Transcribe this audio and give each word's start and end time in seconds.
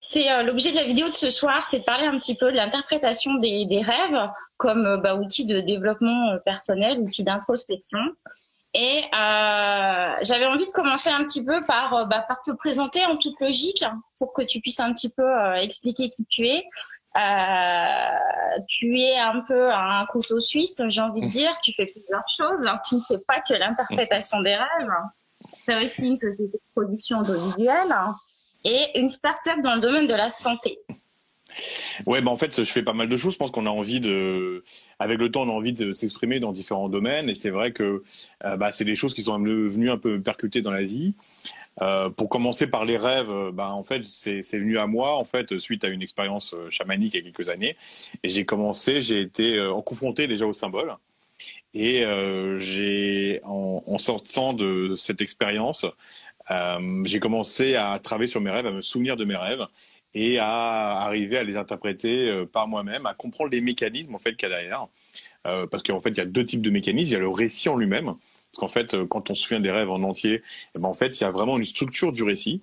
c'est 0.00 0.32
euh, 0.32 0.42
l'objet 0.42 0.72
de 0.72 0.76
la 0.76 0.84
vidéo 0.84 1.08
de 1.08 1.12
ce 1.12 1.30
soir, 1.30 1.62
c'est 1.64 1.80
de 1.80 1.84
parler 1.84 2.06
un 2.06 2.18
petit 2.18 2.34
peu 2.34 2.50
de 2.50 2.56
l'interprétation 2.56 3.34
des, 3.34 3.66
des, 3.66 3.82
rêves 3.82 4.30
comme 4.56 4.86
euh, 4.86 4.96
bah, 4.96 5.14
outil 5.14 5.44
de 5.44 5.60
développement 5.60 6.38
personnel, 6.44 6.98
outil 7.00 7.22
d'introspection. 7.22 7.98
Et 8.72 9.02
euh, 9.12 10.14
j'avais 10.22 10.46
envie 10.46 10.66
de 10.66 10.70
commencer 10.72 11.10
un 11.10 11.22
petit 11.24 11.44
peu 11.44 11.60
par, 11.66 12.06
bah, 12.06 12.24
par 12.26 12.42
te 12.42 12.52
présenter 12.52 13.04
en 13.04 13.18
toute 13.18 13.38
logique 13.40 13.84
pour 14.18 14.32
que 14.32 14.42
tu 14.42 14.60
puisses 14.60 14.80
un 14.80 14.92
petit 14.94 15.10
peu 15.10 15.28
expliquer 15.56 16.08
qui 16.08 16.24
tu 16.30 16.46
es. 16.46 16.64
tu 18.68 18.98
es 19.00 19.18
un 19.18 19.40
peu 19.46 19.70
un 19.70 20.06
couteau 20.06 20.40
suisse, 20.40 20.80
j'ai 20.88 21.00
envie 21.00 21.22
de 21.22 21.28
dire. 21.28 21.52
Tu 21.62 21.72
fais 21.74 21.86
plusieurs 21.86 22.24
choses. 22.38 22.64
Tu 22.88 22.94
ne 22.94 23.00
fais 23.00 23.18
pas 23.26 23.40
que 23.40 23.54
l'interprétation 23.54 24.40
des 24.40 24.54
rêves. 24.54 24.88
Tu 25.64 25.72
as 25.72 25.78
aussi 25.78 26.08
une 26.08 26.16
société 26.16 26.52
de 26.52 26.60
production 26.74 27.18
audiovisuelle 27.18 27.92
et 28.64 28.98
une 28.98 29.08
start-up 29.08 29.58
dans 29.62 29.74
le 29.74 29.80
domaine 29.80 30.06
de 30.06 30.14
la 30.14 30.28
santé. 30.28 30.78
Ouais, 32.06 32.22
bah 32.22 32.30
en 32.30 32.36
fait, 32.36 32.56
je 32.62 32.70
fais 32.70 32.82
pas 32.82 32.92
mal 32.92 33.08
de 33.08 33.16
choses. 33.16 33.34
Je 33.34 33.38
pense 33.38 33.50
qu'on 33.50 33.66
a 33.66 33.70
envie 33.70 34.00
de, 34.00 34.64
avec 34.98 35.18
le 35.18 35.30
temps, 35.30 35.42
on 35.42 35.48
a 35.48 35.52
envie 35.52 35.72
de 35.72 35.92
s'exprimer 35.92 36.40
dans 36.40 36.52
différents 36.52 36.88
domaines. 36.88 37.28
Et 37.28 37.34
c'est 37.34 37.50
vrai 37.50 37.72
que 37.72 38.02
euh, 38.44 38.56
bah, 38.56 38.72
c'est 38.72 38.84
des 38.84 38.94
choses 38.94 39.14
qui 39.14 39.22
sont 39.22 39.38
venues 39.38 39.90
un 39.90 39.98
peu 39.98 40.20
percuter 40.20 40.62
dans 40.62 40.70
la 40.70 40.84
vie. 40.84 41.14
Euh, 41.82 42.10
pour 42.10 42.28
commencer 42.28 42.66
par 42.66 42.84
les 42.84 42.96
rêves, 42.96 43.50
bah, 43.52 43.72
en 43.72 43.82
fait, 43.82 44.04
c'est 44.04 44.40
venu 44.52 44.78
à 44.78 44.86
moi 44.86 45.16
en 45.16 45.24
fait 45.24 45.58
suite 45.58 45.84
à 45.84 45.88
une 45.88 46.02
expérience 46.02 46.52
euh, 46.54 46.68
chamanique 46.68 47.14
il 47.14 47.18
y 47.18 47.20
a 47.20 47.32
quelques 47.32 47.48
années. 47.48 47.76
Et 48.22 48.28
j'ai 48.28 48.44
commencé, 48.44 49.02
j'ai 49.02 49.20
été 49.20 49.56
euh, 49.56 49.80
confronté 49.82 50.26
déjà 50.28 50.46
au 50.46 50.52
symbole. 50.52 50.94
Et 51.72 52.04
euh, 52.04 52.58
j'ai, 52.58 53.40
en, 53.44 53.82
en, 53.86 53.98
sortant 53.98 54.52
de 54.52 54.94
cette 54.96 55.22
expérience, 55.22 55.86
euh, 56.50 57.04
j'ai 57.04 57.20
commencé 57.20 57.76
à 57.76 57.98
travailler 57.98 58.26
sur 58.26 58.40
mes 58.40 58.50
rêves, 58.50 58.66
à 58.66 58.72
me 58.72 58.80
souvenir 58.80 59.16
de 59.16 59.24
mes 59.24 59.36
rêves 59.36 59.66
et 60.14 60.38
à 60.38 61.00
arriver 61.00 61.38
à 61.38 61.44
les 61.44 61.56
interpréter 61.56 62.28
euh, 62.28 62.44
par 62.44 62.66
moi-même, 62.66 63.06
à 63.06 63.14
comprendre 63.14 63.50
les 63.50 63.60
mécanismes 63.60 64.14
en 64.14 64.18
fait 64.18 64.34
qu'il 64.34 64.48
y 64.48 64.52
a 64.52 64.56
derrière. 64.56 64.88
Euh, 65.46 65.66
parce 65.66 65.82
qu'en 65.82 66.00
fait, 66.00 66.10
il 66.10 66.18
y 66.18 66.20
a 66.20 66.26
deux 66.26 66.44
types 66.44 66.60
de 66.60 66.70
mécanismes. 66.70 67.10
Il 67.10 67.12
y 67.12 67.16
a 67.16 67.20
le 67.20 67.28
récit 67.28 67.68
en 67.68 67.76
lui-même, 67.76 68.06
parce 68.06 68.58
qu'en 68.58 68.68
fait, 68.68 68.96
quand 69.06 69.30
on 69.30 69.34
se 69.34 69.42
souvient 69.42 69.60
des 69.60 69.70
rêves 69.70 69.90
en 69.90 70.02
entier, 70.02 70.42
eh 70.74 70.78
ben, 70.78 70.88
en 70.88 70.94
fait, 70.94 71.18
il 71.18 71.22
y 71.22 71.26
a 71.26 71.30
vraiment 71.30 71.56
une 71.56 71.64
structure 71.64 72.12
du 72.12 72.22
récit 72.24 72.60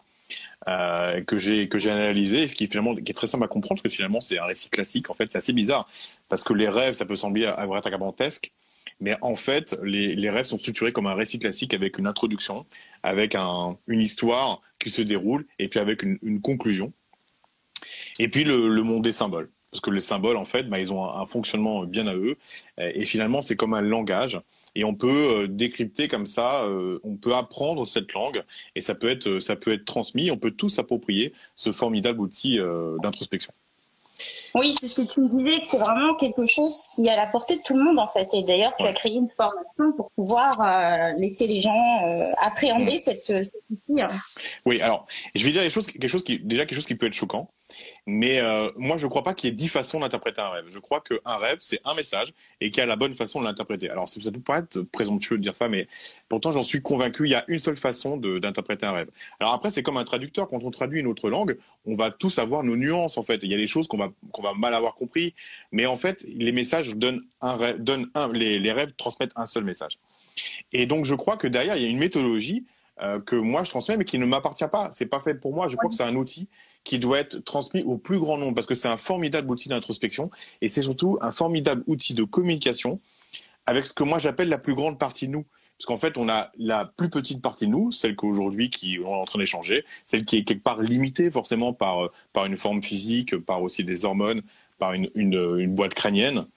que 0.66 1.38
j'ai 1.38 1.70
que 1.70 1.80
j'ai 1.80 1.90
analysé, 1.90 2.44
et 2.44 2.48
qui 2.50 2.68
finalement 2.68 2.96
est 2.98 3.14
très 3.16 3.26
simple 3.26 3.46
à 3.46 3.48
comprendre, 3.48 3.82
parce 3.82 3.94
que 3.94 3.96
finalement, 3.96 4.22
c'est 4.22 4.38
un 4.38 4.46
récit 4.46 4.70
classique. 4.70 5.10
En 5.10 5.14
fait, 5.16 5.32
c'est 5.32 5.38
assez 5.40 5.54
bizarre, 5.54 5.90
parce 6.30 6.44
que 6.44 6.54
les 6.54 6.70
rêves, 6.70 6.94
ça 6.94 7.06
peut 7.06 7.16
sembler 7.16 7.52
gigantesque, 7.84 8.52
mais 9.00 9.16
en 9.22 9.36
fait, 9.36 9.78
les, 9.84 10.30
rêves 10.30 10.46
sont 10.46 10.58
structurés 10.58 10.92
comme 10.92 11.08
un 11.08 11.14
récit 11.14 11.40
classique 11.40 11.74
avec 11.74 11.98
une 11.98 12.08
introduction, 12.08 12.66
avec 13.08 13.36
un, 13.36 13.78
une 13.88 14.02
histoire 14.02 14.62
qui 14.80 14.90
se 14.90 15.02
déroule, 15.02 15.46
et 15.60 15.68
puis 15.68 15.80
avec 15.80 16.04
une, 16.04 16.42
conclusion. 16.42 16.92
Et 18.20 18.28
puis 18.28 18.44
le, 18.44 18.70
monde 18.84 19.04
des 19.04 19.14
symboles. 19.14 19.50
Parce 19.72 19.82
que 19.82 19.90
les 19.90 20.02
symboles, 20.02 20.38
en 20.38 20.46
fait, 20.46 20.64
bah, 20.64 20.80
ils 20.80 20.94
ont 20.94 21.04
un, 21.04 21.22
un, 21.22 21.26
fonctionnement 21.26 21.84
bien 21.84 22.08
à 22.08 22.16
eux. 22.16 22.38
Et 22.78 23.06
finalement, 23.06 23.42
c'est 23.42 23.56
comme 23.56 23.74
un 23.74 23.82
langage. 23.82 24.40
Et 24.78 24.84
on 24.84 24.94
peut 24.94 25.08
euh, 25.08 25.48
décrypter 25.48 26.08
comme 26.08 26.28
ça, 26.28 26.64
euh, 26.66 27.00
on 27.04 27.16
peut 27.16 27.34
apprendre 27.34 27.86
cette 27.88 28.14
langue, 28.14 28.44
et 28.76 28.82
ça 28.82 28.94
peut 28.94 29.10
être, 29.10 29.40
ça 29.40 29.56
peut 29.56 29.74
être 29.74 29.86
transmis, 29.86 30.30
on 30.30 30.38
peut 30.38 30.52
tous 30.52 30.70
s'approprier 30.70 31.34
ce 31.56 31.72
formidable 31.72 32.22
outil 32.22 32.60
euh, 32.60 32.96
d'introspection. 33.02 33.52
Oui, 34.56 34.74
c'est 34.80 34.88
ce 34.88 34.96
que 34.96 35.02
tu 35.02 35.22
me 35.22 35.30
disais, 35.30 35.60
que 35.60 35.66
c'est 35.66 35.78
vraiment 35.78 36.16
quelque 36.16 36.46
chose 36.46 36.88
qui 36.96 37.06
est 37.06 37.12
à 37.12 37.16
la 37.16 37.28
portée 37.28 37.58
de 37.58 37.62
tout 37.62 37.76
le 37.76 37.84
monde 37.84 38.00
en 38.00 38.08
fait. 38.08 38.28
Et 38.34 38.44
d'ailleurs, 38.44 38.76
tu 38.78 38.84
ouais. 38.84 38.90
as 38.90 38.94
créé 38.94 39.14
une 39.14 39.30
formation 39.30 39.92
pour 39.96 40.12
pouvoir 40.12 40.60
euh, 40.62 41.14
laisser 41.20 41.48
les 41.48 41.60
gens 41.60 41.70
euh, 42.06 42.32
appréhender 42.42 42.96
mmh. 42.96 42.98
cette, 42.98 43.22
cette 43.22 43.54
outil. 43.70 44.02
Hein. 44.02 44.10
Oui, 44.66 44.82
alors 44.82 45.06
je 45.36 45.44
vais 45.46 45.52
dire 45.52 45.62
quelque 45.62 45.74
chose, 45.74 45.88
quelque 45.88 46.08
chose 46.08 46.24
qui 46.24 46.40
déjà 46.40 46.66
quelque 46.66 46.76
chose 46.76 46.88
qui 46.88 46.96
peut 46.96 47.08
être 47.08 47.14
choquant. 47.14 47.50
Mais 48.06 48.40
euh, 48.40 48.70
moi, 48.78 48.98
je 48.98 49.06
ne 49.06 49.10
crois 49.10 49.24
pas 49.24 49.34
qu'il 49.34 49.50
y 49.50 49.52
ait 49.52 49.56
dix 49.56 49.68
façons 49.68 50.00
d'interpréter 50.00 50.42
un 50.42 50.50
rêve. 50.50 50.66
Je 50.70 50.80
crois 50.80 51.02
qu'un 51.02 51.38
rêve, 51.38 51.58
c'est 51.60 51.80
un 51.84 51.94
message 51.94 52.34
et 52.62 52.72
qu'il 52.72 52.80
y 52.80 52.84
a 52.84 52.86
la 52.86 52.96
bonne 52.96 53.14
façon 53.14 53.40
de 53.40 53.46
l'interpréter. 53.46 53.90
Alors, 53.90 54.08
ça 54.08 54.20
peut 54.32 54.40
paraître 54.40 54.82
présomptueux 54.82 55.38
de 55.38 55.44
dire 55.44 55.56
ça, 55.56 55.68
mais 55.68 55.88
pourtant, 56.30 56.52
j'en 56.52 56.64
suis 56.64 56.82
convaincu, 56.82 57.26
il 57.26 57.32
y 57.32 57.36
a 57.36 57.44
une 57.48 57.60
seule 57.60 57.78
façon 57.78 58.18
d'interpréter 58.18 58.86
un 58.86 58.92
rêve. 58.92 59.10
Alors 59.40 59.54
après, 59.54 59.72
c'est 59.72 59.84
comme 59.84 59.98
un 59.98 60.06
traducteur. 60.06 60.48
Quand 60.48 60.64
on 60.64 60.72
traduit 60.72 61.00
une 61.00 61.08
autre 61.08 61.30
langue, 61.30 61.58
on 61.86 61.96
va 61.96 62.12
tous 62.12 62.40
avoir 62.40 62.64
nos 62.64 62.76
nuances, 62.76 63.18
en 63.18 63.24
fait. 63.24 63.40
Il 63.44 63.52
y 63.52 63.54
a 63.54 63.58
des 63.58 63.68
choses 63.68 63.88
qu'on 63.88 63.98
va, 63.98 64.12
mal 64.56 64.74
avoir 64.74 64.96
compris. 64.96 65.34
Mais 65.72 65.86
en 65.86 65.98
fait, 65.98 66.26
les 66.28 66.52
messages 66.52 66.96
donnent 66.96 67.26
un 67.42 67.74
donnent 67.78 68.10
un, 68.16 68.32
les, 68.32 68.60
les 68.60 68.72
rêves 68.72 68.94
transmettent 68.98 69.34
un 69.36 69.46
seul 69.46 69.64
message. 69.64 69.98
Et 70.72 70.86
donc, 70.86 71.06
je 71.06 71.16
crois 71.16 71.38
que 71.38 71.48
derrière, 71.48 71.76
il 71.78 71.84
y 71.84 71.86
a 71.86 71.90
une 71.90 72.00
méthodologie 72.00 72.66
euh, 73.02 73.20
que 73.20 73.36
moi 73.36 73.64
je 73.64 73.70
transmets, 73.70 73.98
mais 73.98 74.06
qui 74.06 74.18
ne 74.18 74.26
m'appartient 74.26 74.68
pas. 74.72 74.90
C'est 74.92 75.06
pas 75.06 75.20
fait 75.20 75.36
pour 75.36 75.54
moi. 75.54 75.68
Je 75.68 75.76
crois 75.76 75.90
que 75.90 75.96
c'est 75.96 76.04
un 76.04 76.16
outil 76.16 76.48
qui 76.84 77.00
doit 77.00 77.20
être 77.20 77.40
transmis 77.44 77.84
au 77.84 77.98
plus 77.98 78.20
grand 78.20 78.38
nombre 78.38 78.56
parce 78.56 78.68
que 78.68 78.76
c'est 78.76 78.88
un 78.88 78.98
formidable 78.98 79.52
outil 79.52 79.70
d'introspection 79.70 80.32
et 80.62 80.70
c'est 80.70 80.82
surtout 80.82 81.18
un 81.22 81.32
formidable 81.32 81.84
outil 81.88 82.14
de 82.14 82.24
communication 82.24 83.02
avec 83.66 83.86
ce 83.86 83.94
que 83.94 84.04
moi 84.04 84.20
j'appelle 84.20 84.50
la 84.50 84.58
plus 84.58 84.74
grande 84.74 84.98
partie 84.98 85.28
de 85.28 85.34
nous. 85.34 85.46
Parce 85.78 85.86
qu'en 85.86 85.98
fait, 85.98 86.18
on 86.18 86.28
a 86.28 86.52
la 86.58 86.86
plus 86.86 87.10
petite 87.10 87.40
partie 87.40 87.68
de 87.68 87.72
nous, 87.72 87.92
celle 87.92 88.16
qu'aujourd'hui 88.16 88.72
qui 88.72 88.98
on 89.06 89.10
est 89.10 89.22
en 89.22 89.26
train 89.26 89.38
d'échanger, 89.38 89.86
celle 90.06 90.26
qui 90.26 90.38
est 90.38 90.44
quelque 90.44 90.64
part 90.64 90.82
limitée 90.82 91.30
forcément 91.30 91.72
par, 91.72 92.06
euh, 92.06 92.12
par 92.34 92.46
une 92.46 92.58
forme 92.58 92.82
physique, 92.82 93.38
par 93.38 93.62
aussi 93.62 93.84
des 93.84 94.04
hormones, 94.04 94.42
par 94.80 94.94
une, 94.94 95.10
une, 95.14 95.36
une 95.60 95.76
boîte 95.76 95.94
crânienne, 95.94 96.48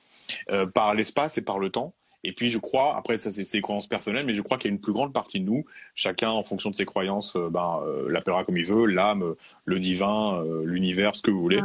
euh, 0.51 0.65
par 0.65 0.95
l'espace 0.95 1.37
et 1.37 1.43
par 1.43 1.59
le 1.59 1.69
temps. 1.69 1.93
Et 2.23 2.33
puis 2.33 2.51
je 2.51 2.59
crois, 2.59 2.97
après 2.97 3.19
ça 3.19 3.31
c'est 3.31 3.45
ses 3.45 3.61
croyances 3.61 3.87
personnelles, 3.87 4.27
mais 4.27 4.35
je 4.35 4.43
crois 4.43 4.59
qu'il 4.59 4.71
y 4.71 4.73
a 4.73 4.75
une 4.75 4.81
plus 4.81 4.93
grande 4.93 5.13
partie 5.13 5.41
de 5.41 5.47
nous, 5.47 5.65
chacun 5.95 6.31
en 6.31 6.43
fonction 6.43 6.71
de 6.71 6.75
ses 6.75 6.85
croyances, 6.85 7.37
euh, 7.37 7.49
ben, 7.51 7.81
euh, 7.85 8.11
l'appellera 8.11 8.45
comme 8.45 8.57
il 8.57 8.67
veut, 8.67 8.87
l'âme, 8.87 9.35
le 9.65 9.79
divin, 9.79 10.43
euh, 10.43 10.65
l'univers, 10.65 11.17
ce 11.17 11.23
que 11.23 11.31
vous 11.31 11.41
voulez. 11.41 11.61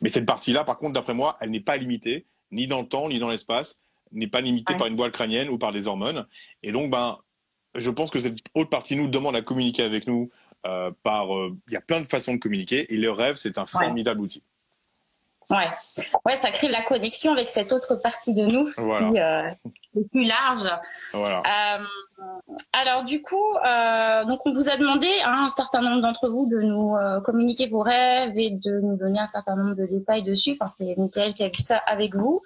Mais 0.00 0.08
cette 0.08 0.26
partie-là, 0.26 0.64
par 0.64 0.76
contre, 0.76 0.94
d'après 0.94 1.14
moi, 1.14 1.36
elle 1.40 1.50
n'est 1.50 1.60
pas 1.60 1.76
limitée, 1.76 2.26
ni 2.50 2.66
dans 2.66 2.80
le 2.80 2.88
temps, 2.88 3.08
ni 3.08 3.18
dans 3.18 3.30
l'espace, 3.30 3.78
n'est 4.10 4.26
pas 4.26 4.40
limitée 4.40 4.72
ouais. 4.72 4.78
par 4.78 4.88
une 4.88 4.96
boîte 4.96 5.12
crânienne 5.12 5.48
ou 5.48 5.58
par 5.58 5.72
des 5.72 5.86
hormones. 5.86 6.26
Et 6.62 6.72
donc, 6.72 6.90
ben, 6.90 7.18
je 7.74 7.90
pense 7.90 8.10
que 8.10 8.18
cette 8.18 8.38
autre 8.54 8.70
partie 8.70 8.96
de 8.96 9.00
nous 9.00 9.08
demande 9.08 9.36
à 9.36 9.42
communiquer 9.42 9.84
avec 9.84 10.06
nous 10.06 10.30
euh, 10.66 10.90
par. 11.02 11.28
Il 11.68 11.72
y 11.72 11.76
a 11.76 11.80
plein 11.80 12.00
de 12.00 12.06
façons 12.06 12.34
de 12.34 12.38
communiquer, 12.38 12.92
et 12.92 12.96
le 12.96 13.10
rêve, 13.10 13.36
c'est 13.36 13.56
un 13.56 13.66
formidable 13.66 14.20
ouais. 14.20 14.24
outil. 14.24 14.42
Ouais. 15.52 15.68
ouais, 16.24 16.36
ça 16.36 16.50
crée 16.50 16.68
la 16.68 16.82
connexion 16.82 17.32
avec 17.32 17.50
cette 17.50 17.72
autre 17.72 17.96
partie 17.96 18.34
de 18.34 18.44
nous 18.44 18.70
voilà. 18.78 19.10
qui 19.10 19.20
euh, 19.20 20.00
est 20.00 20.10
plus 20.10 20.24
large. 20.24 20.68
Voilà. 21.12 21.42
Euh, 21.78 21.84
alors 22.72 23.04
du 23.04 23.20
coup, 23.20 23.56
euh, 23.66 24.24
donc 24.24 24.40
on 24.46 24.52
vous 24.52 24.70
a 24.70 24.76
demandé 24.76 25.08
hein, 25.24 25.44
un 25.46 25.48
certain 25.50 25.82
nombre 25.82 26.00
d'entre 26.00 26.28
vous 26.28 26.48
de 26.48 26.60
nous 26.60 26.96
communiquer 27.22 27.68
vos 27.68 27.82
rêves 27.82 28.32
et 28.36 28.50
de 28.50 28.80
nous 28.80 28.96
donner 28.96 29.20
un 29.20 29.26
certain 29.26 29.56
nombre 29.56 29.76
de 29.76 29.86
détails 29.86 30.22
dessus. 30.22 30.52
Enfin, 30.52 30.68
c'est 30.68 30.94
Michael 30.96 31.34
qui 31.34 31.44
a 31.44 31.48
vu 31.48 31.60
ça 31.60 31.76
avec 31.86 32.14
vous. 32.14 32.42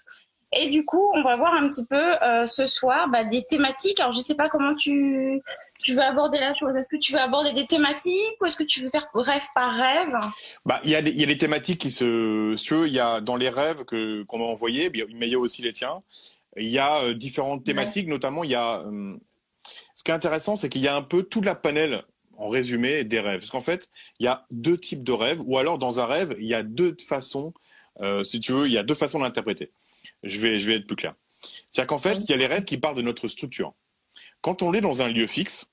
Et 0.53 0.69
du 0.69 0.85
coup, 0.85 1.11
on 1.15 1.23
va 1.23 1.37
voir 1.37 1.55
un 1.55 1.69
petit 1.69 1.85
peu 1.85 2.23
euh, 2.23 2.47
ce 2.47 2.67
soir 2.67 3.09
bah, 3.09 3.25
des 3.25 3.45
thématiques. 3.45 3.99
Alors 4.01 4.13
je 4.13 4.21
sais 4.21 4.37
pas 4.37 4.49
comment 4.49 4.75
tu 4.75 5.43
tu 5.81 5.93
veux 5.93 6.03
aborder 6.03 6.39
la 6.39 6.55
chose 6.55 6.75
Est-ce 6.75 6.89
que 6.89 6.97
tu 6.97 7.13
veux 7.13 7.21
aborder 7.21 7.53
des 7.53 7.67
thématiques 7.67 8.37
ou 8.41 8.47
est-ce 8.47 8.57
que 8.57 8.65
tu 8.65 8.81
veux 8.81 8.91
faire 8.91 9.09
rêve 9.15 9.45
par 9.55 9.73
rêve? 9.73 10.15
Bah, 10.65 10.81
il 10.85 10.91
y 10.91 10.95
a 10.95 11.03
des, 11.03 11.11
il 11.11 11.21
y 11.21 11.25
a 11.25 11.27
des 11.27 11.39
thématiques 11.39 11.81
qui 11.81 11.91
se, 11.91 12.87
il 12.87 12.93
y 12.93 13.01
a 13.01 13.21
dans 13.21 13.37
les 13.37 13.49
rêves 13.49 13.85
que 13.85 14.23
qu'on 14.25 14.39
m'a 14.39 14.45
envoyés, 14.45 14.91
mais 15.15 15.27
il 15.27 15.33
y 15.33 15.35
a 15.35 15.39
aussi 15.39 15.63
les 15.63 15.73
tiens. 15.73 16.03
Il 16.57 16.69
y 16.69 16.79
a 16.79 17.03
euh, 17.03 17.15
différentes 17.15 17.65
thématiques, 17.65 18.07
ouais. 18.07 18.13
notamment 18.13 18.45
il 18.45 18.51
y 18.51 18.55
a. 18.55 18.81
Euh, 18.81 19.17
ce 19.95 20.03
qui 20.03 20.11
est 20.11 20.15
intéressant, 20.15 20.57
c'est 20.57 20.69
qu'il 20.69 20.83
y 20.83 20.89
a 20.89 20.97
un 20.97 21.03
peu 21.03 21.23
toute 21.23 21.45
la 21.45 21.55
panel 21.55 22.03
en 22.39 22.49
résumé 22.49 23.05
des 23.05 23.21
rêves, 23.21 23.41
parce 23.41 23.51
qu'en 23.51 23.63
fait, 23.63 23.89
il 24.19 24.25
y 24.25 24.29
a 24.29 24.45
deux 24.51 24.79
types 24.79 25.03
de 25.03 25.13
rêves, 25.13 25.41
ou 25.45 25.57
alors 25.57 25.79
dans 25.79 26.01
un 26.01 26.07
rêve, 26.07 26.37
il 26.39 26.47
y 26.47 26.55
a 26.55 26.63
deux 26.63 26.95
façons, 27.01 27.55
si 28.23 28.41
tu 28.41 28.53
veux, 28.53 28.67
il 28.67 28.75
y 28.75 28.79
a 28.79 28.83
deux 28.83 28.95
façons 28.95 29.21
d'interpréter. 29.21 29.71
Je 30.23 30.39
vais, 30.39 30.59
je 30.59 30.67
vais 30.67 30.77
être 30.77 30.87
plus 30.87 30.97
clair. 30.97 31.15
C'est-à-dire 31.71 31.89
qu'en 31.89 31.99
fait, 31.99 32.17
il 32.17 32.31
y 32.31 32.35
a 32.35 32.37
les 32.37 32.47
rêves 32.47 32.65
qui 32.65 32.79
parlent 32.79 32.97
de 32.97 33.03
notre 33.03 33.29
structure. 33.29 33.75
Quand 34.41 34.63
on 34.63 34.73
est 34.73 34.81
dans 34.81 35.03
un 35.03 35.09
lieu 35.09 35.27
fixe, 35.27 35.67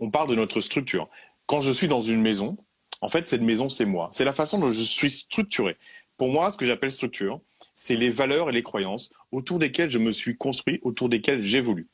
on 0.00 0.10
parle 0.10 0.28
de 0.28 0.34
notre 0.34 0.60
structure. 0.60 1.08
Quand 1.46 1.60
je 1.60 1.72
suis 1.72 1.88
dans 1.88 2.02
une 2.02 2.20
maison, 2.20 2.56
en 3.00 3.08
fait, 3.08 3.26
cette 3.26 3.42
maison, 3.42 3.68
c'est 3.68 3.84
moi. 3.84 4.08
C'est 4.12 4.24
la 4.24 4.32
façon 4.32 4.58
dont 4.58 4.70
je 4.70 4.82
suis 4.82 5.10
structuré. 5.10 5.76
Pour 6.16 6.28
moi, 6.28 6.50
ce 6.50 6.56
que 6.56 6.66
j'appelle 6.66 6.92
structure, 6.92 7.40
c'est 7.74 7.96
les 7.96 8.10
valeurs 8.10 8.48
et 8.50 8.52
les 8.52 8.62
croyances 8.62 9.10
autour 9.32 9.58
desquelles 9.58 9.90
je 9.90 9.98
me 9.98 10.12
suis 10.12 10.36
construit, 10.36 10.78
autour 10.82 11.08
desquelles 11.08 11.42
j'évolue. 11.42 11.88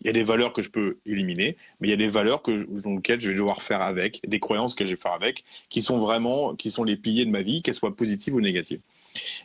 Il 0.00 0.06
y 0.06 0.10
a 0.10 0.12
des 0.12 0.22
valeurs 0.22 0.52
que 0.52 0.62
je 0.62 0.70
peux 0.70 0.98
éliminer, 1.06 1.56
mais 1.80 1.88
il 1.88 1.90
y 1.90 1.94
a 1.94 1.96
des 1.96 2.08
valeurs 2.08 2.42
que, 2.42 2.64
dans 2.82 2.94
lesquelles 2.96 3.20
je 3.20 3.30
vais 3.30 3.36
devoir 3.36 3.62
faire 3.62 3.80
avec, 3.80 4.20
des 4.26 4.38
croyances 4.38 4.74
que 4.74 4.84
je 4.84 4.90
vais 4.90 4.96
faire 4.96 5.12
avec, 5.12 5.44
qui 5.68 5.82
sont 5.82 5.98
vraiment, 5.98 6.54
qui 6.54 6.70
sont 6.70 6.84
les 6.84 6.96
piliers 6.96 7.24
de 7.24 7.30
ma 7.30 7.42
vie, 7.42 7.62
qu'elles 7.62 7.74
soient 7.74 7.96
positives 7.96 8.34
ou 8.34 8.40
négatives. 8.40 8.80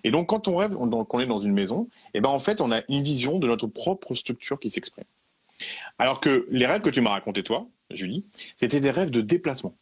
Et 0.03 0.11
donc, 0.11 0.27
quand 0.27 0.47
on 0.47 0.57
rêve, 0.57 0.75
quand 0.75 1.07
on 1.13 1.19
est 1.19 1.25
dans 1.25 1.39
une 1.39 1.53
maison, 1.53 1.89
eh 2.13 2.21
ben, 2.21 2.29
en 2.29 2.39
fait, 2.39 2.61
on 2.61 2.71
a 2.71 2.81
une 2.89 3.03
vision 3.03 3.39
de 3.39 3.47
notre 3.47 3.67
propre 3.67 4.13
structure 4.13 4.59
qui 4.59 4.69
s'exprime. 4.69 5.05
Alors 5.97 6.19
que 6.19 6.47
les 6.51 6.65
rêves 6.65 6.81
que 6.81 6.89
tu 6.89 7.01
m'as 7.01 7.11
racontés, 7.11 7.43
toi, 7.43 7.67
Julie, 7.89 8.25
c'était 8.55 8.79
des 8.79 8.91
rêves 8.91 9.11
de 9.11 9.21
déplacement. 9.21 9.75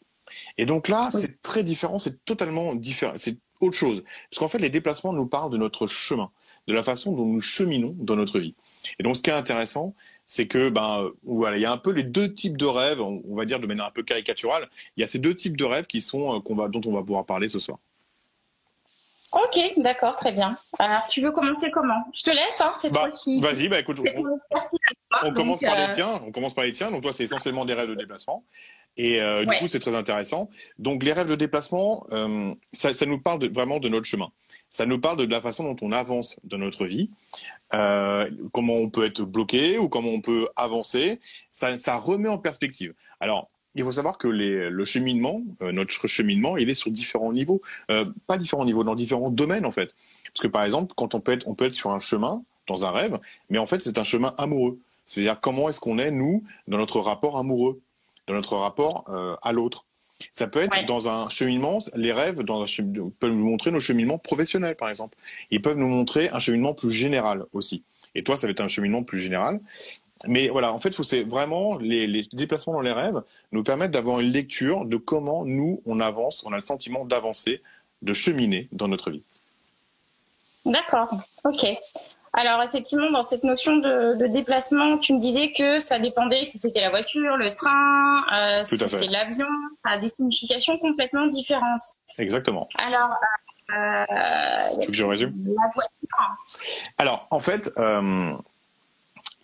Et 0.58 0.66
donc 0.66 0.88
là, 0.88 1.10
oui. 1.14 1.20
c'est 1.22 1.42
très 1.42 1.64
différent, 1.64 2.00
c'est 2.00 2.24
totalement 2.26 2.76
différent, 2.76 3.14
c'est 3.16 3.38
autre 3.60 3.78
chose. 3.78 4.04
Parce 4.30 4.40
qu'en 4.40 4.48
fait, 4.48 4.58
les 4.58 4.70
déplacements 4.70 5.14
nous 5.14 5.28
parlent 5.28 5.52
de 5.52 5.58
notre 5.58 5.88
chemin, 5.88 6.32
de 6.68 6.74
la 6.74 6.84
façon 6.84 7.14
dont 7.16 7.26
nous 7.26 7.42
cheminons 7.42 7.96
dans 8.00 8.16
notre 8.16 8.40
vie. 8.40 8.56
Et 9.00 9.04
donc, 9.04 9.18
ce 9.18 9.22
qui 9.22 9.30
est 9.30 9.34
intéressant, 9.34 9.94
c'est 10.26 10.48
que 10.48 10.70
ben 10.70 11.10
voilà, 11.24 11.58
il 11.58 11.62
y 11.62 11.66
a 11.66 11.72
un 11.72 11.78
peu 11.78 11.92
les 11.92 12.04
deux 12.04 12.34
types 12.34 12.58
de 12.58 12.66
rêves, 12.66 13.02
on, 13.02 13.36
va 13.36 13.46
dire 13.46 13.60
de 13.60 13.68
manière 13.68 13.86
un 13.86 13.92
peu 13.92 14.04
caricaturale. 14.04 14.68
Il 14.98 15.02
y 15.02 15.04
a 15.04 15.08
ces 15.08 15.20
deux 15.20 15.36
types 15.36 15.56
de 15.56 15.66
rêves 15.66 15.86
qui 15.86 16.02
sont 16.02 16.38
euh, 16.38 16.40
qu'on 16.40 16.56
va, 16.56 16.68
dont 16.68 16.82
on 16.86 16.94
va 16.94 17.02
pouvoir 17.02 17.26
parler 17.26 17.48
ce 17.48 17.60
soir. 17.60 17.78
Ok, 19.32 19.60
d'accord, 19.78 20.16
très 20.16 20.32
bien. 20.32 20.58
Alors, 20.80 21.08
tu 21.08 21.22
veux 21.22 21.32
commencer 21.32 21.70
comment? 21.72 22.06
Je 22.14 22.24
te 22.24 22.30
laisse, 22.30 22.62
hein, 22.62 22.72
c'est 22.74 22.92
toi 22.92 23.08
Bah, 23.08 23.12
qui. 23.12 23.42
Vas-y, 23.42 23.68
bah 23.68 23.80
écoute, 23.80 24.00
on, 24.00 24.04
toi, 24.04 25.32
commence 25.34 25.62
donc, 25.62 25.70
par 25.70 25.80
euh, 25.80 25.88
les 25.88 25.94
tiens. 25.94 26.22
On 26.26 26.32
commence 26.32 26.54
par 26.54 26.64
les 26.64 26.72
tiens. 26.72 26.92
Donc 26.92 27.02
toi, 27.02 27.12
c'est 27.12 27.24
essentiellement 27.24 27.66
des 27.66 27.74
rêves 27.74 27.90
de 27.90 27.96
déplacement. 27.96 28.46
Et 28.98 29.22
euh, 29.22 29.44
du 29.44 29.58
coup, 29.58 29.68
c'est 29.68 29.80
très 29.80 29.96
intéressant. 29.96 30.50
Donc 30.80 31.04
les 31.04 31.12
rêves 31.12 31.28
de 31.28 31.36
déplacement, 31.36 32.06
euh, 32.12 32.54
ça, 32.72 32.94
ça 32.94 33.06
nous 33.06 33.20
parle 33.20 33.40
de- 33.40 33.48
vraiment 33.54 33.80
de 33.80 33.90
notre 33.90 34.06
chemin. 34.06 34.32
Ça 34.70 34.86
nous 34.86 35.02
parle 35.02 35.18
de 35.18 35.26
la 35.26 35.42
façon 35.42 35.64
dont 35.64 35.76
on 35.82 35.92
avance 35.92 36.40
dans 36.44 36.58
notre 36.58 36.86
vie, 36.86 37.10
euh, 37.74 38.30
comment 38.54 38.76
on 38.76 38.90
peut 38.90 39.06
être 39.06 39.22
bloqué 39.24 39.78
ou 39.78 39.90
comment 39.90 40.12
on 40.12 40.22
peut 40.22 40.48
avancer. 40.56 41.20
Ça, 41.52 41.78
ça 41.78 41.98
remet 41.98 42.30
en 42.30 42.38
perspective. 42.38 42.94
Alors, 43.20 43.50
il 43.76 43.84
faut 43.84 43.92
savoir 43.92 44.18
que 44.18 44.28
les, 44.28 44.70
le 44.70 44.86
cheminement, 44.86 45.42
euh, 45.62 45.72
notre 45.72 46.08
cheminement, 46.08 46.58
il 46.58 46.70
est 46.70 46.74
sur 46.76 46.92
différents 46.92 47.34
niveaux. 47.34 47.62
Euh, 47.92 48.06
pas 48.28 48.38
différents 48.38 48.66
niveaux, 48.66 48.84
dans 48.84 48.96
différents 48.96 49.30
domaines 49.30 49.66
en 49.66 49.72
fait. 49.72 49.94
Parce 50.34 50.42
que 50.42 50.48
par 50.48 50.64
exemple, 50.64 50.94
quand 50.96 51.14
on 51.16 51.20
peut 51.20 51.32
être, 51.34 51.48
on 51.48 51.56
peut 51.56 51.66
être 51.66 51.74
sur 51.74 51.92
un 51.92 52.00
chemin, 52.00 52.42
dans 52.68 52.84
un 52.86 52.92
rêve, 52.92 53.20
mais 53.50 53.58
en 53.60 53.66
fait, 53.68 53.80
c'est 53.80 53.98
un 54.00 54.04
chemin 54.04 54.34
amoureux. 54.38 54.80
C'est-à-dire 55.06 55.40
comment 55.40 55.70
est-ce 55.70 55.80
qu'on 55.80 56.00
est, 56.00 56.10
nous, 56.10 56.44
dans 56.68 56.78
notre 56.78 57.00
rapport 57.00 57.38
amoureux, 57.38 57.80
dans 58.28 58.34
notre 58.34 58.56
rapport 58.58 59.06
euh, 59.10 59.36
à 59.44 59.52
l'autre? 59.54 59.86
Ça 60.32 60.48
peut 60.48 60.62
être 60.62 60.76
Ouais. 60.78 60.86
dans 60.86 61.08
un 61.10 61.30
cheminement, 61.30 61.78
les 61.96 62.12
rêves 62.14 62.42
dans 62.42 62.62
un 62.62 62.66
chemin- 62.66 63.12
peuvent 63.20 63.34
nous 63.34 63.44
montrer 63.46 63.70
nos 63.70 63.82
cheminements 63.82 64.18
professionnels, 64.18 64.76
par 64.78 64.90
exemple. 64.90 65.16
Ils 65.52 65.62
peuvent 65.62 65.78
nous 65.78 65.88
montrer 65.90 66.30
un 66.30 66.40
cheminement 66.40 66.74
plus 66.74 66.90
général 66.92 67.44
aussi. 67.54 67.84
Et 68.16 68.24
toi, 68.24 68.38
ça 68.38 68.48
va 68.48 68.52
être 68.52 68.62
un 68.62 68.68
cheminement 68.70 69.04
plus 69.04 69.20
général. 69.20 69.60
Mais 70.28 70.50
voilà, 70.50 70.74
en 70.74 70.78
fait, 70.78 70.92
c'est 71.04 71.24
vraiment 71.24 71.78
les, 71.78 72.08
les 72.08 72.24
déplacements 72.34 72.74
dans 72.74 72.82
les 72.82 72.92
rêves 72.92 73.22
nous 73.52 73.64
permettent 73.64 73.92
d'avoir 73.92 74.20
une 74.20 74.32
lecture 74.32 74.86
de 74.86 74.98
comment 74.98 75.46
nous, 75.46 75.82
on 75.86 76.00
avance, 76.00 76.44
on 76.46 76.52
a 76.52 76.56
le 76.56 76.62
sentiment 76.62 77.06
d'avancer, 77.06 77.62
de 78.02 78.14
cheminer 78.14 78.68
dans 78.72 78.88
notre 78.88 79.12
vie. 79.12 79.24
D'accord, 80.66 81.10
ok. 81.44 81.66
Alors 82.38 82.62
effectivement, 82.64 83.10
dans 83.12 83.22
cette 83.22 83.46
notion 83.46 83.78
de, 83.78 84.16
de 84.16 84.28
déplacement, 84.28 84.98
tu 84.98 85.14
me 85.14 85.20
disais 85.20 85.54
que 85.54 85.80
ça 85.80 86.00
dépendait 86.00 86.44
si 86.44 86.58
c'était 86.58 86.82
la 86.82 86.90
voiture, 86.90 87.38
le 87.38 87.50
train, 87.50 88.26
euh, 88.34 88.64
si 88.64 88.78
c'est 88.78 89.08
l'avion, 89.08 89.48
ça 89.86 89.92
a 89.92 89.98
des 90.00 90.10
significations 90.10 90.78
complètement 90.80 91.28
différentes. 91.28 91.84
Exactement. 92.18 92.68
Alors, 92.78 93.14
euh, 93.70 94.04
Tu 94.82 94.88
veux 94.88 94.92
que 94.92 94.94
je 94.98 95.06
résume? 95.06 95.34
la 95.46 95.70
voiture, 95.74 96.36
Alors, 96.98 97.26
en 97.32 97.40
fait, 97.40 97.72
euh, 97.78 98.34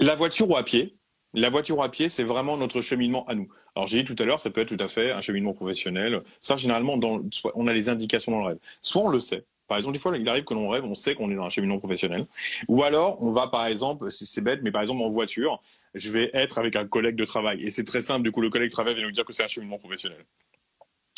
la 0.02 0.16
voiture 0.16 0.50
ou 0.50 0.58
à 0.58 0.64
pied, 0.64 0.98
la 1.34 1.50
voiture 1.50 1.78
ou 1.78 1.84
à 1.84 1.90
pied, 1.90 2.10
c'est 2.10 2.24
vraiment 2.24 2.58
notre 2.58 2.82
cheminement 2.82 3.26
à 3.28 3.36
nous. 3.36 3.48
Alors, 3.76 3.88
j'ai 3.88 4.04
dit 4.04 4.16
tout 4.16 4.22
à 4.22 4.26
l'heure, 4.26 4.40
ça 4.40 4.50
peut 4.50 4.62
être 4.62 4.76
tout 4.76 4.84
à 4.84 4.90
fait 4.90 5.12
un 5.12 5.22
cheminement 5.22 5.54
professionnel. 5.54 6.22
Ça, 6.40 6.58
généralement, 6.58 6.98
dans, 6.98 7.22
on 7.56 7.68
a 7.68 7.74
les 7.74 7.88
indications 7.88 8.34
dans 8.34 8.40
le 8.40 8.46
rêve. 8.48 8.58
Soit 8.82 9.04
on 9.04 9.10
le 9.10 9.22
sait. 9.22 9.46
Par 9.68 9.78
exemple, 9.78 9.94
des 9.94 10.00
fois, 10.00 10.18
il 10.18 10.28
arrive 10.28 10.44
que 10.44 10.54
l'on 10.54 10.68
rêve, 10.68 10.84
on 10.84 10.96
sait 10.96 11.16
qu'on 11.16 11.32
est 11.32 11.36
dans 11.36 11.46
un 11.46 11.50
cheminement 11.50 11.80
professionnel. 11.80 12.28
Ou 12.68 12.84
alors, 12.84 13.24
on 13.24 13.32
va, 13.32 13.48
par 13.48 13.66
exemple, 13.68 14.12
c'est 14.12 14.26
c'est 14.26 14.42
bête, 14.42 14.60
mais 14.64 14.72
par 14.72 14.82
exemple, 14.82 15.02
en 15.02 15.08
voiture, 15.08 15.62
je 15.94 16.12
vais 16.12 16.30
être 16.34 16.58
avec 16.58 16.76
un 16.76 16.86
collègue 16.86 17.16
de 17.16 17.24
travail. 17.24 17.62
Et 17.62 17.72
c'est 17.72 17.86
très 17.86 18.02
simple, 18.02 18.24
du 18.24 18.32
coup, 18.34 18.42
le 18.42 18.50
collègue 18.50 18.70
de 18.70 18.74
travail 18.74 18.96
va 18.96 19.02
nous 19.02 19.12
dire 19.12 19.24
que 19.24 19.32
c'est 19.32 19.44
un 19.44 19.48
cheminement 19.48 19.78
professionnel. 19.78 20.26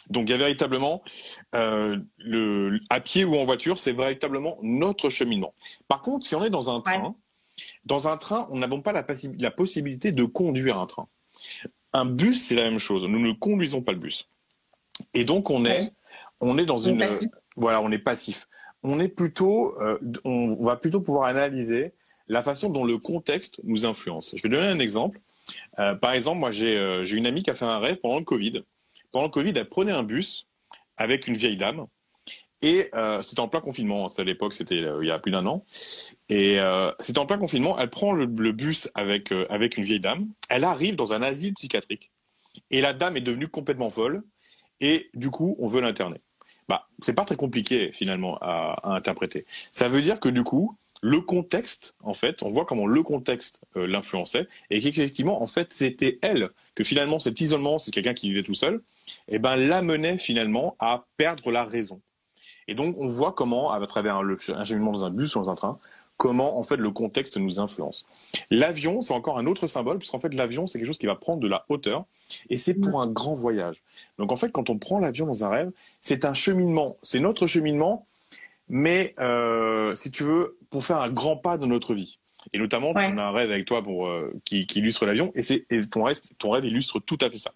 Donc, 0.09 0.27
il 0.27 0.31
y 0.31 0.35
a 0.35 0.37
véritablement, 0.37 1.01
euh, 1.55 1.97
le, 2.17 2.79
à 2.91 2.99
pied 2.99 3.23
ou 3.23 3.35
en 3.35 3.45
voiture, 3.45 3.79
c'est 3.79 3.93
véritablement 3.93 4.59
notre 4.61 5.09
cheminement. 5.09 5.55
Par 5.87 6.03
contre, 6.03 6.27
si 6.27 6.35
on 6.35 6.43
est 6.43 6.51
dans 6.51 6.69
un 6.69 6.81
train, 6.81 7.15
dans 7.85 8.07
un 8.07 8.17
train, 8.17 8.47
on 8.51 8.57
n'a 8.57 8.67
pas 8.67 8.93
la, 8.93 9.51
possibilité 9.51 10.11
de 10.11 10.23
conduire 10.23 10.79
un 10.79 10.85
train. 10.85 11.07
Un 11.91 12.05
bus, 12.05 12.47
c'est 12.47 12.55
la 12.55 12.63
même 12.69 12.79
chose. 12.79 13.05
Nous 13.05 13.19
ne 13.19 13.33
conduisons 13.33 13.81
pas 13.81 13.91
le 13.91 13.99
bus. 13.99 14.29
Et 15.13 15.25
donc, 15.25 15.49
on 15.49 15.65
est, 15.65 15.91
on 16.39 16.57
est 16.57 16.65
dans 16.65 16.79
on 16.79 16.89
une, 16.89 16.99
passif. 16.99 17.29
voilà, 17.55 17.81
on 17.81 17.91
est 17.91 17.99
passif. 17.99 18.47
On 18.83 18.99
est 18.99 19.09
plutôt, 19.09 19.79
euh, 19.81 19.97
on 20.23 20.63
va 20.63 20.75
plutôt 20.75 21.01
pouvoir 21.01 21.25
analyser 21.25 21.93
la 22.27 22.43
façon 22.43 22.69
dont 22.69 22.85
le 22.85 22.97
contexte 22.97 23.59
nous 23.63 23.85
influence. 23.85 24.33
Je 24.35 24.41
vais 24.41 24.49
donner 24.49 24.67
un 24.67 24.79
exemple. 24.79 25.19
Euh, 25.79 25.95
par 25.95 26.13
exemple, 26.13 26.39
moi, 26.39 26.51
j'ai 26.51 26.77
euh, 26.77 27.03
j'ai 27.03 27.17
une 27.17 27.25
amie 27.25 27.43
qui 27.43 27.49
a 27.49 27.55
fait 27.55 27.65
un 27.65 27.79
rêve 27.79 27.97
pendant 27.97 28.19
le 28.19 28.25
Covid. 28.25 28.63
Pendant 29.11 29.25
le 29.25 29.31
Covid, 29.31 29.53
elle 29.55 29.69
prenait 29.69 29.91
un 29.91 30.03
bus 30.03 30.47
avec 30.97 31.27
une 31.27 31.35
vieille 31.35 31.57
dame. 31.57 31.85
Et 32.63 32.89
euh, 32.95 33.21
c'était 33.21 33.41
en 33.41 33.49
plein 33.49 33.59
confinement. 33.59 34.07
Ça, 34.07 34.21
à 34.21 34.25
l'époque, 34.25 34.53
c'était 34.53 34.81
euh, 34.81 35.03
il 35.03 35.07
y 35.07 35.11
a 35.11 35.19
plus 35.19 35.31
d'un 35.31 35.45
an. 35.45 35.65
Et 36.29 36.61
euh, 36.61 36.91
c'était 37.01 37.19
en 37.19 37.25
plein 37.25 37.37
confinement. 37.37 37.77
Elle 37.77 37.89
prend 37.89 38.13
le, 38.13 38.25
bus 38.25 38.89
avec, 38.95 39.33
avec 39.49 39.77
une 39.77 39.83
vieille 39.83 39.99
dame. 39.99 40.29
Elle 40.49 40.63
arrive 40.63 40.95
dans 40.95 41.11
un 41.11 41.21
asile 41.21 41.53
psychiatrique. 41.55 42.09
Et 42.71 42.79
la 42.79 42.93
dame 42.93 43.17
est 43.17 43.21
devenue 43.21 43.49
complètement 43.49 43.89
folle. 43.89 44.23
Et 44.79 45.09
du 45.13 45.29
coup, 45.29 45.57
on 45.59 45.67
veut 45.67 45.81
l'interner. 45.81 46.21
Bah, 46.69 46.87
c'est 46.99 47.13
pas 47.13 47.25
très 47.25 47.35
compliqué 47.35 47.91
finalement 47.91 48.37
à, 48.41 48.95
interpréter. 48.95 49.45
Ça 49.73 49.89
veut 49.89 50.01
dire 50.01 50.21
que 50.21 50.29
du 50.29 50.43
coup, 50.43 50.77
le 51.01 51.19
contexte, 51.19 51.95
en 52.01 52.13
fait, 52.13 52.43
on 52.43 52.49
voit 52.49 52.63
comment 52.63 52.87
le 52.87 53.03
contexte 53.03 53.59
l'influençait 53.75 54.47
et 54.69 54.79
qu'effectivement, 54.79 55.43
en 55.43 55.47
fait, 55.47 55.73
c'était 55.73 56.17
elle 56.21 56.49
que 56.75 56.85
finalement 56.85 57.19
cet 57.19 57.41
isolement, 57.41 57.77
c'est 57.77 57.91
quelqu'un 57.91 58.13
qui 58.13 58.29
vivait 58.29 58.43
tout 58.43 58.53
seul, 58.53 58.81
et 59.27 59.37
ben 59.37 59.57
l'amenait 59.57 60.17
finalement 60.17 60.77
à 60.79 61.05
perdre 61.17 61.51
la 61.51 61.65
raison. 61.65 62.01
Et 62.67 62.75
donc, 62.75 62.95
on 62.99 63.07
voit 63.07 63.31
comment, 63.33 63.71
à 63.71 63.85
travers 63.87 64.23
le- 64.23 64.37
un 64.55 64.63
cheminement 64.63 64.91
dans 64.91 65.05
un 65.05 65.09
bus 65.09 65.35
ou 65.35 65.39
dans 65.39 65.49
un 65.49 65.55
train, 65.55 65.77
comment 66.17 66.57
en 66.59 66.63
fait 66.63 66.77
le 66.77 66.91
contexte 66.91 67.37
nous 67.37 67.59
influence. 67.59 68.05
L'avion, 68.51 69.01
c'est 69.01 69.13
encore 69.13 69.37
un 69.39 69.47
autre 69.47 69.65
symbole, 69.67 69.97
puisqu'en 69.97 70.19
fait 70.19 70.33
l'avion, 70.33 70.67
c'est 70.67 70.77
quelque 70.77 70.87
chose 70.87 70.99
qui 70.99 71.07
va 71.07 71.15
prendre 71.15 71.41
de 71.41 71.47
la 71.47 71.65
hauteur, 71.69 72.05
et 72.49 72.57
c'est 72.57 72.75
pour 72.75 73.01
un 73.01 73.07
grand 73.07 73.33
voyage. 73.33 73.81
Donc 74.19 74.31
en 74.31 74.35
fait, 74.35 74.51
quand 74.51 74.69
on 74.69 74.77
prend 74.77 74.99
l'avion 74.99 75.25
dans 75.25 75.43
un 75.43 75.49
rêve, 75.49 75.71
c'est 75.99 76.23
un 76.23 76.33
cheminement, 76.33 76.97
c'est 77.01 77.19
notre 77.19 77.47
cheminement, 77.47 78.05
mais 78.69 79.15
euh, 79.19 79.95
si 79.95 80.11
tu 80.11 80.23
veux, 80.23 80.57
pour 80.69 80.85
faire 80.85 81.01
un 81.01 81.09
grand 81.09 81.35
pas 81.35 81.57
dans 81.57 81.67
notre 81.67 81.93
vie. 81.95 82.19
Et 82.53 82.59
notamment, 82.59 82.91
Ouais. 82.91 83.09
on 83.11 83.17
a 83.17 83.23
un 83.23 83.31
rêve 83.31 83.51
avec 83.51 83.65
toi 83.65 83.81
pour, 83.81 84.07
euh, 84.07 84.33
qui, 84.45 84.67
qui 84.67 84.79
illustre 84.79 85.05
l'avion, 85.05 85.31
et, 85.33 85.41
c'est, 85.41 85.65
et 85.71 85.81
ton, 85.81 86.03
reste, 86.03 86.31
ton 86.37 86.51
rêve 86.51 86.65
illustre 86.65 86.99
tout 86.99 87.17
à 87.21 87.29
fait 87.29 87.37
ça. 87.37 87.51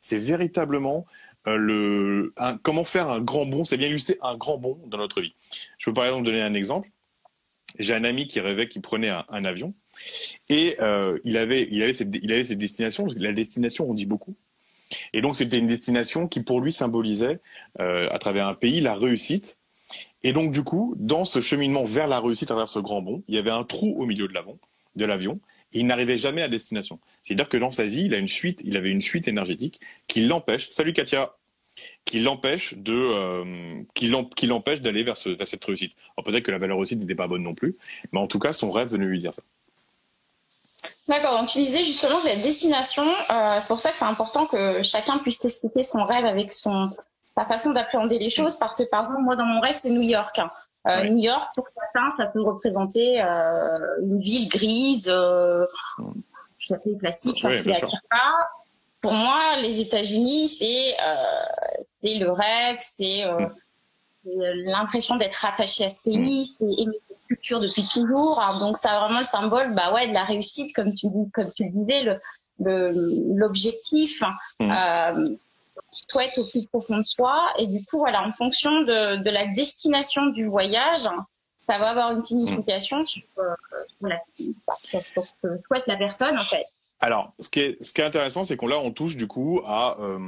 C'est 0.00 0.18
véritablement 0.18 1.06
le, 1.46 2.32
un- 2.36 2.56
comment 2.58 2.84
faire 2.84 3.08
un 3.08 3.20
grand 3.20 3.46
bond, 3.46 3.64
c'est 3.64 3.76
bien 3.76 3.88
illustrer 3.88 4.18
un 4.22 4.36
grand 4.36 4.58
bond 4.58 4.80
dans 4.86 4.98
notre 4.98 5.20
vie. 5.20 5.34
Je 5.78 5.86
peux 5.86 5.94
par 5.94 6.04
exemple 6.04 6.24
donner 6.24 6.42
un 6.42 6.54
exemple. 6.54 6.90
J'ai 7.78 7.94
un 7.94 8.04
ami 8.04 8.26
qui 8.26 8.40
rêvait 8.40 8.68
qu'il 8.68 8.82
prenait 8.82 9.10
un, 9.10 9.44
avion 9.44 9.74
et 10.48 10.76
euh, 10.80 11.18
il 11.22 11.36
avait, 11.36 11.68
il 11.70 11.82
avait 11.82 11.92
cette, 11.92 12.10
destination. 12.10 13.06
La 13.16 13.32
destination, 13.32 13.88
on 13.88 13.94
dit 13.94 14.06
beaucoup. 14.06 14.34
Et 15.12 15.20
donc 15.20 15.36
c'était 15.36 15.58
une 15.58 15.68
destination 15.68 16.26
qui 16.26 16.42
pour 16.42 16.60
lui 16.60 16.72
symbolisait 16.72 17.38
euh, 17.78 18.08
à 18.10 18.18
travers 18.18 18.48
un 18.48 18.54
pays 18.54 18.80
la 18.80 18.94
réussite. 18.96 19.56
Et 20.24 20.32
donc 20.32 20.52
du 20.52 20.64
coup, 20.64 20.94
dans 20.98 21.24
ce 21.24 21.40
cheminement 21.40 21.84
vers 21.84 22.08
la 22.08 22.20
réussite 22.20 22.50
à 22.50 22.54
travers 22.54 22.68
ce 22.68 22.80
grand 22.80 23.02
bond, 23.02 23.22
il 23.28 23.36
y 23.36 23.38
avait 23.38 23.50
un 23.50 23.64
trou 23.64 23.94
au 23.98 24.04
milieu 24.04 24.26
de 24.26 25.06
l'avion, 25.06 25.38
il 25.72 25.86
n'arrivait 25.86 26.18
jamais 26.18 26.42
à 26.42 26.48
destination. 26.48 26.98
C'est-à-dire 27.22 27.48
que 27.48 27.56
dans 27.56 27.70
sa 27.70 27.86
vie, 27.86 28.04
il 28.04 28.14
a 28.14 28.18
une 28.18 28.28
fuite, 28.28 28.60
il 28.64 28.76
avait 28.76 28.90
une 28.90 29.00
fuite 29.00 29.28
énergétique 29.28 29.80
qui 30.06 30.22
l'empêche. 30.22 30.68
Salut 30.70 30.92
Katia, 30.92 31.32
qui 32.04 32.20
l'empêche 32.20 32.74
de, 32.74 32.92
euh, 32.92 33.82
qui 33.94 34.08
l'em- 34.08 34.28
qui 34.34 34.46
l'empêche 34.46 34.80
d'aller 34.80 35.02
vers, 35.02 35.16
ce- 35.16 35.30
vers 35.30 35.46
cette 35.46 35.64
réussite. 35.64 35.92
Alors 36.16 36.24
peut-être 36.24 36.44
que 36.44 36.50
la 36.50 36.58
valeur 36.58 36.76
réussite 36.76 36.98
n'était 36.98 37.14
pas 37.14 37.26
bonne 37.28 37.42
non 37.42 37.54
plus, 37.54 37.76
mais 38.12 38.18
en 38.18 38.26
tout 38.26 38.38
cas, 38.38 38.52
son 38.52 38.70
rêve 38.70 38.88
venait 38.88 39.06
lui 39.06 39.20
dire 39.20 39.32
ça. 39.32 39.42
D'accord, 41.08 41.38
donc 41.38 41.48
tu 41.48 41.58
disais 41.58 41.82
justement 41.82 42.20
que 42.22 42.26
la 42.26 42.36
destination, 42.36 43.04
euh, 43.30 43.56
c'est 43.58 43.68
pour 43.68 43.80
ça 43.80 43.90
que 43.90 43.96
c'est 43.96 44.04
important 44.04 44.46
que 44.46 44.82
chacun 44.82 45.18
puisse 45.18 45.38
t'expliquer 45.38 45.82
son 45.82 46.04
rêve 46.04 46.24
avec 46.24 46.52
son 46.52 46.90
sa 47.36 47.44
façon 47.46 47.70
d'appréhender 47.70 48.18
les 48.18 48.28
choses, 48.28 48.56
parce 48.56 48.78
que 48.78 48.82
par 48.84 49.00
exemple, 49.02 49.22
moi 49.22 49.36
dans 49.36 49.44
mon 49.44 49.60
rêve, 49.60 49.74
c'est 49.74 49.90
New 49.90 50.02
York. 50.02 50.38
Hein. 50.84 50.90
Euh, 50.90 51.02
Ouais. 51.02 51.10
New 51.10 51.18
York, 51.18 51.48
pour 51.54 51.66
certains, 51.68 52.10
ça 52.10 52.26
peut 52.26 52.42
représenter 52.42 53.22
euh, 53.22 53.74
une 54.02 54.18
ville 54.18 54.48
grise, 54.48 55.08
euh, 55.12 55.66
tout 55.98 56.74
à 56.74 56.78
fait 56.78 56.96
classique, 56.98 57.42
bien 57.44 57.58
sûr. 57.58 57.72
n'attire 57.72 58.00
pas. 58.10 58.48
Pour 59.00 59.12
moi, 59.12 59.56
les 59.62 59.80
États-Unis, 59.80 60.48
c'est 60.48 60.96
le 62.02 62.30
rêve, 62.30 62.76
c'est 62.78 63.24
Mm. 64.26 64.34
l'impression 64.66 65.16
d'être 65.16 65.46
attaché 65.46 65.84
à 65.84 65.88
ce 65.88 66.02
pays, 66.02 66.44
c'est 66.44 66.64
aimer 66.64 66.98
cette 67.08 67.24
culture 67.26 67.58
depuis 67.60 67.86
toujours. 67.92 68.38
Alors, 68.38 68.58
donc, 68.58 68.76
ça 68.76 68.90
a 68.90 69.00
vraiment 69.04 69.20
le 69.20 69.24
symbole, 69.24 69.74
bah 69.74 69.92
ouais, 69.94 70.08
de 70.08 70.12
la 70.12 70.24
réussite, 70.24 70.74
comme 70.74 70.92
tu 70.94 71.08
dis, 71.08 71.30
comme 71.32 71.50
tu 71.52 71.64
le 71.64 71.70
disais, 71.70 72.02
le 72.02 72.20
le- 72.62 72.92
l'objectif. 73.36 74.22
Mm. 74.60 75.36
Souhaite 75.90 76.36
au 76.38 76.46
plus 76.48 76.66
profond 76.66 76.98
de 76.98 77.02
soi 77.02 77.52
et 77.58 77.66
du 77.66 77.84
coup 77.84 77.98
voilà 77.98 78.26
en 78.26 78.32
fonction 78.32 78.82
de, 78.82 79.16
de 79.22 79.30
la 79.30 79.46
destination 79.48 80.26
du 80.26 80.44
voyage 80.46 81.02
ça 81.66 81.78
va 81.78 81.90
avoir 81.90 82.12
une 82.12 82.20
signification 82.20 83.04
sur, 83.06 83.22
euh, 83.38 83.54
sur, 83.98 84.06
la, 84.08 84.20
sur, 84.78 85.02
sur 85.04 85.26
ce 85.26 85.32
que 85.42 85.58
souhaite 85.62 85.86
la 85.86 85.96
personne 85.96 86.36
en 86.38 86.44
fait 86.44 86.66
Alors, 87.00 87.32
ce 87.38 87.48
qui 87.48 87.60
est, 87.60 87.82
ce 87.82 87.92
qui 87.92 88.00
est 88.00 88.04
intéressant, 88.04 88.44
c'est 88.44 88.56
qu'on 88.56 88.66
là, 88.66 88.78
on 88.78 88.90
touche 88.92 89.16
du 89.16 89.26
coup 89.26 89.60
à 89.64 89.98
euh, 90.00 90.18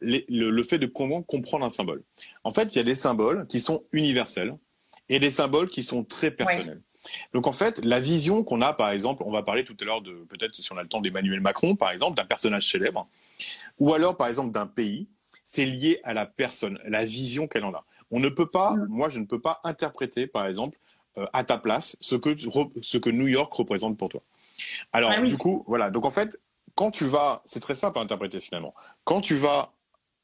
les- 0.00 0.24
le, 0.28 0.50
le 0.50 0.62
fait 0.64 0.78
de 0.78 0.86
comment 0.86 1.22
comprendre 1.22 1.64
un 1.64 1.70
symbole. 1.70 2.02
En 2.44 2.52
fait, 2.52 2.74
il 2.74 2.78
y 2.78 2.80
a 2.80 2.84
des 2.84 2.94
symboles 2.94 3.46
qui 3.48 3.58
sont 3.60 3.82
universels 3.92 4.56
et 5.08 5.18
des 5.18 5.30
symboles 5.30 5.68
qui 5.68 5.82
sont 5.82 6.04
très 6.04 6.30
personnels. 6.30 6.80
Donc 7.32 7.46
en 7.46 7.52
fait, 7.52 7.84
la 7.84 7.98
vision 7.98 8.44
qu'on 8.44 8.60
a, 8.60 8.72
par 8.72 8.90
exemple, 8.90 9.22
on 9.26 9.32
va 9.32 9.42
parler 9.42 9.64
tout 9.64 9.76
à 9.80 9.84
l'heure 9.84 10.02
de 10.02 10.24
peut-être 10.28 10.54
si 10.54 10.70
on 10.72 10.76
a 10.76 10.82
le 10.82 10.88
temps 10.88 11.00
d'Emmanuel 11.00 11.40
Macron, 11.40 11.74
par 11.74 11.90
exemple, 11.90 12.16
d'un 12.16 12.26
personnage 12.26 12.70
célèbre, 12.70 13.08
ou 13.80 13.92
alors 13.92 14.16
par 14.16 14.28
exemple 14.28 14.52
d'un 14.52 14.66
pays, 14.66 15.08
c'est 15.44 15.66
lié 15.66 16.00
à 16.04 16.14
la 16.14 16.26
personne, 16.26 16.78
la 16.84 17.04
vision 17.04 17.48
qu'elle 17.48 17.64
en 17.64 17.74
a. 17.74 17.84
On 18.12 18.20
ne 18.20 18.28
peut 18.28 18.46
pas, 18.46 18.72
mm. 18.72 18.86
moi, 18.88 19.08
je 19.08 19.18
ne 19.18 19.24
peux 19.24 19.40
pas 19.40 19.60
interpréter, 19.64 20.26
par 20.26 20.46
exemple, 20.46 20.78
euh, 21.18 21.26
à 21.32 21.42
ta 21.42 21.58
place, 21.58 21.96
ce 22.00 22.14
que, 22.14 22.36
ce 22.82 22.98
que 22.98 23.10
New 23.10 23.26
York 23.26 23.52
représente 23.52 23.96
pour 23.96 24.08
toi. 24.08 24.22
Alors, 24.92 25.10
ah 25.10 25.22
du 25.22 25.36
coup, 25.36 25.64
voilà. 25.66 25.90
Donc, 25.90 26.04
en 26.04 26.10
fait, 26.10 26.38
quand 26.76 26.92
tu 26.92 27.04
vas, 27.04 27.42
c'est 27.44 27.60
très 27.60 27.74
simple 27.74 27.98
à 27.98 28.02
interpréter 28.02 28.40
finalement. 28.40 28.74
Quand 29.04 29.20
tu 29.20 29.34
vas 29.34 29.72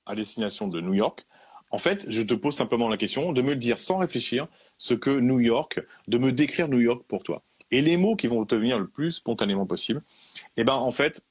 à 0.05 0.15
destination 0.15 0.69
de 0.69 0.81
New 0.81 0.95
York, 0.95 1.27
en 1.71 1.79
fait, 1.79 2.07
je 2.09 2.23
te 2.23 2.35
pose 2.35 2.55
simplement 2.55 2.89
la 2.89 2.97
question 2.97 3.33
de 3.33 3.43
me 3.43 3.57
dire 3.57 3.81
sans 3.81 3.99
réfléchir 3.99 4.47
ce 4.79 4.95
que 4.95 5.11
New 5.11 5.41
York, 5.41 5.81
de 6.07 6.19
me 6.19 6.31
décrire 6.31 6.69
New 6.69 6.79
York 6.79 7.03
pour 7.09 7.25
toi. 7.25 7.43
Et 7.73 7.83
les 7.83 7.97
mots 7.97 8.15
qui 8.15 8.29
vont 8.29 8.45
te 8.45 8.55
venir 8.55 8.79
le 8.79 8.87
plus 8.87 9.11
spontanément 9.11 9.67
possible, 9.67 10.03
eh 10.57 10.63
ben, 10.63 10.75
en 10.75 10.93
fait, 10.93 11.25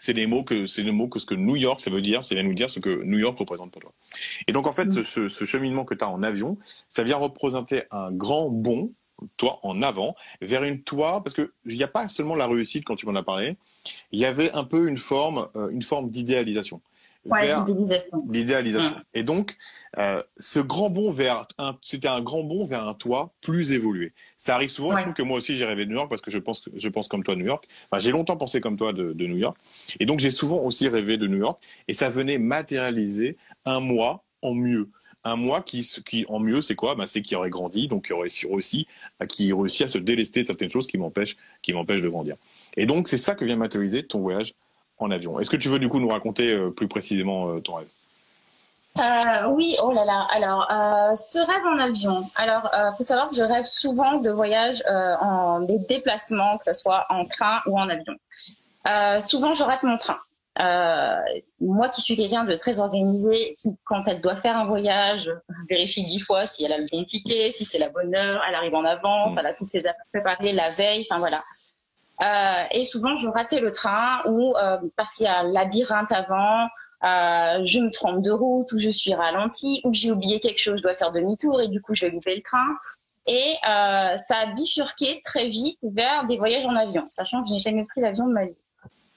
c'est 0.00 0.14
les 0.14 0.26
mots 0.26 0.42
que 0.42 0.66
c'est 0.66 0.82
le 0.82 0.92
mot 0.92 1.08
que 1.08 1.18
ce 1.18 1.26
que 1.26 1.34
New 1.34 1.56
York 1.56 1.78
ça 1.82 1.90
veut 1.90 2.00
dire, 2.00 2.24
c'est 2.24 2.42
nous 2.42 2.54
dire 2.54 2.70
ce 2.70 2.80
que 2.80 3.02
New 3.04 3.18
York 3.18 3.38
représente 3.38 3.70
pour 3.70 3.82
toi. 3.82 3.92
Et 4.48 4.52
donc 4.52 4.66
en 4.66 4.72
fait, 4.72 4.86
mm. 4.86 5.02
ce, 5.02 5.44
cheminement 5.44 5.84
que 5.84 5.94
tu 5.94 6.02
as 6.02 6.08
en 6.08 6.22
avion, 6.22 6.56
ça 6.88 7.04
vient 7.04 7.18
représenter 7.18 7.82
un 7.90 8.10
grand 8.10 8.48
bond, 8.48 8.92
toi 9.36 9.60
en 9.62 9.82
avant, 9.82 10.14
vers 10.40 10.64
une 10.64 10.80
toi, 10.82 11.22
parce 11.22 11.34
que 11.34 11.52
il 11.66 11.76
n'y 11.76 11.82
a 11.82 11.88
pas 11.88 12.08
seulement 12.08 12.34
la 12.34 12.46
réussite 12.46 12.84
quand 12.86 12.96
tu 12.96 13.04
m'en 13.04 13.14
as 13.14 13.22
parlé, 13.22 13.58
il 14.10 14.18
y 14.18 14.24
avait 14.24 14.50
un 14.52 14.64
peu 14.64 14.88
une 14.88 14.96
forme, 14.96 15.48
euh, 15.54 15.68
une 15.68 15.82
forme 15.82 16.08
d'idéalisation 16.08 16.80
l'idéalisation. 17.24 18.96
Mm. 18.96 19.02
Et 19.14 19.22
donc, 19.22 19.56
euh, 19.98 20.22
ce 20.36 20.60
grand 20.60 20.90
bond 20.90 21.10
vers 21.10 21.46
un, 21.58 21.76
c'était 21.82 22.08
un 22.08 22.22
grand 22.22 22.44
bond 22.44 22.64
vers 22.64 22.86
un 22.86 22.94
toit 22.94 23.32
plus 23.40 23.72
évolué. 23.72 24.12
Ça 24.36 24.54
arrive 24.54 24.70
souvent. 24.70 24.96
Je 24.96 25.02
trouve 25.02 25.14
que 25.14 25.22
moi 25.22 25.38
aussi 25.38 25.56
j'ai 25.56 25.64
rêvé 25.64 25.84
de 25.84 25.90
New 25.90 25.96
York 25.96 26.08
parce 26.08 26.22
que 26.22 26.30
je 26.30 26.38
pense, 26.38 26.62
je 26.74 26.88
pense 26.88 27.08
comme 27.08 27.22
toi 27.22 27.34
de 27.34 27.40
New 27.40 27.46
York. 27.46 27.66
Enfin, 27.90 28.00
j'ai 28.00 28.10
longtemps 28.10 28.36
pensé 28.36 28.60
comme 28.60 28.76
toi 28.76 28.92
de, 28.92 29.12
New 29.12 29.36
York. 29.36 29.56
Et 29.98 30.06
donc 30.06 30.20
j'ai 30.20 30.30
souvent 30.30 30.62
aussi 30.62 30.88
rêvé 30.88 31.18
de 31.18 31.26
New 31.26 31.38
York. 31.38 31.62
Et 31.88 31.94
ça 31.94 32.08
venait 32.08 32.38
matérialiser 32.38 33.36
un 33.64 33.80
moi 33.80 34.24
en 34.42 34.54
mieux. 34.54 34.88
Un 35.22 35.36
moi 35.36 35.60
qui, 35.60 35.86
qui 36.06 36.24
en 36.28 36.40
mieux, 36.40 36.62
c'est 36.62 36.74
quoi? 36.74 36.94
Bah, 36.94 37.06
C'est 37.06 37.20
qui 37.20 37.36
aurait 37.36 37.50
grandi, 37.50 37.88
donc 37.88 38.06
qui 38.06 38.14
aurait 38.14 38.28
réussi, 38.50 38.86
qui 39.28 39.52
réussit 39.52 39.82
à 39.82 39.88
se 39.88 39.98
délester 39.98 40.40
de 40.40 40.46
certaines 40.46 40.70
choses 40.70 40.86
qui 40.86 40.96
m'empêchent, 40.96 41.36
qui 41.60 41.74
m'empêchent 41.74 42.00
de 42.00 42.08
grandir. 42.08 42.36
Et 42.78 42.86
donc 42.86 43.06
c'est 43.06 43.18
ça 43.18 43.34
que 43.34 43.44
vient 43.44 43.56
matérialiser 43.56 44.06
ton 44.06 44.20
voyage 44.20 44.54
en 45.00 45.10
avion. 45.10 45.40
Est-ce 45.40 45.50
que 45.50 45.56
tu 45.56 45.68
veux 45.68 45.78
du 45.78 45.88
coup 45.88 46.00
nous 46.00 46.08
raconter 46.08 46.52
euh, 46.52 46.70
plus 46.70 46.88
précisément 46.88 47.48
euh, 47.48 47.60
ton 47.60 47.74
rêve? 47.74 47.88
Euh, 48.98 49.52
oui, 49.54 49.76
oh 49.82 49.92
là 49.92 50.04
là. 50.04 50.26
Alors, 50.30 50.66
ce 51.16 51.38
rêve 51.38 51.64
en 51.64 51.78
avion. 51.78 52.22
Alors, 52.34 52.68
il 52.74 52.96
faut 52.96 53.04
savoir 53.04 53.30
que 53.30 53.36
je 53.36 53.42
rêve 53.42 53.64
souvent 53.64 54.18
de 54.18 54.30
voyages 54.30 54.82
en 54.88 55.60
des 55.60 55.78
déplacements, 55.78 56.58
que 56.58 56.64
ce 56.64 56.72
soit 56.74 57.06
en 57.08 57.24
train 57.24 57.60
ou 57.66 57.78
en 57.78 57.88
avion. 57.88 59.20
souvent, 59.20 59.54
je 59.54 59.62
rate 59.62 59.84
mon 59.84 59.96
train. 59.96 60.18
moi 61.60 61.88
qui 61.88 62.00
suis 62.00 62.16
quelqu'un 62.16 62.42
de 62.42 62.56
très 62.56 62.80
organisé, 62.80 63.54
qui, 63.62 63.76
quand 63.84 64.08
elle 64.08 64.20
doit 64.20 64.36
faire 64.36 64.56
un 64.56 64.66
voyage, 64.66 65.30
vérifie 65.68 66.02
dix 66.02 66.18
fois 66.18 66.44
si 66.46 66.64
elle 66.64 66.72
a 66.72 66.78
le 66.78 66.86
bon 66.90 67.04
ticket, 67.04 67.52
si 67.52 67.64
c'est 67.64 67.78
la 67.78 67.90
bonne 67.90 68.12
heure, 68.16 68.42
elle 68.48 68.56
arrive 68.56 68.74
en 68.74 68.84
avance, 68.84 69.36
mm. 69.36 69.38
elle 69.38 69.46
a 69.46 69.54
tous 69.54 69.66
ses 69.66 69.86
affaires 69.86 70.36
la 70.40 70.70
veille, 70.70 71.06
enfin 71.08 71.20
voilà. 71.20 71.40
Euh, 72.22 72.64
et 72.70 72.84
souvent, 72.84 73.14
je 73.14 73.28
ratais 73.28 73.60
le 73.60 73.72
train 73.72 74.20
ou 74.26 74.54
euh, 74.56 74.78
parce 74.96 75.14
qu'il 75.14 75.24
y 75.24 75.28
a 75.28 75.42
labyrinthe 75.42 76.12
avant, 76.12 76.64
euh, 77.02 77.64
je 77.64 77.78
me 77.78 77.90
trompe 77.90 78.22
de 78.22 78.30
route 78.30 78.70
ou 78.72 78.78
je 78.78 78.90
suis 78.90 79.14
ralenti 79.14 79.80
ou 79.84 79.94
j'ai 79.94 80.10
oublié 80.10 80.38
quelque 80.38 80.58
chose, 80.58 80.78
je 80.78 80.82
dois 80.82 80.96
faire 80.96 81.12
demi-tour 81.12 81.60
et 81.62 81.68
du 81.68 81.80
coup, 81.80 81.94
je 81.94 82.06
vais 82.06 82.12
louper 82.12 82.36
le 82.36 82.42
train. 82.42 82.66
Et 83.26 83.54
euh, 83.68 84.16
ça 84.16 84.36
a 84.36 84.46
bifurqué 84.54 85.20
très 85.24 85.48
vite 85.48 85.78
vers 85.82 86.26
des 86.26 86.36
voyages 86.36 86.66
en 86.66 86.74
avion, 86.74 87.06
sachant 87.08 87.42
que 87.42 87.48
je 87.48 87.54
n'ai 87.54 87.60
jamais 87.60 87.84
pris 87.84 88.00
l'avion 88.00 88.26
de 88.26 88.32
ma 88.32 88.44
vie. 88.44 88.56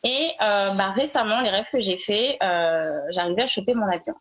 Et 0.03 0.31
euh, 0.41 0.71
bah, 0.71 0.91
récemment, 0.91 1.41
les 1.41 1.49
rêves 1.49 1.69
que 1.71 1.79
j'ai 1.79 1.97
faits, 1.97 2.37
euh, 2.43 2.99
j'arrivais 3.11 3.43
à 3.43 3.47
choper 3.47 3.73
mon 3.73 3.87
avion. 3.87 4.13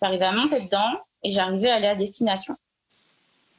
J'arrivais 0.00 0.24
à 0.24 0.32
monter 0.32 0.60
dedans 0.60 1.00
et 1.22 1.32
j'arrivais 1.32 1.70
à 1.70 1.76
aller 1.76 1.88
à 1.88 1.96
destination. 1.96 2.54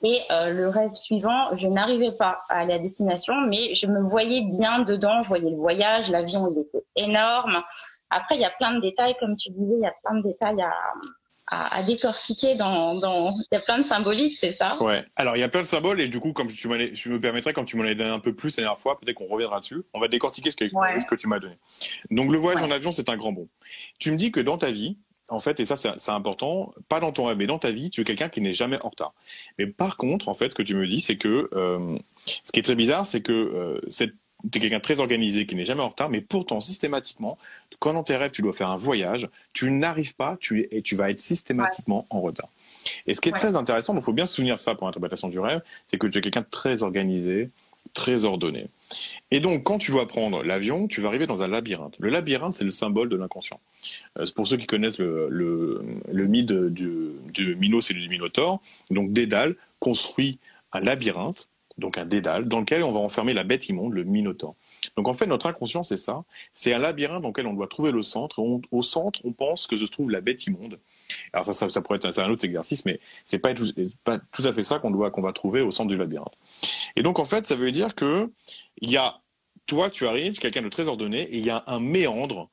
Et 0.03 0.21
euh, 0.29 0.51
le 0.53 0.69
rêve 0.69 0.93
suivant, 0.93 1.55
je 1.55 1.67
n'arrivais 1.67 2.11
pas 2.11 2.43
à 2.49 2.59
aller 2.59 2.73
à 2.73 2.79
destination, 2.79 3.33
mais 3.47 3.73
je 3.73 3.87
me 3.87 4.07
voyais 4.07 4.41
bien 4.41 4.83
dedans. 4.83 5.23
Je 5.23 5.27
voyais 5.27 5.49
le 5.49 5.57
voyage, 5.57 6.11
l'avion, 6.11 6.47
il 6.51 6.59
était 6.59 6.85
énorme. 6.95 7.63
Après, 8.11 8.35
il 8.35 8.41
y 8.41 8.45
a 8.45 8.51
plein 8.51 8.75
de 8.75 8.81
détails, 8.81 9.15
comme 9.19 9.35
tu 9.35 9.49
disais, 9.49 9.73
il 9.75 9.81
y 9.81 9.87
a 9.87 9.93
plein 10.03 10.19
de 10.19 10.23
détails 10.23 10.61
à, 10.61 10.71
à, 11.47 11.77
à 11.77 11.83
décortiquer 11.83 12.55
dans, 12.55 12.95
dans, 12.95 13.31
il 13.31 13.47
y 13.51 13.55
a 13.55 13.59
plein 13.59 13.79
de 13.79 13.83
symboliques, 13.83 14.37
c'est 14.37 14.53
ça? 14.53 14.81
Ouais. 14.81 15.03
Alors, 15.15 15.35
il 15.35 15.39
y 15.39 15.43
a 15.43 15.49
plein 15.49 15.61
de 15.61 15.67
symboles 15.67 15.99
et 15.99 16.07
du 16.07 16.19
coup, 16.19 16.31
comme 16.31 16.47
tu 16.47 16.67
me 16.67 17.19
permettrais, 17.19 17.53
comme 17.53 17.65
tu 17.65 17.75
m'en 17.75 17.83
as 17.83 17.95
donné 17.95 18.11
un 18.11 18.19
peu 18.19 18.35
plus 18.35 18.55
la 18.57 18.63
dernière 18.63 18.79
fois, 18.79 18.99
peut-être 18.99 19.15
qu'on 19.15 19.27
reviendra 19.27 19.59
dessus. 19.61 19.81
On 19.93 19.99
va 19.99 20.07
décortiquer 20.07 20.51
ce 20.51 20.57
que, 20.57 20.69
ce 20.69 21.05
que 21.05 21.15
tu 21.15 21.27
m'as 21.27 21.39
donné. 21.39 21.57
Donc, 22.11 22.31
le 22.31 22.37
voyage 22.37 22.61
en 22.61 22.69
avion, 22.69 22.91
c'est 22.91 23.09
un 23.09 23.17
grand 23.17 23.31
bon. 23.31 23.47
Tu 23.97 24.11
me 24.11 24.17
dis 24.17 24.31
que 24.31 24.39
dans 24.39 24.59
ta 24.59 24.69
vie, 24.71 24.97
en 25.29 25.39
fait, 25.39 25.59
et 25.59 25.65
ça 25.65 25.75
c'est 25.75 26.11
important, 26.11 26.73
pas 26.89 26.99
dans 26.99 27.11
ton 27.11 27.25
rêve, 27.25 27.37
mais 27.37 27.47
dans 27.47 27.59
ta 27.59 27.71
vie, 27.71 27.89
tu 27.89 28.01
es 28.01 28.03
quelqu'un 28.03 28.29
qui 28.29 28.41
n'est 28.41 28.53
jamais 28.53 28.77
en 28.83 28.89
retard. 28.89 29.13
Mais 29.57 29.67
par 29.67 29.97
contre, 29.97 30.29
en 30.29 30.33
fait, 30.33 30.51
ce 30.51 30.55
que 30.55 30.63
tu 30.63 30.75
me 30.75 30.87
dis, 30.87 31.01
c'est 31.01 31.17
que 31.17 31.49
euh, 31.53 31.97
ce 32.43 32.51
qui 32.51 32.59
est 32.59 32.63
très 32.63 32.75
bizarre, 32.75 33.05
c'est 33.05 33.21
que 33.21 33.33
euh, 33.33 33.81
tu 33.89 34.57
es 34.57 34.61
quelqu'un 34.61 34.77
de 34.77 34.83
très 34.83 34.99
organisé 34.99 35.45
qui 35.45 35.55
n'est 35.55 35.65
jamais 35.65 35.81
en 35.81 35.89
retard, 35.89 36.09
mais 36.09 36.21
pourtant 36.21 36.59
systématiquement, 36.59 37.37
quand 37.79 37.93
dans 37.93 38.03
tes 38.03 38.15
rêves 38.15 38.31
tu 38.31 38.41
dois 38.41 38.53
faire 38.53 38.69
un 38.69 38.77
voyage, 38.77 39.29
tu 39.53 39.71
n'arrives 39.71 40.15
pas, 40.15 40.37
tu, 40.39 40.67
et 40.71 40.81
tu 40.81 40.95
vas 40.95 41.11
être 41.11 41.19
systématiquement 41.19 42.07
en 42.09 42.21
retard. 42.21 42.49
Et 43.05 43.13
ce 43.13 43.21
qui 43.21 43.29
est 43.29 43.33
très 43.33 43.55
intéressant, 43.55 43.95
il 43.95 44.01
faut 44.01 44.13
bien 44.13 44.25
se 44.25 44.35
souvenir 44.35 44.57
ça 44.57 44.75
pour 44.75 44.87
l'interprétation 44.87 45.27
du 45.27 45.39
rêve, 45.39 45.61
c'est 45.85 45.97
que 45.97 46.07
tu 46.07 46.17
es 46.17 46.21
quelqu'un 46.21 46.41
de 46.41 46.47
très 46.49 46.83
organisé, 46.83 47.49
très 47.93 48.25
ordonné. 48.25 48.69
Et 49.29 49.39
donc, 49.41 49.63
quand 49.63 49.77
tu 49.77 49.91
vas 49.91 50.05
prendre 50.05 50.41
l'avion, 50.41 50.87
tu 50.87 51.01
vas 51.01 51.09
arriver 51.09 51.27
dans 51.27 51.41
un 51.41 51.47
labyrinthe. 51.47 51.95
Le 51.99 52.09
labyrinthe, 52.09 52.55
c'est 52.55 52.63
le 52.63 52.71
symbole 52.71 53.09
de 53.09 53.17
l'inconscient. 53.17 53.59
Euh, 54.17 54.25
pour 54.35 54.47
ceux 54.47 54.57
qui 54.57 54.65
connaissent 54.65 54.99
le, 54.99 55.27
le, 55.29 56.27
mythe 56.27 56.51
du, 56.51 57.11
du 57.33 57.55
Minos 57.55 57.91
et 57.91 57.93
du 57.93 58.07
Minotaure. 58.07 58.61
Donc, 58.89 59.11
Dédale 59.11 59.55
construit 59.79 60.39
un 60.71 60.79
labyrinthe, 60.79 61.47
donc 61.77 61.97
un 61.97 62.05
dédale, 62.05 62.47
dans 62.47 62.59
lequel 62.59 62.83
on 62.83 62.91
va 62.91 62.99
enfermer 62.99 63.33
la 63.33 63.43
bête 63.43 63.69
immonde, 63.69 63.93
le 63.93 64.03
Minotaure. 64.03 64.55
Donc 64.95 65.07
en 65.07 65.13
fait, 65.13 65.27
notre 65.27 65.45
inconscient, 65.45 65.83
c'est 65.83 65.97
ça. 65.97 66.23
C'est 66.51 66.73
un 66.73 66.79
labyrinthe 66.79 67.21
dans 67.21 67.29
lequel 67.29 67.47
on 67.47 67.53
doit 67.53 67.67
trouver 67.67 67.91
le 67.91 68.01
centre. 68.01 68.39
au 68.39 68.81
centre, 68.81 69.19
on 69.23 69.31
pense 69.31 69.67
que 69.67 69.75
se 69.75 69.85
trouve 69.85 70.09
la 70.09 70.21
bête 70.21 70.45
immonde. 70.45 70.79
Alors 71.33 71.45
ça, 71.45 71.53
ça, 71.53 71.81
pourrait 71.81 71.99
être 72.01 72.19
un, 72.19 72.29
autre 72.29 72.45
exercice, 72.45 72.85
mais 72.85 72.99
c'est 73.23 73.39
pas, 73.39 73.53
pas 74.03 74.19
tout 74.31 74.43
à 74.43 74.53
fait 74.53 74.63
ça 74.63 74.79
qu'on 74.79 74.91
doit 74.91 75.11
qu'on 75.11 75.21
va 75.21 75.33
trouver 75.33 75.61
au 75.61 75.71
centre 75.71 75.89
du 75.89 75.97
labyrinthe. 75.97 76.37
Et 76.95 77.03
donc 77.03 77.19
en 77.19 77.25
fait, 77.25 77.45
ça 77.47 77.55
veut 77.55 77.71
dire 77.71 77.95
que 77.95 78.29
il 78.81 78.91
y 78.91 78.97
a 78.97 79.21
toi, 79.67 79.89
tu 79.89 80.07
arrives, 80.07 80.39
quelqu'un 80.39 80.61
de 80.61 80.69
très 80.69 80.87
ordonné, 80.87 81.21
et 81.23 81.37
il 81.37 81.45
y 81.45 81.49
a 81.49 81.63
un 81.67 81.79
méandre, 81.79 82.49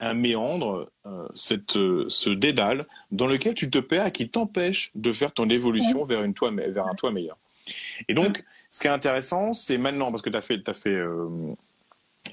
un 0.00 0.14
méandre, 0.14 0.90
euh, 1.06 1.26
cette, 1.34 1.76
euh, 1.76 2.06
ce 2.08 2.30
dédale 2.30 2.86
dans 3.10 3.26
lequel 3.26 3.54
tu 3.54 3.68
te 3.68 3.78
perds 3.78 4.06
et 4.06 4.12
qui 4.12 4.28
t'empêche 4.28 4.90
de 4.94 5.12
faire 5.12 5.32
ton 5.32 5.48
évolution 5.50 6.04
vers, 6.04 6.22
une 6.22 6.34
toi, 6.34 6.50
vers 6.50 6.86
un 6.86 6.94
toi 6.94 7.10
meilleur. 7.10 7.36
Et 8.08 8.14
donc, 8.14 8.42
ce 8.70 8.80
qui 8.80 8.86
est 8.86 8.90
intéressant, 8.90 9.54
c'est 9.54 9.76
maintenant, 9.76 10.10
parce 10.10 10.22
que 10.22 10.30
tu 10.30 10.36
as 10.36 10.42
fait, 10.42 10.68
as 10.68 10.74
fait 10.74 10.94
euh, 10.94 11.28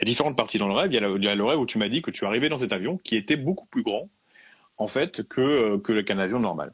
différentes 0.03 0.37
parties 0.37 0.57
dans 0.57 0.67
le 0.67 0.73
rêve, 0.73 0.91
il 0.91 0.95
y, 0.95 0.97
a 0.97 1.01
le, 1.01 1.17
il 1.17 1.23
y 1.23 1.27
a 1.27 1.35
le 1.35 1.43
rêve 1.43 1.59
où 1.59 1.65
tu 1.65 1.77
m'as 1.77 1.89
dit 1.89 2.01
que 2.01 2.11
tu 2.11 2.25
arrivais 2.25 2.49
dans 2.49 2.57
cet 2.57 2.71
avion 2.71 2.97
qui 2.97 3.15
était 3.15 3.35
beaucoup 3.35 3.65
plus 3.65 3.83
grand, 3.83 4.09
en 4.79 4.87
fait, 4.87 5.23
que, 5.27 5.77
que 5.77 6.01
qu'un 6.01 6.17
avion 6.17 6.39
normal. 6.39 6.73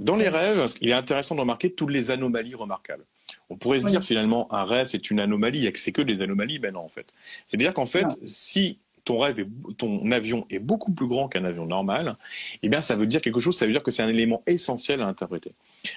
Dans 0.00 0.16
les 0.16 0.28
rêves, 0.28 0.66
il 0.80 0.88
est 0.88 0.94
intéressant 0.94 1.36
de 1.36 1.40
remarquer 1.40 1.70
toutes 1.70 1.90
les 1.90 2.10
anomalies 2.10 2.54
remarquables. 2.54 3.04
On 3.48 3.56
pourrait 3.56 3.80
se 3.80 3.86
dire 3.86 4.02
finalement 4.02 4.52
un 4.52 4.64
rêve 4.64 4.88
c'est 4.88 5.10
une 5.10 5.20
anomalie, 5.20 5.70
c'est 5.76 5.92
que 5.92 6.02
des 6.02 6.22
anomalies, 6.22 6.58
ben 6.58 6.74
non 6.74 6.80
en 6.80 6.88
fait. 6.88 7.14
C'est-à-dire 7.46 7.72
qu'en 7.72 7.86
fait, 7.86 8.06
si 8.24 8.78
ton 9.04 9.18
rêve, 9.18 9.46
ton 9.76 10.10
avion 10.10 10.46
est 10.50 10.58
beaucoup 10.58 10.92
plus 10.92 11.06
grand 11.06 11.28
qu'un 11.28 11.44
avion 11.44 11.66
normal, 11.66 12.16
eh 12.62 12.68
bien 12.68 12.80
ça 12.80 12.96
veut 12.96 13.06
dire 13.06 13.20
quelque 13.20 13.40
chose, 13.40 13.56
ça 13.56 13.66
veut 13.66 13.72
dire 13.72 13.82
que 13.82 13.90
c'est 13.90 14.02
un 14.02 14.08
élément 14.08 14.42
essentiel 14.46 15.02
à 15.02 15.06
interpréter. 15.06 15.52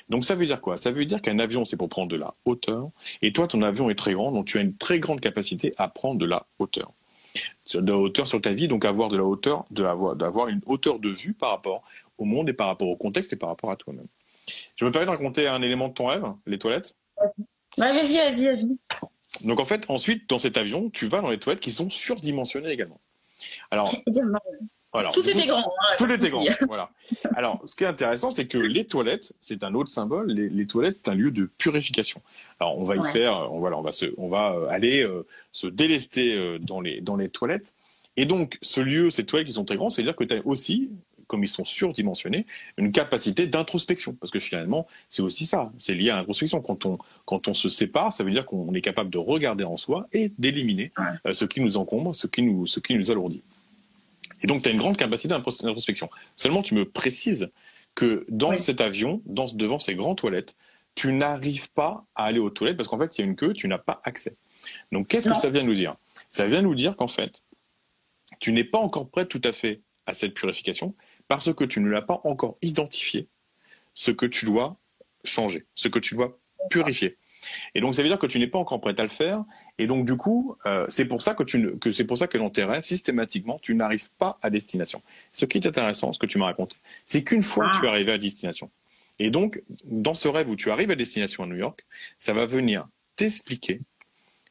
Donc 0.09 0.25
ça 0.25 0.35
veut 0.35 0.45
dire 0.45 0.61
quoi? 0.61 0.77
Ça 0.77 0.91
veut 0.91 1.05
dire 1.05 1.21
qu'un 1.21 1.39
avion 1.39 1.63
c'est 1.65 1.77
pour 1.77 1.89
prendre 1.89 2.09
de 2.09 2.17
la 2.17 2.33
hauteur, 2.45 2.89
et 3.21 3.31
toi 3.31 3.47
ton 3.47 3.61
avion 3.61 3.89
est 3.89 3.95
très 3.95 4.13
grand, 4.13 4.31
donc 4.31 4.45
tu 4.45 4.57
as 4.57 4.61
une 4.61 4.75
très 4.75 4.99
grande 4.99 5.21
capacité 5.21 5.73
à 5.77 5.87
prendre 5.87 6.19
de 6.19 6.25
la 6.25 6.45
hauteur. 6.59 6.91
De 7.73 7.91
la 7.91 7.97
hauteur 7.97 8.27
sur 8.27 8.41
ta 8.41 8.53
vie, 8.53 8.67
donc 8.67 8.85
avoir 8.85 9.09
de 9.09 9.17
la 9.17 9.23
hauteur, 9.23 9.65
d'avoir 9.71 10.47
une 10.47 10.61
hauteur 10.65 10.99
de 10.99 11.09
vue 11.09 11.33
par 11.33 11.51
rapport 11.51 11.83
au 12.17 12.25
monde 12.25 12.49
et 12.49 12.53
par 12.53 12.67
rapport 12.67 12.87
au 12.87 12.95
contexte 12.95 13.33
et 13.33 13.35
par 13.35 13.49
rapport 13.49 13.71
à 13.71 13.75
toi-même. 13.75 14.07
Je 14.75 14.85
me 14.85 14.91
permets 14.91 15.05
de 15.05 15.11
raconter 15.11 15.47
un 15.47 15.61
élément 15.61 15.89
de 15.89 15.93
ton 15.93 16.07
rêve, 16.07 16.25
les 16.45 16.57
toilettes? 16.57 16.95
Vas-y, 17.77 18.17
vas-y, 18.17 18.45
vas-y. 18.45 18.77
Donc 19.43 19.59
en 19.59 19.65
fait, 19.65 19.85
ensuite, 19.89 20.29
dans 20.29 20.39
cet 20.39 20.57
avion, 20.57 20.89
tu 20.89 21.07
vas 21.07 21.21
dans 21.21 21.29
les 21.29 21.39
toilettes 21.39 21.59
qui 21.59 21.71
sont 21.71 21.89
surdimensionnées 21.89 22.71
également. 22.71 22.99
Alors, 23.69 23.93
tout 25.13 25.29
était 25.29 25.45
grand. 25.45 25.59
Hein, 25.59 25.95
tout 25.97 26.11
était 26.11 26.29
grand. 26.29 26.45
voilà. 26.67 26.89
Alors, 27.35 27.61
ce 27.65 27.75
qui 27.75 27.83
est 27.83 27.87
intéressant, 27.87 28.31
c'est 28.31 28.47
que 28.47 28.57
les 28.57 28.85
toilettes, 28.85 29.33
c'est 29.39 29.63
un 29.63 29.73
autre 29.73 29.89
symbole. 29.89 30.31
Les, 30.31 30.67
toilettes, 30.67 30.95
c'est 30.95 31.09
un 31.09 31.15
lieu 31.15 31.31
de 31.31 31.45
purification. 31.45 32.21
Alors, 32.59 32.77
on 32.77 32.83
va 32.83 32.95
y 32.95 33.03
faire, 33.03 33.51
on, 33.51 33.59
voilà, 33.59 33.77
on 33.77 33.81
va 33.81 33.91
se, 33.91 34.05
on 34.17 34.27
va 34.27 34.53
euh, 34.53 34.69
aller 34.69 35.03
euh, 35.03 35.25
se 35.51 35.67
délester 35.67 36.35
euh, 36.35 36.57
dans 36.59 36.81
les 36.81 37.01
dans 37.01 37.15
les 37.15 37.29
toilettes. 37.29 37.75
Et 38.15 38.25
donc, 38.25 38.57
ce 38.61 38.81
lieu, 38.81 39.11
ces 39.11 39.25
toilettes 39.25 39.47
qui 39.47 39.53
sont 39.53 39.65
très 39.65 39.75
grands, 39.75 39.89
c'est-à-dire 39.89 40.15
que 40.15 40.23
tu 40.23 40.35
as 40.35 40.45
aussi 40.45 40.89
comme 41.27 41.43
ils 41.43 41.49
sont 41.49 41.65
surdimensionnés, 41.65 42.45
une 42.77 42.91
capacité 42.91 43.47
d'introspection. 43.47 44.15
Parce 44.19 44.31
que 44.31 44.39
finalement, 44.39 44.87
c'est 45.09 45.21
aussi 45.21 45.45
ça, 45.45 45.71
c'est 45.77 45.93
lié 45.93 46.09
à 46.09 46.15
l'introspection. 46.15 46.61
Quand 46.61 46.85
on, 46.85 46.97
quand 47.25 47.47
on 47.47 47.53
se 47.53 47.69
sépare, 47.69 48.11
ça 48.13 48.23
veut 48.23 48.31
dire 48.31 48.45
qu'on 48.45 48.73
est 48.73 48.81
capable 48.81 49.09
de 49.09 49.17
regarder 49.17 49.63
en 49.63 49.77
soi 49.77 50.07
et 50.13 50.31
d'éliminer 50.37 50.91
euh, 51.25 51.33
ce 51.33 51.45
qui 51.45 51.61
nous 51.61 51.77
encombre, 51.77 52.15
ce 52.15 52.27
qui 52.27 52.41
nous, 52.41 52.65
ce 52.65 52.79
qui 52.79 52.95
nous 52.95 53.11
alourdit. 53.11 53.43
Et 54.41 54.47
donc, 54.47 54.63
tu 54.63 54.69
as 54.69 54.71
une 54.71 54.77
grande 54.77 54.97
capacité 54.97 55.29
d'introspection. 55.29 56.09
Seulement, 56.35 56.61
tu 56.61 56.73
me 56.73 56.89
précises 56.89 57.51
que 57.95 58.25
dans 58.29 58.55
cet 58.55 58.81
avion, 58.81 59.21
dans, 59.25 59.45
devant 59.55 59.79
ces 59.79 59.95
grandes 59.95 60.17
toilettes, 60.17 60.55
tu 60.95 61.13
n'arrives 61.13 61.71
pas 61.71 62.05
à 62.15 62.25
aller 62.25 62.39
aux 62.39 62.49
toilettes 62.49 62.77
parce 62.77 62.89
qu'en 62.89 62.97
fait, 62.97 63.17
il 63.17 63.21
y 63.21 63.23
a 63.23 63.27
une 63.27 63.35
queue, 63.35 63.53
tu 63.53 63.67
n'as 63.67 63.77
pas 63.77 64.01
accès. 64.03 64.35
Donc, 64.91 65.07
qu'est-ce 65.07 65.29
que 65.29 65.35
ça 65.35 65.49
vient 65.49 65.63
nous 65.63 65.75
dire? 65.75 65.95
Ça 66.29 66.47
vient 66.47 66.61
nous 66.61 66.75
dire 66.75 66.95
qu'en 66.95 67.07
fait, 67.07 67.43
tu 68.39 68.51
n'es 68.51 68.63
pas 68.63 68.79
encore 68.79 69.09
prêt 69.09 69.25
tout 69.25 69.41
à 69.43 69.51
fait 69.51 69.81
à 70.05 70.13
cette 70.13 70.33
purification 70.33 70.95
parce 71.27 71.53
que 71.53 71.63
tu 71.63 71.81
ne 71.81 71.89
l'as 71.89 72.01
pas 72.01 72.21
encore 72.23 72.57
identifié 72.61 73.27
ce 73.93 74.11
que 74.11 74.25
tu 74.25 74.45
dois 74.45 74.77
changer, 75.23 75.65
ce 75.75 75.87
que 75.87 75.99
tu 75.99 76.15
dois 76.15 76.39
purifier. 76.69 77.17
Et 77.75 77.81
donc, 77.81 77.95
ça 77.95 78.01
veut 78.01 78.07
dire 78.07 78.19
que 78.19 78.27
tu 78.27 78.39
n'es 78.39 78.47
pas 78.47 78.59
encore 78.59 78.81
prêt 78.81 78.99
à 78.99 79.03
le 79.03 79.09
faire. 79.09 79.43
Et 79.77 79.87
donc, 79.87 80.05
du 80.05 80.15
coup, 80.15 80.55
euh, 80.65 80.85
c'est 80.89 81.05
pour 81.05 81.21
ça 81.21 81.33
que, 81.33 81.43
tu 81.43 81.77
que 81.77 81.91
c'est 81.91 82.05
pour 82.05 82.17
ça 82.17 82.27
que 82.27 82.37
dans 82.37 82.49
tes 82.49 82.63
rêves, 82.63 82.83
systématiquement, 82.83 83.59
tu 83.61 83.75
n'arrives 83.75 84.09
pas 84.17 84.37
à 84.41 84.49
destination. 84.49 85.01
Ce 85.31 85.45
qui 85.45 85.57
est 85.57 85.67
intéressant, 85.67 86.13
ce 86.13 86.19
que 86.19 86.25
tu 86.25 86.37
m'as 86.37 86.45
raconté, 86.45 86.77
c'est 87.05 87.23
qu'une 87.23 87.43
fois 87.43 87.69
que 87.69 87.79
tu 87.79 87.85
es 87.85 87.87
arrivé 87.87 88.11
à 88.11 88.17
destination, 88.17 88.69
et 89.19 89.29
donc, 89.29 89.61
dans 89.85 90.13
ce 90.13 90.27
rêve 90.27 90.49
où 90.49 90.55
tu 90.55 90.69
arrives 90.69 90.91
à 90.91 90.95
destination 90.95 91.43
à 91.43 91.47
New 91.47 91.55
York, 91.55 91.85
ça 92.17 92.33
va 92.33 92.45
venir 92.45 92.87
t'expliquer 93.15 93.81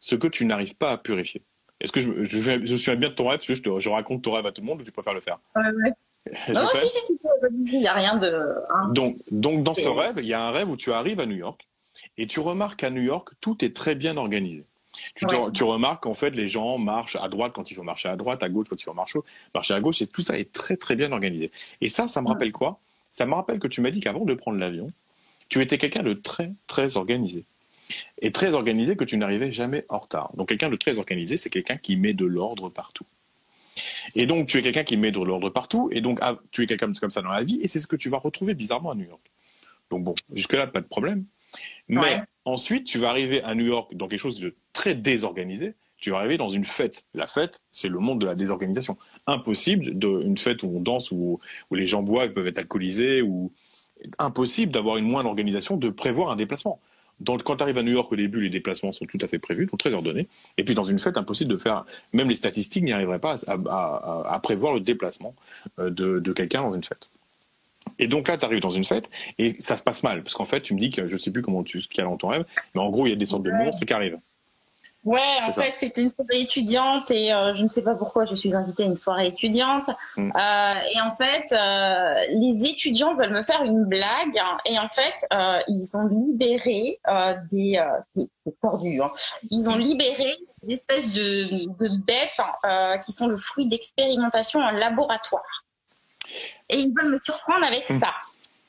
ce 0.01 0.17
que 0.17 0.27
tu 0.27 0.45
n'arrives 0.45 0.75
pas 0.75 0.91
à 0.93 0.99
purifier. 0.99 1.43
Est-ce 1.81 1.93
que 1.93 2.01
je, 2.01 2.25
je, 2.25 2.65
je, 2.65 2.77
suis 2.77 2.97
bien 2.97 3.11
de 3.11 3.15
ton 3.15 3.29
rêve? 3.29 3.41
Je, 3.43 3.55
je, 3.55 3.89
raconte 3.89 4.23
ton 4.23 4.33
rêve 4.33 4.47
à 4.47 4.53
tout 4.53 4.63
le 4.63 4.67
monde 4.67 4.81
ou 4.81 4.85
tu 4.85 4.93
préfères 4.93 5.15
le 5.15 5.21
faire? 5.21 5.39
Ouais, 5.55 5.63
ouais. 5.63 5.93
Non, 6.53 6.67
si, 6.75 6.89
si, 6.89 7.07
tu 7.07 7.13
peux. 7.23 7.49
Il 7.67 7.81
n'y 7.81 7.87
a 7.87 7.93
rien 7.93 8.17
de. 8.17 8.53
Hein. 8.71 8.89
Donc, 8.93 9.19
donc, 9.31 9.63
dans 9.63 9.75
ce 9.75 9.87
rêve, 9.87 10.17
il 10.19 10.27
y 10.27 10.35
a 10.35 10.43
un 10.43 10.51
rêve 10.51 10.69
où 10.69 10.77
tu 10.77 10.91
arrives 10.91 11.21
à 11.21 11.27
New 11.27 11.37
York 11.37 11.69
et 12.19 12.27
tu 12.27 12.41
remarques 12.41 12.81
qu'à 12.81 12.91
New 12.91 13.03
York, 13.03 13.31
tout 13.41 13.65
est 13.65 13.75
très 13.75 13.95
bien 13.95 14.17
organisé. 14.17 14.65
Tu, 15.15 15.27
tu 15.53 15.65
remarques 15.65 16.05
qu'en 16.05 16.15
fait, 16.15 16.31
les 16.31 16.49
gens 16.49 16.79
marchent 16.79 17.17
à 17.17 17.29
droite 17.29 17.53
quand 17.55 17.71
il 17.71 17.75
faut 17.75 17.83
marcher 17.83 18.09
à 18.09 18.17
droite, 18.17 18.43
à 18.43 18.49
gauche 18.49 18.67
quand 18.71 18.81
il 18.81 18.85
faut 18.85 18.95
marcher, 18.95 19.19
marcher 19.55 19.75
à 19.75 19.81
gauche, 19.81 20.01
et 20.01 20.07
tout 20.07 20.23
ça 20.23 20.39
est 20.39 20.51
très 20.53 20.77
très 20.77 20.97
bien 20.97 21.13
organisé. 21.13 21.51
Et 21.81 21.89
ça, 21.89 22.09
ça 22.09 22.23
me 22.23 22.29
rappelle 22.29 22.53
quoi? 22.53 22.81
Ça 23.11 23.27
me 23.27 23.35
rappelle 23.35 23.59
que 23.59 23.69
tu 23.69 23.81
m'as 23.81 23.91
dit 23.91 24.01
qu'avant 24.01 24.25
de 24.25 24.35
prendre 24.35 24.59
l'avion, 24.59 24.89
tu 25.49 25.61
étais 25.61 25.79
quelqu'un 25.79 26.03
de 26.03 26.15
très 26.15 26.53
très 26.67 26.97
organisé. 26.97 27.45
Et 28.21 28.33
très 28.33 28.55
organisé 28.55 28.97
que 28.97 29.05
tu 29.05 29.17
n'arrivais 29.17 29.53
jamais 29.53 29.85
en 29.89 29.99
retard. 29.99 30.33
Donc 30.35 30.49
quelqu'un 30.49 30.71
de 30.71 30.77
très 30.77 30.99
organisé, 30.99 31.37
c'est 31.37 31.51
quelqu'un 31.51 31.77
qui 31.77 31.97
met 31.97 32.15
de 32.15 32.25
l'ordre 32.25 32.69
partout. 32.69 33.07
Et 34.15 34.27
donc 34.27 34.49
tu 34.49 34.59
es 34.59 34.63
quelqu'un 34.63 34.85
qui 34.85 34.97
met 34.97 35.13
de 35.13 35.21
l'ordre 35.21 35.51
partout, 35.51 35.91
et 35.93 36.01
donc 36.01 36.19
ah, 36.23 36.37
tu 36.51 36.63
es 36.63 36.67
quelqu'un 36.67 36.93
comme 36.93 37.11
ça 37.11 37.23
dans 37.23 37.31
la 37.31 37.45
vie, 37.45 37.61
et 37.63 37.69
c'est 37.69 37.79
ce 37.79 37.87
que 37.87 37.97
tu 37.97 38.09
vas 38.09 38.19
retrouver 38.19 38.55
bizarrement 38.55 38.93
à 38.93 38.95
New 38.95 39.07
York. 39.07 39.21
Donc 39.91 40.03
bon, 40.05 40.15
jusque-là, 40.33 40.67
pas 40.67 40.81
de 40.81 40.87
problème. 40.87 41.25
Mais 41.89 42.23
ensuite, 42.45 42.85
tu 42.85 42.99
vas 42.99 43.11
arriver 43.11 43.43
à 43.43 43.55
New 43.55 43.67
York 43.67 43.95
dans 43.95 44.09
quelque 44.09 44.21
chose 44.21 44.41
de 44.41 44.55
très 44.73 44.95
désorganisé. 44.95 45.75
Tu 45.99 46.11
vas 46.11 46.19
arriver 46.19 46.37
dans 46.37 46.49
une 46.49 46.65
fête. 46.65 47.07
La 47.15 47.27
fête, 47.27 47.63
c'est 47.71 47.89
le 47.89 47.99
monde 47.99 48.21
de 48.21 48.27
la 48.27 48.35
désorganisation. 48.35 48.99
Impossible, 49.27 49.99
de, 49.99 50.23
une 50.25 50.37
fête 50.37 50.63
où 50.63 50.73
on 50.75 50.81
danse, 50.81 51.11
où, 51.11 51.41
où 51.71 51.75
les 51.75 51.87
gens 51.87 52.03
boivent, 52.03 52.33
peuvent 52.33 52.47
être 52.47 52.59
alcoolisés, 52.59 53.23
ou 53.23 53.53
impossible 54.19 54.73
d'avoir 54.73 54.99
une 54.99 55.07
moindre 55.07 55.29
organisation, 55.29 55.77
de 55.77 55.89
prévoir 55.89 56.31
un 56.31 56.37
déplacement. 56.37 56.81
Donc, 57.21 57.43
quand 57.45 57.57
tu 57.57 57.63
arrives 57.63 57.79
à 57.79 57.83
New 57.83 57.93
York 57.93 58.13
au 58.13 58.17
début, 58.17 58.43
les 58.43 58.51
déplacements 58.51 58.93
sont 58.93 59.07
tout 59.07 59.19
à 59.23 59.29
fait 59.29 59.39
prévus, 59.39 59.67
donc 59.67 59.81
très 59.81 59.95
ordonnés. 59.95 60.29
Et 60.59 60.65
puis 60.65 60.75
dans 60.75 60.83
une 60.83 60.99
fête, 60.99 61.17
impossible 61.17 61.51
de 61.51 61.57
faire, 61.57 61.87
même 62.13 62.29
les 62.29 62.35
statistiques 62.35 62.85
n'y 62.85 62.93
arriveraient 62.93 63.19
pas 63.19 63.37
à, 63.47 64.41
prévoir 64.43 64.75
le 64.75 64.81
déplacement 64.81 65.35
euh, 65.79 65.89
de 65.89 66.33
quelqu'un 66.33 66.61
dans 66.61 66.75
une 66.75 66.85
fête. 66.85 67.09
Et 67.99 68.07
donc 68.07 68.29
là, 68.29 68.37
tu 68.37 68.45
arrives 68.45 68.61
dans 68.61 68.71
une 68.71 68.85
fête 68.85 69.11
et 69.39 69.57
ça 69.61 69.77
se 69.77 69.83
passe 69.83 70.03
mal. 70.03 70.23
Parce 70.23 70.35
qu'en 70.35 70.45
fait, 70.45 70.61
tu 70.61 70.75
me 70.75 70.81
dis 70.81 70.91
que 70.91 71.07
je 71.07 71.17
sais 71.17 71.31
plus 71.31 71.43
comment 71.43 71.63
tu 71.63 71.81
ce 71.81 71.89
qu'il 71.89 71.99
y 71.99 72.07
a 72.07 72.09
dans 72.09 72.17
ton 72.17 72.29
rêve, 72.29 72.45
mais 72.75 72.81
en 72.81 72.91
gros, 72.91 73.07
il 73.07 73.11
y 73.11 73.13
a 73.13 73.17
des 73.17 73.27
sortes 73.27 73.43
de 73.43 73.51
monstres 73.51 73.85
qui 73.85 73.93
arrivent. 73.93 74.19
Ouais, 75.07 75.39
en 75.47 75.53
fait, 75.53 75.73
c'était 75.73 76.03
une 76.03 76.09
soirée 76.09 76.41
étudiante 76.41 77.13
et 77.13 77.33
euh, 77.33 77.55
je 77.55 77.63
ne 77.63 77.69
sais 77.69 77.83
pas 77.83 77.95
pourquoi 77.95 78.25
je 78.25 78.35
suis 78.35 78.57
invitée 78.57 78.83
à 78.83 78.87
une 78.87 78.97
soirée 78.97 79.29
étudiante. 79.29 79.89
Mm. 80.17 80.33
Euh, 80.35 80.75
et 80.93 81.01
en 81.01 81.13
fait, 81.13 81.53
euh, 81.53 82.15
les 82.31 82.67
étudiants 82.67 83.15
veulent 83.15 83.33
me 83.33 83.45
faire 83.45 83.63
une 83.63 83.85
blague 83.85 84.37
hein, 84.37 84.59
et 84.65 84.77
en 84.81 84.89
fait, 84.89 85.25
ils 85.69 85.97
ont 85.97 86.09
libéré 86.09 86.99
des... 87.53 87.81
c'est 88.17 88.61
tordu, 88.61 89.01
hein. 89.01 89.13
Ils 89.53 89.69
ont 89.69 89.77
libéré 89.77 90.35
des 90.65 90.73
espèces 90.73 91.13
de, 91.13 91.69
de 91.79 91.89
bêtes 92.05 93.01
qui 93.05 93.13
sont 93.13 93.29
le 93.29 93.37
fruit 93.37 93.69
d'expérimentation 93.69 94.59
en 94.59 94.73
laboratoire. 94.73 95.66
Et 96.69 96.79
ils 96.79 96.93
veulent 96.95 97.13
me 97.13 97.19
surprendre 97.19 97.65
avec 97.65 97.89
ça. 97.89 98.13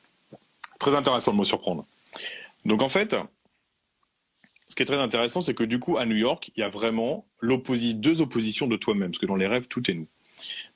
Très 0.79 0.95
intéressant 0.95 1.31
le 1.31 1.37
mot 1.37 1.43
surprendre. 1.43 1.85
Donc 2.65 2.81
en 2.81 2.89
fait, 2.89 3.15
ce 4.67 4.75
qui 4.75 4.83
est 4.83 4.85
très 4.85 5.01
intéressant, 5.01 5.41
c'est 5.41 5.53
que 5.53 5.63
du 5.63 5.79
coup, 5.79 5.97
à 5.97 6.05
New 6.05 6.15
York, 6.15 6.51
il 6.55 6.59
y 6.59 6.63
a 6.63 6.69
vraiment 6.69 7.25
deux 7.41 8.21
oppositions 8.21 8.67
de 8.67 8.75
toi-même, 8.75 9.11
parce 9.11 9.19
que 9.19 9.25
dans 9.25 9.35
les 9.35 9.47
rêves, 9.47 9.67
tout 9.67 9.89
est 9.89 9.93
nous. 9.93 10.07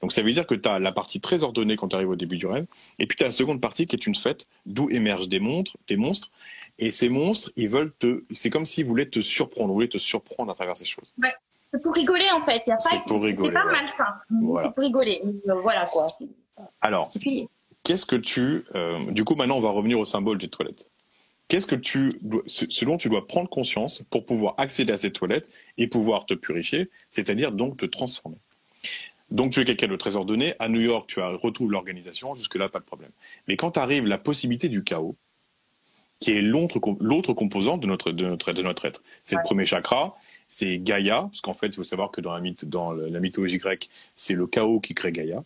Donc 0.02 0.12
ça 0.12 0.24
veut 0.24 0.34
dire 0.34 0.48
que 0.48 0.56
tu 0.56 0.68
as 0.68 0.80
la 0.80 0.92
partie 0.92 1.20
très 1.20 1.44
ordonnée 1.44 1.76
quand 1.76 1.90
tu 1.90 1.96
arrives 1.96 2.10
au 2.10 2.16
début 2.16 2.38
du 2.38 2.48
rêve, 2.48 2.66
et 2.98 3.06
puis 3.06 3.18
tu 3.18 3.24
as 3.24 3.28
la 3.28 3.32
seconde 3.32 3.62
partie 3.62 3.86
qui 3.86 3.96
est 3.96 4.08
une 4.08 4.16
fête, 4.16 4.48
d'où 4.66 4.90
émergent 4.90 5.28
des 5.28 5.40
monstres, 5.40 5.78
des 5.88 5.98
monstres, 5.98 6.32
et 6.80 6.90
ces 6.90 7.10
monstres, 7.10 7.52
ils 7.56 7.70
veulent 7.70 7.94
te, 8.00 8.24
c'est 8.34 8.50
comme 8.50 8.66
s'ils 8.66 8.86
voulaient 8.86 9.10
te 9.10 9.20
surprendre, 9.20 9.74
voulaient 9.74 9.88
te 9.88 10.00
surprendre 10.00 10.52
à 10.52 10.56
travers 10.56 10.76
ces 10.76 10.86
choses. 10.86 11.14
Ouais. 11.22 11.34
C'est 11.74 11.82
pour 11.82 11.94
rigoler 11.94 12.30
en 12.34 12.42
fait, 12.42 12.62
il 12.68 12.72
y 12.72 12.74
a 12.74 12.78
pas, 12.78 12.90
c'est 12.90 13.54
pas 13.54 13.64
malsain, 13.66 14.04
c'est 14.30 14.74
pour 14.74 14.84
rigoler, 14.84 15.22
voilà 15.62 15.86
quoi. 15.86 16.08
Alors, 16.82 17.10
qu'est-ce 17.84 18.06
que 18.06 18.16
tu... 18.16 18.66
Euh, 18.76 19.12
du 19.12 19.24
coup, 19.24 19.36
maintenant, 19.36 19.58
on 19.58 19.62
va 19.62 19.70
revenir 19.70 20.00
au 20.00 20.06
symbole 20.06 20.38
des 20.38 20.48
toilettes. 20.48 20.88
Qu'est-ce 21.48 21.68
que 21.68 21.76
tu, 21.76 22.12
ce 22.48 22.86
dont 22.86 22.98
tu 22.98 23.10
dois 23.10 23.28
prendre 23.28 23.50
conscience 23.50 24.04
pour 24.10 24.26
pouvoir 24.26 24.56
accéder 24.58 24.94
à 24.94 24.98
ces 24.98 25.12
toilettes 25.12 25.50
et 25.78 25.88
pouvoir 25.88 26.26
te 26.26 26.34
purifier, 26.34 26.90
c'est-à-dire 27.10 27.52
donc 27.52 27.78
te 27.78 27.86
transformer? 27.86 28.38
Donc 29.32 29.52
tu 29.52 29.60
es 29.60 29.66
quelqu'un 29.66 29.88
de 29.88 29.96
très 29.96 30.16
ordonné. 30.16 30.54
À 30.60 30.70
New 30.70 30.80
York, 30.80 31.10
tu 31.10 31.20
retrouves 31.20 31.72
l'organisation. 31.72 32.36
Jusque-là, 32.36 32.70
pas 32.70 32.80
de 32.80 32.86
problème. 32.86 33.12
Mais 33.48 33.58
quand 33.58 33.78
arrive 33.78 34.06
la 34.06 34.18
possibilité 34.18 34.70
du 34.70 34.84
chaos, 34.84 35.18
qui 36.22 36.32
est 36.32 36.42
l'autre 36.42 36.80
composante 37.34 37.82
de 37.82 37.88
notre, 37.88 38.12
de 38.12 38.28
notre, 38.28 38.54
de 38.54 38.62
notre 38.62 38.86
être, 38.86 39.02
c'est 39.24 39.36
le 39.36 39.42
premier 39.44 39.66
chakra, 39.66 40.16
c'est 40.48 40.78
Gaïa, 40.78 41.24
parce 41.24 41.42
qu'en 41.42 41.54
fait, 41.54 41.68
il 41.68 41.74
faut 41.74 41.84
savoir 41.84 42.12
que 42.12 42.22
dans 42.22 42.38
la, 42.38 42.42
dans 42.64 42.92
la 42.92 43.20
mythologie 43.20 43.58
grecque, 43.58 43.90
c'est 44.16 44.36
le 44.36 44.48
chaos 44.48 44.80
qui 44.80 44.94
crée 44.94 45.12
Gaïa. 45.12 45.44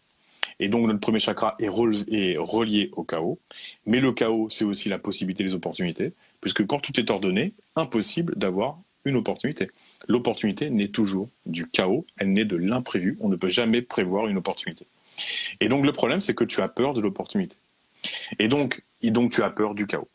Et 0.59 0.67
donc 0.67 0.87
notre 0.87 0.99
premier 0.99 1.19
chakra 1.19 1.55
est, 1.59 1.67
relié 1.67 2.89
au 2.93 3.03
chaos. 3.03 3.39
Mais 3.85 3.99
le 3.99 4.11
chaos, 4.11 4.49
c'est 4.49 4.65
aussi 4.65 4.89
la 4.89 4.99
possibilité 4.99 5.43
des 5.43 5.55
opportunités, 5.55 6.13
puisque 6.41 6.65
quand 6.65 6.79
tout 6.79 6.99
est 6.99 7.09
ordonné, 7.09 7.53
impossible 7.75 8.35
d'avoir 8.37 8.79
une 9.05 9.17
opportunité. 9.17 9.69
L'opportunité 10.07 10.69
naît 10.69 10.87
toujours 10.87 11.29
du 11.45 11.67
chaos, 11.69 12.05
elle 12.17 12.33
naît 12.33 12.45
de 12.45 12.55
l'imprévu. 12.55 13.17
On 13.19 13.29
ne 13.29 13.35
peut 13.35 13.49
jamais 13.49 13.81
prévoir 13.81 14.27
une 14.27 14.37
opportunité. 14.37 14.87
Et 15.59 15.69
donc 15.69 15.85
le 15.85 15.91
problème, 15.91 16.21
c'est 16.21 16.33
que 16.33 16.43
tu 16.43 16.61
as 16.61 16.67
peur 16.67 16.93
de 16.93 17.01
l'opportunité. 17.01 17.55
Et 18.39 18.47
donc, 18.47 18.83
tu 19.31 19.43
as 19.43 19.49
peur 19.49 19.75
du 19.75 19.87
chaos. 19.87 20.07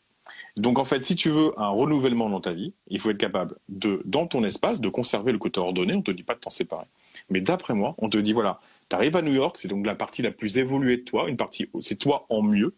Donc 0.57 0.79
en 0.79 0.85
fait, 0.85 1.03
si 1.03 1.15
tu 1.15 1.29
veux 1.29 1.51
un 1.57 1.69
renouvellement 1.69 2.29
dans 2.29 2.41
ta 2.41 2.53
vie, 2.53 2.73
il 2.87 2.99
faut 2.99 3.09
être 3.09 3.17
capable 3.17 3.55
de, 3.69 4.01
dans 4.05 4.27
ton 4.27 4.43
espace, 4.43 4.81
de 4.81 4.89
conserver 4.89 5.31
le 5.31 5.37
côté 5.37 5.59
ordonné. 5.59 5.93
On 5.93 5.97
ne 5.97 6.03
te 6.03 6.11
dit 6.11 6.23
pas 6.23 6.35
de 6.35 6.39
t'en 6.39 6.49
séparer. 6.49 6.85
Mais 7.29 7.41
d'après 7.41 7.73
moi, 7.73 7.95
on 7.97 8.09
te 8.09 8.17
dit 8.17 8.33
voilà, 8.33 8.59
tu 8.91 8.95
arrives 8.95 9.15
à 9.15 9.21
New 9.21 9.33
York, 9.33 9.57
c'est 9.57 9.69
donc 9.69 9.85
la 9.85 9.95
partie 9.95 10.21
la 10.21 10.31
plus 10.31 10.57
évoluée 10.57 10.97
de 10.97 11.03
toi, 11.03 11.29
une 11.29 11.37
partie, 11.37 11.69
c'est 11.79 11.95
toi 11.95 12.25
en 12.29 12.41
mieux. 12.41 12.75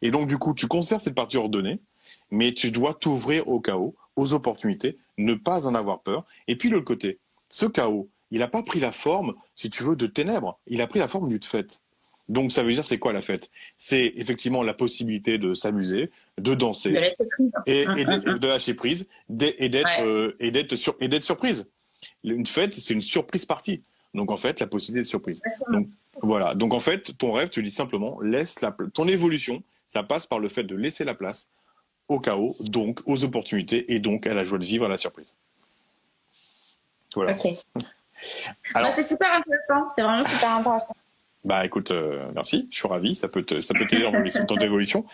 Et 0.00 0.12
donc, 0.12 0.28
du 0.28 0.38
coup, 0.38 0.54
tu 0.54 0.68
conserves 0.68 1.02
cette 1.02 1.16
partie 1.16 1.38
ordonnée, 1.38 1.80
mais 2.30 2.54
tu 2.54 2.70
dois 2.70 2.94
t'ouvrir 2.94 3.48
au 3.48 3.58
chaos, 3.58 3.96
aux 4.14 4.32
opportunités, 4.32 4.96
ne 5.18 5.34
pas 5.34 5.66
en 5.66 5.74
avoir 5.74 6.02
peur. 6.02 6.24
Et 6.46 6.54
puis, 6.54 6.68
le 6.68 6.80
côté, 6.82 7.18
ce 7.48 7.66
chaos, 7.66 8.08
il 8.30 8.38
n'a 8.38 8.46
pas 8.46 8.62
pris 8.62 8.78
la 8.78 8.92
forme, 8.92 9.34
si 9.56 9.70
tu 9.70 9.82
veux, 9.82 9.96
de 9.96 10.06
ténèbres, 10.06 10.60
il 10.68 10.80
a 10.82 10.86
pris 10.86 11.00
la 11.00 11.08
forme 11.08 11.28
d'une 11.28 11.42
fête. 11.42 11.80
Donc, 12.28 12.52
ça 12.52 12.62
veut 12.62 12.72
dire, 12.72 12.84
c'est 12.84 13.00
quoi 13.00 13.12
la 13.12 13.22
fête? 13.22 13.50
C'est 13.76 14.12
effectivement 14.16 14.62
la 14.62 14.72
possibilité 14.72 15.36
de 15.36 15.52
s'amuser, 15.52 16.12
de 16.38 16.54
danser, 16.54 16.94
et, 17.66 17.86
de, 17.86 18.46
lâcher 18.46 18.74
prise, 18.74 19.08
et 19.28 19.68
d'être 19.68 20.00
euh, 20.00 20.36
et 20.38 20.52
d'être 20.52 21.24
surprise. 21.24 21.66
Une 22.22 22.46
fête, 22.46 22.72
c'est 22.74 22.94
une 22.94 23.02
surprise 23.02 23.46
partie. 23.46 23.82
Donc 24.14 24.30
en 24.30 24.36
fait, 24.36 24.60
la 24.60 24.66
possibilité 24.66 25.02
de 25.02 25.08
surprise. 25.08 25.42
Donc 25.70 25.88
voilà. 26.22 26.54
Donc 26.54 26.74
en 26.74 26.80
fait, 26.80 27.16
ton 27.16 27.32
rêve, 27.32 27.48
tu 27.48 27.62
dis 27.62 27.70
simplement, 27.70 28.20
laisse 28.20 28.60
la 28.60 28.74
ton 28.92 29.06
évolution, 29.06 29.62
ça 29.86 30.02
passe 30.02 30.26
par 30.26 30.38
le 30.38 30.48
fait 30.48 30.64
de 30.64 30.74
laisser 30.74 31.04
la 31.04 31.14
place 31.14 31.48
au 32.08 32.18
chaos, 32.18 32.56
donc 32.60 33.00
aux 33.06 33.24
opportunités 33.24 33.92
et 33.92 34.00
donc 34.00 34.26
à 34.26 34.34
la 34.34 34.44
joie 34.44 34.58
de 34.58 34.64
vivre, 34.64 34.84
à 34.86 34.88
la 34.88 34.96
surprise. 34.96 35.34
Voilà. 37.14 37.32
Ok. 37.32 37.54
Bah, 38.74 38.92
c'est 38.94 39.04
super 39.04 39.32
intéressant. 39.32 39.88
C'est 39.96 40.02
vraiment 40.02 40.22
super 40.22 40.50
intéressant. 40.50 40.94
Bah 41.42 41.64
écoute, 41.64 41.90
euh, 41.90 42.30
merci, 42.34 42.68
je 42.70 42.76
suis 42.76 42.86
ravi, 42.86 43.14
ça 43.14 43.28
peut 43.28 43.44
ça 43.60 43.72
peut 43.72 43.86
t'aider 43.86 44.02
dans 44.02 44.46
ton 44.46 44.56
évolution. 44.58 45.06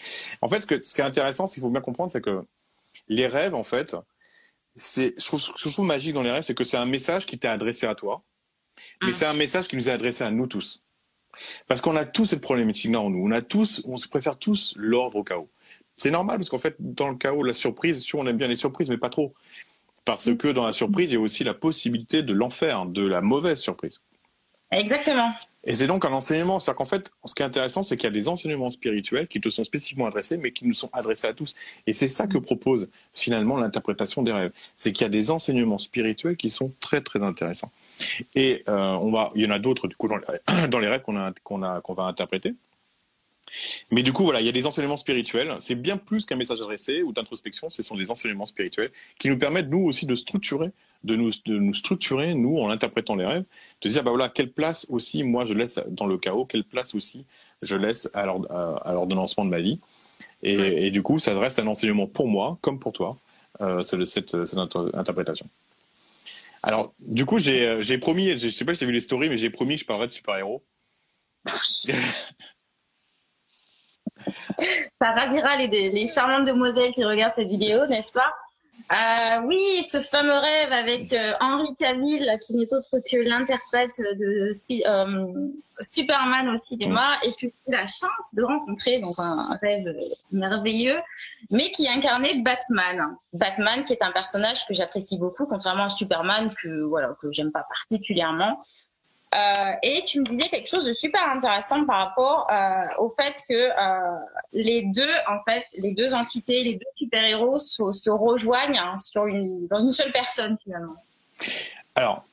En 0.42 0.48
fait, 0.48 0.60
ce, 0.60 0.66
que, 0.66 0.82
ce 0.82 0.92
qui 0.92 1.00
est 1.00 1.04
intéressant, 1.04 1.46
ce 1.46 1.54
qu'il 1.54 1.60
faut 1.60 1.70
bien 1.70 1.80
comprendre, 1.80 2.10
c'est 2.10 2.20
que 2.20 2.44
les 3.08 3.28
rêves, 3.28 3.54
en 3.54 3.62
fait, 3.62 3.94
c'est, 4.74 5.18
je 5.18 5.24
trouve, 5.24 5.40
ce 5.40 5.52
que 5.52 5.58
je 5.58 5.72
trouve 5.72 5.86
magique 5.86 6.14
dans 6.14 6.22
les 6.22 6.32
rêves, 6.32 6.42
c'est 6.42 6.54
que 6.54 6.64
c'est 6.64 6.76
un 6.76 6.86
message 6.86 7.26
qui 7.26 7.38
t'est 7.38 7.46
adressé 7.46 7.86
à 7.86 7.94
toi, 7.94 8.22
mais 9.02 9.10
mm. 9.10 9.14
c'est 9.14 9.26
un 9.26 9.34
message 9.34 9.68
qui 9.68 9.76
nous 9.76 9.88
est 9.88 9.92
adressé 9.92 10.24
à 10.24 10.30
nous 10.30 10.46
tous. 10.46 10.82
Parce 11.66 11.80
qu'on 11.80 11.96
a 11.96 12.04
tous 12.04 12.26
cette 12.26 12.40
problématique-là 12.40 13.00
en 13.00 13.10
nous. 13.10 13.26
On 13.26 13.30
a 13.30 13.42
tous, 13.42 13.82
on 13.84 13.96
se 13.96 14.08
préfère 14.08 14.38
tous 14.38 14.74
l'ordre 14.76 15.16
au 15.16 15.24
chaos. 15.24 15.48
C'est 15.96 16.10
normal 16.10 16.36
parce 16.38 16.48
qu'en 16.48 16.58
fait, 16.58 16.76
dans 16.78 17.08
le 17.08 17.16
chaos, 17.16 17.42
la 17.42 17.54
surprise, 17.54 18.00
sûr, 18.00 18.18
on 18.18 18.26
aime 18.26 18.36
bien 18.36 18.48
les 18.48 18.56
surprises, 18.56 18.88
mais 18.88 18.98
pas 18.98 19.08
trop. 19.08 19.34
Parce 20.04 20.34
que 20.34 20.48
dans 20.48 20.64
la 20.64 20.72
surprise, 20.72 21.10
il 21.10 21.14
y 21.14 21.16
a 21.16 21.20
aussi 21.20 21.42
la 21.42 21.54
possibilité 21.54 22.22
de 22.22 22.32
l'enfer, 22.32 22.86
de 22.86 23.02
la 23.02 23.20
mauvaise 23.20 23.58
surprise. 23.58 24.00
Exactement. 24.70 25.30
Et 25.64 25.74
c'est 25.74 25.86
donc 25.86 26.04
un 26.04 26.12
enseignement. 26.12 26.60
C'est-à-dire 26.60 26.78
qu'en 26.78 26.84
fait, 26.84 27.10
ce 27.24 27.34
qui 27.34 27.42
est 27.42 27.46
intéressant, 27.46 27.82
c'est 27.82 27.96
qu'il 27.96 28.04
y 28.04 28.08
a 28.08 28.12
des 28.12 28.28
enseignements 28.28 28.70
spirituels 28.70 29.26
qui 29.26 29.40
te 29.40 29.48
sont 29.48 29.64
spécifiquement 29.64 30.06
adressés, 30.06 30.36
mais 30.36 30.52
qui 30.52 30.66
nous 30.66 30.74
sont 30.74 30.90
adressés 30.92 31.26
à 31.26 31.34
tous. 31.34 31.54
Et 31.86 31.92
c'est 31.92 32.08
ça 32.08 32.26
que 32.26 32.38
propose 32.38 32.88
finalement 33.12 33.56
l'interprétation 33.56 34.22
des 34.22 34.32
rêves. 34.32 34.52
C'est 34.76 34.92
qu'il 34.92 35.02
y 35.02 35.06
a 35.06 35.10
des 35.10 35.30
enseignements 35.30 35.78
spirituels 35.78 36.36
qui 36.36 36.50
sont 36.50 36.72
très 36.80 37.00
très 37.00 37.22
intéressants. 37.22 37.72
Et 38.34 38.62
euh, 38.68 38.92
on 38.92 39.10
va, 39.10 39.30
il 39.34 39.44
y 39.44 39.46
en 39.46 39.50
a 39.50 39.58
d'autres 39.58 39.88
du 39.88 39.96
coup 39.96 40.08
dans 40.08 40.16
les, 40.16 40.24
dans 40.68 40.78
les 40.78 40.88
rêves 40.88 41.02
qu'on 41.02 41.16
a, 41.16 41.32
qu'on 41.42 41.62
a, 41.62 41.80
qu'on 41.80 41.94
va 41.94 42.04
interpréter. 42.04 42.54
Mais 43.90 44.02
du 44.02 44.12
coup, 44.12 44.24
voilà, 44.24 44.40
il 44.40 44.46
y 44.46 44.48
a 44.48 44.52
des 44.52 44.66
enseignements 44.66 44.96
spirituels. 44.96 45.54
C'est 45.58 45.74
bien 45.76 45.96
plus 45.96 46.26
qu'un 46.26 46.36
message 46.36 46.60
adressé 46.60 47.02
ou 47.02 47.12
d'introspection. 47.12 47.70
Ce 47.70 47.82
sont 47.82 47.94
des 47.94 48.10
enseignements 48.10 48.46
spirituels 48.46 48.90
qui 49.18 49.28
nous 49.28 49.38
permettent, 49.38 49.68
nous 49.68 49.84
aussi, 49.84 50.06
de 50.06 50.14
structurer, 50.14 50.72
de 51.04 51.16
nous, 51.16 51.30
de 51.44 51.58
nous 51.58 51.74
structurer, 51.74 52.34
nous, 52.34 52.58
en 52.58 52.70
interprétant 52.70 53.14
les 53.14 53.24
rêves, 53.24 53.44
de 53.82 53.88
dire, 53.88 54.02
bah 54.02 54.10
voilà, 54.10 54.28
quelle 54.28 54.50
place 54.50 54.86
aussi, 54.88 55.22
moi, 55.22 55.46
je 55.46 55.54
laisse 55.54 55.78
dans 55.88 56.06
le 56.06 56.18
chaos, 56.18 56.44
quelle 56.44 56.64
place 56.64 56.94
aussi 56.94 57.24
je 57.62 57.76
laisse 57.76 58.10
à 58.12 58.26
l'ordonnancement 58.26 59.44
de 59.44 59.50
ma 59.50 59.60
vie. 59.60 59.78
Et, 60.42 60.90
du 60.90 61.02
coup, 61.02 61.18
ça 61.18 61.38
reste 61.38 61.58
un 61.58 61.66
enseignement 61.66 62.06
pour 62.06 62.28
moi, 62.28 62.58
comme 62.60 62.78
pour 62.78 62.92
toi, 62.92 63.16
euh, 63.60 63.82
cette, 63.82 64.04
cette, 64.06 64.34
interprétation. 64.94 65.48
Alors, 66.62 66.94
du 66.98 67.24
coup, 67.26 67.38
j'ai 67.38 67.98
promis, 67.98 68.38
je 68.38 68.48
sais 68.48 68.64
pas 68.64 68.74
si 68.74 68.78
tu 68.78 68.84
as 68.84 68.88
vu 68.88 68.92
les 68.92 69.00
stories, 69.00 69.28
mais 69.28 69.36
j'ai 69.36 69.50
promis 69.50 69.74
que 69.76 69.82
je 69.82 69.86
parlerais 69.86 70.08
de 70.08 70.12
super-héros. 70.12 70.64
Ça 75.00 75.10
ravira 75.12 75.56
les, 75.56 75.90
les 75.90 76.08
charmantes 76.08 76.46
demoiselles 76.46 76.92
qui 76.92 77.04
regardent 77.04 77.34
cette 77.34 77.48
vidéo, 77.48 77.86
n'est-ce 77.86 78.12
pas? 78.12 78.32
Euh, 78.92 79.40
oui, 79.46 79.82
ce 79.82 79.98
fameux 79.98 80.38
rêve 80.38 80.72
avec 80.72 81.12
euh, 81.12 81.32
Henri 81.40 81.74
Cavill, 81.76 82.38
qui 82.40 82.54
n'est 82.54 82.72
autre 82.72 83.00
que 83.00 83.16
l'interprète 83.16 83.98
de 83.98 84.50
euh, 84.86 85.52
Superman 85.80 86.48
au 86.50 86.58
cinéma, 86.58 87.18
et 87.24 87.32
que 87.32 87.36
j'ai 87.40 87.48
eu 87.48 87.52
la 87.66 87.86
chance 87.88 88.34
de 88.34 88.44
rencontrer 88.44 89.00
dans 89.00 89.20
un 89.20 89.56
rêve 89.60 89.92
merveilleux, 90.30 91.00
mais 91.50 91.70
qui 91.72 91.88
incarnait 91.88 92.40
Batman. 92.42 93.16
Batman, 93.32 93.82
qui 93.82 93.92
est 93.92 94.02
un 94.02 94.12
personnage 94.12 94.64
que 94.66 94.74
j'apprécie 94.74 95.18
beaucoup, 95.18 95.46
contrairement 95.46 95.86
à 95.86 95.90
Superman, 95.90 96.54
que 96.62 96.84
voilà 96.84 97.16
que 97.20 97.32
j'aime 97.32 97.50
pas 97.50 97.66
particulièrement. 97.68 98.60
Euh, 99.36 99.72
et 99.82 100.02
tu 100.06 100.20
me 100.20 100.26
disais 100.26 100.48
quelque 100.48 100.68
chose 100.68 100.86
de 100.86 100.92
super 100.92 101.20
intéressant 101.28 101.84
par 101.84 101.98
rapport 101.98 102.46
euh, 102.50 102.72
au 102.98 103.10
fait 103.10 103.34
que 103.46 103.54
euh, 103.54 104.18
les 104.52 104.84
deux, 104.84 105.10
en 105.28 105.40
fait, 105.40 105.66
les 105.76 105.94
deux 105.94 106.14
entités, 106.14 106.64
les 106.64 106.74
deux 106.74 106.86
super-héros 106.94 107.58
se, 107.58 108.10
rejoignent 108.10 108.78
hein, 108.78 108.96
dans 109.14 109.80
une 109.80 109.92
seule 109.92 110.12
personne 110.12 110.56
finalement. 110.62 110.96
Alors, 111.94 112.24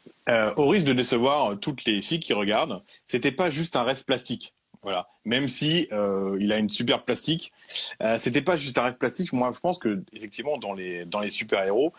au 0.55 0.67
risque 0.67 0.85
de 0.85 0.93
décevoir 0.93 1.59
toutes 1.59 1.83
les 1.85 2.01
filles 2.01 2.21
qui 2.21 2.33
regardent, 2.33 2.81
c'était 3.05 3.31
pas 3.31 3.49
juste 3.49 3.75
un 3.75 3.83
rêve 3.83 4.05
plastique. 4.05 4.53
Voilà. 4.83 5.07
Même 5.25 5.47
si 5.47 5.87
euh, 5.93 6.37
il 6.39 6.51
a 6.51 6.57
une 6.57 6.69
super 6.69 7.03
plastique, 7.03 7.53
euh, 8.01 8.17
c'était 8.17 8.41
pas 8.41 8.57
juste 8.57 8.77
un 8.77 8.83
rêve 8.83 8.97
plastique. 8.97 9.31
Moi, 9.31 9.51
je 9.53 9.59
pense 9.59 9.79
que 9.79 10.03
effectivement 10.11 10.57
dans 10.57 10.73
les 10.73 11.05
dans 11.05 11.21
les 11.21 11.29
super 11.29 11.63
héros. 11.63 11.93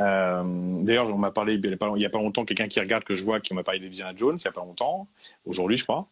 Euh, 0.00 0.42
D'ailleurs, 0.82 1.08
on 1.08 1.16
m'a 1.16 1.30
parlé 1.30 1.54
il 1.54 2.00
y 2.00 2.04
a 2.04 2.10
pas, 2.10 2.18
longtemps 2.18 2.44
quelqu'un 2.44 2.66
qui 2.66 2.80
regarde 2.80 3.04
que 3.04 3.14
je 3.14 3.22
vois 3.22 3.38
qui 3.40 3.54
m'a 3.54 3.62
parlé 3.62 3.78
d'Indiana 3.80 4.12
Jones 4.16 4.36
il 4.38 4.44
y 4.44 4.48
a 4.48 4.52
pas 4.52 4.62
longtemps. 4.62 5.06
Aujourd'hui, 5.46 5.76
je 5.76 5.84
crois. 5.84 6.08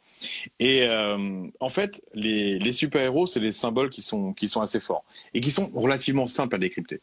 Et 0.60 0.86
euh, 0.86 1.46
en 1.58 1.68
fait, 1.68 2.02
les, 2.14 2.58
les 2.60 2.72
super 2.72 3.02
héros, 3.02 3.26
c'est 3.26 3.40
des 3.40 3.52
symboles 3.52 3.90
qui 3.90 4.02
sont 4.02 4.32
qui 4.32 4.46
sont 4.46 4.60
assez 4.60 4.78
forts 4.78 5.04
et 5.34 5.40
qui 5.40 5.50
sont 5.50 5.70
relativement 5.74 6.28
simples 6.28 6.54
à 6.54 6.58
décrypter. 6.58 7.00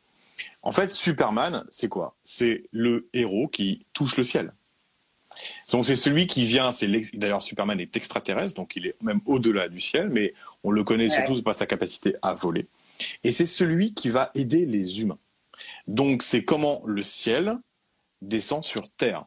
En 0.62 0.72
fait, 0.72 0.90
Superman, 0.90 1.66
c'est 1.70 1.90
quoi? 1.90 2.16
C'est 2.24 2.64
le 2.72 3.10
héros 3.14 3.50
qui 3.50 3.86
touche 3.92 4.16
le 4.16 4.24
ciel. 4.24 4.54
Donc 5.72 5.86
c'est 5.86 5.96
celui 5.96 6.28
qui 6.28 6.46
vient, 6.46 6.72
c'est 6.72 6.88
d'ailleurs 7.14 7.44
Superman 7.44 7.80
est 7.80 7.96
extraterrestre, 7.96 8.56
donc 8.56 8.76
il 8.76 8.88
est 8.88 9.02
même 9.02 9.22
au-delà 9.26 9.70
du 9.70 9.80
ciel, 9.80 10.10
mais 10.10 10.34
on 10.64 10.72
le 10.72 10.84
connaît 10.84 11.10
surtout 11.10 11.42
par 11.42 11.56
sa 11.56 11.66
capacité 11.66 12.16
à 12.22 12.34
voler. 12.34 12.68
Et 13.24 13.32
c'est 13.32 13.46
celui 13.46 13.94
qui 13.94 14.10
va 14.10 14.32
aider 14.36 14.66
les 14.66 15.02
humains. 15.02 15.20
Donc 15.88 16.24
c'est 16.24 16.44
comment 16.44 16.82
le 16.86 17.02
ciel 17.02 17.58
descend 18.22 18.64
sur 18.64 18.90
Terre. 18.90 19.26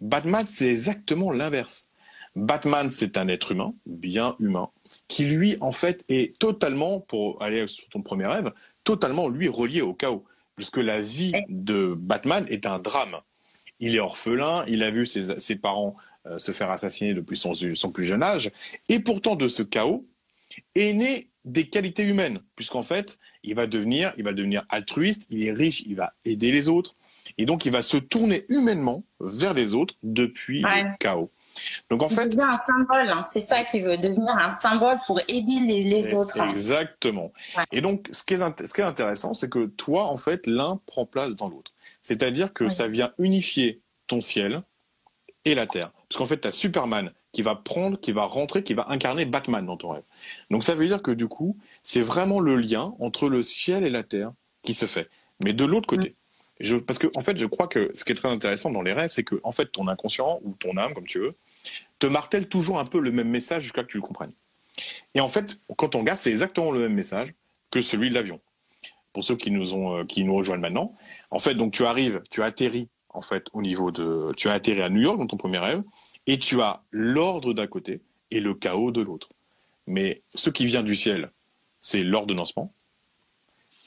Batman, 0.00 0.44
c'est 0.48 0.68
exactement 0.68 1.30
l'inverse. 1.30 1.88
Batman, 2.34 2.90
c'est 2.90 3.16
un 3.16 3.28
être 3.28 3.52
humain, 3.52 3.72
bien 3.86 4.36
humain, 4.40 4.68
qui 5.08 5.24
lui, 5.24 5.56
en 5.60 5.72
fait, 5.72 6.04
est 6.08 6.38
totalement, 6.38 7.00
pour 7.00 7.42
aller 7.42 7.66
sur 7.66 7.88
ton 7.88 8.02
premier 8.02 8.26
rêve, 8.26 8.52
totalement, 8.84 9.28
lui, 9.28 9.48
relié 9.48 9.80
au 9.80 9.94
chaos. 9.94 10.24
Puisque 10.54 10.78
la 10.78 11.00
vie 11.00 11.32
de 11.48 11.94
Batman 11.96 12.46
est 12.48 12.66
un 12.66 12.78
drame 12.78 13.16
il 13.80 13.94
est 13.94 14.00
orphelin, 14.00 14.64
il 14.66 14.82
a 14.82 14.90
vu 14.90 15.06
ses, 15.06 15.56
parents 15.56 15.96
euh, 16.26 16.38
se 16.38 16.52
faire 16.52 16.70
assassiner 16.70 17.14
depuis 17.14 17.36
son, 17.36 17.52
plus 17.92 18.04
jeune 18.04 18.22
âge, 18.22 18.50
et 18.88 19.00
pourtant 19.00 19.36
de 19.36 19.48
ce 19.48 19.62
chaos 19.62 20.06
est 20.74 20.92
né 20.92 21.30
des 21.44 21.68
qualités 21.68 22.04
humaines, 22.04 22.40
puisqu'en 22.56 22.82
fait, 22.82 23.18
il 23.44 23.54
va 23.54 23.66
devenir, 23.66 24.12
il 24.16 24.24
va 24.24 24.32
devenir 24.32 24.64
altruiste, 24.68 25.26
il 25.30 25.44
est 25.44 25.52
riche, 25.52 25.82
il 25.86 25.94
va 25.94 26.14
aider 26.24 26.50
les 26.50 26.68
autres, 26.68 26.96
et 27.38 27.46
donc 27.46 27.64
il 27.66 27.72
va 27.72 27.82
se 27.82 27.96
tourner 27.96 28.44
humainement 28.48 29.04
vers 29.20 29.54
les 29.54 29.74
autres 29.74 29.94
depuis 30.02 30.62
le 30.62 30.96
chaos. 30.98 31.30
Donc 31.90 32.02
en 32.02 32.08
il 32.08 32.14
fait, 32.14 32.28
devient 32.28 32.42
un 32.42 32.56
symbole. 32.56 33.08
Hein. 33.08 33.22
C'est 33.24 33.40
ça 33.40 33.64
qui 33.64 33.80
veut 33.80 33.96
devenir 33.96 34.30
un 34.36 34.50
symbole 34.50 34.98
pour 35.06 35.20
aider 35.28 35.60
les, 35.60 36.14
autres. 36.14 36.40
Hein. 36.40 36.48
Exactement. 36.48 37.32
Et 37.72 37.80
donc 37.80 38.08
ce 38.10 38.22
qui 38.24 38.34
est, 38.34 38.66
ce 38.66 38.72
qui 38.72 38.80
est 38.80 38.84
intéressant, 38.84 39.34
c'est 39.34 39.48
que 39.48 39.66
toi, 39.66 40.06
en 40.06 40.16
fait, 40.16 40.46
l'un 40.46 40.80
prend 40.86 41.06
place 41.06 41.36
dans 41.36 41.48
l'autre. 41.48 41.72
C'est-à-dire 42.06 42.52
que 42.52 42.68
ça 42.68 42.86
vient 42.86 43.12
unifier 43.18 43.80
ton 44.06 44.20
ciel 44.20 44.62
et 45.44 45.56
la 45.56 45.66
terre. 45.66 45.90
Parce 46.08 46.16
qu'en 46.16 46.26
fait, 46.26 46.40
tu 46.40 46.46
as 46.46 46.52
Superman 46.52 47.12
qui 47.32 47.42
va 47.42 47.56
prendre, 47.56 47.98
qui 47.98 48.12
va 48.12 48.26
rentrer, 48.26 48.62
qui 48.62 48.74
va 48.74 48.86
incarner 48.90 49.24
Batman 49.24 49.66
dans 49.66 49.76
ton 49.76 49.90
rêve. 49.90 50.04
Donc 50.50 50.62
ça 50.62 50.76
veut 50.76 50.86
dire 50.86 51.02
que 51.02 51.10
du 51.10 51.26
coup, 51.26 51.58
c'est 51.82 52.02
vraiment 52.02 52.38
le 52.38 52.54
lien 52.58 52.94
entre 53.00 53.28
le 53.28 53.42
ciel 53.42 53.84
et 53.84 53.90
la 53.90 54.04
terre 54.04 54.32
qui 54.62 54.72
se 54.72 54.86
fait. 54.86 55.10
Mais 55.42 55.52
de 55.52 55.64
l'autre 55.64 55.88
côté. 55.88 56.14
parce 56.86 57.00
que 57.00 57.08
en 57.16 57.22
fait, 57.22 57.36
je 57.38 57.46
crois 57.46 57.66
que 57.66 57.90
ce 57.92 58.04
qui 58.04 58.12
est 58.12 58.14
très 58.14 58.30
intéressant 58.30 58.70
dans 58.70 58.82
les 58.82 58.92
rêves, 58.92 59.10
c'est 59.10 59.24
que 59.24 59.40
en 59.42 59.50
fait, 59.50 59.66
ton 59.66 59.88
inconscient 59.88 60.38
ou 60.44 60.54
ton 60.54 60.76
âme, 60.76 60.94
comme 60.94 61.06
tu 61.06 61.18
veux, 61.18 61.34
te 61.98 62.06
martèle 62.06 62.48
toujours 62.48 62.78
un 62.78 62.84
peu 62.84 63.00
le 63.00 63.10
même 63.10 63.28
message 63.28 63.64
jusqu'à 63.64 63.80
ce 63.80 63.86
que 63.86 63.90
tu 63.90 63.96
le 63.96 64.02
comprennes. 64.04 64.32
Et 65.14 65.20
en 65.20 65.28
fait, 65.28 65.60
quand 65.76 65.96
on 65.96 66.00
regarde, 66.00 66.20
c'est 66.20 66.30
exactement 66.30 66.70
le 66.70 66.78
même 66.78 66.94
message 66.94 67.34
que 67.72 67.82
celui 67.82 68.10
de 68.10 68.14
l'avion. 68.14 68.40
Pour 69.16 69.24
ceux 69.24 69.36
qui 69.36 69.50
nous 69.50 69.72
ont, 69.72 69.96
euh, 69.96 70.04
qui 70.04 70.24
nous 70.24 70.34
rejoignent 70.34 70.60
maintenant, 70.60 70.94
en 71.30 71.38
fait, 71.38 71.54
donc 71.54 71.72
tu 71.72 71.86
arrives, 71.86 72.20
tu 72.28 72.42
atterris 72.42 72.90
en 73.08 73.22
fait 73.22 73.46
au 73.54 73.62
niveau 73.62 73.90
de, 73.90 74.30
tu 74.36 74.50
as 74.50 74.52
atterri 74.52 74.82
à 74.82 74.90
New 74.90 75.00
York 75.00 75.18
dans 75.18 75.26
ton 75.26 75.38
premier 75.38 75.56
rêve, 75.56 75.82
et 76.26 76.38
tu 76.38 76.60
as 76.60 76.82
l'ordre 76.90 77.54
d'un 77.54 77.66
côté 77.66 78.02
et 78.30 78.40
le 78.40 78.52
chaos 78.52 78.90
de 78.90 79.00
l'autre. 79.00 79.30
Mais 79.86 80.20
ce 80.34 80.50
qui 80.50 80.66
vient 80.66 80.82
du 80.82 80.94
ciel, 80.94 81.30
c'est 81.80 82.02
l'ordonnancement, 82.02 82.74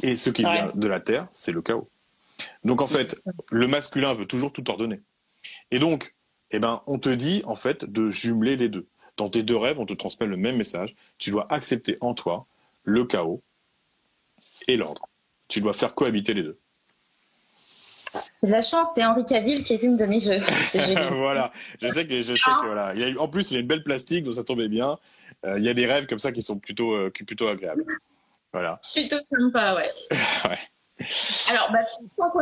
et 0.02 0.16
ce 0.16 0.32
qui 0.32 0.42
vient 0.42 0.72
de 0.74 0.88
la 0.88 1.00
terre, 1.00 1.28
c'est 1.32 1.52
le 1.52 1.62
chaos. 1.62 1.88
Donc 2.64 2.82
en 2.82 2.88
fait, 2.88 3.22
le 3.52 3.68
masculin 3.68 4.16
veut 4.16 4.26
toujours 4.26 4.52
tout 4.52 4.68
ordonner. 4.68 5.00
Et 5.70 5.78
donc, 5.78 6.16
eh 6.50 6.58
ben, 6.58 6.82
on 6.88 6.98
te 6.98 7.10
dit 7.10 7.44
en 7.46 7.56
fait 7.56 7.86
de 7.86 8.10
jumeler 8.10 8.56
les 8.56 8.70
deux. 8.70 8.88
Dans 9.16 9.30
tes 9.30 9.44
deux 9.44 9.58
rêves, 9.58 9.80
on 9.80 9.86
te 9.86 9.94
transmet 9.94 10.26
le 10.26 10.38
même 10.38 10.58
message. 10.58 10.96
Tu 11.20 11.30
dois 11.30 11.46
accepter 11.54 12.00
en 12.02 12.16
toi 12.16 12.48
le 12.84 13.06
chaos 13.06 13.44
et 14.68 14.76
l'ordre. 14.76 15.08
Tu 15.50 15.60
dois 15.60 15.74
faire 15.74 15.94
cohabiter 15.94 16.34
les 16.34 16.44
deux. 16.44 16.60
De 18.42 18.50
la 18.50 18.62
chance, 18.62 18.92
c'est 18.96 19.06
Henri 19.06 19.26
Cavill 19.26 19.64
qui 19.64 19.74
est 19.74 19.78
venu 19.78 19.94
me 19.94 19.98
donner 19.98 20.20
jeu. 20.20 20.40
voilà, 21.18 21.52
je 21.82 21.90
sais 21.90 22.08
que 22.08 22.22
je 22.22 22.34
sais 22.34 22.52
que 22.62 22.66
voilà. 22.66 22.94
Il 22.96 23.18
a, 23.18 23.22
en 23.22 23.28
plus, 23.28 23.52
il 23.52 23.58
a 23.58 23.60
une 23.60 23.68
belle 23.68 23.84
plastique, 23.84 24.24
donc 24.24 24.34
ça 24.34 24.44
tombait 24.44 24.70
bien. 24.70 24.98
Euh, 25.46 25.60
il 25.60 25.66
y 25.66 25.70
a 25.70 25.74
des 25.74 25.86
rêves 25.86 26.06
comme 26.06 26.20
ça 26.20 26.32
qui 26.32 26.42
sont 26.42 26.58
plutôt, 26.58 26.94
euh, 26.94 27.10
plutôt 27.10 27.48
agréables. 27.48 27.86
Voilà. 28.52 28.80
Plutôt 28.94 29.18
sympa, 29.30 29.76
ouais. 29.76 29.90
ouais. 30.50 30.58
Alors, 31.50 31.70
bah, 31.72 31.80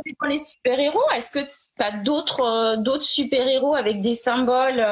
est 0.05 0.15
dans 0.21 0.27
les 0.27 0.39
super-héros, 0.39 1.03
est-ce 1.15 1.31
que 1.31 1.39
tu 1.39 1.83
as 1.83 2.01
d'autres 2.03 2.41
euh, 2.41 2.77
d'autres 2.77 3.03
super-héros 3.03 3.75
avec 3.75 4.01
des 4.01 4.15
symboles 4.15 4.83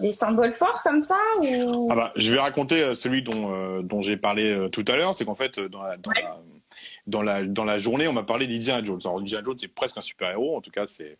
des 0.00 0.12
symboles 0.12 0.52
forts 0.52 0.82
comme 0.82 1.02
ça 1.02 1.18
ou... 1.42 1.88
ah 1.92 1.94
bah, 1.94 2.12
je 2.16 2.32
vais 2.32 2.40
raconter 2.40 2.94
celui 2.96 3.22
dont, 3.22 3.82
dont 3.82 4.02
j'ai 4.02 4.16
parlé 4.16 4.68
tout 4.72 4.84
à 4.88 4.96
l'heure, 4.96 5.14
c'est 5.14 5.24
qu'en 5.24 5.36
fait 5.36 5.60
dans, 5.60 5.82
la, 5.82 5.96
dans 5.96 6.10
la 6.10 6.36
dans 7.06 7.22
la, 7.22 7.42
dans 7.44 7.64
la 7.64 7.78
journée, 7.78 8.06
on 8.08 8.12
m'a 8.12 8.22
parlé 8.22 8.46
d'Indiana 8.46 8.84
Jones. 8.84 9.00
Alors, 9.04 9.20
Indiana 9.20 9.44
Jones, 9.44 9.56
c'est 9.58 9.68
presque 9.68 9.98
un 9.98 10.02
super-héros, 10.02 10.56
en 10.56 10.60
tout 10.60 10.70
cas, 10.70 10.86
c'est. 10.86 11.18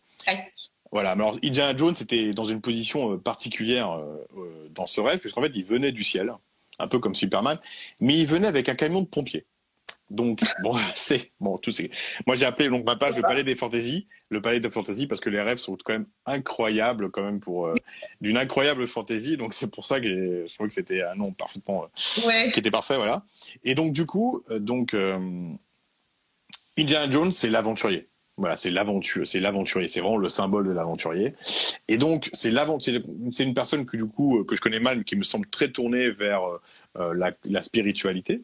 Voilà, 0.93 1.15
mais 1.15 1.23
alors 1.23 1.37
Indiana 1.43 1.75
Jones 1.75 1.95
était 1.99 2.33
dans 2.33 2.43
une 2.43 2.61
position 2.61 3.13
euh, 3.13 3.17
particulière 3.17 3.93
euh, 3.93 4.27
euh, 4.37 4.69
dans 4.69 4.85
ce 4.85 5.01
rêve, 5.01 5.19
puisqu'en 5.19 5.41
fait, 5.41 5.51
il 5.55 5.65
venait 5.65 5.91
du 5.91 6.03
ciel, 6.03 6.31
un 6.77 6.87
peu 6.87 6.99
comme 6.99 7.15
Superman, 7.15 7.59
mais 7.99 8.15
il 8.19 8.27
venait 8.27 8.47
avec 8.47 8.69
un 8.69 8.75
camion 8.75 9.01
de 9.01 9.07
pompiers. 9.07 9.47
Donc, 10.11 10.41
bon, 10.63 10.75
c'est. 10.93 11.31
Bon, 11.39 11.57
tout 11.57 11.71
c'est. 11.71 11.89
Moi, 12.27 12.35
j'ai 12.35 12.45
appelé 12.45 12.69
donc, 12.69 12.85
ma 12.85 12.95
page 12.95 13.15
le 13.15 13.23
palais 13.23 13.43
des 13.43 13.55
fantaisies, 13.55 14.07
le 14.29 14.39
palais 14.39 14.59
de 14.59 14.69
fantasy, 14.69 15.07
parce 15.07 15.19
que 15.19 15.31
les 15.31 15.41
rêves 15.41 15.57
sont 15.57 15.75
quand 15.83 15.93
même 15.93 16.05
incroyables, 16.27 17.09
quand 17.09 17.23
même, 17.23 17.39
pour. 17.39 17.73
d'une 18.21 18.37
incroyable 18.37 18.87
fantaisie. 18.87 19.35
Donc, 19.35 19.55
c'est 19.55 19.71
pour 19.71 19.87
ça 19.87 19.99
que 19.99 20.45
je 20.45 20.53
trouvais 20.53 20.67
que 20.67 20.75
c'était 20.75 21.01
un 21.01 21.15
nom 21.15 21.31
parfaitement. 21.31 21.87
qui 21.95 22.59
était 22.59 22.69
parfait, 22.69 22.97
voilà. 22.97 23.25
Et 23.63 23.73
donc, 23.73 23.93
du 23.93 24.05
coup, 24.05 24.43
donc. 24.59 24.95
Indiana 26.77 27.09
Jones, 27.09 27.31
c'est 27.31 27.49
l'aventurier. 27.49 28.07
Voilà, 28.35 28.55
c'est 28.55 28.71
l'aventure, 28.71 29.27
c'est 29.27 29.39
l'aventurier, 29.39 29.87
c'est 29.87 29.99
vraiment 29.99 30.17
le 30.17 30.29
symbole 30.29 30.65
de 30.65 30.71
l'aventurier. 30.71 31.35
Et 31.87 31.97
donc, 31.97 32.31
c'est 32.33 32.51
c'est 33.31 33.43
une 33.43 33.53
personne 33.53 33.85
que 33.85 33.95
du 33.95 34.07
coup 34.07 34.39
euh, 34.39 34.43
que 34.43 34.55
je 34.55 34.61
connais 34.61 34.79
mal, 34.79 34.97
mais 34.97 35.03
qui 35.03 35.15
me 35.15 35.21
semble 35.21 35.45
très 35.47 35.71
tournée 35.71 36.09
vers 36.09 36.41
euh, 36.97 37.13
la, 37.13 37.31
la, 37.43 37.61
spiritualité. 37.61 38.41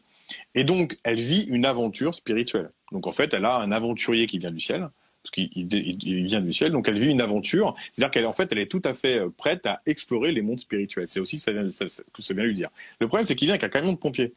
Et 0.54 0.62
donc, 0.62 0.96
elle 1.02 1.18
vit 1.18 1.42
une 1.42 1.66
aventure 1.66 2.14
spirituelle. 2.14 2.70
Donc, 2.92 3.08
en 3.08 3.12
fait, 3.12 3.34
elle 3.34 3.44
a 3.44 3.56
un 3.56 3.72
aventurier 3.72 4.28
qui 4.28 4.38
vient 4.38 4.52
du 4.52 4.60
ciel, 4.60 4.88
parce 5.24 5.32
qu'il 5.32 5.50
il 5.52 6.24
vient 6.24 6.40
du 6.40 6.52
ciel. 6.52 6.70
Donc, 6.70 6.86
elle 6.86 7.00
vit 7.00 7.10
une 7.10 7.20
aventure. 7.20 7.74
C'est-à-dire 7.92 8.12
qu'elle, 8.12 8.26
en 8.26 8.32
fait, 8.32 8.52
elle 8.52 8.58
est 8.60 8.70
tout 8.70 8.82
à 8.84 8.94
fait 8.94 9.22
prête 9.36 9.66
à 9.66 9.80
explorer 9.86 10.30
les 10.30 10.42
mondes 10.42 10.60
spirituels. 10.60 11.08
C'est 11.08 11.18
aussi 11.18 11.40
ça 11.40 11.50
vient, 11.52 11.68
ça, 11.68 11.86
que 12.12 12.22
ça 12.22 12.32
vient 12.32 12.44
lui 12.44 12.54
dire. 12.54 12.70
Le 13.00 13.08
problème, 13.08 13.24
c'est 13.24 13.34
qu'il 13.34 13.46
vient 13.46 13.54
avec 13.54 13.64
un 13.64 13.68
camion 13.68 13.92
de 13.92 13.98
pompiers. 13.98 14.34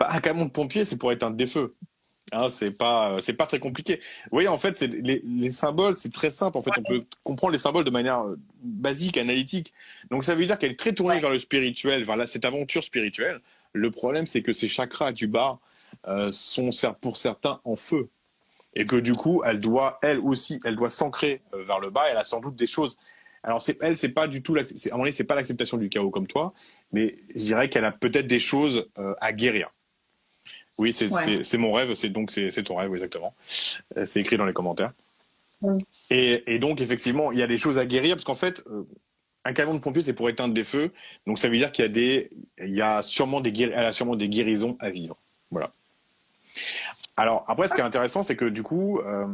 Bah, 0.00 0.08
un 0.12 0.20
camion 0.20 0.46
de 0.46 0.50
pompiers, 0.50 0.86
c'est 0.86 0.96
pour 0.96 1.12
éteindre 1.12 1.36
des 1.36 1.46
feux. 1.46 1.74
Hein, 2.32 2.48
c'est 2.50 2.70
pas 2.70 3.16
c'est 3.20 3.32
pas 3.32 3.46
très 3.46 3.58
compliqué. 3.58 3.96
Vous 4.24 4.30
voyez, 4.32 4.48
en 4.48 4.58
fait, 4.58 4.80
les, 4.80 5.22
les, 5.24 5.50
symboles, 5.50 5.94
c'est 5.94 6.12
très 6.12 6.30
simple. 6.30 6.58
En 6.58 6.60
fait, 6.60 6.70
on 6.76 6.82
peut 6.82 7.04
comprendre 7.24 7.52
les 7.52 7.58
symboles 7.58 7.84
de 7.84 7.90
manière 7.90 8.20
euh, 8.20 8.38
basique, 8.62 9.16
analytique. 9.16 9.72
Donc, 10.10 10.24
ça 10.24 10.34
veut 10.34 10.44
dire 10.44 10.58
qu'elle 10.58 10.72
est 10.72 10.78
très 10.78 10.92
tournée 10.92 11.20
vers 11.20 11.30
le 11.30 11.38
spirituel, 11.38 12.04
vers 12.04 12.28
cette 12.28 12.44
aventure 12.44 12.84
spirituelle. 12.84 13.40
Le 13.72 13.90
problème, 13.90 14.26
c'est 14.26 14.42
que 14.42 14.52
ces 14.52 14.68
chakras 14.68 15.12
du 15.12 15.26
bas 15.26 15.58
euh, 16.06 16.30
sont 16.32 16.70
pour 17.00 17.16
certains 17.16 17.60
en 17.64 17.76
feu, 17.76 18.08
et 18.74 18.84
que 18.84 18.96
du 18.96 19.14
coup, 19.14 19.42
elle 19.44 19.60
doit, 19.60 19.98
elle 20.02 20.18
aussi, 20.18 20.60
elle 20.64 20.76
doit 20.76 20.90
s'ancrer 20.90 21.40
euh, 21.54 21.62
vers 21.62 21.80
le 21.80 21.90
bas. 21.90 22.10
Elle 22.10 22.18
a 22.18 22.24
sans 22.24 22.40
doute 22.40 22.56
des 22.56 22.66
choses. 22.66 22.98
Alors, 23.42 23.62
c'est, 23.62 23.78
elle, 23.80 23.96
c'est 23.96 24.10
pas 24.10 24.28
du 24.28 24.42
tout, 24.42 24.54
à 24.56 24.96
mon 24.96 25.04
avis, 25.04 25.14
c'est 25.14 25.24
pas 25.24 25.34
l'acceptation 25.34 25.78
du 25.78 25.88
chaos 25.88 26.10
comme 26.10 26.26
toi, 26.26 26.52
mais 26.92 27.16
je 27.34 27.44
dirais 27.44 27.68
qu'elle 27.70 27.84
a 27.84 27.92
peut-être 27.92 28.26
des 28.26 28.40
choses 28.40 28.90
à 29.20 29.32
guérir. 29.32 29.70
Oui, 30.78 30.92
c'est 30.92 31.58
mon 31.58 31.72
rêve, 31.72 31.94
c'est 31.94 32.08
donc 32.08 32.30
c'est 32.30 32.62
ton 32.62 32.76
rêve, 32.76 32.92
exactement. 32.92 33.34
Euh, 33.96 34.04
c'est 34.04 34.20
écrit 34.20 34.36
dans 34.36 34.46
les 34.46 34.52
commentaires. 34.52 34.92
Et, 36.08 36.58
donc, 36.60 36.80
effectivement, 36.80 37.32
il 37.32 37.38
y 37.38 37.42
a 37.42 37.48
des 37.48 37.58
choses 37.58 37.78
à 37.78 37.86
guérir, 37.86 38.14
parce 38.14 38.24
qu'en 38.24 38.36
fait, 38.36 38.62
euh, 38.68 38.84
un 39.44 39.52
camion 39.52 39.74
de 39.74 39.80
pompiers, 39.80 40.02
c'est 40.02 40.12
pour 40.12 40.28
éteindre 40.28 40.54
des 40.54 40.62
feux. 40.62 40.92
Donc, 41.26 41.38
ça 41.40 41.48
veut 41.48 41.56
dire 41.56 41.72
qu'il 41.72 41.82
y 41.82 41.86
a 41.86 41.88
des, 41.88 42.30
il 42.62 42.74
y 42.74 42.80
a 42.80 43.02
sûrement 43.02 43.40
des, 43.40 43.52
elle 43.62 43.74
a 43.74 43.92
sûrement 43.92 44.14
des 44.14 44.28
guérisons 44.28 44.76
à 44.78 44.90
vivre. 44.90 45.16
Voilà. 45.50 45.72
Alors, 47.16 47.44
après, 47.48 47.66
ce 47.66 47.74
qui 47.74 47.80
est 47.80 47.84
intéressant, 47.84 48.22
c'est 48.22 48.36
que 48.36 48.44
du 48.44 48.62
coup, 48.62 49.00
euh, 49.00 49.26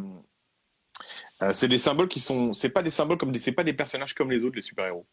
c'est 1.53 1.69
des 1.69 1.77
symboles 1.77 2.09
qui 2.09 2.21
sont, 2.21 2.55
c'est 2.55 2.71
pas 2.71 2.83
des 2.83 2.91
symboles 2.91 3.19
comme 3.19 3.33
des, 3.33 3.39
c'est 3.39 3.53
pas 3.53 3.65
des 3.65 3.75
personnages 3.75 4.15
comme 4.15 4.31
les 4.31 4.45
autres, 4.45 4.57
les 4.57 4.63
super-héros. 4.63 5.05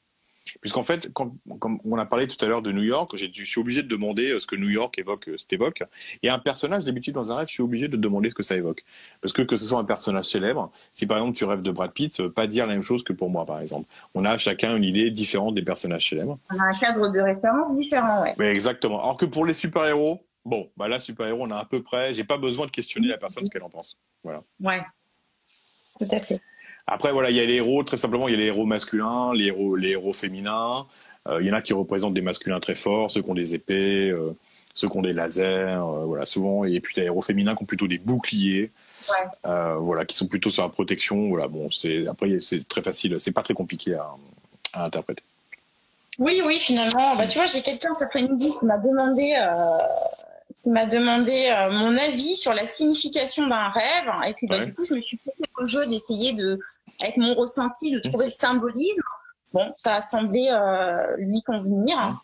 Puisqu'en 0.60 0.84
fait, 0.84 1.12
quand, 1.14 1.36
comme 1.60 1.80
on 1.86 1.98
a 1.98 2.06
parlé 2.06 2.28
tout 2.28 2.44
à 2.44 2.48
l'heure 2.48 2.62
de 2.62 2.72
New 2.72 2.84
York, 2.84 3.16
je 3.16 3.44
suis 3.44 3.60
obligé 3.60 3.84
de 3.84 3.88
demander 3.88 4.32
euh, 4.32 4.40
ce 4.40 4.48
que 4.48 4.56
New 4.56 4.70
York 4.70 4.98
évoque, 4.98 5.30
euh, 5.30 5.36
évoque. 5.52 5.84
Et 6.24 6.30
un 6.30 6.40
personnage, 6.40 6.86
d'habitude, 6.86 7.14
dans 7.14 7.32
un 7.32 7.36
rêve, 7.36 7.48
je 7.48 7.54
suis 7.54 7.64
obligé 7.64 7.88
de 7.88 7.98
demander 7.98 8.30
ce 8.30 8.36
que 8.36 8.44
ça 8.44 8.56
évoque. 8.56 8.84
Parce 9.22 9.34
que 9.34 9.42
que 9.44 9.56
ce 9.56 9.66
soit 9.66 9.80
un 9.80 9.86
personnage 9.86 10.26
célèbre, 10.26 10.72
si 10.92 11.06
par 11.06 11.18
exemple 11.18 11.38
tu 11.38 11.46
rêves 11.46 11.62
de 11.62 11.72
Brad 11.72 11.92
Pitt, 11.92 12.12
ça 12.12 12.24
veut 12.24 12.32
pas 12.32 12.48
dire 12.48 12.66
la 12.66 12.74
même 12.74 12.82
chose 12.82 13.04
que 13.04 13.14
pour 13.14 13.30
moi, 13.30 13.46
par 13.46 13.60
exemple. 13.60 13.88
On 14.16 14.26
a 14.26 14.38
chacun 14.38 14.76
une 14.76 14.84
idée 14.84 15.12
différente 15.12 15.56
des 15.56 15.62
personnages 15.62 16.10
célèbres. 16.10 16.38
On 16.50 16.60
a 16.60 16.64
un 16.64 16.78
cadre 16.78 17.10
de 17.10 17.20
référence 17.20 17.78
différent, 17.78 18.24
ouais. 18.24 18.52
exactement. 18.52 19.02
Alors 19.02 19.18
que 19.18 19.26
pour 19.26 19.46
les 19.46 19.54
super-héros, 19.54 20.26
bon, 20.46 20.70
bah 20.76 20.88
là, 20.88 21.00
super-héros, 21.00 21.44
on 21.44 21.52
a 21.52 21.58
à 21.58 21.66
peu 21.66 21.84
près, 21.84 22.14
j'ai 22.14 22.24
pas 22.24 22.38
besoin 22.38 22.66
de 22.66 22.72
questionner 22.72 23.08
la 23.08 23.18
personne 23.18 23.46
ce 23.46 23.50
qu'elle 23.50 23.64
en 23.64 23.70
pense. 23.70 23.98
Voilà. 24.24 24.44
Ouais. 24.60 24.82
Tout 26.00 26.08
à 26.10 26.20
fait. 26.20 26.42
Après, 26.88 27.12
voilà, 27.12 27.30
il 27.30 27.38
y 27.38 27.40
a 27.40 27.46
les 27.46 27.56
héros, 27.56 27.84
très 27.84 27.98
simplement, 27.98 28.28
il 28.28 28.32
y 28.32 28.36
a 28.36 28.40
les 28.40 28.46
héros 28.46 28.66
masculins, 28.66 29.34
les 29.34 29.46
héros, 29.46 29.76
les 29.76 29.90
héros 29.90 30.14
féminins. 30.14 30.86
Euh, 31.28 31.42
il 31.42 31.48
y 31.48 31.52
en 31.52 31.54
a 31.54 31.62
qui 31.62 31.74
représentent 31.74 32.14
des 32.14 32.22
masculins 32.22 32.60
très 32.60 32.76
forts, 32.76 33.12
ceux 33.12 33.22
qui 33.22 33.30
ont 33.30 33.36
des 33.36 33.54
épées, 33.54 34.10
euh, 34.10 34.36
ceux 34.74 34.90
qui 34.90 34.98
ont 34.98 35.02
des 35.02 35.14
lasers, 35.14 35.78
euh, 35.78 36.06
voilà, 36.06 36.26
souvent. 36.26 36.66
Et 36.66 36.80
puis, 36.80 36.96
les 36.98 37.04
héros 37.04 37.22
féminins 37.22 37.56
qui 37.56 37.64
ont 37.64 37.68
plutôt 37.68 37.88
des 37.88 38.00
boucliers. 38.00 38.72
voilà, 39.44 40.06
qui 40.06 40.16
sont 40.16 40.28
plutôt 40.28 40.50
sur 40.50 40.64
la 40.64 40.70
protection. 40.70 41.30
Voilà, 41.30 41.48
bon, 41.48 41.70
c'est 41.70 42.08
après 42.08 42.40
c'est 42.40 42.68
très 42.68 42.82
facile, 42.82 43.20
c'est 43.20 43.32
pas 43.32 43.44
très 43.44 43.54
compliqué 43.54 43.96
à, 43.96 44.10
à, 44.74 44.86
interpréter. 44.86 45.24
Oui, 46.20 46.42
oui, 46.46 46.60
finalement, 46.60 47.16
bah, 47.16 47.28
tu 47.28 47.38
vois, 47.38 47.48
j'ai 47.48 47.62
quelqu'un 47.62 47.94
cet 47.94 48.04
après-midi 48.04 48.52
qui 48.60 48.66
m'a 48.66 48.78
demandé 48.78 49.34
m'a 50.66 50.86
demandé 50.86 51.50
euh, 51.50 51.72
mon 51.72 51.98
avis 51.98 52.36
sur 52.36 52.54
la 52.54 52.66
signification 52.66 53.48
d'un 53.48 53.70
rêve. 53.70 54.12
Et 54.28 54.34
puis, 54.34 54.48
bah, 54.48 54.66
du 54.66 54.74
coup, 54.74 54.84
je 54.88 54.94
me 54.94 55.02
suis 55.02 55.18
fait 55.18 55.34
au 55.58 55.66
jeu 55.66 55.88
d'essayer 55.88 56.34
de, 56.34 56.58
avec 57.02 57.18
mon 57.18 57.34
ressenti, 57.34 57.92
de 57.92 58.00
trouver 58.00 58.26
le 58.26 58.32
symbolisme. 58.32 59.02
Bon, 59.54 59.74
ça 59.78 59.96
a 59.96 60.02
semblé 60.02 60.50
euh, 60.52 61.18
lui 61.18 61.42
convenir. 61.42 62.24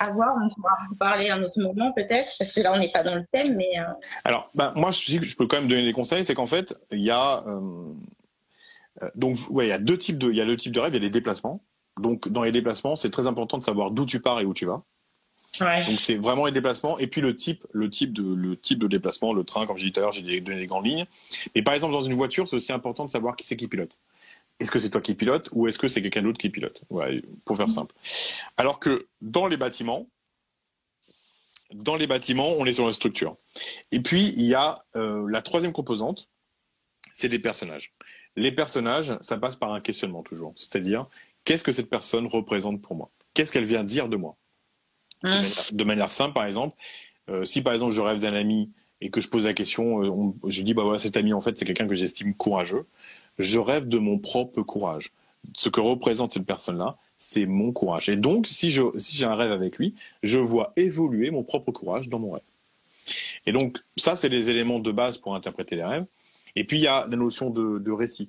À 0.00 0.10
voir, 0.10 0.34
on 0.42 0.48
pourra 0.54 0.72
en 0.90 0.94
parler 0.96 1.30
à 1.30 1.36
un 1.36 1.42
autre 1.42 1.60
moment 1.60 1.92
peut-être, 1.92 2.32
parce 2.38 2.52
que 2.52 2.60
là 2.60 2.72
on 2.72 2.78
n'est 2.78 2.90
pas 2.90 3.04
dans 3.04 3.14
le 3.14 3.24
thème, 3.30 3.54
mais. 3.54 3.78
Euh, 3.78 3.84
Alors, 4.24 4.50
bah, 4.54 4.72
moi 4.74 4.90
je, 4.90 5.20
je 5.20 5.36
peux 5.36 5.46
quand 5.46 5.58
même 5.58 5.68
donner 5.68 5.84
des 5.84 5.92
conseils, 5.92 6.24
c'est 6.24 6.34
qu'en 6.34 6.48
fait 6.48 6.74
il 6.90 7.00
y 7.00 7.12
a 7.12 7.44
donc 9.14 9.36
ouais, 9.50 9.66
il 9.66 9.68
y 9.68 9.72
a 9.72 9.78
deux 9.78 9.98
types 9.98 10.18
de, 10.18 10.30
il 10.30 10.36
y 10.36 10.40
a 10.40 10.44
le 10.44 10.56
type 10.56 10.72
de 10.72 10.80
rêve, 10.80 10.92
il 10.92 10.96
y 10.96 11.00
a 11.00 11.02
les 11.02 11.10
déplacements. 11.10 11.62
Donc 11.98 12.28
dans 12.28 12.42
les 12.42 12.52
déplacements, 12.52 12.96
c'est 12.96 13.10
très 13.10 13.26
important 13.26 13.58
de 13.58 13.64
savoir 13.64 13.90
d'où 13.90 14.06
tu 14.06 14.20
pars 14.20 14.40
et 14.40 14.44
où 14.44 14.54
tu 14.54 14.66
vas. 14.66 14.82
Donc 15.58 16.00
c'est 16.00 16.14
vraiment 16.14 16.46
les 16.46 16.52
déplacements 16.52 16.98
et 16.98 17.06
puis 17.06 17.20
le 17.20 17.36
type, 17.36 17.66
le 17.72 17.90
type 17.90 18.12
de 18.12 18.22
le 18.22 18.56
type 18.56 18.78
de 18.78 18.86
déplacement, 18.86 19.32
le 19.32 19.44
train, 19.44 19.66
comme 19.66 19.76
j'ai 19.76 19.86
dit 19.86 19.92
tout 19.92 20.00
à 20.00 20.04
l'heure, 20.04 20.12
j'ai 20.12 20.40
donné 20.40 20.60
les 20.60 20.66
grandes 20.66 20.86
lignes. 20.86 21.06
Et 21.54 21.62
par 21.62 21.74
exemple 21.74 21.92
dans 21.92 22.02
une 22.02 22.14
voiture, 22.14 22.48
c'est 22.48 22.56
aussi 22.56 22.72
important 22.72 23.04
de 23.04 23.10
savoir 23.10 23.36
qui 23.36 23.44
c'est 23.44 23.56
qui 23.56 23.68
pilote. 23.68 23.98
Est-ce 24.60 24.70
que 24.70 24.78
c'est 24.78 24.90
toi 24.90 25.00
qui 25.00 25.14
pilote 25.14 25.48
ou 25.52 25.68
est-ce 25.68 25.78
que 25.78 25.88
c'est 25.88 26.00
quelqu'un 26.00 26.22
d'autre 26.22 26.38
qui 26.38 26.48
pilote? 26.48 26.82
Pour 27.44 27.56
faire 27.56 27.68
simple. 27.68 27.94
Alors 28.56 28.78
que 28.78 29.06
dans 29.20 29.46
les 29.46 29.56
bâtiments, 29.56 30.06
dans 31.74 31.96
les 31.96 32.06
bâtiments, 32.06 32.52
on 32.58 32.64
est 32.64 32.72
sur 32.72 32.86
la 32.86 32.92
structure. 32.92 33.36
Et 33.90 34.00
puis 34.00 34.28
il 34.36 34.44
y 34.44 34.54
a 34.54 34.84
euh, 34.96 35.26
la 35.28 35.42
troisième 35.42 35.72
composante, 35.72 36.28
c'est 37.12 37.28
les 37.28 37.38
personnages. 37.38 37.92
Les 38.36 38.52
personnages, 38.52 39.12
ça 39.20 39.36
passe 39.36 39.56
par 39.56 39.74
un 39.74 39.80
questionnement 39.80 40.22
toujours, 40.22 40.52
c'est-à-dire 40.56 41.06
qu'est-ce 41.44 41.64
que 41.64 41.72
cette 41.72 41.90
personne 41.90 42.26
représente 42.26 42.80
pour 42.80 42.96
moi? 42.96 43.10
Qu'est-ce 43.34 43.52
qu'elle 43.52 43.66
vient 43.66 43.84
dire 43.84 44.08
de 44.08 44.16
moi? 44.16 44.36
Mmh. 45.22 45.30
De, 45.72 45.84
manière, 45.84 46.10
simple, 46.10 46.34
par 46.34 46.46
exemple, 46.46 46.76
euh, 47.30 47.44
si 47.44 47.62
par 47.62 47.72
exemple 47.72 47.92
je 47.92 48.00
rêve 48.00 48.20
d'un 48.20 48.34
ami 48.34 48.70
et 49.00 49.10
que 49.10 49.20
je 49.20 49.28
pose 49.28 49.44
la 49.44 49.54
question, 49.54 50.02
euh, 50.02 50.32
je 50.48 50.62
dis 50.62 50.74
bah 50.74 50.82
voilà 50.82 50.98
cet 50.98 51.16
ami 51.16 51.32
en 51.32 51.40
fait 51.40 51.56
c'est 51.56 51.64
quelqu'un 51.64 51.86
que 51.86 51.94
j'estime 51.94 52.34
courageux, 52.34 52.86
je 53.38 53.58
rêve 53.58 53.86
de 53.88 53.98
mon 53.98 54.18
propre 54.18 54.62
courage. 54.62 55.12
Ce 55.54 55.68
que 55.68 55.80
représente 55.80 56.32
cette 56.32 56.46
personne-là, 56.46 56.96
c'est 57.18 57.46
mon 57.46 57.72
courage. 57.72 58.08
Et 58.08 58.16
donc 58.16 58.46
si 58.46 58.70
je 58.70 58.82
si 58.96 59.16
j'ai 59.16 59.24
un 59.24 59.34
rêve 59.34 59.52
avec 59.52 59.78
lui, 59.78 59.94
je 60.22 60.38
vois 60.38 60.72
évoluer 60.76 61.30
mon 61.30 61.44
propre 61.44 61.72
courage 61.72 62.08
dans 62.08 62.18
mon 62.18 62.32
rêve. 62.32 62.42
Et 63.46 63.52
donc 63.52 63.78
ça 63.96 64.16
c'est 64.16 64.28
les 64.28 64.50
éléments 64.50 64.80
de 64.80 64.92
base 64.92 65.18
pour 65.18 65.34
interpréter 65.34 65.76
les 65.76 65.84
rêves. 65.84 66.06
Et 66.56 66.64
puis 66.64 66.78
il 66.78 66.82
y 66.82 66.88
a 66.88 67.06
la 67.08 67.16
notion 67.16 67.50
de, 67.50 67.78
de 67.78 67.92
récit. 67.92 68.28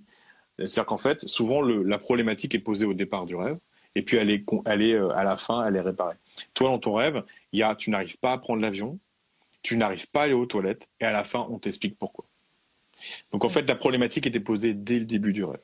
C'est-à-dire 0.57 0.85
qu'en 0.85 0.97
fait, 0.97 1.27
souvent 1.27 1.61
le, 1.61 1.83
la 1.83 1.97
problématique 1.97 2.53
est 2.55 2.59
posée 2.59 2.85
au 2.85 2.93
départ 2.93 3.25
du 3.25 3.35
rêve, 3.35 3.57
et 3.95 4.01
puis 4.01 4.17
elle 4.17 4.29
est, 4.29 4.45
elle 4.65 4.81
est 4.81 4.93
euh, 4.93 5.09
à 5.09 5.23
la 5.23 5.37
fin, 5.37 5.65
elle 5.65 5.75
est 5.75 5.81
réparée. 5.81 6.15
Toi, 6.53 6.69
dans 6.69 6.79
ton 6.79 6.93
rêve, 6.93 7.23
il 7.51 7.59
y 7.59 7.63
a, 7.63 7.75
tu 7.75 7.89
n'arrives 7.89 8.17
pas 8.17 8.33
à 8.33 8.37
prendre 8.37 8.61
l'avion, 8.61 8.99
tu 9.61 9.77
n'arrives 9.77 10.09
pas 10.09 10.21
à 10.21 10.23
aller 10.25 10.33
aux 10.33 10.45
toilettes, 10.45 10.89
et 10.99 11.05
à 11.05 11.11
la 11.11 11.23
fin, 11.23 11.47
on 11.49 11.59
t'explique 11.59 11.97
pourquoi. 11.97 12.25
Donc 13.31 13.43
en 13.45 13.49
fait, 13.49 13.67
la 13.67 13.75
problématique 13.75 14.25
était 14.27 14.39
posée 14.39 14.73
dès 14.73 14.99
le 14.99 15.05
début 15.05 15.33
du 15.33 15.43
rêve. 15.43 15.61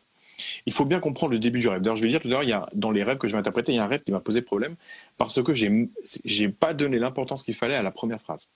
Il 0.65 0.73
faut 0.73 0.85
bien 0.85 0.99
comprendre 0.99 1.33
le 1.33 1.39
début 1.39 1.59
du 1.59 1.67
rêve. 1.67 1.81
D'ailleurs, 1.81 1.97
je 1.97 2.03
vais 2.03 2.09
dire 2.09 2.21
tout 2.21 2.27
à 2.29 2.43
l'heure, 2.43 2.69
dans 2.73 2.91
les 2.91 3.03
rêves 3.03 3.17
que 3.17 3.27
je 3.27 3.33
vais 3.33 3.39
interpréter, 3.39 3.73
il 3.73 3.75
y 3.75 3.79
a 3.79 3.83
un 3.83 3.87
rêve 3.87 4.03
qui 4.03 4.11
m'a 4.11 4.21
posé 4.21 4.41
problème 4.41 4.75
parce 5.17 5.41
que 5.43 5.53
j'ai, 5.53 5.89
j'ai 6.23 6.49
pas 6.49 6.73
donné 6.73 6.97
l'importance 6.97 7.43
qu'il 7.43 7.55
fallait 7.55 7.75
à 7.75 7.81
la 7.81 7.91
première 7.91 8.21
phrase. 8.21 8.49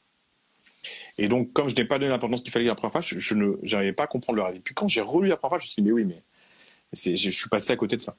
Et 1.18 1.28
donc, 1.28 1.54
comme 1.54 1.70
je 1.70 1.76
n'ai 1.76 1.86
pas 1.86 2.00
donné 2.00 2.10
l'importance 2.10 2.42
qu'il 2.42 2.52
fallait 2.52 2.66
à 2.66 2.70
la 2.70 2.76
première 2.76 2.92
phrase, 2.92 3.06
je, 3.06 3.34
ne, 3.34 3.54
j'arrivais 3.64 3.94
pas 3.94 4.04
à 4.04 4.08
comprendre 4.08 4.38
le 4.38 4.44
rêve. 4.44 4.56
Et 4.56 4.60
puis 4.60 4.74
quand 4.74 4.88
j'ai 4.88 5.02
relu 5.02 5.28
la 5.28 5.38
première 5.38 5.60
phrase, 5.60 5.64
je 5.64 5.68
me 5.68 5.72
suis 5.72 5.82
dit, 5.82 5.88
mais 5.88 5.94
oui, 5.94 6.06
mais 6.06 6.24
je 6.94 7.30
suis 7.30 7.50
passé 7.50 7.72
à 7.72 7.76
côté 7.76 7.98
de 7.98 8.02
ça. 8.02 8.16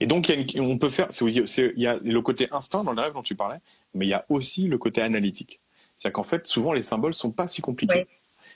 Et 0.00 0.06
donc, 0.06 0.28
il 0.28 0.54
y 0.54 0.58
a 0.58 0.62
on 0.62 0.78
peut 0.78 0.90
faire, 0.90 1.08
il 1.20 1.72
y 1.76 1.86
a 1.86 1.98
le 2.02 2.22
côté 2.22 2.48
instinct 2.50 2.84
dans 2.84 2.92
le 2.92 3.00
rêve 3.00 3.12
dont 3.12 3.22
tu 3.22 3.34
parlais, 3.34 3.60
mais 3.94 4.06
il 4.06 4.08
y 4.08 4.14
a 4.14 4.24
aussi 4.28 4.66
le 4.66 4.78
côté 4.78 5.02
analytique. 5.02 5.60
C'est-à-dire 5.96 6.14
qu'en 6.14 6.24
fait, 6.24 6.46
souvent, 6.46 6.72
les 6.72 6.82
symboles 6.82 7.14
sont 7.14 7.30
pas 7.30 7.48
si 7.48 7.60
compliqués. 7.60 8.06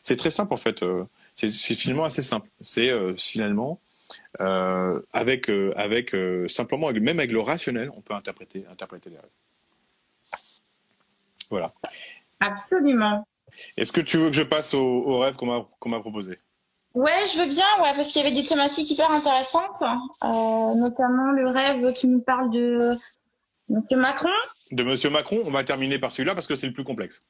C'est 0.03 0.17
très 0.17 0.31
simple, 0.31 0.53
en 0.53 0.59
fait. 0.59 0.83
Euh, 0.83 1.05
c'est 1.35 1.51
finalement 1.51 2.05
assez 2.05 2.23
simple. 2.23 2.49
C'est 2.61 2.91
euh, 2.91 3.15
finalement, 3.17 3.81
euh, 4.41 5.01
avec, 5.13 5.51
avec 5.77 6.15
simplement, 6.49 6.93
même 6.93 7.19
avec 7.19 7.33
le 7.33 7.41
rationnel, 7.41 7.91
on 7.97 8.01
peut 8.01 8.15
interpréter, 8.15 8.65
interpréter 8.71 9.11
les 9.11 9.17
rêves. 9.17 9.25
Voilà. 11.51 11.73
Absolument. 12.41 13.27
Est-ce 13.77 13.93
que 13.93 14.01
tu 14.01 14.17
veux 14.17 14.31
que 14.31 14.37
je 14.37 14.43
passe 14.43 14.75
au, 14.75 14.81
au 14.83 15.19
rêve 15.21 15.37
qu'on 15.37 15.89
m'a 15.89 16.01
proposé? 16.01 16.39
Ouais, 16.95 17.25
je 17.33 17.39
veux 17.39 17.49
bien, 17.49 17.65
ouais, 17.83 17.93
parce 17.97 18.13
qu'il 18.13 18.23
y 18.23 18.27
avait 18.27 18.35
des 18.35 18.47
thématiques 18.47 18.89
hyper 18.89 19.11
intéressantes, 19.11 19.83
euh, 19.83 20.75
notamment 20.75 21.33
le 21.33 21.49
rêve 21.49 21.93
qui 21.93 22.07
nous 22.07 22.21
parle 22.21 22.51
de 22.51 22.97
Monsieur 23.69 23.97
Macron. 23.97 24.31
De 24.71 24.85
Monsieur 24.85 25.11
Macron, 25.11 25.43
on 25.45 25.51
va 25.51 25.65
terminer 25.65 25.99
par 25.99 26.13
celui-là 26.13 26.35
parce 26.35 26.47
que 26.47 26.55
c'est 26.55 26.69
le 26.69 26.73
plus 26.73 26.85
complexe. 26.85 27.23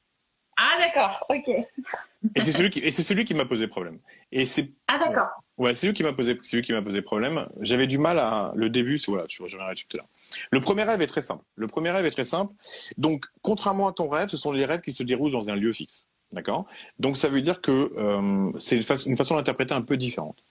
Ah 0.57 0.77
d'accord, 0.79 1.25
ok. 1.29 1.49
et 1.49 2.41
c'est 2.41 2.53
celui 2.53 2.69
qui, 2.69 2.79
et 2.79 2.91
c'est 2.91 3.03
celui 3.03 3.25
qui 3.25 3.33
m'a 3.33 3.45
posé 3.45 3.67
problème. 3.67 3.99
Et 4.31 4.45
c'est. 4.45 4.71
Ah 4.87 4.99
d'accord. 4.99 5.29
Ouais, 5.57 5.73
c'est 5.73 5.87
lui 5.87 5.93
qui 5.93 6.03
m'a 6.03 6.13
posé, 6.13 6.39
c'est 6.43 6.55
lui 6.57 6.63
qui 6.63 6.71
m'a 6.71 6.81
posé 6.81 7.01
problème. 7.01 7.47
J'avais 7.59 7.87
du 7.87 7.97
mal 7.97 8.19
à 8.19 8.51
le 8.55 8.69
début, 8.69 8.97
c'est 8.97 9.11
voilà, 9.11 9.25
je 9.27 9.41
reviendrai 9.41 9.73
dessus 9.73 9.87
tout 9.87 9.97
à 9.97 10.01
l'heure. 10.01 10.09
Le 10.51 10.61
premier 10.61 10.83
rêve 10.83 11.01
est 11.01 11.07
très 11.07 11.21
simple. 11.21 11.43
Le 11.55 11.67
premier 11.67 11.91
rêve 11.91 12.05
est 12.05 12.11
très 12.11 12.23
simple. 12.23 12.53
Donc, 12.97 13.25
contrairement 13.41 13.87
à 13.87 13.93
ton 13.93 14.09
rêve, 14.09 14.29
ce 14.29 14.37
sont 14.37 14.51
les 14.51 14.65
rêves 14.65 14.81
qui 14.81 14.91
se 14.91 15.03
déroulent 15.03 15.31
dans 15.31 15.49
un 15.49 15.55
lieu 15.55 15.73
fixe. 15.73 16.07
D'accord? 16.31 16.65
Donc 16.99 17.17
ça 17.17 17.29
veut 17.29 17.41
dire 17.41 17.61
que 17.61 17.93
euh, 17.97 18.51
c'est 18.59 18.75
une, 18.77 19.17
façon 19.17 19.35
d'interpréter 19.35 19.73
un 19.73 19.81
peu 19.81 19.97
différente. 19.97 20.43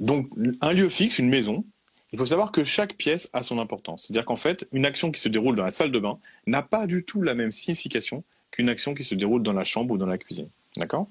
Donc 0.00 0.30
un 0.60 0.72
lieu 0.72 0.88
fixe, 0.88 1.18
une 1.18 1.28
maison, 1.28 1.64
il 2.12 2.18
faut 2.18 2.26
savoir 2.26 2.52
que 2.52 2.64
chaque 2.64 2.94
pièce 2.94 3.28
a 3.32 3.42
son 3.42 3.58
importance. 3.58 4.04
C'est-à-dire 4.06 4.24
qu'en 4.24 4.36
fait, 4.36 4.66
une 4.72 4.86
action 4.86 5.10
qui 5.12 5.20
se 5.20 5.28
déroule 5.28 5.56
dans 5.56 5.64
la 5.64 5.70
salle 5.70 5.92
de 5.92 5.98
bain 5.98 6.18
n'a 6.46 6.62
pas 6.62 6.86
du 6.86 7.04
tout 7.04 7.22
la 7.22 7.34
même 7.34 7.52
signification 7.52 8.24
qu'une 8.50 8.68
action 8.68 8.94
qui 8.94 9.04
se 9.04 9.14
déroule 9.14 9.42
dans 9.42 9.52
la 9.52 9.64
chambre 9.64 9.92
ou 9.92 9.98
dans 9.98 10.06
la 10.06 10.18
cuisine. 10.18 10.48
D'accord? 10.76 11.06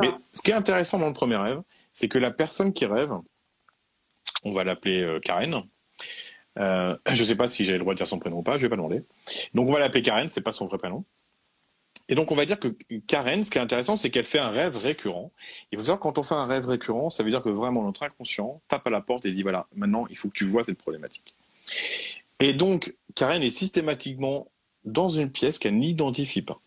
Mais 0.00 0.10
ce 0.32 0.42
qui 0.42 0.50
est 0.50 0.54
intéressant 0.54 0.98
dans 0.98 1.08
le 1.08 1.14
premier 1.14 1.36
rêve, 1.36 1.60
c'est 1.92 2.08
que 2.08 2.18
la 2.18 2.30
personne 2.30 2.72
qui 2.72 2.86
rêve, 2.86 3.12
on 4.42 4.52
va 4.52 4.64
l'appeler 4.64 5.02
euh, 5.02 5.20
Karen. 5.20 5.62
Euh, 6.58 6.96
je 7.10 7.20
ne 7.20 7.26
sais 7.26 7.36
pas 7.36 7.48
si 7.48 7.64
j'ai 7.64 7.72
le 7.72 7.78
droit 7.80 7.94
de 7.94 7.98
dire 7.98 8.06
son 8.06 8.18
prénom 8.18 8.38
ou 8.38 8.42
pas, 8.42 8.56
je 8.56 8.62
vais 8.62 8.68
pas 8.68 8.76
demander. 8.76 9.02
Donc 9.54 9.68
on 9.68 9.72
va 9.72 9.78
l'appeler 9.78 10.02
Karen, 10.02 10.28
c'est 10.28 10.40
pas 10.40 10.52
son 10.52 10.66
vrai 10.66 10.78
prénom. 10.78 11.04
Et 12.08 12.14
donc, 12.14 12.30
on 12.30 12.36
va 12.36 12.44
dire 12.44 12.60
que 12.60 12.68
Karen, 13.06 13.42
ce 13.42 13.50
qui 13.50 13.58
est 13.58 13.60
intéressant, 13.60 13.96
c'est 13.96 14.10
qu'elle 14.10 14.24
fait 14.24 14.38
un 14.38 14.50
rêve 14.50 14.76
récurrent. 14.76 15.32
Il 15.72 15.78
faut 15.78 15.84
savoir, 15.84 15.98
quand 15.98 16.18
on 16.18 16.22
fait 16.22 16.34
un 16.34 16.46
rêve 16.46 16.66
récurrent, 16.66 17.10
ça 17.10 17.24
veut 17.24 17.30
dire 17.30 17.42
que 17.42 17.48
vraiment 17.48 17.82
notre 17.82 18.04
inconscient 18.04 18.60
tape 18.68 18.86
à 18.86 18.90
la 18.90 19.00
porte 19.00 19.26
et 19.26 19.32
dit, 19.32 19.42
voilà, 19.42 19.66
maintenant, 19.74 20.06
il 20.08 20.16
faut 20.16 20.28
que 20.28 20.34
tu 20.34 20.46
vois 20.46 20.62
cette 20.62 20.78
problématique. 20.78 21.34
Et 22.38 22.52
donc, 22.52 22.94
Karen 23.14 23.42
est 23.42 23.50
systématiquement 23.50 24.48
dans 24.84 25.08
une 25.08 25.32
pièce 25.32 25.58
qu'elle 25.58 25.76
n'identifie 25.76 26.42
pas. 26.42 26.58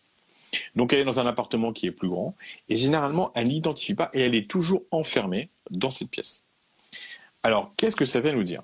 Donc, 0.74 0.92
elle 0.92 1.00
est 1.00 1.04
dans 1.04 1.20
un 1.20 1.26
appartement 1.26 1.72
qui 1.72 1.86
est 1.86 1.92
plus 1.92 2.08
grand, 2.08 2.34
et 2.68 2.76
généralement, 2.76 3.30
elle 3.34 3.48
n'identifie 3.48 3.94
pas, 3.94 4.10
et 4.12 4.20
elle 4.20 4.34
est 4.34 4.50
toujours 4.50 4.82
enfermée 4.90 5.48
dans 5.70 5.90
cette 5.90 6.10
pièce. 6.10 6.42
Alors, 7.42 7.72
qu'est-ce 7.76 7.96
que 7.96 8.04
ça 8.04 8.20
vient 8.20 8.34
nous 8.34 8.42
dire? 8.42 8.62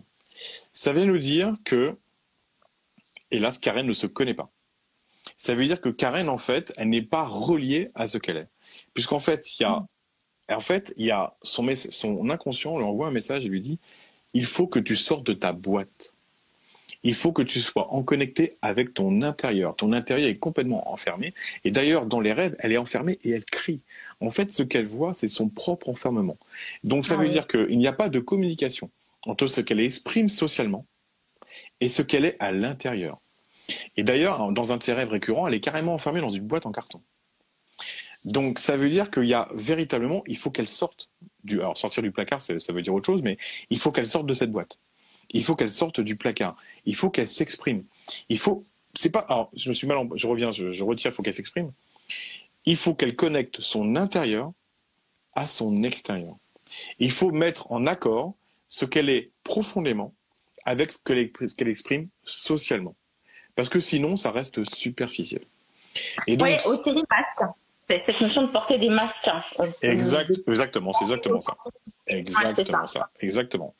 Ça 0.72 0.92
vient 0.92 1.06
nous 1.06 1.16
dire 1.16 1.54
que, 1.64 1.96
hélas, 3.30 3.56
Karen 3.56 3.86
ne 3.86 3.92
se 3.94 4.06
connaît 4.06 4.34
pas 4.34 4.50
ça 5.37 5.55
veut 5.55 5.66
dire 5.66 5.81
que 5.81 5.88
Karen, 5.88 6.29
en 6.29 6.38
fait, 6.38 6.72
elle 6.77 6.90
n'est 6.90 7.03
pas 7.03 7.25
reliée 7.25 7.88
à 7.94 8.07
ce 8.07 8.18
qu'elle 8.18 8.37
est. 8.38 8.49
Puisqu'en 8.94 9.20
fait, 9.20 9.59
il 9.59 9.62
y 9.62 9.66
a, 9.66 9.87
en 10.51 10.61
fait, 10.61 10.94
il 10.96 11.07
y 11.07 11.11
a 11.11 11.35
son, 11.42 11.66
son 11.75 12.31
inconscient 12.31 12.77
lui 12.79 12.85
envoie 12.85 13.09
un 13.09 13.12
message 13.12 13.44
et 13.44 13.49
lui 13.49 13.61
dit 13.61 13.79
il 14.37 14.44
faut 14.44 14.66
que 14.66 14.79
tu 14.79 14.96
sortes 14.96 15.27
de 15.27 15.33
ta 15.33 15.53
boîte. 15.53 16.12
Il 17.03 17.14
faut 17.14 17.33
que 17.33 17.42
tu 17.42 17.59
sois 17.59 17.90
en 17.92 18.03
connecté 18.03 18.59
avec 18.61 18.92
ton 18.92 19.22
intérieur. 19.22 19.77
Ton 19.77 19.92
intérieur 19.92 20.29
est 20.29 20.38
complètement 20.38 20.92
enfermé. 20.92 21.33
Et 21.64 21.70
d'ailleurs, 21.70 22.05
dans 22.05 22.20
les 22.20 22.35
rêves, 22.35 22.55
elle 22.59 22.72
est 22.72 22.79
enfermée 22.79 23.16
et 23.22 23.31
elle 23.31 23.44
crie. 23.44 23.81
En 24.20 24.31
fait, 24.31 24.53
ce 24.53 24.62
qu'elle 24.62 24.87
voit, 24.87 25.14
c'est 25.14 25.29
son 25.29 25.49
propre 25.49 25.88
enfermement. 25.88 26.37
Donc, 26.85 27.07
ça 27.07 27.14
ah 27.18 27.22
veut 27.22 27.29
dire 27.29 27.46
qu'il 27.46 27.79
n'y 27.79 27.87
a 27.87 27.92
pas 27.92 28.11
de 28.11 28.18
communication 28.18 28.90
entre 29.25 29.46
ce 29.46 29.62
qu'elle 29.62 29.81
exprime 29.81 30.29
socialement 30.29 30.85
et 31.81 31.88
ce 31.88 32.03
qu'elle 32.03 32.25
est 32.25 32.37
à 32.38 32.53
l'intérieur. 32.53 33.20
Et 33.96 34.02
d'ailleurs, 34.02 34.52
dans 34.52 34.72
un 34.72 34.76
de 34.76 34.83
ses 34.83 34.92
rêves 34.92 35.11
récurrents, 35.11 35.46
elle 35.46 35.55
est 35.55 35.61
carrément 35.61 35.94
enfermée 35.94 36.20
dans 36.20 36.31
une 36.31 36.46
boîte 36.46 36.66
en 36.66 36.72
carton. 36.72 37.00
Donc 38.24 38.59
ça 38.59 38.76
veut 38.76 38.90
dire 38.90 39.11
qu'il 39.11 39.24
y 39.24 39.35
a 39.35 39.48
véritablement, 39.55 40.22
il 40.26 40.37
faut 40.37 40.50
qu'elle 40.50 40.68
sorte 40.68 41.11
du. 41.44 41.61
Alors 41.61 41.76
sortir 41.76 42.02
du 42.02 42.11
placard, 42.11 42.40
ça 42.40 42.72
veut 42.72 42.83
dire 42.83 42.92
autre 42.92 43.07
chose, 43.07 43.22
mais 43.22 43.38
il 43.70 43.79
faut 43.79 43.92
qu'elle 43.92 44.09
sorte 44.09 44.26
de 44.26 44.35
cette 44.35 44.50
boîte. 44.50 44.79
Il 45.31 45.44
faut 45.44 45.55
qu'elle 45.55 45.70
sorte 45.70 46.00
du 46.00 46.16
placard. 46.16 46.57
Il 46.85 46.96
faut 46.96 47.11
qu'elle 47.11 47.29
s'exprime. 47.29 47.85
Il 48.29 48.38
faut. 48.38 48.64
C'est 48.94 49.11
pas. 49.11 49.20
Alors 49.20 49.50
je 49.55 49.68
me 49.68 49.72
suis 49.72 49.87
mal. 49.87 50.09
Je 50.14 50.26
reviens. 50.26 50.50
Je, 50.50 50.72
je 50.72 50.85
retire. 50.85 51.12
Il 51.12 51.14
faut 51.14 51.22
qu'elle 51.22 51.35
s'exprime. 51.35 51.72
Il 52.64 52.76
faut 52.76 52.94
qu'elle 52.94 53.14
connecte 53.14 53.61
son 53.61 53.94
intérieur 53.94 54.52
à 55.35 55.46
son 55.46 55.85
extérieur. 55.85 56.37
Il 56.98 57.12
faut 57.12 57.31
mettre 57.31 57.70
en 57.70 57.87
accord 57.87 58.35
ce 58.66 58.85
qu'elle 58.85 59.09
est 59.09 59.31
profondément 59.44 60.12
avec 60.64 60.90
ce 60.90 60.98
qu'elle 60.98 61.68
exprime 61.68 62.09
socialement. 62.24 62.96
Parce 63.57 63.69
que 63.69 63.81
sinon, 63.81 64.16
ça 64.16 64.31
reste 64.31 64.64
superficiel. 64.73 65.42
Et 66.27 66.37
donc, 66.37 66.49
oui, 66.49 66.57
ôter 66.66 66.92
les 66.92 67.03
masques. 67.11 67.53
C'est 67.83 68.01
cette 68.01 68.21
notion 68.21 68.42
de 68.42 68.49
porter 68.49 68.79
des 68.79 68.90
masques. 68.90 69.31
Exact, 69.81 70.31
exactement, 70.47 70.92
c'est 70.92 71.05
exactement 71.05 71.40
ça. 71.40 71.57
Exactement 72.07 72.87
ça. 72.87 73.11
Exactement. 73.21 73.75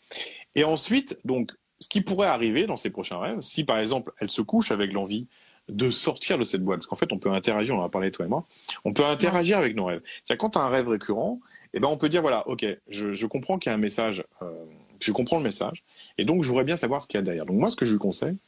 Et 0.55 0.65
ensuite, 0.65 1.19
donc, 1.25 1.53
ce 1.81 1.89
qui 1.89 2.01
pourrait 2.01 2.29
arriver 2.29 2.67
dans 2.67 2.77
ces 2.77 2.91
prochains 2.91 3.19
rêves, 3.19 3.41
si 3.41 3.65
par 3.65 3.79
exemple 3.79 4.13
elle 4.19 4.31
se 4.31 4.41
couche 4.43 4.71
avec 4.71 4.93
l'envie 4.93 5.27
de 5.69 5.91
sortir 5.91 6.39
de 6.39 6.45
cette 6.45 6.63
boîte, 6.63 6.79
parce 6.79 6.87
qu'en 6.87 6.97
fait 6.97 7.13
on 7.13 7.19
peut 7.19 7.31
interagir, 7.31 7.75
on 7.75 7.81
en 7.81 7.85
a 7.85 7.89
parlé 7.89 8.11
toi 8.11 8.25
et 8.25 8.29
moi, 8.29 8.45
on 8.85 8.93
peut 8.93 9.05
interagir 9.05 9.59
avec 9.59 9.75
nos 9.75 9.85
rêves. 9.85 10.01
C'est-à-dire 10.25 10.39
quand 10.39 10.51
tu 10.51 10.59
as 10.59 10.63
un 10.63 10.69
rêve 10.69 10.89
récurrent, 10.89 11.41
eh 11.75 11.81
ben 11.81 11.89
on 11.89 11.99
peut 11.99 12.09
dire 12.09 12.23
voilà, 12.23 12.47
ok, 12.49 12.65
je, 12.89 13.27
comprends 13.27 13.59
qu'il 13.59 13.71
y 13.71 13.73
a 13.73 13.75
un 13.75 13.81
message, 13.81 14.25
euh, 14.43 14.65
je 15.01 15.13
comprends 15.13 15.39
le 15.39 15.43
message, 15.43 15.83
et 16.19 16.25
donc 16.25 16.45
je 16.45 16.49
voudrais 16.49 16.65
bien 16.65 16.77
savoir 16.77 17.03
ce 17.03 17.09
qu'il 17.09 17.19
y 17.19 17.21
a 17.21 17.23
derrière. 17.23 17.45
Donc 17.45 17.57
moi 17.57 17.71
ce 17.71 17.77
que 17.77 17.85
je 17.85 17.93
lui 17.93 17.99
conseille, 17.99 18.39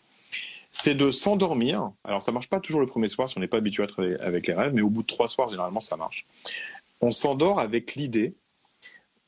c'est 0.70 0.94
de 0.94 1.10
s'endormir. 1.10 1.92
Alors, 2.04 2.22
ça 2.22 2.32
marche 2.32 2.48
pas 2.48 2.60
toujours 2.60 2.80
le 2.80 2.86
premier 2.86 3.08
soir 3.08 3.28
si 3.28 3.38
on 3.38 3.40
n'est 3.40 3.48
pas 3.48 3.58
habitué 3.58 3.82
à 3.82 3.86
travailler 3.86 4.18
avec 4.20 4.46
les 4.46 4.54
rêves, 4.54 4.72
mais 4.74 4.82
au 4.82 4.90
bout 4.90 5.02
de 5.02 5.06
trois 5.06 5.28
soirs, 5.28 5.48
généralement, 5.48 5.80
ça 5.80 5.96
marche. 5.96 6.26
On 7.00 7.10
s'endort 7.10 7.60
avec 7.60 7.94
l'idée 7.94 8.34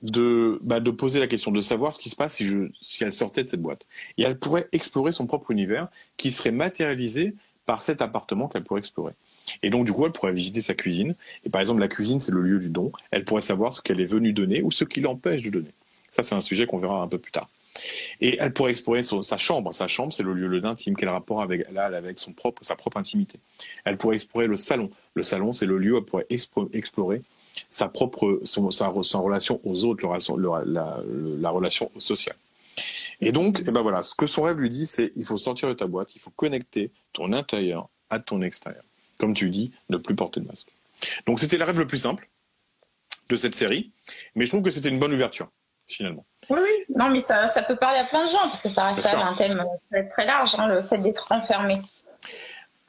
de, 0.03 0.59
bah, 0.63 0.81
poser 0.81 1.21
la 1.21 1.27
question, 1.27 1.51
de 1.51 1.61
savoir 1.61 1.95
ce 1.95 2.01
qui 2.01 2.09
se 2.09 2.17
passe 2.17 2.43
si 2.81 3.05
elle 3.05 3.13
sortait 3.13 3.45
de 3.45 3.49
cette 3.49 3.63
boîte. 3.63 3.87
Et 4.19 4.23
elle 4.23 4.39
pourrait 4.39 4.69
explorer 4.73 5.13
son 5.13 5.27
propre 5.27 5.51
univers 5.51 5.89
qui 6.17 6.31
serait 6.31 6.53
matérialisé 6.53 7.35
par 7.67 7.83
cet 7.83 8.03
appartement 8.03 8.49
qu'elle 8.49 8.65
pourrait 8.65 8.81
explorer. 8.81 9.13
Et 9.63 9.71
donc, 9.71 9.87
du 9.87 9.93
coup, 9.93 10.05
elle 10.07 10.13
pourrait 10.13 10.33
visiter 10.33 10.61
sa 10.61 10.75
cuisine. 10.75 11.15
Et 11.45 11.51
par 11.51 11.61
exemple, 11.61 11.81
la 11.81 11.89
cuisine, 11.89 12.21
c'est 12.21 12.33
le 12.33 12.43
lieu 12.43 12.59
du 12.59 12.71
don. 12.71 12.93
Elle 13.11 13.25
pourrait 13.25 13.43
savoir 13.43 13.73
ce 13.73 13.81
qu'elle 13.81 14.01
est 14.01 14.07
venue 14.07 14.33
donner 14.33 14.63
ou 14.63 14.71
ce 14.71 14.85
qui 14.85 15.01
l'empêche 15.01 15.43
de 15.43 15.51
donner. 15.51 15.73
Ça, 16.11 16.23
c'est 16.23 16.35
un 16.35 16.41
sujet 16.41 16.67
qu'on 16.67 16.79
verra 16.79 17.03
un 17.03 17.09
peu 17.09 17.19
plus 17.19 17.33
tard. 17.33 17.49
Et 18.21 18.37
elle 18.39 18.53
pourrait 18.53 18.71
explorer 18.71 19.03
sa 19.03 19.39
chambre. 19.39 19.73
Sa 19.73 19.87
chambre, 19.87 20.13
c'est 20.13 20.23
le 20.23 20.35
lieu 20.35 20.61
d'intime. 20.61 20.97
Quel 20.97 21.09
rapport 21.09 21.43
elle 21.43 21.79
avec 21.79 22.19
son 22.19 22.33
propre, 22.33 22.65
sa 22.65 22.77
propre 22.77 22.97
intimité 22.97 23.39
Elle 23.85 23.97
pourrait 23.97 24.17
explorer 24.17 24.47
le 24.47 24.57
salon. 24.57 24.91
Le 25.15 25.23
salon, 25.23 25.53
c'est 25.53 25.67
le 25.67 25.79
lieu 25.79 25.95
où 25.95 25.99
elle 25.99 26.05
pourrait 26.05 26.27
explorer 26.73 27.23
sa 27.69 27.89
propre, 27.89 28.41
sa, 28.45 28.89
relation 28.89 29.61
aux 29.65 29.85
autres, 29.85 30.07
la, 30.07 31.51
relation 31.51 31.91
sociale. 31.99 32.37
Et 33.21 33.33
donc, 33.33 33.63
eh 33.67 33.71
ben 33.71 33.83
voilà, 33.83 34.03
ce 34.03 34.15
que 34.15 34.27
son 34.27 34.43
rêve 34.43 34.59
lui 34.59 34.71
dit, 34.71 34.87
c'est 34.87 35.13
il 35.15 35.25
faut 35.25 35.37
sortir 35.37 35.69
de 35.69 35.75
ta 35.75 35.87
boîte, 35.87 36.15
il 36.15 36.21
faut 36.21 36.31
connecter 36.31 36.91
ton 37.13 37.33
intérieur 37.33 37.89
à 38.09 38.19
ton 38.19 38.41
extérieur. 38.41 38.83
Comme 39.19 39.35
tu 39.35 39.51
dis, 39.51 39.73
ne 39.91 39.99
plus 39.99 40.15
porter 40.15 40.41
de 40.41 40.47
masque. 40.47 40.69
Donc 41.27 41.39
c'était 41.39 41.59
le 41.59 41.65
rêve 41.65 41.79
le 41.79 41.87
plus 41.87 41.99
simple 41.99 42.29
de 43.29 43.37
cette 43.37 43.55
série, 43.55 43.93
mais 44.35 44.47
je 44.47 44.51
trouve 44.51 44.63
que 44.63 44.71
c'était 44.71 44.89
une 44.89 44.99
bonne 44.99 45.13
ouverture 45.13 45.51
finalement. 45.91 46.25
Oui, 46.49 46.59
oui. 46.63 46.95
Non, 46.97 47.11
mais 47.11 47.21
ça, 47.21 47.49
ça, 47.49 47.63
peut 47.63 47.77
parler 47.77 47.99
à 47.99 48.05
plein 48.05 48.25
de 48.25 48.31
gens, 48.31 48.43
parce 48.45 48.63
que 48.63 48.69
ça 48.69 48.85
reste 48.85 49.07
un 49.07 49.35
thème 49.35 49.65
très, 50.11 50.25
large, 50.25 50.55
hein, 50.59 50.69
le 50.69 50.83
fait 50.83 50.99
d'être 50.99 51.31
enfermé. 51.31 51.75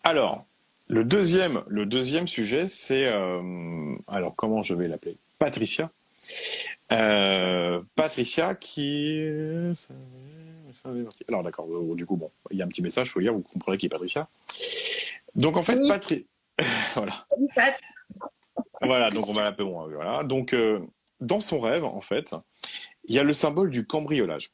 Alors, 0.03 0.45
le 0.87 1.03
deuxième, 1.03 1.63
le 1.67 1.85
deuxième 1.85 2.27
sujet, 2.27 2.67
c'est. 2.67 3.05
Euh, 3.05 3.95
alors, 4.07 4.35
comment 4.35 4.61
je 4.61 4.73
vais 4.73 4.87
l'appeler? 4.87 5.17
Patricia. 5.39 5.89
Euh, 6.91 7.81
Patricia 7.95 8.55
qui. 8.55 9.21
Alors, 11.29 11.43
d'accord, 11.43 11.67
euh, 11.69 11.95
du 11.95 12.05
coup, 12.05 12.15
bon, 12.15 12.31
il 12.51 12.57
y 12.57 12.61
a 12.61 12.65
un 12.65 12.67
petit 12.67 12.81
message, 12.81 13.07
il 13.07 13.11
faut 13.11 13.19
lire, 13.19 13.33
vous 13.33 13.41
comprenez 13.41 13.77
qui 13.77 13.85
est 13.85 13.89
Patricia? 13.89 14.27
Donc, 15.35 15.57
en 15.57 15.63
fait, 15.63 15.79
Patricia. 15.87 16.25
voilà. 16.95 17.25
voilà, 18.81 19.11
donc 19.11 19.27
on 19.27 19.33
va 19.33 19.43
l'appeler. 19.43 19.69
Bon, 19.69 19.87
voilà. 19.87 20.23
Donc, 20.23 20.55
dans 21.21 21.39
son 21.39 21.59
rêve, 21.59 21.85
en 21.85 22.01
fait, 22.01 22.35
il 23.05 23.15
y 23.15 23.19
a 23.19 23.23
le 23.23 23.33
symbole 23.33 23.69
du 23.69 23.85
cambriolage. 23.85 24.51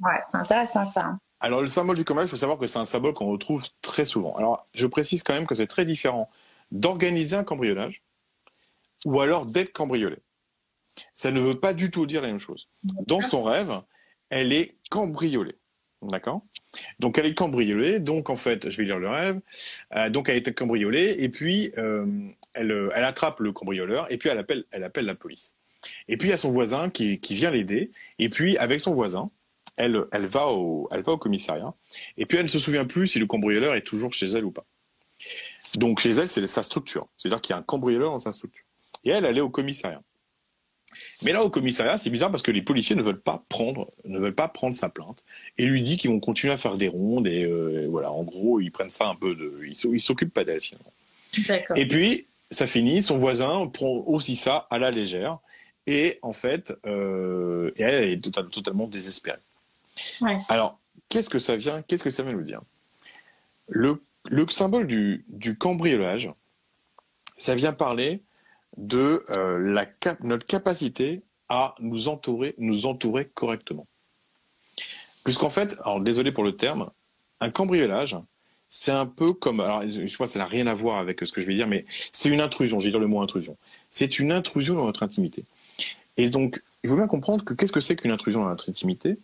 Ouais, 0.00 0.20
c'est 0.30 0.38
intéressant 0.38 0.90
ça. 0.90 1.18
Alors 1.40 1.60
le 1.60 1.66
symbole 1.66 1.96
du 1.96 2.04
cambriolage, 2.04 2.28
il 2.28 2.32
faut 2.32 2.36
savoir 2.36 2.58
que 2.58 2.66
c'est 2.66 2.78
un 2.78 2.84
symbole 2.84 3.14
qu'on 3.14 3.30
retrouve 3.30 3.66
très 3.82 4.04
souvent. 4.04 4.36
Alors 4.36 4.66
je 4.74 4.86
précise 4.86 5.22
quand 5.22 5.34
même 5.34 5.46
que 5.46 5.54
c'est 5.54 5.66
très 5.66 5.84
différent 5.84 6.30
d'organiser 6.70 7.36
un 7.36 7.44
cambriolage 7.44 8.02
ou 9.04 9.20
alors 9.20 9.46
d'être 9.46 9.72
cambriolé. 9.72 10.18
Ça 11.14 11.30
ne 11.30 11.40
veut 11.40 11.54
pas 11.54 11.72
du 11.72 11.90
tout 11.90 12.06
dire 12.06 12.22
la 12.22 12.28
même 12.28 12.38
chose. 12.38 12.68
Dans 12.82 13.22
son 13.22 13.42
rêve, 13.42 13.80
elle 14.28 14.52
est 14.52 14.76
cambriolée. 14.90 15.56
D'accord? 16.02 16.42
Donc 16.98 17.18
elle 17.18 17.26
est 17.26 17.34
cambriolée, 17.34 18.00
donc 18.00 18.30
en 18.30 18.36
fait, 18.36 18.70
je 18.70 18.76
vais 18.78 18.84
lire 18.84 18.98
le 18.98 19.08
rêve. 19.08 19.40
Euh, 19.94 20.08
donc 20.08 20.28
elle 20.28 20.36
est 20.36 20.54
cambriolée, 20.54 21.16
et 21.18 21.28
puis 21.28 21.72
euh, 21.76 22.06
elle, 22.54 22.90
elle, 22.94 23.04
attrape 23.04 23.40
le 23.40 23.52
cambrioleur, 23.52 24.10
et 24.10 24.16
puis 24.16 24.30
elle 24.30 24.38
appelle, 24.38 24.64
elle 24.70 24.84
appelle 24.84 25.04
la 25.04 25.14
police. 25.14 25.56
Et 26.08 26.16
puis 26.16 26.28
il 26.28 26.30
y 26.30 26.34
a 26.34 26.36
son 26.36 26.50
voisin 26.50 26.90
qui, 26.90 27.18
vient 27.30 27.50
l'aider. 27.50 27.90
Et 28.18 28.28
puis 28.28 28.56
avec 28.58 28.80
son 28.80 28.94
voisin, 28.94 29.30
elle, 29.76 30.04
elle, 30.12 30.26
va 30.26 30.48
au, 30.48 30.88
elle 30.90 31.02
va 31.02 31.12
au 31.12 31.18
commissariat. 31.18 31.72
Et 32.16 32.26
puis 32.26 32.38
elle 32.38 32.44
ne 32.44 32.50
se 32.50 32.58
souvient 32.58 32.84
plus 32.84 33.06
si 33.06 33.18
le 33.18 33.26
cambrioleur 33.26 33.74
est 33.74 33.82
toujours 33.82 34.12
chez 34.12 34.26
elle 34.26 34.44
ou 34.44 34.50
pas. 34.50 34.66
Donc 35.74 36.00
chez 36.00 36.10
elle, 36.10 36.28
c'est 36.28 36.46
sa 36.46 36.62
structure. 36.62 37.06
C'est-à-dire 37.16 37.40
qu'il 37.40 37.52
y 37.52 37.56
a 37.56 37.58
un 37.58 37.62
cambrioleur 37.62 38.10
dans 38.10 38.18
sa 38.18 38.32
structure. 38.32 38.64
Et 39.04 39.10
elle, 39.10 39.24
elle 39.24 39.38
est 39.38 39.42
au 39.42 39.50
commissariat. 39.50 40.02
Mais 41.22 41.32
là, 41.32 41.44
au 41.44 41.50
commissariat, 41.50 41.98
c'est 41.98 42.10
bizarre 42.10 42.30
parce 42.30 42.42
que 42.42 42.50
les 42.50 42.62
policiers 42.62 42.96
ne 42.96 43.02
veulent 43.02 43.20
pas 43.20 43.44
prendre, 43.48 43.92
ne 44.04 44.18
veulent 44.18 44.34
pas 44.34 44.48
prendre 44.48 44.74
sa 44.74 44.88
plainte 44.88 45.24
et 45.56 45.64
lui 45.64 45.82
dit 45.82 45.96
qu'ils 45.96 46.10
vont 46.10 46.20
continuer 46.20 46.52
à 46.52 46.58
faire 46.58 46.76
des 46.76 46.88
rondes 46.88 47.26
et, 47.26 47.44
euh, 47.44 47.86
voilà, 47.88 48.10
en 48.10 48.24
gros, 48.24 48.60
ils 48.60 48.70
prennent 48.70 48.90
ça 48.90 49.06
un 49.06 49.14
peu 49.14 49.34
de, 49.34 49.60
ils 49.62 50.00
s'occupent 50.00 50.34
pas 50.34 50.44
d'elle 50.44 50.60
finalement. 50.60 50.92
Et 51.76 51.86
puis, 51.86 52.26
ça 52.50 52.66
finit, 52.66 53.02
son 53.02 53.18
voisin 53.18 53.68
prend 53.68 54.02
aussi 54.06 54.34
ça 54.34 54.66
à 54.70 54.78
la 54.78 54.90
légère 54.90 55.38
et 55.90 56.20
en 56.22 56.32
fait, 56.32 56.72
euh, 56.86 57.72
elle 57.76 58.12
est 58.12 58.20
totalement 58.22 58.86
désespérée. 58.86 59.40
Alors, 60.48 60.78
qu'est-ce 61.08 61.28
que 61.28 61.40
ça 61.40 61.56
vient 61.56 61.82
Qu'est-ce 61.82 62.04
que 62.04 62.10
ça 62.10 62.22
vient 62.22 62.32
nous 62.32 62.44
dire? 62.44 62.62
Le, 63.66 64.00
symbole 64.50 64.86
du, 64.86 65.56
cambriolage, 65.58 66.30
ça 67.36 67.56
vient 67.56 67.72
parler 67.72 68.22
de 68.76 69.24
euh, 69.30 69.58
la 69.58 69.84
notre 70.20 70.46
capacité 70.46 71.22
à 71.48 71.74
nous 71.80 72.06
entourer, 72.06 72.54
nous 72.56 72.86
entourer 72.86 73.28
correctement. 73.34 73.88
Puisqu'en 75.24 75.50
fait, 75.50 75.76
alors 75.80 76.00
désolé 76.00 76.30
pour 76.30 76.44
le 76.44 76.54
terme, 76.54 76.88
un 77.40 77.50
cambriolage, 77.50 78.16
c'est 78.68 78.92
un 78.92 79.06
peu 79.06 79.32
comme, 79.32 79.58
alors 79.58 79.82
je 79.88 80.06
sais 80.06 80.16
pas, 80.16 80.28
ça 80.28 80.38
n'a 80.38 80.46
rien 80.46 80.68
à 80.68 80.74
voir 80.74 80.98
avec 80.98 81.20
ce 81.20 81.32
que 81.32 81.40
je 81.40 81.46
vais 81.46 81.54
dire, 81.54 81.66
mais 81.66 81.84
c'est 82.12 82.28
une 82.28 82.40
intrusion, 82.40 82.78
je 82.78 82.84
vais 82.84 82.90
dire 82.92 83.00
le 83.00 83.08
mot 83.08 83.20
intrusion. 83.20 83.56
C'est 83.90 84.20
une 84.20 84.30
intrusion 84.30 84.76
dans 84.76 84.86
notre 84.86 85.02
intimité. 85.02 85.44
Et 86.20 86.28
donc, 86.28 86.62
il 86.84 86.90
faut 86.90 86.96
bien 86.96 87.06
comprendre 87.06 87.46
que 87.46 87.54
qu'est-ce 87.54 87.72
que 87.72 87.80
c'est 87.80 87.96
qu'une 87.96 88.10
intrusion 88.10 88.42
dans 88.42 88.50
notre 88.50 88.68
intimité? 88.68 89.16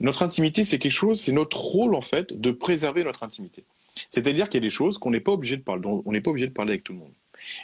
Notre 0.00 0.24
intimité, 0.24 0.64
c'est 0.64 0.80
quelque 0.80 0.90
chose, 0.90 1.20
c'est 1.20 1.30
notre 1.30 1.60
rôle 1.60 1.94
en 1.94 2.00
fait 2.00 2.32
de 2.40 2.50
préserver 2.50 3.04
notre 3.04 3.22
intimité. 3.22 3.62
C'est-à-dire 4.10 4.48
qu'il 4.48 4.60
y 4.60 4.64
a 4.64 4.66
des 4.66 4.74
choses 4.74 4.98
qu'on 4.98 5.12
n'est 5.12 5.20
pas 5.20 5.30
obligé 5.30 5.56
de 5.56 5.62
parler, 5.62 5.82
on 5.86 6.10
n'est 6.10 6.20
pas 6.20 6.30
obligé 6.30 6.48
de 6.48 6.52
parler 6.52 6.72
avec 6.72 6.82
tout 6.82 6.92
le 6.92 6.98
monde. 6.98 7.12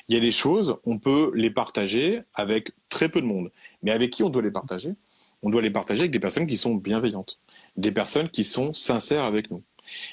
Il 0.08 0.14
y 0.14 0.18
a 0.18 0.20
des 0.20 0.30
choses, 0.30 0.76
on 0.84 0.98
peut 0.98 1.32
les 1.34 1.50
partager 1.50 2.22
avec 2.32 2.70
très 2.88 3.08
peu 3.08 3.20
de 3.20 3.26
monde. 3.26 3.50
Mais 3.82 3.90
avec 3.90 4.10
qui 4.12 4.22
on 4.22 4.30
doit 4.30 4.42
les 4.42 4.52
partager? 4.52 4.94
On 5.42 5.50
doit 5.50 5.62
les 5.62 5.70
partager 5.70 6.02
avec 6.02 6.12
des 6.12 6.20
personnes 6.20 6.46
qui 6.46 6.56
sont 6.56 6.76
bienveillantes, 6.76 7.40
des 7.76 7.90
personnes 7.90 8.28
qui 8.28 8.44
sont 8.44 8.72
sincères 8.72 9.24
avec 9.24 9.50
nous. 9.50 9.64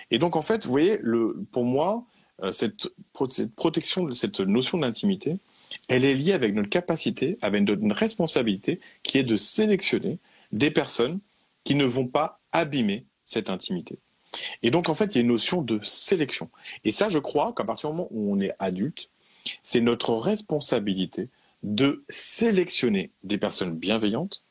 Et 0.09 0.17
donc, 0.17 0.35
en 0.35 0.41
fait, 0.41 0.65
vous 0.65 0.71
voyez, 0.71 0.99
pour 1.51 1.63
moi, 1.63 2.05
euh, 2.41 2.51
cette 2.51 2.89
protection, 3.55 4.11
cette 4.15 4.39
notion 4.39 4.79
d'intimité, 4.79 5.37
elle 5.87 6.05
est 6.05 6.15
liée 6.15 6.33
avec 6.33 6.53
notre 6.53 6.69
capacité, 6.69 7.37
avec 7.41 7.63
notre 7.63 7.95
responsabilité, 7.95 8.79
qui 9.03 9.17
est 9.17 9.23
de 9.23 9.37
sélectionner 9.37 10.19
des 10.51 10.71
personnes 10.71 11.19
qui 11.63 11.75
ne 11.75 11.85
vont 11.85 12.07
pas 12.07 12.39
abîmer 12.51 13.05
cette 13.23 13.49
intimité. 13.49 13.97
Et 14.61 14.71
donc, 14.71 14.89
en 14.89 14.95
fait, 14.95 15.13
il 15.13 15.15
y 15.15 15.17
a 15.19 15.21
une 15.21 15.27
notion 15.27 15.61
de 15.61 15.79
sélection. 15.83 16.49
Et 16.83 16.91
ça, 16.91 17.09
je 17.09 17.19
crois 17.19 17.53
qu'à 17.55 17.63
partir 17.63 17.89
du 17.89 17.97
moment 17.97 18.09
où 18.11 18.33
on 18.33 18.39
est 18.39 18.53
adulte, 18.59 19.09
c'est 19.61 19.81
notre 19.81 20.13
responsabilité 20.13 21.29
de 21.63 22.03
sélectionner 22.09 23.11
des 23.23 23.37
personnes 23.37 23.75
bienveillantes 23.75 24.43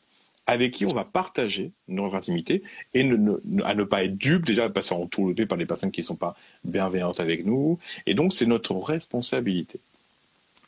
avec 0.47 0.73
qui 0.73 0.87
on 0.87 0.93
va 0.93 1.05
partager 1.05 1.73
notre 1.89 2.17
intimité 2.17 2.63
et 2.95 3.03
à 3.03 3.75
ne 3.75 3.85
pas 3.85 4.05
être 4.05 4.17
dupe, 4.17 4.45
déjà 4.45 4.71
faire 4.71 4.99
entourlouper 4.99 5.47
par 5.47 5.57
des 5.57 5.67
personnes 5.67 5.93
qui 5.93 6.01
ne 6.01 6.07
sont 6.07 6.17
pas 6.17 6.35
bienveillantes 6.65 7.21
avec 7.21 7.47
nous. 7.47 7.79
Et 8.07 8.15
donc, 8.15 8.33
c'est 8.33 8.47
notre 8.47 8.75
responsabilité. 8.75 9.81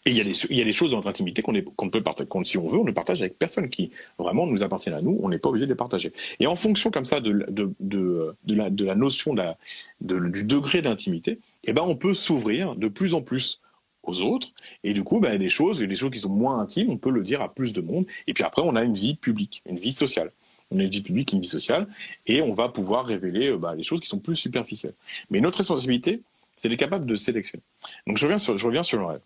Et 0.07 0.11
il 0.11 0.17
y, 0.17 0.21
a 0.21 0.25
des, 0.25 0.33
il 0.51 0.59
y 0.59 0.61
a 0.61 0.65
des 0.65 0.73
choses 0.75 0.91
dans 0.91 0.99
notre 0.99 1.09
intimité 1.09 1.41
qu'on 1.41 1.55
qu'on 1.77 1.89
peut 1.89 2.03
partager, 2.03 2.29
si 2.45 2.59
on 2.59 2.69
veut, 2.69 2.79
on 2.79 2.85
ne 2.85 2.93
partage 2.93 3.23
avec 3.23 3.39
personne 3.39 3.71
qui 3.71 3.91
vraiment 4.19 4.47
nous 4.47 4.63
appartiennent 4.63 4.95
à 4.95 5.01
nous, 5.01 5.19
on 5.23 5.31
n'est 5.31 5.39
pas 5.39 5.49
obligé 5.49 5.65
de 5.65 5.71
les 5.71 5.77
partager. 5.77 6.13
Et 6.41 6.47
en 6.47 6.57
fonction 6.57 6.91
comme 6.91 7.07
ça 7.07 7.21
de, 7.21 7.33
de, 7.49 7.73
de, 7.81 8.35
de 8.45 8.55
la, 8.55 8.69
la 8.69 8.95
notion 8.95 9.33
la, 9.33 9.57
du 10.03 10.45
degré 10.45 10.83
d'intimité, 10.83 11.39
eh 11.65 11.73
ben 11.73 11.83
on 11.87 11.97
peut 11.97 12.13
s'ouvrir 12.13 12.77
de 12.77 12.89
plus 12.89 13.15
en 13.15 13.23
plus 13.23 13.63
aux 14.03 14.23
autres. 14.23 14.49
Et 14.83 14.93
du 14.93 15.05
coup, 15.05 15.21
ben, 15.21 15.39
des 15.39 15.49
choses, 15.49 15.79
des 15.79 15.97
choses 15.97 16.11
qui 16.11 16.19
sont 16.19 16.29
moins 16.29 16.59
intimes, 16.59 16.91
on 16.91 16.99
peut 16.99 17.11
le 17.11 17.23
dire 17.23 17.41
à 17.41 17.53
plus 17.53 17.73
de 17.73 17.81
monde. 17.81 18.07
Et 18.27 18.35
puis 18.35 18.45
après, 18.45 18.63
on 18.65 18.77
a 18.77 18.85
une 18.85 18.95
vie 18.95 19.15
publique, 19.15 19.63
une 19.67 19.77
vie 19.77 19.93
sociale. 19.93 20.33
On 20.71 20.79
a 20.79 20.83
une 20.83 20.91
vie 20.91 21.03
publique, 21.03 21.33
une 21.33 21.41
vie 21.41 21.49
sociale, 21.49 21.87
et 22.27 22.43
on 22.43 22.53
va 22.53 22.69
pouvoir 22.69 23.07
révéler 23.07 23.49
euh, 23.49 23.59
ben, 23.59 23.75
les 23.75 23.83
choses 23.83 24.01
qui 24.01 24.09
sont 24.09 24.19
plus 24.19 24.37
superficielles. 24.37 24.95
Mais 25.31 25.41
notre 25.41 25.59
responsabilité, 25.59 26.21
c'est 26.57 26.69
d'être 26.69 26.79
capable 26.79 27.07
de 27.07 27.17
sélectionner. 27.17 27.63
Donc 28.07 28.19
je 28.19 28.25
reviens 28.25 28.39
sur, 28.39 28.57
je 28.57 28.67
reviens 28.67 28.83
sur 28.83 28.99
le 28.99 29.05
rêve. 29.05 29.21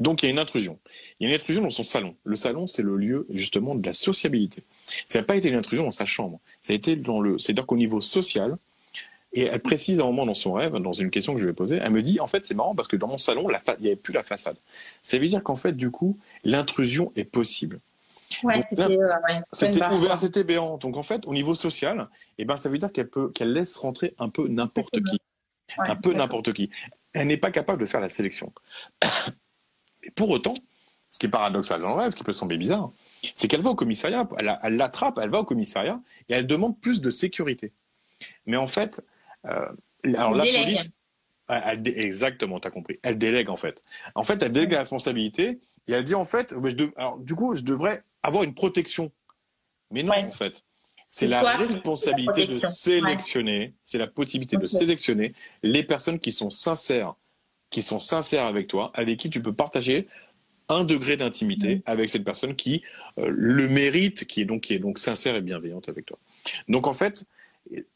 Donc 0.00 0.22
il 0.22 0.26
y 0.26 0.28
a 0.28 0.32
une 0.32 0.38
intrusion. 0.38 0.78
Il 1.18 1.24
y 1.24 1.26
a 1.26 1.28
une 1.30 1.36
intrusion 1.36 1.62
dans 1.62 1.70
son 1.70 1.84
salon. 1.84 2.16
Le 2.24 2.34
salon, 2.34 2.66
c'est 2.66 2.82
le 2.82 2.96
lieu 2.96 3.26
justement 3.30 3.74
de 3.74 3.84
la 3.86 3.92
sociabilité. 3.92 4.64
Ça 5.06 5.20
n'a 5.20 5.24
pas 5.24 5.36
été 5.36 5.48
une 5.48 5.54
intrusion 5.54 5.84
dans 5.84 5.92
sa 5.92 6.06
chambre. 6.06 6.40
Ça 6.60 6.72
a 6.72 6.76
été 6.76 6.96
dans 6.96 7.20
le. 7.20 7.38
C'est-à-dire 7.38 7.66
qu'au 7.66 7.76
niveau 7.76 8.00
social, 8.00 8.56
et 9.32 9.44
elle 9.44 9.60
précise 9.60 10.00
à 10.00 10.02
un 10.02 10.06
moment 10.06 10.26
dans 10.26 10.34
son 10.34 10.54
rêve, 10.54 10.74
dans 10.76 10.92
une 10.92 11.10
question 11.10 11.34
que 11.34 11.40
je 11.40 11.46
vais 11.46 11.52
poser, 11.52 11.76
elle 11.76 11.92
me 11.92 12.02
dit 12.02 12.18
en 12.18 12.26
fait 12.26 12.44
c'est 12.44 12.54
marrant 12.54 12.74
parce 12.74 12.88
que 12.88 12.96
dans 12.96 13.06
mon 13.06 13.18
salon, 13.18 13.48
il 13.48 13.82
n'y 13.82 13.86
avait 13.88 13.96
plus 13.96 14.12
la 14.12 14.22
façade. 14.22 14.56
Ça 15.02 15.18
veut 15.18 15.28
dire 15.28 15.42
qu'en 15.42 15.56
fait 15.56 15.72
du 15.72 15.90
coup 15.90 16.18
l'intrusion 16.44 17.12
est 17.14 17.24
possible. 17.24 17.78
Ouais, 18.42 18.60
c'était 18.62 18.82
euh, 18.82 19.90
ouvert, 19.92 20.18
c'était 20.18 20.44
béant. 20.44 20.78
Donc 20.78 20.96
en 20.96 21.02
fait 21.02 21.26
au 21.26 21.34
niveau 21.34 21.54
social, 21.54 22.08
eh 22.38 22.44
ben 22.44 22.56
ça 22.56 22.68
veut 22.68 22.78
dire 22.78 22.90
qu'elle 22.90 23.08
peut 23.08 23.30
qu'elle 23.30 23.52
laisse 23.52 23.76
rentrer 23.76 24.14
un 24.18 24.28
peu 24.28 24.48
n'importe 24.48 25.02
qui, 25.02 25.20
un 25.78 25.96
peu 25.96 26.12
n'importe 26.12 26.52
qui. 26.52 26.70
Elle 27.12 27.28
n'est 27.28 27.36
pas 27.36 27.50
capable 27.50 27.80
de 27.80 27.86
faire 27.86 28.00
la 28.00 28.08
sélection. 28.08 28.52
Mais 30.02 30.10
pour 30.10 30.30
autant, 30.30 30.54
ce 31.10 31.18
qui 31.18 31.26
est 31.26 31.30
paradoxal 31.30 31.80
dans 31.80 31.88
le 31.88 31.94
rêve, 31.94 32.10
ce 32.10 32.16
qui 32.16 32.24
peut 32.24 32.32
sembler 32.32 32.56
bizarre, 32.56 32.90
c'est 33.34 33.48
qu'elle 33.48 33.62
va 33.62 33.70
au 33.70 33.74
commissariat, 33.74 34.28
elle 34.62 34.76
l'attrape, 34.76 35.18
elle 35.22 35.30
va 35.30 35.40
au 35.40 35.44
commissariat 35.44 36.00
et 36.28 36.34
elle 36.34 36.46
demande 36.46 36.78
plus 36.80 37.00
de 37.00 37.10
sécurité. 37.10 37.72
Mais 38.46 38.56
en 38.56 38.66
fait, 38.66 39.04
euh, 39.46 39.68
alors 40.04 40.34
la 40.34 40.44
police, 40.44 40.92
exactement, 41.84 42.60
tu 42.60 42.68
as 42.68 42.70
compris. 42.70 42.98
Elle 43.02 43.18
délègue 43.18 43.50
en 43.50 43.56
fait. 43.56 43.82
En 44.14 44.24
fait, 44.24 44.42
elle 44.42 44.52
délègue 44.52 44.72
la 44.72 44.80
responsabilité 44.80 45.58
et 45.88 45.92
elle 45.92 46.04
dit 46.04 46.14
en 46.14 46.24
fait, 46.24 46.54
alors, 46.96 47.18
du 47.18 47.34
coup, 47.34 47.54
je 47.54 47.62
devrais 47.62 48.04
avoir 48.22 48.44
une 48.44 48.54
protection. 48.54 49.10
Mais 49.90 50.02
non, 50.02 50.14
en 50.14 50.30
fait. 50.30 50.64
C'est 51.12 51.26
la 51.26 51.56
responsabilité 51.56 52.46
de 52.46 52.52
sélectionner, 52.52 53.74
c'est 53.82 53.98
la 53.98 54.06
possibilité 54.06 54.56
de 54.56 54.66
sélectionner 54.66 55.34
les 55.64 55.82
personnes 55.82 56.20
qui 56.20 56.30
sont 56.30 56.50
sincères, 56.50 57.16
qui 57.70 57.82
sont 57.82 58.00
sincères 58.00 58.44
avec 58.44 58.66
toi, 58.66 58.90
avec 58.94 59.18
qui 59.18 59.30
tu 59.30 59.42
peux 59.42 59.52
partager 59.52 60.08
un 60.68 60.84
degré 60.84 61.16
d'intimité 61.16 61.82
avec 61.84 62.08
cette 62.08 62.24
personne 62.24 62.54
qui 62.54 62.82
euh, 63.18 63.28
le 63.28 63.68
mérite, 63.68 64.24
qui 64.24 64.40
est 64.40 64.44
donc 64.44 64.62
qui 64.62 64.74
est 64.74 64.78
donc 64.78 64.98
sincère 64.98 65.34
et 65.34 65.42
bienveillante 65.42 65.88
avec 65.88 66.06
toi. 66.06 66.18
Donc 66.68 66.86
en 66.86 66.92
fait, 66.92 67.24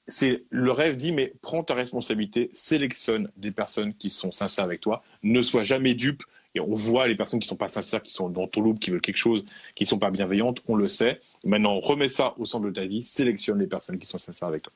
c'est 0.07 0.45
le 0.51 0.73
rêve 0.73 0.97
dit 0.97 1.13
mais 1.13 1.33
prends 1.41 1.63
ta 1.63 1.75
responsabilité, 1.75 2.49
sélectionne 2.53 3.31
des 3.37 3.51
personnes 3.51 3.95
qui 3.95 4.11
sont 4.11 4.31
sincères 4.31 4.65
avec 4.65 4.81
toi, 4.81 5.03
ne 5.23 5.43
sois 5.43 5.63
jamais 5.63 5.95
dupe. 5.95 6.23
Et 6.57 6.61
on 6.61 6.77
voit 6.77 7.09
les 7.09 7.17
personnes 7.17 7.41
qui 7.41 7.49
sont 7.49 7.57
pas 7.57 7.67
sincères, 7.67 8.01
qui 8.01 8.13
sont 8.13 8.29
dans 8.29 8.47
ton 8.47 8.61
loup, 8.61 8.75
qui 8.75 8.93
veulent 8.93 9.01
quelque 9.01 9.17
chose, 9.17 9.45
qui 9.75 9.87
sont 9.87 9.99
pas 9.99 10.13
bienveillantes, 10.13 10.63
on 10.69 10.77
le 10.77 10.87
sait. 10.87 11.21
Maintenant, 11.45 11.81
remets 11.81 12.09
ça 12.09 12.35
au 12.39 12.45
centre 12.45 12.67
de 12.67 12.71
ta 12.71 12.87
vie, 12.87 13.03
sélectionne 13.03 13.59
les 13.59 13.67
personnes 13.67 13.99
qui 13.99 14.07
sont 14.07 14.19
sincères 14.19 14.47
avec 14.47 14.63
toi. 14.63 14.73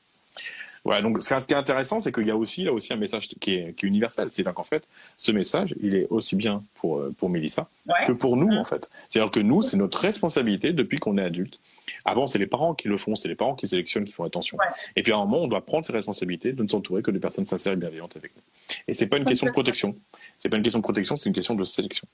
Voilà, 0.83 1.01
donc 1.01 1.21
ce 1.21 1.45
qui 1.45 1.53
est 1.53 1.57
intéressant, 1.57 1.99
c'est 1.99 2.11
qu'il 2.11 2.27
y 2.27 2.31
a 2.31 2.35
aussi 2.35 2.63
là 2.63 2.73
aussi 2.73 2.93
un 2.93 2.97
message 2.97 3.27
qui 3.27 3.53
est, 3.53 3.83
universel. 3.83 4.27
C'est 4.31 4.43
qu'en 4.43 4.63
fait, 4.63 4.87
ce 5.17 5.31
message, 5.31 5.75
il 5.81 5.95
est 5.95 6.07
aussi 6.09 6.35
bien 6.35 6.63
pour 6.75 6.99
euh, 6.99 7.13
pour 7.17 7.29
Mélissa 7.29 7.69
que 8.05 8.11
pour 8.11 8.37
nous 8.37 8.55
en 8.55 8.63
fait. 8.63 8.89
C'est-à-dire 9.07 9.31
que 9.31 9.39
nous, 9.39 9.61
c'est 9.61 9.77
notre 9.77 9.99
responsabilité 9.99 10.73
depuis 10.73 10.99
qu'on 10.99 11.17
est 11.17 11.23
adulte. 11.23 11.59
Avant, 12.05 12.27
c'est 12.27 12.39
les 12.39 12.47
parents 12.47 12.73
qui 12.73 12.87
le 12.87 12.97
font, 12.97 13.15
c'est 13.15 13.27
les 13.27 13.35
parents 13.35 13.55
qui 13.55 13.67
sélectionnent, 13.67 14.05
qui 14.05 14.11
font 14.11 14.23
attention. 14.23 14.57
Et 14.95 15.03
puis 15.03 15.11
à 15.11 15.17
un 15.17 15.25
moment, 15.25 15.43
on 15.43 15.47
doit 15.47 15.65
prendre 15.65 15.85
ses 15.85 15.93
responsabilités 15.93 16.53
de 16.53 16.63
ne 16.63 16.67
s'entourer 16.67 17.01
que 17.01 17.11
de 17.11 17.19
personnes 17.19 17.45
sincères 17.45 17.73
et 17.73 17.77
bienveillantes 17.77 18.15
avec 18.15 18.35
nous. 18.35 18.41
Et 18.87 18.93
c'est 18.93 19.07
pas 19.07 19.17
une 19.17 19.25
question 19.25 19.47
de 19.47 19.51
protection. 19.51 19.95
C'est 20.37 20.49
pas 20.49 20.57
une 20.57 20.63
question 20.63 20.79
de 20.79 20.83
protection, 20.83 21.17
c'est 21.17 21.29
une 21.29 21.35
question 21.35 21.55
de 21.55 21.63
sélection. 21.63 22.07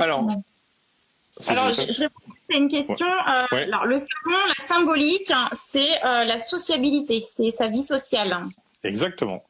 Alors, 0.00 0.28
alors, 1.46 1.72
je, 1.72 1.92
je 1.92 2.04
c'est 2.48 2.56
une 2.56 2.68
question. 2.68 3.06
Euh, 3.06 3.46
alors, 3.50 3.86
le 3.86 3.96
salon, 3.96 4.38
la 4.48 4.64
symbolique, 4.64 5.32
c'est 5.52 6.04
euh, 6.04 6.24
la 6.24 6.38
sociabilité, 6.38 7.20
c'est 7.20 7.50
sa 7.50 7.68
vie 7.68 7.82
sociale. 7.82 8.44
Exactement. 8.84 9.44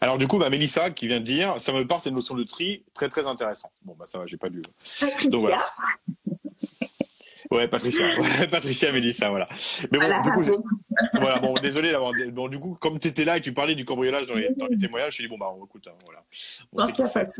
Alors 0.00 0.18
du 0.18 0.26
coup, 0.26 0.38
bah, 0.38 0.50
Mélissa 0.50 0.90
qui 0.90 1.06
vient 1.06 1.20
de 1.20 1.24
dire, 1.24 1.60
ça 1.60 1.72
me 1.72 1.86
parle 1.86 2.00
cette 2.00 2.12
notion 2.12 2.34
de 2.34 2.42
tri, 2.42 2.84
très 2.94 3.08
très 3.08 3.28
intéressant. 3.28 3.70
Bon 3.84 3.94
bah 3.96 4.06
ça 4.06 4.18
va, 4.18 4.26
j'ai 4.26 4.36
pas 4.36 4.48
lu. 4.48 4.60
Patricia. 5.00 5.28
Donc, 5.30 5.40
voilà. 5.40 5.64
Ouais, 7.50 7.68
Patricia. 7.68 8.06
Patricia 8.50 8.90
Mélissa, 8.92 9.28
voilà. 9.30 9.48
Mais 9.90 9.98
bon, 9.98 10.20
du 10.22 10.30
coup, 10.32 10.64
voilà, 11.14 11.38
bon, 11.38 11.54
désolé 11.54 11.92
d'avoir. 11.92 12.12
Bon, 12.32 12.48
du 12.48 12.58
coup, 12.58 12.76
comme 12.80 12.98
tu 12.98 13.08
étais 13.08 13.24
là 13.24 13.36
et 13.36 13.40
tu 13.40 13.52
parlais 13.52 13.74
du 13.74 13.84
cambriolage 13.84 14.26
dans 14.26 14.34
les, 14.34 14.48
dans 14.56 14.66
les 14.66 14.78
témoignages, 14.78 15.12
je 15.12 15.22
me 15.22 15.22
suis 15.22 15.24
dit 15.24 15.28
bon 15.28 15.38
bah 15.38 15.54
on 15.56 15.64
écoute, 15.64 15.86
hein, 15.86 15.94
voilà. 16.04 16.24
On 16.72 16.86
qu'il 16.86 17.04
pas 17.04 17.24
de 17.24 17.30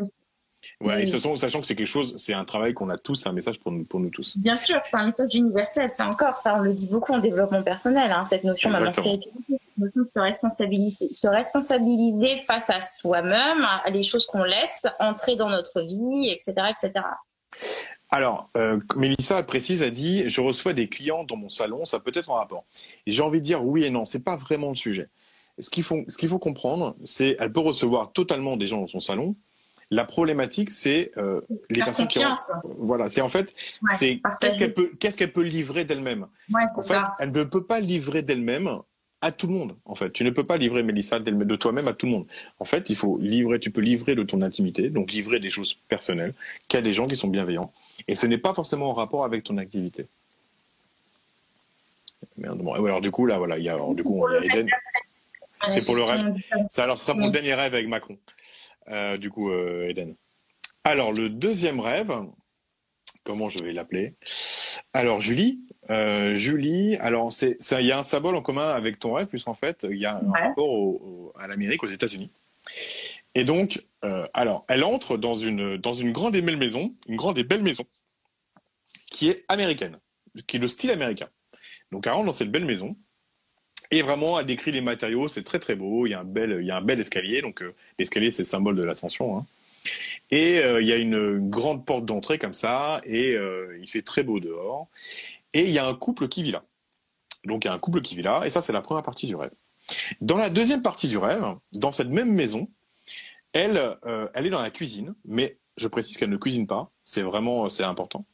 Ouais, 0.80 1.02
et 1.02 1.06
sachant 1.06 1.60
que 1.60 1.66
c'est 1.66 1.74
quelque 1.74 1.86
chose, 1.86 2.14
c'est 2.18 2.34
un 2.34 2.44
travail 2.44 2.74
qu'on 2.74 2.88
a 2.88 2.98
tous, 2.98 3.26
un 3.26 3.32
message 3.32 3.58
pour 3.60 3.72
nous, 3.72 3.84
pour 3.84 4.00
nous 4.00 4.10
tous. 4.10 4.36
Bien 4.36 4.56
sûr, 4.56 4.80
c'est 4.84 4.96
un 4.96 5.06
message 5.06 5.34
universel, 5.34 5.88
c'est 5.90 6.02
encore 6.02 6.36
ça, 6.36 6.54
on 6.56 6.60
le 6.60 6.72
dit 6.72 6.88
beaucoup 6.88 7.12
en 7.12 7.18
développement 7.18 7.62
personnel, 7.62 8.10
hein, 8.10 8.24
cette 8.24 8.44
notion 8.44 8.70
de 8.70 8.76
se 8.76 10.18
responsabiliser, 10.18 11.08
se 11.14 11.26
responsabiliser 11.26 12.38
face 12.46 12.70
à 12.70 12.80
soi-même, 12.80 13.64
à 13.84 13.90
les 13.90 14.02
choses 14.02 14.26
qu'on 14.26 14.44
laisse 14.44 14.86
entrer 14.98 15.36
dans 15.36 15.48
notre 15.48 15.82
vie, 15.82 16.28
etc., 16.28 16.52
etc. 16.70 17.04
Alors, 18.10 18.50
euh, 18.58 18.78
Mélissa 18.94 19.42
précise, 19.42 19.82
a 19.82 19.88
dit, 19.88 20.28
je 20.28 20.42
reçois 20.42 20.74
des 20.74 20.88
clients 20.88 21.24
dans 21.24 21.36
mon 21.36 21.48
salon, 21.48 21.86
ça 21.86 21.98
peut 21.98 22.12
être 22.14 22.28
en 22.28 22.34
rapport. 22.34 22.64
J'ai 23.06 23.22
envie 23.22 23.40
de 23.40 23.44
dire 23.44 23.64
oui 23.64 23.84
et 23.84 23.90
non, 23.90 24.04
c'est 24.04 24.22
pas 24.22 24.36
vraiment 24.36 24.68
le 24.68 24.74
sujet. 24.74 25.08
Ce 25.58 25.70
qu'il 25.70 25.82
faut, 25.82 26.00
ce 26.08 26.18
qu'il 26.18 26.28
faut 26.28 26.38
comprendre, 26.38 26.94
c'est, 27.04 27.36
elle 27.40 27.52
peut 27.52 27.60
recevoir 27.60 28.12
totalement 28.12 28.58
des 28.58 28.66
gens 28.66 28.80
dans 28.80 28.86
son 28.86 29.00
salon, 29.00 29.34
la 29.92 30.06
problématique, 30.06 30.70
c'est 30.70 31.12
euh, 31.18 31.42
les 31.68 31.82
personnes 31.82 32.08
qui 32.08 32.18
ont... 32.20 32.34
Voilà, 32.78 33.10
c'est 33.10 33.20
en 33.20 33.28
fait, 33.28 33.54
c'est 33.94 34.20
qu'est-ce 34.40 34.58
qu'elle 34.58 34.72
peut, 34.72 34.90
qu'est-ce 34.98 35.18
qu'elle 35.18 35.32
peut 35.32 35.42
livrer 35.42 35.84
d'elle-même? 35.84 36.26
en 36.54 36.82
fait, 36.82 37.02
elle 37.18 37.30
ne 37.30 37.44
peut 37.44 37.64
pas 37.64 37.78
livrer 37.78 38.22
d'elle-même 38.22 38.78
à 39.20 39.32
tout 39.32 39.46
le 39.46 39.52
monde. 39.52 39.76
En 39.84 39.94
fait, 39.94 40.10
tu 40.10 40.24
ne 40.24 40.30
peux 40.30 40.44
pas 40.44 40.56
livrer 40.56 40.82
Mélissa 40.82 41.20
de 41.20 41.56
toi-même 41.56 41.88
à 41.88 41.92
tout 41.92 42.06
le 42.06 42.12
monde. 42.12 42.26
En 42.58 42.64
fait, 42.64 42.88
il 42.88 42.96
faut 42.96 43.18
livrer. 43.18 43.60
Tu 43.60 43.70
peux 43.70 43.82
livrer 43.82 44.14
de 44.14 44.22
ton 44.22 44.40
intimité, 44.40 44.88
donc 44.88 45.12
livrer 45.12 45.40
des 45.40 45.50
choses 45.50 45.74
personnelles, 45.74 46.32
qu'à 46.68 46.80
des 46.80 46.94
gens 46.94 47.06
qui 47.06 47.16
sont 47.16 47.28
bienveillants. 47.28 47.70
Et 48.08 48.16
ce 48.16 48.26
n'est 48.26 48.38
pas 48.38 48.54
forcément 48.54 48.88
en 48.88 48.94
rapport 48.94 49.26
avec 49.26 49.44
ton 49.44 49.58
activité. 49.58 50.06
Merde, 52.38 52.58
bon. 52.62 52.72
alors 52.72 53.02
du 53.02 53.10
coup 53.10 53.26
là, 53.26 53.36
voilà, 53.36 53.58
il 53.58 53.64
y 53.64 53.68
a, 53.68 53.76
du 53.92 54.02
coup, 54.02 54.26
il 54.28 54.46
y 54.46 54.50
a 54.50 54.54
Eden. 54.54 54.70
C'est 55.68 55.84
pour 55.84 55.94
le 55.94 56.02
rêve. 56.02 56.32
Ça, 56.70 56.84
alors, 56.84 56.98
ce 56.98 57.04
sera 57.06 57.16
le 57.16 57.30
dernier 57.30 57.54
rêve 57.54 57.74
avec 57.74 57.86
Macron. 57.86 58.16
Euh, 58.88 59.16
du 59.16 59.30
coup, 59.30 59.50
euh, 59.50 59.88
Eden. 59.88 60.16
Alors, 60.84 61.12
le 61.12 61.28
deuxième 61.28 61.80
rêve, 61.80 62.12
comment 63.24 63.48
je 63.48 63.62
vais 63.62 63.72
l'appeler? 63.72 64.14
Alors, 64.92 65.20
Julie, 65.20 65.60
euh, 65.90 66.34
Julie, 66.34 66.96
alors 66.96 67.30
il 67.40 67.86
y 67.86 67.92
a 67.92 67.98
un 67.98 68.02
symbole 68.02 68.34
en 68.34 68.42
commun 68.42 68.68
avec 68.70 68.98
ton 68.98 69.14
rêve, 69.14 69.28
puisqu'en 69.28 69.54
fait, 69.54 69.86
il 69.88 69.98
y 69.98 70.06
a 70.06 70.16
un 70.16 70.30
rapport 70.30 71.32
à 71.38 71.46
l'Amérique, 71.46 71.82
aux 71.82 71.88
États-Unis. 71.88 72.30
Et 73.34 73.44
donc, 73.44 73.84
alors, 74.34 74.64
elle 74.68 74.84
entre 74.84 75.16
dans 75.16 75.34
une, 75.34 75.76
dans 75.76 75.92
une 75.92 76.12
grande 76.12 76.34
et 76.36 76.42
belle 76.42 76.56
maison, 76.56 76.94
une 77.08 77.16
grande 77.16 77.38
et 77.38 77.44
belle 77.44 77.62
maison, 77.62 77.84
qui 79.06 79.30
est 79.30 79.44
américaine, 79.48 79.98
qui 80.46 80.56
est 80.56 80.60
de 80.60 80.66
style 80.66 80.90
américain. 80.90 81.28
Donc, 81.92 82.06
elle 82.06 82.14
rentre 82.14 82.26
dans 82.26 82.32
cette 82.32 82.50
belle 82.50 82.64
maison, 82.64 82.96
et 83.92 84.02
vraiment, 84.02 84.40
elle 84.40 84.46
décrit 84.46 84.72
les 84.72 84.80
matériaux, 84.80 85.28
c'est 85.28 85.44
très 85.44 85.60
très 85.60 85.76
beau, 85.76 86.06
il 86.06 86.10
y 86.10 86.14
a 86.14 86.20
un 86.20 86.24
bel, 86.24 87.00
escalier, 87.00 87.42
donc 87.42 87.62
euh, 87.62 87.72
l'escalier, 87.98 88.32
c'est 88.32 88.42
le 88.42 88.48
symbole 88.48 88.74
de 88.74 88.82
l'ascension. 88.82 89.38
Hein. 89.38 89.46
Et 90.30 90.58
euh, 90.58 90.82
il 90.82 90.88
y 90.88 90.92
a 90.92 90.96
une, 90.96 91.48
grande 91.50 91.84
porte 91.86 92.04
d'entrée 92.04 92.38
comme 92.38 92.54
ça, 92.54 93.00
et 93.04 93.36
il 93.80 93.86
fait 93.86 94.02
très 94.02 94.24
beau 94.24 94.40
dehors. 94.40 94.88
Et 95.54 95.64
il 95.64 95.70
y 95.70 95.78
a 95.78 95.86
un 95.86 95.94
couple 95.94 96.28
qui 96.28 96.42
vit 96.42 96.52
là. 96.52 96.64
Donc, 97.44 97.64
il 97.64 97.68
y 97.68 97.70
a 97.70 97.74
un 97.74 97.78
couple 97.78 98.00
qui 98.00 98.16
vit 98.16 98.22
là, 98.22 98.44
et 98.44 98.50
ça, 98.50 98.62
c'est 98.62 98.72
la 98.72 98.80
première 98.82 99.02
partie 99.02 99.26
du 99.26 99.36
rêve. 99.36 99.52
Dans 100.20 100.36
la 100.36 100.50
deuxième 100.50 100.82
partie 100.82 101.08
du 101.08 101.18
rêve, 101.18 101.44
dans 101.72 101.92
cette 101.92 102.08
même 102.08 102.32
maison, 102.32 102.68
elle, 103.52 103.96
euh, 104.06 104.28
est 104.34 104.50
dans 104.50 104.62
la 104.62 104.70
cuisine, 104.70 105.14
mais 105.24 105.58
je 105.76 105.88
précise 105.88 106.16
qu'elle 106.16 106.30
ne 106.30 106.36
cuisine 106.36 106.66
pas. 106.66 106.90
C'est 107.04 107.22
vraiment, 107.22 107.68
c'est 107.68 107.84
important. 107.84 108.24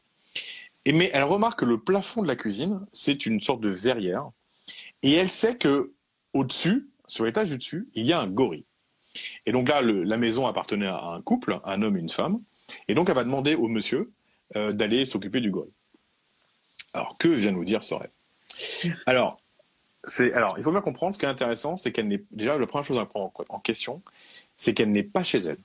Mais 0.86 1.10
elle 1.12 1.24
remarque 1.24 1.60
que 1.60 1.64
le 1.64 1.80
plafond 1.80 2.22
de 2.22 2.28
la 2.28 2.36
cuisine, 2.36 2.86
c'est 2.92 3.26
une 3.26 3.40
sorte 3.40 3.60
de 3.60 3.68
verrière, 3.68 4.30
et 5.02 5.14
elle 5.14 5.30
sait 5.30 5.56
que 5.56 5.92
au-dessus, 6.32 6.88
sur 7.06 7.24
l'étage 7.24 7.50
du 7.50 7.58
dessus, 7.58 7.88
il 7.94 8.06
y 8.06 8.12
a 8.12 8.20
un 8.20 8.28
gorille. 8.28 8.64
Et 9.46 9.52
donc 9.52 9.68
là, 9.68 9.80
la 9.82 10.16
maison 10.16 10.46
appartenait 10.46 10.86
à 10.86 11.02
un 11.02 11.22
couple, 11.22 11.60
un 11.64 11.82
homme 11.82 11.96
et 11.96 12.00
une 12.00 12.08
femme, 12.08 12.40
et 12.86 12.94
donc 12.94 13.08
elle 13.08 13.14
va 13.14 13.24
demander 13.24 13.54
au 13.54 13.68
monsieur 13.68 14.12
euh, 14.56 14.72
d'aller 14.72 15.06
s'occuper 15.06 15.40
du 15.40 15.50
gorille. 15.50 15.72
Alors 16.92 17.16
que 17.18 17.28
vient 17.28 17.52
nous 17.52 17.64
dire 17.64 17.82
ce 17.82 17.94
rêve 17.94 18.10
Alors, 19.06 19.40
c'est 20.04 20.32
alors 20.32 20.54
il 20.58 20.64
faut 20.64 20.70
bien 20.70 20.80
comprendre. 20.80 21.14
Ce 21.14 21.18
qui 21.18 21.26
est 21.26 21.28
intéressant, 21.28 21.76
c'est 21.76 21.92
qu'elle 21.92 22.08
n'est 22.08 22.22
déjà 22.30 22.56
la 22.56 22.66
première 22.66 22.84
chose 22.84 22.98
à 22.98 23.06
prendre 23.06 23.32
en 23.48 23.58
question, 23.58 24.02
c'est 24.56 24.74
qu'elle 24.74 24.92
n'est 24.92 25.02
pas 25.02 25.24
chez 25.24 25.38
elle. 25.38 25.58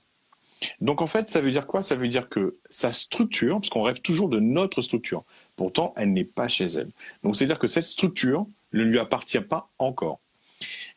Donc 0.80 1.02
en 1.02 1.06
fait, 1.06 1.30
ça 1.30 1.40
veut 1.40 1.50
dire 1.50 1.66
quoi? 1.66 1.82
Ça 1.82 1.94
veut 1.94 2.08
dire 2.08 2.28
que 2.28 2.56
sa 2.68 2.92
structure, 2.92 3.60
parce 3.60 3.70
qu'on 3.70 3.82
rêve 3.82 4.00
toujours 4.00 4.28
de 4.28 4.40
notre 4.40 4.82
structure, 4.82 5.24
pourtant 5.56 5.92
elle 5.96 6.12
n'est 6.12 6.24
pas 6.24 6.48
chez 6.48 6.66
elle. 6.66 6.90
Donc 7.22 7.36
c'est-à-dire 7.36 7.58
que 7.58 7.66
cette 7.66 7.84
structure 7.84 8.46
ne 8.74 8.82
lui 8.82 8.98
appartient 8.98 9.40
pas 9.40 9.70
encore. 9.78 10.20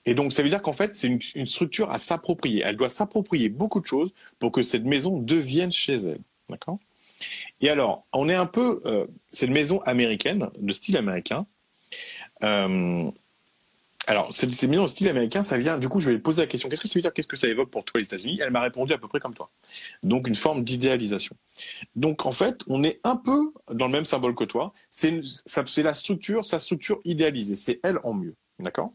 Et 0.05 0.13
donc 0.13 0.31
ça 0.31 0.43
veut 0.43 0.49
dire 0.49 0.61
qu'en 0.61 0.73
fait, 0.73 0.95
c'est 0.95 1.07
une, 1.35 1.45
structure 1.45 1.91
à 1.91 1.99
s'approprier. 1.99 2.63
Elle 2.65 2.77
doit 2.77 2.89
s'approprier 2.89 3.49
beaucoup 3.49 3.81
de 3.81 3.85
choses 3.85 4.13
pour 4.39 4.51
que 4.51 4.63
cette 4.63 4.85
maison 4.85 5.19
devienne 5.19 5.71
chez 5.71 5.95
elle. 5.95 6.21
D'accord? 6.49 6.79
Et 7.61 7.69
alors, 7.69 8.05
on 8.13 8.29
est 8.29 8.35
un 8.35 8.45
peu... 8.45 8.81
Euh, 8.85 9.07
c'est 9.31 9.47
une 9.47 9.53
maison 9.53 9.79
américaine, 9.81 10.49
de 10.59 10.71
style 10.71 10.95
américain. 10.95 11.45
Euh, 12.43 13.11
alors, 14.09 14.33
c'est 14.33 14.67
bien 14.67 14.81
au 14.81 14.87
style 14.87 15.09
américain, 15.09 15.43
ça 15.43 15.57
vient. 15.57 15.77
Du 15.77 15.89
coup, 15.89 15.99
je 15.99 16.05
vais 16.05 16.13
lui 16.13 16.21
poser 16.21 16.41
la 16.41 16.47
question 16.47 16.69
qu'est-ce 16.69 16.79
que 16.79 16.87
ça 16.87 16.97
veut 16.97 17.01
dire? 17.01 17.13
Qu'est-ce 17.13 17.27
que 17.27 17.35
ça 17.35 17.49
évoque 17.49 17.69
pour 17.69 17.83
toi 17.83 17.99
les 17.99 18.05
États-Unis? 18.05 18.39
Elle 18.41 18.51
m'a 18.51 18.61
répondu 18.61 18.93
à 18.93 18.97
peu 18.97 19.09
près 19.09 19.19
comme 19.19 19.33
toi. 19.33 19.49
Donc, 20.01 20.29
une 20.29 20.35
forme 20.35 20.63
d'idéalisation. 20.63 21.35
Donc, 21.97 22.25
en 22.25 22.31
fait, 22.31 22.63
on 22.67 22.85
est 22.85 23.01
un 23.03 23.17
peu 23.17 23.51
dans 23.69 23.87
le 23.87 23.91
même 23.91 24.05
symbole 24.05 24.33
que 24.33 24.45
toi. 24.45 24.73
C'est 24.89 25.21
la 25.83 25.93
structure, 25.93 26.45
sa 26.45 26.59
structure 26.59 26.99
idéalisée. 27.03 27.57
C'est 27.57 27.81
elle 27.83 27.99
en 28.05 28.13
mieux. 28.13 28.35
D'accord? 28.59 28.93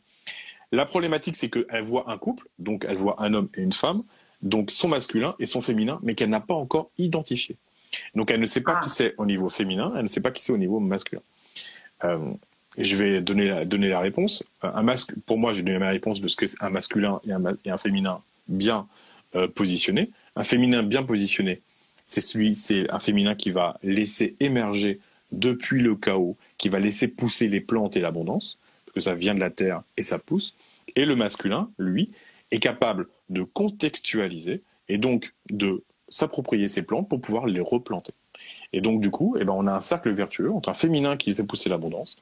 La 0.73 0.87
problématique, 0.87 1.37
c'est 1.37 1.51
qu'elle 1.51 1.83
voit 1.83 2.11
un 2.11 2.17
couple, 2.17 2.49
donc 2.59 2.87
elle 2.89 2.97
voit 2.97 3.23
un 3.23 3.35
homme 3.35 3.51
et 3.55 3.61
une 3.61 3.75
femme, 3.75 4.05
donc 4.41 4.71
son 4.71 4.89
masculin 4.89 5.35
et 5.39 5.45
son 5.45 5.61
féminin, 5.61 6.01
mais 6.03 6.15
qu'elle 6.15 6.31
n'a 6.31 6.41
pas 6.41 6.55
encore 6.55 6.91
identifié. 6.97 7.59
Donc, 8.15 8.31
elle 8.31 8.41
ne 8.41 8.47
sait 8.47 8.63
pas 8.63 8.79
ah. 8.79 8.81
qui 8.83 8.89
c'est 8.89 9.15
au 9.19 9.27
niveau 9.27 9.51
féminin, 9.51 9.93
elle 9.95 10.05
ne 10.05 10.09
sait 10.09 10.23
pas 10.23 10.31
qui 10.31 10.43
c'est 10.43 10.53
au 10.53 10.57
niveau 10.57 10.81
masculin. 10.81 11.21
Euh, 12.05 12.33
je 12.79 12.97
vais 12.97 13.21
donner 13.21 13.49
la, 13.89 14.01
réponse. 14.01 14.43
Un 14.63 14.83
masque, 14.83 15.13
pour 15.27 15.39
moi, 15.39 15.53
j'ai 15.53 15.63
donné 15.63 15.79
ma 15.79 15.91
réponse 15.91 16.21
de 16.21 16.29
ce 16.29 16.37
que 16.37 16.47
un 16.61 16.71
masculin 16.71 17.21
et 17.27 17.33
un, 17.33 17.43
et 17.65 17.71
un 17.71 17.79
féminin 17.79 18.23
bien 18.49 18.87
euh, 19.35 19.49
positionné. 19.49 20.11
Un 20.37 20.45
féminin 20.45 20.83
bien 20.83 21.03
positionné, 21.03 21.61
c'est 22.07 22.21
celui, 22.21 22.55
c'est 22.55 22.91
un 22.91 22.99
féminin 22.99 23.35
qui 23.35 23.51
va 23.51 23.79
laisser 23.83 24.35
émerger 24.41 25.01
depuis 25.33 25.83
le 25.83 25.97
chaos, 25.97 26.37
qui 26.59 26.69
va 26.69 26.79
laisser 26.79 27.09
pousser 27.09 27.49
les 27.49 27.61
plantes 27.61 27.97
et 27.97 28.01
l'abondance, 28.01 28.59
parce 28.87 28.95
que 28.95 29.01
ça 29.01 29.15
vient 29.15 29.35
de 29.35 29.41
la 29.41 29.51
terre 29.51 29.83
et 29.97 30.03
ça 30.03 30.19
pousse. 30.19 30.55
Et 30.97 31.05
le 31.05 31.17
masculin, 31.17 31.71
lui, 31.79 32.11
est 32.51 32.59
capable 32.59 33.09
de 33.31 33.43
contextualiser 33.43 34.63
et 34.89 34.99
donc 34.99 35.33
de 35.51 35.83
s'approprier 36.09 36.69
ces 36.69 36.83
plantes 36.83 37.09
pour 37.09 37.21
pouvoir 37.21 37.47
les 37.47 37.61
replanter. 37.61 38.13
Et 38.73 38.81
donc, 38.81 39.01
du 39.01 39.11
coup, 39.11 39.37
eh 39.39 39.45
ben, 39.45 39.53
on 39.53 39.67
a 39.67 39.73
un 39.73 39.81
cercle 39.81 40.11
vertueux 40.13 40.51
entre 40.51 40.69
un 40.69 40.75
féminin 40.75 41.17
qui 41.17 41.35
fait 41.35 41.45
pousser 41.45 41.69
l'abondance 41.69 42.17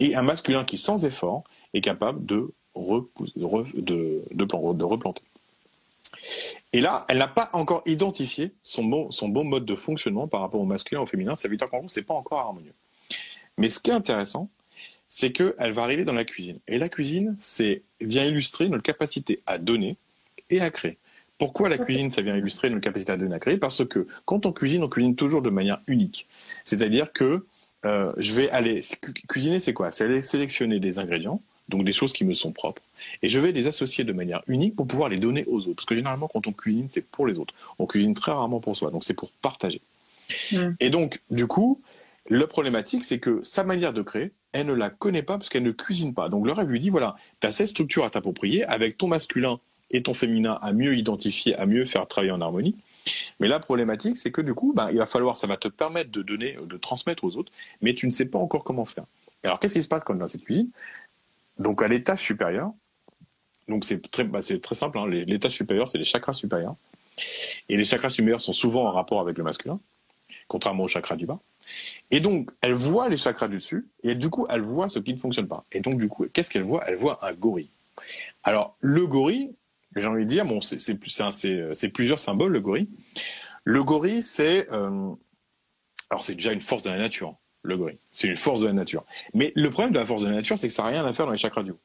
et 0.00 0.14
un 0.14 0.22
masculin 0.22 0.64
qui, 0.64 0.76
sans 0.76 1.04
effort, 1.04 1.44
est 1.72 1.80
capable 1.80 2.24
de, 2.26 2.50
replanter. 2.74 5.22
Et 6.72 6.80
là, 6.80 7.04
elle 7.08 7.18
n'a 7.18 7.28
pas 7.28 7.50
encore 7.52 7.82
identifié 7.86 8.52
son 8.62 8.84
bon, 8.84 9.44
mode 9.44 9.64
de 9.64 9.74
fonctionnement 9.74 10.28
par 10.28 10.40
rapport 10.40 10.60
au 10.60 10.66
masculin 10.66 11.00
au 11.00 11.06
féminin. 11.06 11.34
Ça 11.34 11.48
veut 11.48 11.56
dire 11.56 11.70
qu'en 11.70 11.78
gros, 11.78 11.88
c'est 11.88 12.02
pas 12.02 12.14
encore 12.14 12.40
harmonieux. 12.40 12.74
Mais 13.56 13.70
ce 13.70 13.78
qui 13.78 13.90
est 13.90 13.94
intéressant, 13.94 14.48
c'est 15.08 15.30
qu'elle 15.30 15.72
va 15.72 15.82
arriver 15.82 16.04
dans 16.04 16.12
la 16.12 16.24
cuisine. 16.24 16.58
Et 16.66 16.78
la 16.78 16.88
cuisine, 16.88 17.36
c'est 17.38 17.82
vient 18.00 18.24
illustrer 18.24 18.68
notre 18.68 18.82
capacité 18.82 19.40
à 19.46 19.58
donner 19.58 19.96
et 20.50 20.60
à 20.60 20.70
créer. 20.70 20.98
Pourquoi 21.44 21.68
la 21.68 21.76
cuisine, 21.76 22.10
ça 22.10 22.22
vient 22.22 22.38
illustrer 22.38 22.70
notre 22.70 22.80
capacité 22.80 23.12
à 23.12 23.18
donner 23.18 23.34
à 23.34 23.38
créer 23.38 23.58
Parce 23.58 23.84
que 23.84 24.06
quand 24.24 24.46
on 24.46 24.52
cuisine, 24.52 24.82
on 24.82 24.88
cuisine 24.88 25.14
toujours 25.14 25.42
de 25.42 25.50
manière 25.50 25.78
unique. 25.86 26.26
C'est-à-dire 26.64 27.12
que 27.12 27.44
euh, 27.84 28.14
je 28.16 28.32
vais 28.32 28.48
aller 28.48 28.80
cuisiner, 29.28 29.60
c'est 29.60 29.74
quoi? 29.74 29.90
C'est 29.90 30.04
aller 30.04 30.22
sélectionner 30.22 30.80
des 30.80 30.98
ingrédients, 30.98 31.42
donc 31.68 31.84
des 31.84 31.92
choses 31.92 32.14
qui 32.14 32.24
me 32.24 32.32
sont 32.32 32.50
propres, 32.50 32.80
et 33.22 33.28
je 33.28 33.38
vais 33.38 33.52
les 33.52 33.66
associer 33.66 34.04
de 34.04 34.14
manière 34.14 34.42
unique 34.46 34.74
pour 34.74 34.86
pouvoir 34.86 35.10
les 35.10 35.18
donner 35.18 35.44
aux 35.46 35.58
autres. 35.66 35.74
Parce 35.74 35.84
que 35.84 35.94
généralement, 35.94 36.28
quand 36.28 36.46
on 36.46 36.52
cuisine, 36.52 36.86
c'est 36.88 37.04
pour 37.04 37.26
les 37.26 37.38
autres. 37.38 37.52
On 37.78 37.84
cuisine 37.84 38.14
très 38.14 38.32
rarement 38.32 38.60
pour 38.60 38.74
soi, 38.74 38.90
donc 38.90 39.04
c'est 39.04 39.12
pour 39.12 39.30
partager. 39.42 39.82
Et 40.80 40.88
donc, 40.88 41.20
du 41.30 41.46
coup, 41.46 41.82
le 42.30 42.46
problématique, 42.46 43.04
c'est 43.04 43.18
que 43.18 43.40
sa 43.42 43.64
manière 43.64 43.92
de 43.92 44.00
créer, 44.00 44.32
elle 44.52 44.66
ne 44.66 44.72
la 44.72 44.88
connaît 44.88 45.22
pas 45.22 45.36
parce 45.36 45.50
qu'elle 45.50 45.62
ne 45.62 45.72
cuisine 45.72 46.14
pas. 46.14 46.30
Donc 46.30 46.46
le 46.46 46.52
rêve 46.52 46.70
lui 46.70 46.80
dit, 46.80 46.88
voilà, 46.88 47.16
tu 47.42 47.46
as 47.46 47.52
cette 47.52 47.68
structure 47.68 48.02
à 48.02 48.08
t'approprier 48.08 48.64
avec 48.64 48.96
ton 48.96 49.08
masculin 49.08 49.60
et 49.94 50.02
ton 50.02 50.12
féminin 50.12 50.58
à 50.60 50.72
mieux 50.72 50.96
identifier, 50.96 51.54
à 51.54 51.66
mieux 51.66 51.84
faire 51.86 52.06
travailler 52.08 52.32
en 52.32 52.40
harmonie. 52.40 52.76
Mais 53.38 53.46
la 53.46 53.60
problématique, 53.60 54.18
c'est 54.18 54.32
que 54.32 54.40
du 54.40 54.52
coup, 54.52 54.72
bah, 54.74 54.90
il 54.90 54.98
va 54.98 55.06
falloir, 55.06 55.36
ça 55.36 55.46
va 55.46 55.56
te 55.56 55.68
permettre 55.68 56.10
de 56.10 56.20
donner, 56.20 56.58
de 56.60 56.76
transmettre 56.76 57.22
aux 57.22 57.36
autres, 57.36 57.52
mais 57.80 57.94
tu 57.94 58.06
ne 58.06 58.10
sais 58.10 58.26
pas 58.26 58.38
encore 58.38 58.64
comment 58.64 58.84
faire. 58.84 59.04
Alors, 59.44 59.60
qu'est-ce 59.60 59.74
qui 59.74 59.82
se 59.82 59.88
passe 59.88 60.02
quand 60.02 60.14
on 60.14 60.16
est 60.16 60.20
dans 60.20 60.26
cette 60.26 60.44
cuisine? 60.44 60.70
Donc, 61.58 61.80
à 61.80 61.86
l'étage 61.86 62.18
supérieur, 62.18 62.72
donc 63.68 63.84
c'est 63.84 64.10
très, 64.10 64.28
c'est 64.40 64.60
très 64.60 64.74
simple, 64.74 64.98
hein, 64.98 65.06
l'étage 65.06 65.52
supérieur, 65.52 65.86
c'est 65.86 65.98
les 65.98 66.04
chakras 66.04 66.32
supérieurs. 66.32 66.74
Et 67.68 67.76
les 67.76 67.84
chakras 67.84 68.10
supérieurs 68.10 68.40
sont 68.40 68.52
souvent 68.52 68.86
en 68.86 68.90
rapport 68.90 69.20
avec 69.20 69.38
le 69.38 69.44
masculin, 69.44 69.78
contrairement 70.48 70.82
aux 70.82 70.88
chakras 70.88 71.14
du 71.14 71.26
bas. 71.26 71.38
Et 72.10 72.18
donc, 72.18 72.50
elle 72.62 72.74
voit 72.74 73.08
les 73.08 73.16
chakras 73.16 73.46
du 73.46 73.56
dessus, 73.56 73.86
et 74.02 74.16
du 74.16 74.28
coup, 74.28 74.44
elle 74.50 74.62
voit 74.62 74.88
ce 74.88 74.98
qui 74.98 75.12
ne 75.12 75.18
fonctionne 75.18 75.46
pas. 75.46 75.64
Et 75.70 75.78
donc, 75.78 75.98
du 75.98 76.08
coup, 76.08 76.26
qu'est-ce 76.32 76.50
qu'elle 76.50 76.64
voit? 76.64 76.82
Elle 76.88 76.96
voit 76.96 77.24
un 77.24 77.32
gorille. 77.32 77.70
Alors, 78.42 78.76
le 78.80 79.06
gorille, 79.06 79.54
j'ai 79.96 80.06
envie 80.06 80.24
de 80.24 80.28
dire, 80.28 80.44
bon, 80.44 80.60
c'est 80.60 81.88
plusieurs 81.88 82.18
symboles, 82.18 82.52
le 82.52 82.60
gorille. 82.60 82.88
Le 83.64 83.82
gorille, 83.82 84.22
c'est. 84.22 84.70
Euh, 84.72 85.14
alors, 86.10 86.22
c'est 86.22 86.34
déjà 86.34 86.52
une 86.52 86.60
force 86.60 86.82
de 86.82 86.90
la 86.90 86.98
nature, 86.98 87.36
le 87.62 87.76
gorille. 87.76 87.98
C'est 88.12 88.28
une 88.28 88.36
force 88.36 88.60
de 88.60 88.66
la 88.66 88.72
nature. 88.72 89.04
Mais 89.32 89.52
le 89.56 89.70
problème 89.70 89.92
de 89.92 89.98
la 89.98 90.06
force 90.06 90.22
de 90.22 90.28
la 90.28 90.34
nature, 90.34 90.58
c'est 90.58 90.68
que 90.68 90.72
ça 90.72 90.82
n'a 90.82 90.88
rien 90.90 91.04
à 91.04 91.12
faire 91.12 91.26
dans 91.26 91.32
les 91.32 91.38
chakras 91.38 91.62
du 91.62 91.72
haut. 91.72 91.80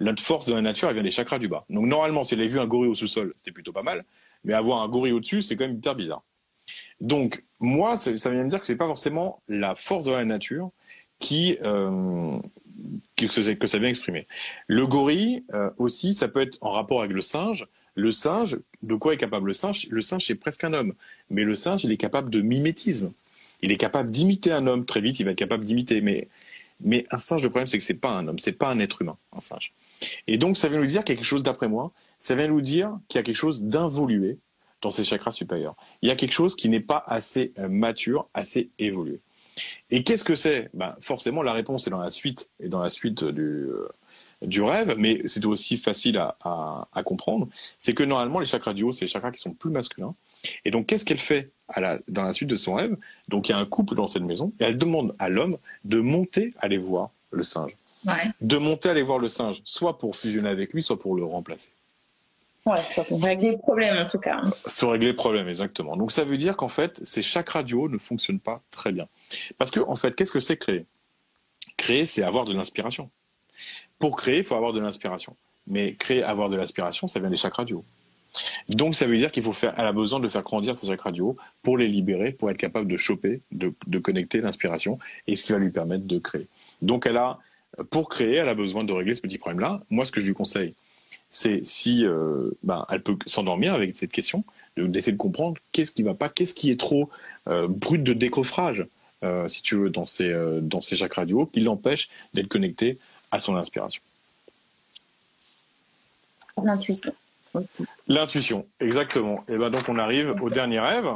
Notre 0.00 0.22
force 0.22 0.46
de 0.46 0.54
la 0.54 0.60
nature, 0.60 0.88
elle 0.88 0.94
vient 0.94 1.02
des 1.02 1.10
chakras 1.10 1.38
du 1.38 1.48
bas. 1.48 1.64
Donc, 1.68 1.86
normalement, 1.86 2.24
si 2.24 2.34
elle 2.34 2.40
avait 2.40 2.48
vu 2.48 2.58
un 2.58 2.66
gorille 2.66 2.90
au 2.90 2.94
sous-sol, 2.94 3.32
c'était 3.36 3.52
plutôt 3.52 3.72
pas 3.72 3.82
mal. 3.82 4.04
Mais 4.42 4.54
avoir 4.54 4.82
un 4.82 4.88
gorille 4.88 5.12
au-dessus, 5.12 5.42
c'est 5.42 5.56
quand 5.56 5.66
même 5.66 5.76
hyper 5.76 5.94
bizarre. 5.94 6.22
Donc, 7.00 7.44
moi, 7.60 7.96
ça, 7.96 8.10
vient 8.30 8.44
de 8.44 8.50
dire 8.50 8.60
que 8.60 8.66
c'est 8.66 8.76
pas 8.76 8.86
forcément 8.86 9.42
la 9.48 9.74
force 9.74 10.06
de 10.06 10.12
la 10.12 10.24
nature 10.24 10.70
qui, 11.18 11.58
euh, 11.62 12.38
que, 13.16 13.26
ça 13.66 13.78
vient 13.78 13.88
exprimer. 13.88 14.26
Le 14.66 14.86
gorille 14.86 15.44
euh, 15.52 15.70
aussi, 15.78 16.14
ça 16.14 16.28
peut 16.28 16.40
être 16.40 16.58
en 16.60 16.70
rapport 16.70 17.00
avec 17.00 17.12
le 17.12 17.20
singe. 17.20 17.66
Le 17.94 18.10
singe, 18.10 18.58
de 18.82 18.94
quoi 18.94 19.14
est 19.14 19.18
capable 19.18 19.46
le 19.46 19.52
singe? 19.52 19.86
Le 19.90 20.00
singe, 20.00 20.26
c'est 20.26 20.34
presque 20.34 20.64
un 20.64 20.72
homme. 20.72 20.94
Mais 21.30 21.42
le 21.42 21.54
singe, 21.54 21.84
il 21.84 21.92
est 21.92 21.96
capable 21.96 22.30
de 22.30 22.40
mimétisme. 22.40 23.12
Il 23.62 23.70
est 23.72 23.76
capable 23.76 24.10
d'imiter 24.10 24.52
un 24.52 24.66
homme. 24.66 24.84
Très 24.84 25.00
vite, 25.00 25.20
il 25.20 25.24
va 25.24 25.30
être 25.30 25.38
capable 25.38 25.64
d'imiter. 25.64 26.00
Mais, 26.00 26.28
mais 26.80 27.06
un 27.10 27.18
singe, 27.18 27.42
le 27.42 27.50
problème, 27.50 27.66
c'est 27.66 27.78
que 27.78 27.84
c'est 27.84 27.94
pas 27.94 28.10
un 28.10 28.26
homme. 28.26 28.38
C'est 28.38 28.52
pas 28.52 28.68
un 28.68 28.78
être 28.80 29.02
humain, 29.02 29.16
un 29.32 29.40
singe. 29.40 29.72
Et 30.26 30.38
donc, 30.38 30.56
ça 30.56 30.68
vient 30.68 30.80
nous 30.80 30.86
dire 30.86 31.04
quelque 31.04 31.24
chose, 31.24 31.42
d'après 31.42 31.68
moi, 31.68 31.92
ça 32.18 32.34
vient 32.34 32.48
nous 32.48 32.60
dire 32.60 32.98
qu'il 33.08 33.18
y 33.18 33.20
a 33.20 33.22
quelque 33.22 33.36
chose 33.36 33.62
d'involué 33.62 34.38
dans 34.82 34.90
ces 34.90 35.04
chakras 35.04 35.32
supérieurs. 35.32 35.76
Il 36.02 36.08
y 36.08 36.12
a 36.12 36.16
quelque 36.16 36.32
chose 36.32 36.54
qui 36.56 36.68
n'est 36.68 36.80
pas 36.80 37.02
assez 37.06 37.52
euh, 37.58 37.68
mature, 37.68 38.28
assez 38.34 38.70
évolué. 38.78 39.20
Et 39.90 40.02
qu'est-ce 40.02 40.24
que 40.24 40.36
c'est? 40.36 40.70
Ben, 40.74 40.96
Forcément, 41.00 41.42
la 41.42 41.52
réponse 41.52 41.86
est 41.86 41.90
dans 41.90 42.00
la 42.00 42.10
suite 42.10 42.50
et 42.60 42.68
dans 42.68 42.80
la 42.80 42.90
suite 42.90 43.24
du, 43.24 43.42
euh, 43.42 43.88
du 44.42 44.62
rêve, 44.62 44.94
mais 44.98 45.22
c'est 45.26 45.44
aussi 45.44 45.76
facile 45.78 46.18
à, 46.18 46.36
à, 46.92 47.02
comprendre. 47.02 47.48
C'est 47.78 47.94
que 47.94 48.02
normalement, 48.02 48.40
les 48.40 48.46
chakras 48.46 48.74
du 48.74 48.82
haut, 48.82 48.92
c'est 48.92 49.04
les 49.04 49.10
chakras 49.10 49.30
qui 49.30 49.40
sont 49.40 49.52
plus 49.52 49.70
masculins. 49.70 50.14
Et 50.64 50.70
donc, 50.70 50.86
qu'est-ce 50.86 51.04
qu'elle 51.04 51.18
fait 51.18 51.52
à 51.68 51.80
la, 51.80 51.98
dans 52.08 52.22
la 52.22 52.32
suite 52.32 52.48
de 52.48 52.56
son 52.56 52.74
rêve? 52.74 52.96
Donc 53.28 53.48
il 53.48 53.52
y 53.52 53.54
a 53.54 53.58
un 53.58 53.66
couple 53.66 53.94
dans 53.94 54.06
cette 54.06 54.22
maison 54.22 54.52
et 54.60 54.64
elle 54.64 54.76
demande 54.76 55.14
à 55.18 55.28
l'homme 55.28 55.56
de 55.84 56.00
monter 56.00 56.52
aller 56.58 56.78
voir 56.78 57.10
le 57.30 57.42
singe. 57.42 57.76
De 58.42 58.58
monter 58.58 58.90
aller 58.90 59.02
voir 59.02 59.18
le 59.18 59.28
singe, 59.28 59.62
soit 59.64 59.98
pour 59.98 60.16
fusionner 60.16 60.50
avec 60.50 60.74
lui, 60.74 60.82
soit 60.82 60.98
pour 60.98 61.14
le 61.14 61.24
remplacer. 61.24 61.70
Ouais, 62.66 62.80
pour 63.08 63.22
régler 63.22 63.52
le 63.52 63.58
problème 63.58 63.98
en 63.98 64.06
tout 64.06 64.18
cas. 64.18 64.42
Soit 64.66 64.92
régler 64.92 65.08
le 65.08 65.16
problème, 65.16 65.48
exactement. 65.48 65.96
Donc 65.96 66.10
ça 66.10 66.24
veut 66.24 66.38
dire 66.38 66.56
qu'en 66.56 66.68
fait, 66.68 67.04
ces 67.04 67.22
chaque 67.22 67.50
radio 67.50 67.88
ne 67.90 67.98
fonctionnent 67.98 68.40
pas 68.40 68.62
très 68.70 68.90
bien. 68.90 69.06
Parce 69.58 69.70
que 69.70 69.80
en 69.80 69.96
fait, 69.96 70.14
qu'est-ce 70.16 70.32
que 70.32 70.40
c'est 70.40 70.56
créer? 70.56 70.86
Créer, 71.76 72.06
c'est 72.06 72.22
avoir 72.22 72.44
de 72.44 72.54
l'inspiration. 72.54 73.10
Pour 73.98 74.16
créer, 74.16 74.38
il 74.38 74.44
faut 74.44 74.54
avoir 74.54 74.72
de 74.72 74.80
l'inspiration. 74.80 75.36
Mais 75.66 75.94
créer, 75.94 76.22
avoir 76.22 76.48
de 76.48 76.56
l'inspiration, 76.56 77.06
ça 77.06 77.20
vient 77.20 77.30
des 77.30 77.36
chaque 77.36 77.54
radio. 77.54 77.84
Donc 78.68 78.94
ça 78.94 79.06
veut 79.06 79.16
dire 79.16 79.30
qu'il 79.30 79.42
faut 79.42 79.52
faire, 79.52 79.74
elle 79.76 79.84
a 79.84 79.92
besoin 79.92 80.18
de 80.18 80.28
faire 80.28 80.42
grandir 80.42 80.74
ces 80.74 80.86
chaque 80.86 81.02
radio 81.02 81.36
pour 81.62 81.76
les 81.76 81.86
libérer, 81.86 82.32
pour 82.32 82.50
être 82.50 82.56
capable 82.56 82.88
de 82.88 82.96
choper, 82.96 83.42
de, 83.52 83.74
de 83.86 83.98
connecter 83.98 84.40
l'inspiration 84.40 84.98
et 85.26 85.36
ce 85.36 85.44
qui 85.44 85.52
va 85.52 85.58
lui 85.58 85.70
permettre 85.70 86.04
de 86.06 86.18
créer. 86.18 86.48
Donc 86.82 87.06
elle 87.06 87.18
a, 87.18 87.38
pour 87.90 88.08
créer, 88.08 88.36
elle 88.36 88.48
a 88.48 88.54
besoin 88.54 88.84
de 88.84 88.92
régler 88.92 89.14
ce 89.14 89.20
petit 89.20 89.38
problème-là. 89.38 89.82
Moi, 89.90 90.04
ce 90.04 90.12
que 90.12 90.20
je 90.20 90.26
lui 90.26 90.34
conseille, 90.34 90.74
c'est 91.34 91.64
si 91.64 92.06
euh, 92.06 92.50
ben, 92.62 92.86
elle 92.88 93.02
peut 93.02 93.16
s'endormir 93.26 93.74
avec 93.74 93.94
cette 93.96 94.12
question, 94.12 94.44
d'essayer 94.76 95.12
de, 95.12 95.18
comprendre 95.18 95.60
qu'est-ce 95.72 95.90
qui 95.90 96.04
va 96.04 96.14
pas, 96.14 96.28
qu'est-ce 96.28 96.54
qui 96.54 96.70
est 96.70 96.78
trop 96.78 97.10
euh, 97.48 97.66
brut 97.66 98.02
de 98.02 98.12
décoffrage, 98.12 98.86
euh, 99.24 99.48
si 99.48 99.60
tu 99.62 99.74
veux, 99.74 99.90
dans 99.90 100.04
ces, 100.04 100.32
dans 100.62 100.80
ces 100.80 100.94
radio, 101.04 101.46
qui 101.46 101.60
l'empêche 101.60 102.08
d'être 102.34 102.46
connecté 102.46 102.98
à 103.32 103.40
son 103.40 103.56
inspiration. 103.56 104.00
L'intuition. 106.62 107.12
L'intuition, 108.06 108.66
exactement. 108.78 109.40
Et 109.48 109.56
ben 109.56 109.70
donc 109.70 109.88
on 109.88 109.98
arrive 109.98 110.36
au 110.40 110.50
dernier 110.50 110.78
rêve. 110.78 111.08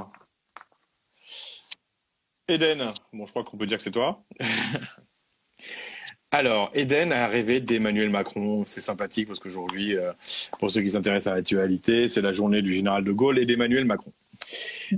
Eden, 2.49 2.93
bon 3.13 3.25
je 3.25 3.31
crois 3.31 3.45
qu'on 3.45 3.57
peut 3.57 3.67
dire 3.67 3.77
que 3.77 3.85
c'est 3.85 3.93
toi. 3.93 4.21
Alors, 6.31 6.71
Eden 6.75 7.13
a 7.13 7.27
rêvé 7.27 7.61
d'Emmanuel 7.61 8.11
Macron. 8.11 8.65
C'est 8.67 8.83
sympathique 8.83 9.29
parce 9.29 9.41
qu'aujourd'hui, 9.41 9.97
euh, 9.97 10.13
pour 10.59 10.71
ceux 10.71 10.83
qui 10.83 10.91
s'intéressent 10.91 11.33
à 11.33 11.37
l'actualité, 11.37 12.09
c'est 12.09 12.21
la 12.21 12.33
journée 12.33 12.61
du 12.61 12.75
général 12.75 13.05
de 13.05 13.13
Gaulle 13.13 13.39
et 13.39 13.47
d'Emmanuel 13.47 13.87
Macron. 13.87 14.13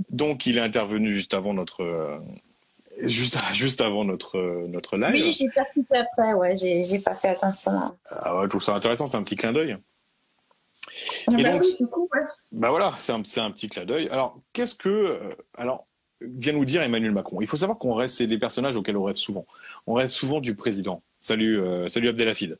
Donc, 0.09 0.45
il 0.45 0.57
est 0.57 0.61
intervenu 0.61 1.13
juste 1.13 1.33
avant 1.33 1.53
notre, 1.53 1.83
euh, 1.83 2.19
juste, 3.03 3.37
juste 3.53 3.81
avant 3.81 4.03
notre, 4.03 4.65
notre 4.67 4.97
live. 4.97 5.13
Oui, 5.13 5.31
j'ai 5.31 5.47
fait 5.49 5.97
après, 5.97 6.33
ouais, 6.33 6.55
j'ai 6.55 6.99
pas 6.99 7.15
fait 7.15 7.29
attention. 7.29 7.71
Ah 8.09 8.35
ouais, 8.35 8.43
je 8.43 8.49
trouve 8.49 8.63
ça 8.63 8.75
intéressant, 8.75 9.07
c'est 9.07 9.17
un 9.17 9.23
petit 9.23 9.35
clin 9.37 9.53
d'œil. 9.53 9.77
Ah 11.27 11.31
bah, 11.41 11.59
oui, 11.61 11.87
coup, 11.87 12.09
ouais. 12.13 12.19
bah 12.51 12.69
voilà, 12.69 12.93
c'est 12.97 13.13
un, 13.13 13.19
un, 13.19 13.51
petit 13.51 13.69
clin 13.69 13.85
d'œil. 13.85 14.09
Alors, 14.09 14.39
qu'est-ce 14.51 14.75
que. 14.75 14.89
Euh, 14.89 15.35
alors, 15.57 15.87
vient 16.19 16.53
nous 16.53 16.65
dire 16.65 16.81
Emmanuel 16.81 17.11
Macron? 17.11 17.39
Il 17.41 17.47
faut 17.47 17.57
savoir 17.57 17.77
qu'on 17.77 17.93
reste, 17.93 18.17
c'est 18.17 18.27
des 18.27 18.37
personnages 18.37 18.75
auxquels 18.75 18.97
on 18.97 19.03
rêve 19.03 19.15
souvent. 19.15 19.45
On 19.87 19.93
rêve 19.93 20.09
souvent 20.09 20.41
du 20.41 20.55
président. 20.55 21.01
Salut, 21.21 21.61
euh, 21.61 21.87
salut 21.87 22.09
Abdelhafid. 22.09 22.57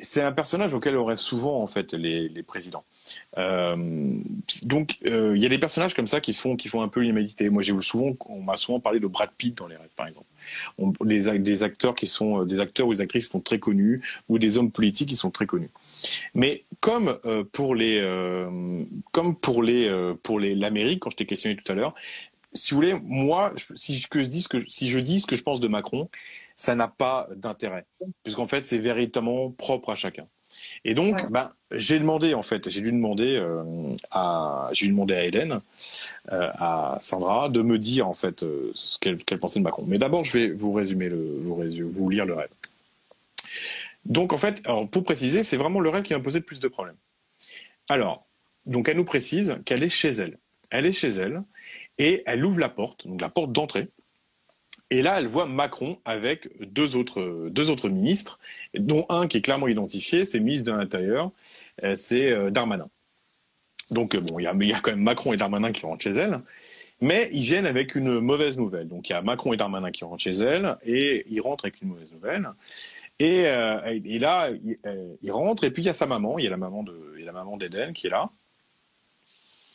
C'est 0.00 0.22
un 0.22 0.32
personnage 0.32 0.72
auquel 0.72 0.96
on 0.96 1.04
rêve 1.04 1.18
souvent 1.18 1.60
en 1.60 1.66
fait 1.66 1.92
les, 1.92 2.42
présidents. 2.44 2.84
Euh, 3.36 3.76
donc 4.62 4.96
euh, 5.04 5.34
il 5.36 5.42
y 5.42 5.44
a 5.44 5.48
des 5.48 5.58
personnages 5.58 5.92
comme 5.92 6.06
ça 6.06 6.20
qui 6.20 6.32
font 6.32 6.56
qui 6.56 6.68
font 6.68 6.80
un 6.82 6.88
peu 6.88 7.00
l'humanité. 7.00 7.50
Moi 7.50 7.62
j'ai 7.62 7.78
souvent 7.82 8.12
on 8.26 8.40
m'a 8.40 8.56
souvent 8.56 8.80
parlé 8.80 9.00
de 9.00 9.06
Brad 9.06 9.30
Pitt 9.36 9.58
dans 9.58 9.66
les 9.66 9.76
rêves 9.76 9.90
par 9.96 10.06
exemple. 10.06 10.28
Des 11.04 11.62
acteurs 11.62 11.94
qui 11.94 12.06
sont 12.06 12.44
des 12.44 12.60
acteurs 12.60 12.86
ou 12.86 12.94
des 12.94 13.00
actrices 13.00 13.26
qui 13.26 13.32
sont 13.32 13.40
très 13.40 13.58
connus 13.58 14.00
ou 14.28 14.38
des 14.38 14.56
hommes 14.56 14.70
politiques 14.70 15.08
qui 15.10 15.16
sont 15.16 15.32
très 15.32 15.46
connus. 15.46 15.70
Mais 16.32 16.64
comme 16.80 17.18
euh, 17.26 17.44
pour 17.44 17.74
les 17.74 17.98
euh, 18.00 18.84
comme 19.12 19.36
pour 19.36 19.62
les 19.62 19.92
pour 20.22 20.38
les 20.38 20.54
l'Amérique 20.54 21.00
quand 21.00 21.10
je 21.10 21.16
t'ai 21.16 21.26
questionné 21.26 21.56
tout 21.56 21.70
à 21.70 21.74
l'heure, 21.74 21.94
si 22.52 22.70
vous 22.70 22.76
voulez 22.76 22.94
moi 23.02 23.52
si 23.74 23.96
je 23.96 24.20
dis 24.20 24.42
ce 24.42 24.48
que 24.48 24.64
si 24.68 24.88
je 24.88 24.98
dis 25.00 25.20
ce 25.20 25.26
que 25.26 25.34
je 25.34 25.42
pense 25.42 25.58
de 25.58 25.66
Macron, 25.66 26.08
ça 26.58 26.74
n'a 26.74 26.88
pas 26.88 27.28
d'intérêt, 27.36 27.86
puisqu'en 28.24 28.48
fait, 28.48 28.62
c'est 28.62 28.78
véritablement 28.78 29.50
propre 29.52 29.90
à 29.90 29.94
chacun. 29.94 30.26
Et 30.84 30.94
donc, 30.94 31.30
ben, 31.30 31.52
j'ai 31.70 32.00
demandé, 32.00 32.34
en 32.34 32.42
fait, 32.42 32.68
j'ai 32.68 32.80
dû 32.80 32.90
demander 32.90 33.36
euh, 33.36 33.62
à, 34.10 34.68
j'ai 34.72 34.86
dû 34.86 34.92
demander 34.92 35.14
à 35.14 35.24
Hélène, 35.24 35.60
euh, 36.32 36.50
à 36.54 36.98
Sandra, 37.00 37.48
de 37.48 37.62
me 37.62 37.78
dire, 37.78 38.08
en 38.08 38.14
fait, 38.14 38.42
euh, 38.42 38.72
ce 38.74 38.98
qu'elle 38.98 39.38
pensait 39.38 39.60
de 39.60 39.64
Macron. 39.64 39.84
Mais 39.86 39.98
d'abord, 39.98 40.24
je 40.24 40.36
vais 40.36 40.48
vous 40.50 40.72
résumer 40.72 41.08
le, 41.08 41.38
vous, 41.40 41.62
vous 41.88 42.10
lire 42.10 42.26
le 42.26 42.34
rêve. 42.34 42.50
Donc, 44.04 44.32
en 44.32 44.38
fait, 44.38 44.60
alors, 44.64 44.88
pour 44.88 45.04
préciser, 45.04 45.44
c'est 45.44 45.56
vraiment 45.56 45.78
le 45.78 45.90
rêve 45.90 46.02
qui 46.02 46.12
m'a 46.12 46.20
posé 46.20 46.40
le 46.40 46.44
plus 46.44 46.60
de 46.60 46.68
problèmes. 46.68 46.96
Alors, 47.88 48.26
donc, 48.66 48.88
elle 48.88 48.96
nous 48.96 49.04
précise 49.04 49.58
qu'elle 49.64 49.84
est 49.84 49.90
chez 49.90 50.08
elle. 50.08 50.38
Elle 50.70 50.86
est 50.86 50.92
chez 50.92 51.08
elle 51.08 51.42
et 51.98 52.24
elle 52.26 52.44
ouvre 52.44 52.58
la 52.58 52.68
porte, 52.68 53.06
donc 53.06 53.20
la 53.20 53.28
porte 53.28 53.52
d'entrée, 53.52 53.88
et 54.90 55.02
là, 55.02 55.18
elle 55.18 55.26
voit 55.26 55.46
Macron 55.46 55.98
avec 56.04 56.48
deux 56.60 56.96
autres, 56.96 57.48
deux 57.50 57.70
autres 57.70 57.88
ministres, 57.88 58.38
dont 58.74 59.04
un 59.08 59.28
qui 59.28 59.36
est 59.36 59.42
clairement 59.42 59.68
identifié, 59.68 60.24
c'est 60.24 60.40
ministre 60.40 60.72
de 60.72 60.76
l'Intérieur, 60.76 61.30
euh, 61.84 61.94
c'est 61.94 62.30
euh, 62.30 62.50
Darmanin. 62.50 62.88
Donc, 63.90 64.14
euh, 64.14 64.20
bon, 64.20 64.38
il 64.38 64.44
y 64.44 64.46
a, 64.46 64.54
y 64.54 64.72
a 64.72 64.80
quand 64.80 64.90
même 64.90 65.02
Macron 65.02 65.32
et 65.32 65.36
Darmanin 65.36 65.72
qui 65.72 65.84
rentrent 65.84 66.02
chez 66.02 66.10
elle, 66.10 66.40
mais 67.00 67.28
ils 67.32 67.42
viennent 67.42 67.66
avec 67.66 67.94
une 67.94 68.20
mauvaise 68.20 68.56
nouvelle. 68.56 68.88
Donc, 68.88 69.08
il 69.10 69.12
y 69.12 69.14
a 69.14 69.22
Macron 69.22 69.52
et 69.52 69.56
Darmanin 69.56 69.90
qui 69.90 70.04
rentrent 70.04 70.22
chez 70.22 70.36
elle, 70.36 70.78
et 70.84 71.24
ils 71.28 71.40
rentrent 71.40 71.66
avec 71.66 71.82
une 71.82 71.88
mauvaise 71.88 72.10
nouvelle. 72.12 72.48
Et, 73.20 73.42
et 73.42 74.18
là, 74.20 74.50
ils 75.22 75.32
rentrent, 75.32 75.64
et 75.64 75.70
puis 75.72 75.82
il 75.82 75.86
y 75.86 75.88
a 75.88 75.94
sa 75.94 76.06
maman, 76.06 76.38
il 76.38 76.44
y 76.44 76.46
a 76.46 76.50
la 76.50 76.56
maman 76.56 76.84
de, 76.84 77.14
il 77.16 77.20
y 77.20 77.22
a 77.24 77.26
la 77.26 77.32
maman 77.32 77.56
d'Eden 77.56 77.92
qui 77.92 78.06
est 78.06 78.10
là. 78.10 78.30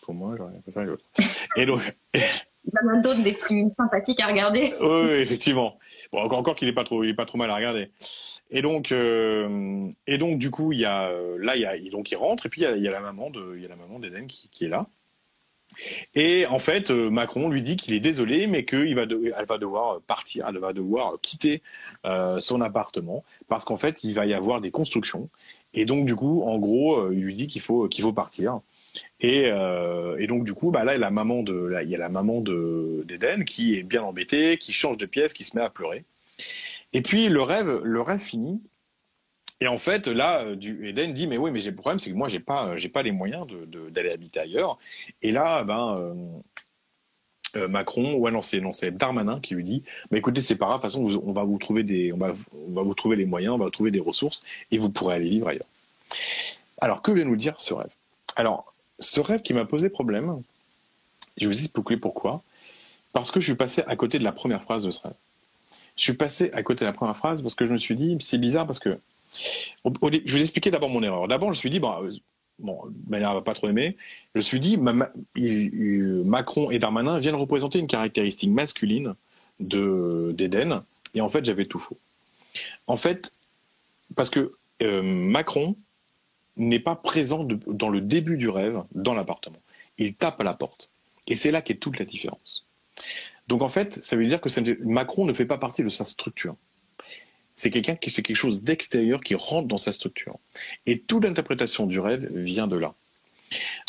Pour 0.02 0.14
moi, 0.14 0.36
j'aurais 0.38 0.60
préféré 0.62 0.86
l'autre. 0.86 1.06
Et 1.58 1.66
donc, 1.66 1.96
il 2.66 2.72
y 2.74 2.86
en 2.86 2.98
a 2.98 3.02
d'autres 3.02 3.24
des 3.24 3.34
plus 3.34 3.68
sympathiques 3.78 4.22
à 4.22 4.28
regarder. 4.28 4.70
Oui, 4.82 5.12
effectivement. 5.20 5.78
Bon, 6.12 6.20
encore, 6.20 6.40
encore 6.40 6.56
qu'il 6.56 6.68
est 6.68 6.74
pas 6.74 6.84
trop, 6.84 7.04
il 7.04 7.10
est 7.10 7.16
pas 7.16 7.26
trop 7.26 7.38
mal 7.38 7.50
à 7.50 7.56
regarder. 7.56 7.90
Et 8.52 8.62
donc, 8.62 8.92
euh, 8.92 9.90
et 10.06 10.18
donc, 10.18 10.38
du 10.38 10.52
coup, 10.52 10.72
il 10.72 10.80
y 10.80 10.86
a, 10.86 11.08
euh, 11.08 11.38
là, 11.40 11.56
il 11.56 11.62
y 11.62 11.66
a, 11.66 11.78
donc 11.90 12.12
il 12.12 12.16
rentre 12.16 12.46
et 12.46 12.50
puis 12.50 12.62
il 12.62 12.84
y 12.84 12.88
a, 12.88 12.92
la 12.92 13.00
maman 13.00 13.30
de, 13.32 13.54
il 13.56 13.64
y 13.64 13.66
a 13.66 13.70
la 13.70 13.76
maman 13.76 14.00
d'Eden 14.00 14.28
qui, 14.28 14.66
est 14.66 14.68
là. 14.68 14.88
Et 16.14 16.46
en 16.46 16.60
fait, 16.60 16.92
euh, 16.92 17.10
Macron 17.10 17.50
lui 17.50 17.64
dit 17.64 17.76
qu'il 17.78 17.96
est 17.96 18.00
désolé, 18.00 18.46
mais 18.46 18.64
qu'elle 18.64 18.94
va, 18.94 19.08
de, 19.08 19.20
elle 19.36 19.46
va 19.46 19.58
devoir 19.58 20.02
partir, 20.02 20.46
elle 20.48 20.60
va 20.60 20.72
devoir 20.72 21.16
quitter 21.22 21.64
son 22.40 22.62
appartement 22.62 23.24
parce 23.48 23.66
qu'en 23.66 23.78
fait, 23.78 24.04
il 24.04 24.14
va 24.14 24.26
y 24.28 24.34
avoir 24.34 24.62
des 24.62 24.72
constructions. 24.72 25.30
Et 25.74 25.86
donc, 25.86 26.06
du 26.06 26.16
coup, 26.16 26.44
en 26.44 26.60
gros, 26.60 27.12
il 27.12 27.24
lui 27.24 27.36
dit 27.36 27.48
qu'il 27.48 27.62
faut, 27.62 27.88
qu'il 27.88 28.04
faut 28.04 28.14
partir. 28.14 28.60
Et, 29.20 29.46
euh, 29.48 30.18
et, 30.20 30.28
donc 30.28 30.44
du 30.44 30.54
coup, 30.54 30.72
bah 30.72 30.84
là, 30.84 30.94
il 30.94 31.00
y 31.00 31.04
a 31.04 31.98
la 31.98 32.10
maman 32.10 32.42
de, 32.42 33.04
d'Eden 33.06 33.46
qui 33.46 33.78
est 33.78 33.84
bien 33.84 34.04
embêtée, 34.04 34.58
qui 34.58 34.74
change 34.74 34.98
de 34.98 35.06
pièce, 35.06 35.34
qui 35.34 35.44
se 35.44 35.56
met 35.56 35.64
à 35.64 35.70
pleurer. 35.70 36.04
Et 36.94 37.02
puis 37.02 37.30
le 37.30 37.42
rêve, 37.42 37.82
le 37.84 38.02
rêve 38.02 38.20
finit. 38.20 38.62
Et 39.62 39.68
en 39.68 39.78
fait, 39.78 40.08
là, 40.08 40.56
du, 40.56 40.88
Eden 40.88 41.14
dit 41.14 41.28
mais 41.28 41.38
oui, 41.38 41.52
mais 41.52 41.60
j'ai 41.60 41.72
le 41.72 41.76
problème, 41.76 42.00
c'est 42.00 42.12
que 42.12 42.16
moi, 42.16 42.28
j'ai 42.28 42.40
pas, 42.40 42.76
j'ai 42.76 42.90
pas 42.90 43.02
les 43.02 43.12
moyens 43.12 43.48
d'aller 43.92 44.12
habiter 44.12 44.40
ailleurs. 44.40 44.78
Et 45.22 45.32
là, 45.32 45.64
ben. 45.64 45.98
Euh, 45.98 46.14
euh, 47.56 47.68
Macron, 47.68 48.16
ouais 48.16 48.32
non 48.32 48.42
c'est 48.42 48.60
non 48.60 48.72
c'est 48.72 48.90
Darmanin 48.90 49.40
qui 49.40 49.54
lui 49.54 49.64
dit, 49.64 49.84
bah 50.10 50.18
écoutez 50.18 50.42
c'est 50.42 50.56
pas 50.56 50.66
grave, 50.66 50.82
de 50.82 50.88
toute 50.88 50.92
façon 50.92 51.22
on 51.24 51.34
va 51.34 51.44
vous 51.44 51.60
trouver 51.60 51.84
des, 51.84 52.12
on 52.12 52.18
va, 52.18 52.34
on 52.68 52.72
va 52.72 52.82
vous 52.82 52.96
trouver 52.96 53.16
les 53.16 53.26
moyens, 53.26 53.54
on 53.54 53.58
va 53.60 53.66
vous 53.66 53.70
trouver 53.70 53.92
des 53.92 54.00
ressources 54.00 54.44
et 54.72 54.80
vous 54.80 54.90
pourrez 54.90 55.16
aller 55.16 55.30
vivre 55.30 55.48
ailleurs. 55.50 55.68
Alors 56.82 57.04
que 57.04 57.12
vient 57.12 57.26
nous 57.26 57.36
dire 57.36 57.54
ce 57.60 57.76
rêve? 57.76 57.92
Alors 58.36 58.73
ce 59.00 59.20
rêve 59.20 59.42
qui 59.42 59.54
m'a 59.54 59.66
posé 59.66 59.90
problème, 59.90 60.42
je 61.38 61.48
vous 61.48 61.58
explique 61.58 62.00
pourquoi. 62.00 62.44
Parce 63.12 63.32
que 63.32 63.40
je 63.40 63.46
suis 63.46 63.56
passé 63.56 63.84
à 63.88 63.96
côté 63.96 64.20
de 64.20 64.24
la 64.24 64.32
première 64.32 64.64
phrase 64.64 64.84
de 64.84 64.92
ce 64.92 65.02
rêve. 65.02 65.14
Je 65.96 66.04
suis 66.04 66.14
passé 66.14 66.52
à 66.54 66.64
côté 66.64 66.82
de 66.82 66.90
la 66.90 66.94
première 66.94 67.18
phrase 67.18 67.42
parce 67.42 67.56
que 67.56 67.66
je 67.66 67.74
me 67.74 67.78
suis 67.78 67.96
dit, 67.96 68.18
c'est 68.22 68.40
bizarre 68.40 68.66
parce 68.66 68.80
que. 68.80 68.98
Je 69.84 69.90
vous 70.32 70.42
expliquer 70.42 70.72
d'abord 70.72 70.90
mon 70.90 71.02
erreur. 71.04 71.28
D'abord, 71.28 71.50
je 71.50 71.54
me 71.54 71.58
suis 71.58 71.70
dit, 71.70 71.80
bon, 71.80 71.92
bon 72.60 72.80
manière 73.08 73.34
va 73.34 73.42
pas 73.42 73.54
trop 73.54 73.68
aimer. 73.68 73.98
Je 74.34 74.40
me 74.40 74.42
suis 74.42 74.60
dit, 74.60 74.78
Macron 74.78 76.72
et 76.72 76.80
Darmanin 76.80 77.20
viennent 77.20 77.36
représenter 77.36 77.80
une 77.80 77.88
caractéristique 77.88 78.52
masculine 78.52 79.16
de 79.60 80.34
d'Éden. 80.36 80.84
Et 81.16 81.22
en 81.22 81.30
fait, 81.30 81.46
j'avais 81.46 81.66
tout 81.66 81.80
faux. 81.80 81.98
En 82.88 82.98
fait, 82.98 83.32
parce 84.16 84.30
que 84.30 84.54
euh, 84.82 85.02
Macron, 85.02 85.76
n'est 86.58 86.80
pas 86.80 86.96
présent 86.96 87.46
dans 87.68 87.90
le 87.90 88.02
début 88.02 88.38
du 88.38 88.50
rêve 88.50 88.84
dans 88.94 89.14
l'appartement. 89.14 89.62
Il 89.98 90.14
tape 90.16 90.40
à 90.40 90.44
la 90.44 90.54
porte. 90.54 90.90
Et 91.28 91.36
c'est 91.36 91.52
là 91.52 91.62
qu'est 91.62 91.76
toute 91.76 92.00
la 92.00 92.06
différence. 92.06 92.66
Donc 93.48 93.62
en 93.62 93.70
fait, 93.70 94.04
ça 94.04 94.16
veut 94.16 94.26
dire 94.26 94.42
que 94.42 94.84
Macron 94.84 95.26
ne 95.26 95.34
fait 95.34 95.46
pas 95.46 95.58
partie 95.58 95.84
de 95.84 95.90
sa 95.90 96.06
structure. 96.06 96.56
C'est 97.56 97.70
quelqu'un 97.70 97.96
qui 97.96 98.10
c'est 98.10 98.24
quelque 98.24 98.36
chose 98.36 98.64
d'extérieur 98.64 99.22
qui 99.22 99.36
rentre 99.36 99.68
dans 99.68 99.78
sa 99.78 99.92
structure. 99.92 100.38
Et 100.86 101.00
toute 101.00 101.24
l'interprétation 101.24 101.86
du 101.86 102.00
rêve 102.00 102.28
vient 102.34 102.68
de 102.68 102.78
là. 102.78 102.94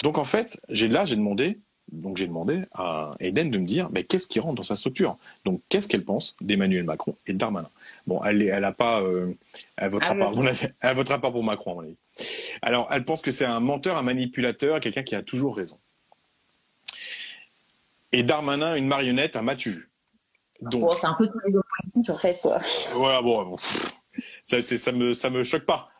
Donc 0.02 0.18
en 0.18 0.24
fait, 0.24 0.60
j'ai 0.68 0.88
là 0.88 1.04
j'ai 1.04 1.16
demandé 1.16 1.58
donc 1.92 2.16
j'ai 2.16 2.26
demandé 2.26 2.62
à 2.72 3.10
Eden 3.20 3.50
de 3.50 3.58
me 3.58 3.66
dire 3.66 3.88
mais 3.90 4.04
qu'est-ce 4.04 4.26
qui 4.26 4.40
rentre 4.40 4.56
dans 4.56 4.62
sa 4.62 4.76
structure? 4.76 5.16
Donc 5.44 5.60
qu'est-ce 5.68 5.86
qu'elle 5.88 6.04
pense 6.04 6.34
d'Emmanuel 6.40 6.84
Macron 6.84 7.16
et 7.26 7.32
de 7.32 7.38
Darmanin? 7.38 7.68
Bon, 8.06 8.22
elle 8.24 8.42
elle 8.42 8.64
a 8.64 8.72
pas 8.72 9.02
euh, 9.02 9.32
elle 9.76 9.90
votera 9.90 10.14
pas 10.14 10.32
elle 10.80 10.96
votera 10.96 11.20
pas 11.20 11.30
pour 11.30 11.44
Macron 11.44 11.72
à 11.72 11.74
mon 11.74 11.80
avis. 11.82 11.96
Alors, 12.62 12.88
elle 12.90 13.04
pense 13.04 13.22
que 13.22 13.30
c'est 13.30 13.44
un 13.44 13.60
menteur, 13.60 13.96
un 13.96 14.02
manipulateur, 14.02 14.80
quelqu'un 14.80 15.02
qui 15.02 15.14
a 15.14 15.22
toujours 15.22 15.56
raison. 15.56 15.78
et 18.12 18.22
Darmanin 18.22 18.76
une 18.76 18.86
marionnette 18.86 19.36
à 19.36 19.42
Mathieu. 19.42 19.88
Donc, 20.60 20.96
c'est 20.96 21.06
un 21.06 21.14
peu 21.14 21.26
tous 21.26 21.40
les 21.46 21.52
politiques 21.52 22.10
en 22.10 22.16
fait. 22.16 22.38
Quoi. 22.40 22.58
Voilà, 22.94 23.20
bon, 23.22 23.56
ça, 24.44 24.62
ça 24.62 24.92
me 24.92 25.12
ça 25.12 25.30
me 25.30 25.42
choque 25.42 25.66
pas. 25.66 25.90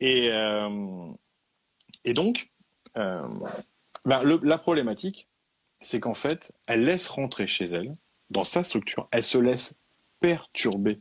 Et 0.00 0.30
euh, 0.30 1.12
et 2.04 2.12
donc, 2.12 2.50
euh, 2.96 3.26
ben, 4.04 4.22
la 4.42 4.58
problématique, 4.58 5.28
c'est 5.80 6.00
qu'en 6.00 6.14
fait, 6.14 6.52
elle 6.66 6.84
laisse 6.84 7.08
rentrer 7.08 7.46
chez 7.46 7.64
elle, 7.64 7.96
dans 8.30 8.44
sa 8.44 8.64
structure, 8.64 9.08
elle 9.12 9.22
se 9.22 9.38
laisse 9.38 9.76
perturber 10.20 11.00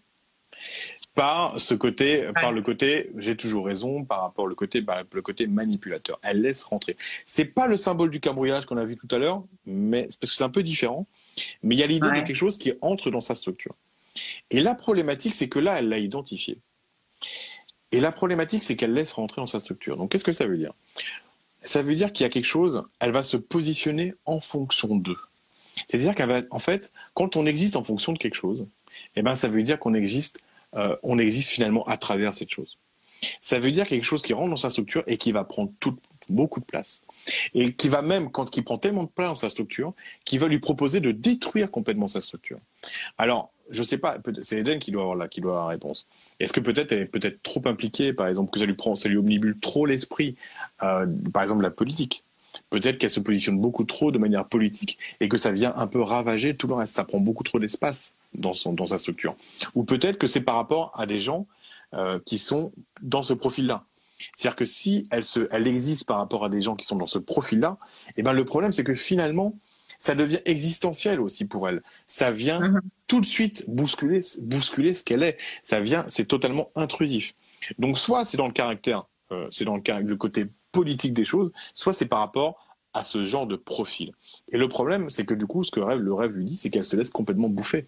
par 1.16 1.60
ce 1.60 1.74
côté, 1.74 2.28
par 2.34 2.52
le 2.52 2.62
côté, 2.62 3.12
j'ai 3.18 3.38
toujours 3.38 3.66
raison, 3.66 4.04
par 4.04 4.22
rapport 4.22 4.46
au 4.46 4.56
côté, 4.56 4.82
bah, 4.82 5.04
le 5.12 5.22
côté 5.22 5.46
manipulateur. 5.48 6.20
Elle 6.24 6.42
laisse 6.42 6.64
rentrer. 6.64 6.98
C'est 7.26 7.46
pas 7.46 7.68
le 7.68 7.78
symbole 7.78 8.10
du 8.10 8.20
cambriolage 8.20 8.66
qu'on 8.66 8.78
a 8.78 8.86
vu 8.86 8.96
tout 8.96 9.08
à 9.12 9.20
l'heure, 9.20 9.44
mais 9.66 10.08
parce 10.20 10.32
que 10.32 10.38
c'est 10.38 10.44
un 10.44 10.50
peu 10.50 10.64
différent. 10.64 11.06
Mais 11.62 11.76
il 11.76 11.80
y 11.80 11.84
a 11.84 11.88
l'idée 11.88 12.10
de 12.10 12.22
quelque 12.22 12.34
chose 12.34 12.58
qui 12.58 12.74
entre 12.82 13.12
dans 13.12 13.22
sa 13.22 13.36
structure. 13.36 13.76
Et 14.50 14.60
la 14.60 14.76
problématique, 14.76 15.34
c'est 15.34 15.50
que 15.50 15.60
là, 15.60 15.80
elle 15.80 15.90
l'a 15.90 16.00
identifié. 16.00 16.58
Et 17.92 18.00
la 18.00 18.12
problématique, 18.12 18.64
c'est 18.64 18.76
qu'elle 18.76 18.94
laisse 18.94 19.12
rentrer 19.12 19.42
dans 19.42 19.46
sa 19.46 19.60
structure. 19.60 19.98
Donc, 19.98 20.12
qu'est-ce 20.12 20.24
que 20.24 20.32
ça 20.32 20.48
veut 20.48 20.58
dire? 20.58 20.74
Ça 21.62 21.84
veut 21.84 21.96
dire 21.96 22.12
qu'il 22.12 22.24
y 22.24 22.28
a 22.28 22.30
quelque 22.30 22.46
chose, 22.46 22.84
elle 23.00 23.12
va 23.12 23.24
se 23.24 23.38
positionner 23.38 24.16
en 24.26 24.40
fonction 24.40 24.96
d'eux. 24.96 25.18
C'est-à-dire 25.88 26.16
qu'en 26.16 26.42
en 26.50 26.60
fait, 26.60 26.92
quand 27.14 27.36
on 27.36 27.46
existe 27.46 27.76
en 27.76 27.84
fonction 27.84 28.14
de 28.14 28.18
quelque 28.18 28.36
chose, 28.36 28.66
eh 29.16 29.22
ben, 29.22 29.36
ça 29.36 29.48
veut 29.48 29.64
dire 29.64 29.80
qu'on 29.80 29.94
existe 29.94 30.40
euh, 30.76 30.96
on 31.04 31.18
existe 31.18 31.50
finalement 31.50 31.86
à 31.88 31.98
travers 31.98 32.34
cette 32.34 32.50
chose. 32.50 32.78
Ça 33.40 33.60
veut 33.60 33.72
dire 33.72 33.88
quelque 33.88 34.04
chose 34.04 34.22
qui 34.22 34.34
rentre 34.34 34.50
dans 34.50 34.58
sa 34.58 34.70
structure 34.70 35.04
et 35.08 35.18
qui 35.18 35.32
va 35.32 35.44
prendre 35.44 35.72
beaucoup 36.30 36.60
de 36.60 36.66
place. 36.66 37.02
Et 37.54 37.74
qui 37.74 37.90
va 37.90 38.02
même, 38.02 38.32
quand 38.32 38.56
il 38.56 38.64
prend 38.64 38.78
tellement 38.78 39.04
de 39.04 39.10
place 39.10 39.28
dans 39.30 39.36
sa 39.36 39.50
structure, 39.50 39.94
qui 40.26 40.38
va 40.38 40.48
lui 40.48 40.60
proposer 40.60 41.00
de 41.00 41.12
détruire 41.12 41.72
complètement 41.72 42.08
sa 42.08 42.22
structure. 42.22 42.60
Alors, 43.18 43.52
je 43.70 43.80
ne 43.80 43.86
sais 43.86 43.98
pas, 43.98 44.18
c'est 44.42 44.60
Eden 44.60 44.80
qui 44.80 44.92
doit 44.92 45.04
avoir 45.04 45.16
la, 45.16 45.28
qui 45.28 45.42
doit 45.42 45.52
avoir 45.52 45.68
la 45.68 45.72
réponse. 45.72 46.08
Est-ce 46.40 46.52
que 46.52 46.60
peut-être 46.60 46.92
elle 46.92 47.04
est 47.04 47.06
peut-être 47.06 47.42
trop 47.44 47.62
impliquée, 47.66 48.14
par 48.14 48.28
exemple, 48.28 48.52
que 48.52 48.60
ça 48.60 48.66
lui 48.66 48.74
prend, 48.74 48.96
ça 48.96 49.08
lui 49.08 49.18
omnibule 49.18 49.58
trop 49.60 49.86
l'esprit, 49.86 50.36
euh, 50.82 51.08
par 51.34 51.44
exemple 51.44 51.64
la 51.64 51.72
politique? 51.72 52.24
Peut-être 52.70 52.98
qu'elle 52.98 53.10
se 53.10 53.20
positionne 53.20 53.60
beaucoup 53.60 53.84
trop 53.84 54.12
de 54.12 54.20
manière 54.20 54.46
politique 54.46 55.00
et 55.20 55.28
que 55.28 55.38
ça 55.38 55.52
vient 55.52 55.74
un 55.76 55.88
peu 55.88 56.02
ravager 56.02 56.56
tout 56.56 56.68
le 56.68 56.76
reste. 56.76 56.94
Ça 56.94 57.04
prend 57.04 57.20
beaucoup 57.20 57.44
trop 57.44 57.58
d'espace 57.58 58.14
dans, 58.36 58.54
son, 58.54 58.74
dans 58.74 58.86
sa 58.88 58.98
structure. 58.98 59.36
Ou 59.76 59.84
peut-être 59.84 60.18
que 60.18 60.28
c'est 60.28 60.42
par 60.42 60.56
rapport 60.56 60.92
à 60.96 61.06
des 61.06 61.20
gens 61.20 61.48
euh, 61.94 62.20
qui 62.26 62.38
sont 62.38 62.74
dans 63.02 63.24
ce 63.24 63.34
profil-là. 63.34 63.86
C'est-à-dire 64.34 64.56
que 64.56 64.66
si 64.66 65.08
elle, 65.12 65.26
se, 65.26 65.48
elle 65.52 65.68
existe 65.68 66.06
par 66.06 66.18
rapport 66.18 66.46
à 66.46 66.50
des 66.50 66.62
gens 66.62 66.76
qui 66.76 66.86
sont 66.86 66.96
dans 66.96 67.06
ce 67.06 67.20
profil-là, 67.20 67.78
eh 68.16 68.24
ben 68.24 68.34
le 68.34 68.46
problème 68.46 68.72
c'est 68.72 68.84
que 68.84 68.96
finalement, 68.96 69.58
ça 70.00 70.16
devient 70.16 70.40
existentiel 70.46 71.20
aussi 71.20 71.46
pour 71.46 71.68
elle. 71.68 71.82
Ça 72.08 72.32
vient 72.32 72.62
mm-hmm. 72.62 72.82
tout 73.08 73.22
de 73.22 73.26
suite 73.26 73.66
bousculer, 73.68 74.22
bousculer 74.42 74.94
ce 74.94 75.04
qu'elle 75.04 75.24
est. 75.24 75.38
Ça 75.62 75.82
vient, 75.82 76.06
c'est 76.08 76.26
totalement 76.26 76.72
intrusif. 76.76 77.36
Donc 77.80 77.98
soit 77.98 78.26
c'est 78.26 78.38
dans 78.38 78.48
le 78.48 78.54
caractère, 78.54 79.06
euh, 79.32 79.48
c'est 79.50 79.66
dans 79.66 79.78
le, 79.78 80.02
le 80.02 80.16
côté 80.16 80.48
politique 80.72 81.14
des 81.14 81.24
choses, 81.24 81.52
soit 81.74 81.94
c'est 81.94 82.08
par 82.08 82.20
rapport 82.20 82.64
à 82.94 83.04
ce 83.04 83.24
genre 83.24 83.48
de 83.48 83.56
profil. 83.56 84.12
Et 84.52 84.58
le 84.58 84.68
problème, 84.68 85.10
c'est 85.10 85.26
que 85.26 85.34
du 85.34 85.48
coup, 85.48 85.64
ce 85.64 85.72
que 85.72 85.80
rêve, 85.80 86.00
le 86.00 86.14
rêve 86.14 86.36
lui 86.36 86.46
dit, 86.46 86.58
c'est 86.58 86.70
qu'elle 86.70 86.84
se 86.84 86.96
laisse 86.96 87.10
complètement 87.10 87.50
bouffer. 87.50 87.88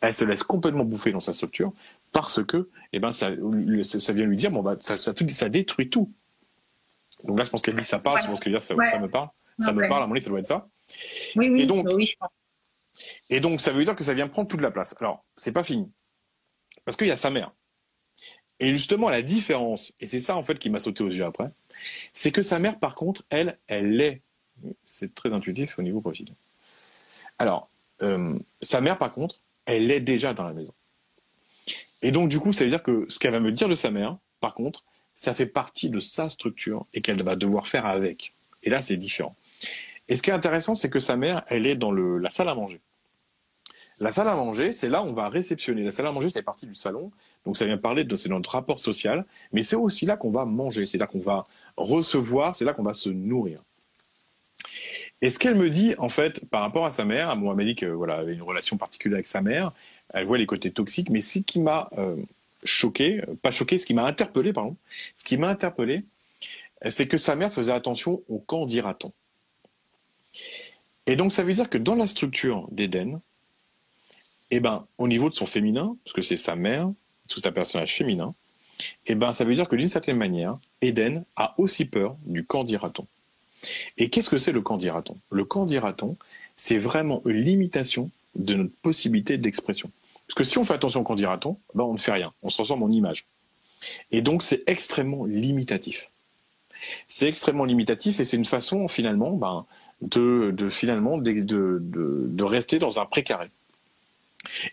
Elle 0.00 0.14
se 0.14 0.24
laisse 0.24 0.42
complètement 0.42 0.84
bouffer 0.84 1.12
dans 1.12 1.20
sa 1.20 1.32
structure 1.32 1.72
parce 2.12 2.44
que, 2.44 2.68
eh 2.92 3.00
ben, 3.00 3.10
ça, 3.10 3.30
ça 3.82 4.12
vient 4.12 4.26
lui 4.26 4.36
dire, 4.36 4.50
bon, 4.50 4.62
bah, 4.62 4.76
ça, 4.80 4.96
ça, 4.96 5.12
ça 5.14 5.48
détruit 5.48 5.90
tout. 5.90 6.12
Donc 7.24 7.38
là, 7.38 7.44
je 7.44 7.50
pense 7.50 7.62
qu'elle 7.62 7.76
dit 7.76 7.84
ça 7.84 7.98
parle, 7.98 8.20
je 8.20 8.26
pense 8.26 8.40
qu'elle 8.40 8.54
dit 8.54 8.60
ça, 8.60 8.74
ça 8.90 8.98
me 8.98 9.08
parle. 9.08 9.28
Ça 9.58 9.72
me 9.72 9.88
parle, 9.88 10.02
à 10.02 10.06
mon 10.06 10.14
avis, 10.14 10.22
ça 10.22 10.30
doit 10.30 10.40
être 10.40 10.46
ça. 10.46 10.68
Oui, 11.36 11.48
oui, 11.48 11.62
et 11.62 11.66
donc, 11.66 11.86
oui, 11.92 12.06
je 12.06 12.16
pense. 12.16 12.30
Et 13.30 13.40
donc, 13.40 13.60
ça 13.60 13.72
veut 13.72 13.84
dire 13.84 13.94
que 13.94 14.04
ça 14.04 14.14
vient 14.14 14.28
prendre 14.28 14.48
toute 14.48 14.60
la 14.60 14.70
place. 14.70 14.94
Alors, 15.00 15.24
c'est 15.36 15.52
pas 15.52 15.64
fini. 15.64 15.90
Parce 16.84 16.96
qu'il 16.96 17.06
y 17.06 17.12
a 17.12 17.16
sa 17.16 17.30
mère. 17.30 17.52
Et 18.60 18.70
justement, 18.70 19.10
la 19.10 19.22
différence, 19.22 19.92
et 20.00 20.06
c'est 20.06 20.20
ça 20.20 20.36
en 20.36 20.44
fait 20.44 20.58
qui 20.58 20.70
m'a 20.70 20.78
sauté 20.78 21.02
aux 21.02 21.08
yeux 21.08 21.24
après, 21.24 21.50
c'est 22.12 22.30
que 22.30 22.42
sa 22.42 22.58
mère, 22.58 22.78
par 22.78 22.94
contre, 22.94 23.24
elle, 23.30 23.58
elle 23.66 24.00
est. 24.00 24.22
C'est 24.86 25.14
très 25.14 25.32
intuitif 25.32 25.78
au 25.78 25.82
niveau 25.82 26.00
profil. 26.00 26.32
Alors, 27.38 27.68
euh, 28.02 28.38
sa 28.60 28.80
mère, 28.80 28.98
par 28.98 29.12
contre, 29.12 29.40
elle 29.66 29.90
est 29.90 30.00
déjà 30.00 30.34
dans 30.34 30.44
la 30.44 30.52
maison. 30.52 30.74
Et 32.02 32.10
donc, 32.10 32.28
du 32.28 32.38
coup, 32.38 32.52
ça 32.52 32.64
veut 32.64 32.70
dire 32.70 32.82
que 32.82 33.06
ce 33.08 33.18
qu'elle 33.18 33.32
va 33.32 33.40
me 33.40 33.52
dire 33.52 33.68
de 33.68 33.74
sa 33.74 33.90
mère, 33.90 34.18
par 34.40 34.54
contre, 34.54 34.84
ça 35.14 35.32
fait 35.32 35.46
partie 35.46 35.90
de 35.90 36.00
sa 36.00 36.28
structure 36.28 36.86
et 36.92 37.00
qu'elle 37.00 37.22
va 37.22 37.36
devoir 37.36 37.68
faire 37.68 37.86
avec. 37.86 38.34
Et 38.62 38.70
là, 38.70 38.82
c'est 38.82 38.96
différent. 38.96 39.36
Et 40.08 40.16
ce 40.16 40.22
qui 40.22 40.30
est 40.30 40.34
intéressant, 40.34 40.74
c'est 40.74 40.90
que 40.90 40.98
sa 40.98 41.16
mère, 41.16 41.42
elle 41.48 41.66
est 41.66 41.76
dans 41.76 41.90
le, 41.90 42.18
la 42.18 42.30
salle 42.30 42.48
à 42.48 42.54
manger. 42.54 42.80
La 44.00 44.10
salle 44.10 44.28
à 44.28 44.34
manger, 44.34 44.72
c'est 44.72 44.88
là 44.88 45.02
où 45.02 45.06
on 45.06 45.14
va 45.14 45.28
réceptionner. 45.28 45.82
La 45.82 45.92
salle 45.92 46.06
à 46.06 46.12
manger, 46.12 46.28
c'est 46.28 46.42
partie 46.42 46.66
du 46.66 46.74
salon. 46.74 47.12
Donc 47.46 47.56
ça 47.56 47.64
vient 47.64 47.78
parler 47.78 48.04
de 48.04 48.16
c'est 48.16 48.28
notre 48.28 48.50
rapport 48.50 48.80
social, 48.80 49.24
mais 49.52 49.62
c'est 49.62 49.76
aussi 49.76 50.04
là 50.04 50.16
qu'on 50.16 50.30
va 50.30 50.44
manger, 50.44 50.84
c'est 50.86 50.98
là 50.98 51.06
qu'on 51.06 51.20
va 51.20 51.46
recevoir, 51.76 52.56
c'est 52.56 52.64
là 52.64 52.72
qu'on 52.74 52.82
va 52.82 52.92
se 52.92 53.08
nourrir. 53.08 53.62
Et 55.22 55.30
ce 55.30 55.38
qu'elle 55.38 55.54
me 55.54 55.70
dit, 55.70 55.94
en 55.98 56.08
fait, 56.08 56.44
par 56.50 56.60
rapport 56.60 56.84
à 56.84 56.90
sa 56.90 57.04
mère, 57.04 57.34
moi, 57.36 57.52
elle 57.52 57.56
m'a 57.56 57.64
dit 57.64 57.76
que 57.76 57.86
voilà, 57.86 58.16
avait 58.16 58.34
une 58.34 58.42
relation 58.42 58.76
particulière 58.76 59.16
avec 59.16 59.26
sa 59.26 59.40
mère. 59.40 59.72
Elle 60.12 60.26
voit 60.26 60.38
les 60.38 60.46
côtés 60.46 60.70
toxiques, 60.70 61.08
mais 61.08 61.20
ce 61.20 61.38
qui 61.38 61.60
m'a 61.60 61.88
euh, 61.96 62.16
choqué, 62.62 63.22
pas 63.42 63.50
choqué, 63.50 63.78
ce 63.78 63.86
qui 63.86 63.94
m'a 63.94 64.04
interpellé, 64.04 64.52
pardon, 64.52 64.76
ce 65.16 65.24
qui 65.24 65.36
m'a 65.36 65.48
interpellé, 65.48 66.04
c'est 66.88 67.08
que 67.08 67.16
sa 67.16 67.36
mère 67.36 67.52
faisait 67.52 67.72
attention 67.72 68.22
au 68.28 68.38
quand 68.38 68.66
dira-t-on. 68.66 69.12
Et 71.06 71.16
donc, 71.16 71.32
ça 71.32 71.44
veut 71.44 71.54
dire 71.54 71.70
que 71.70 71.78
dans 71.78 71.94
la 71.94 72.06
structure 72.06 72.68
d'Éden, 72.70 73.20
eh 74.50 74.60
ben, 74.60 74.86
au 74.98 75.08
niveau 75.08 75.28
de 75.28 75.34
son 75.34 75.46
féminin, 75.46 75.96
parce 76.04 76.14
que 76.14 76.22
c'est 76.22 76.36
sa 76.36 76.56
mère, 76.56 76.90
c'est 77.26 77.46
un 77.46 77.52
personnage 77.52 77.94
féminin, 77.94 78.34
eh 79.06 79.14
ben, 79.14 79.32
ça 79.32 79.44
veut 79.44 79.54
dire 79.54 79.68
que 79.68 79.76
d'une 79.76 79.88
certaine 79.88 80.16
manière, 80.16 80.58
Eden 80.80 81.24
a 81.36 81.54
aussi 81.58 81.84
peur 81.84 82.16
du 82.24 82.44
quand 82.44 82.64
dira-t-on. 82.64 83.06
Et 83.96 84.10
qu'est-ce 84.10 84.30
que 84.30 84.38
c'est 84.38 84.52
le 84.52 84.60
quand 84.60 84.76
dira-t-on 84.76 85.16
Le 85.30 85.44
quand 85.44 85.64
dira-t-on, 85.64 86.16
c'est 86.56 86.78
vraiment 86.78 87.22
une 87.26 87.36
limitation 87.36 88.10
de 88.34 88.54
notre 88.54 88.74
possibilité 88.82 89.38
d'expression. 89.38 89.90
Parce 90.26 90.34
que 90.34 90.44
si 90.44 90.58
on 90.58 90.64
fait 90.64 90.74
attention 90.74 91.00
au 91.00 91.04
quand 91.04 91.14
dira-t-on, 91.14 91.58
ben 91.74 91.84
on 91.84 91.94
ne 91.94 91.98
fait 91.98 92.12
rien, 92.12 92.32
on 92.42 92.48
se 92.48 92.56
transforme 92.56 92.82
en 92.82 92.90
image. 92.90 93.26
Et 94.10 94.22
donc 94.22 94.42
c'est 94.42 94.62
extrêmement 94.66 95.24
limitatif. 95.24 96.10
C'est 97.08 97.28
extrêmement 97.28 97.64
limitatif 97.64 98.20
et 98.20 98.24
c'est 98.24 98.36
une 98.36 98.44
façon 98.44 98.88
finalement 98.88 99.32
ben, 99.32 99.66
de, 100.02 100.68
finalement 100.70 101.18
de, 101.18 102.42
rester 102.42 102.78
dans 102.78 102.98
un 102.98 103.06
précaré. 103.06 103.50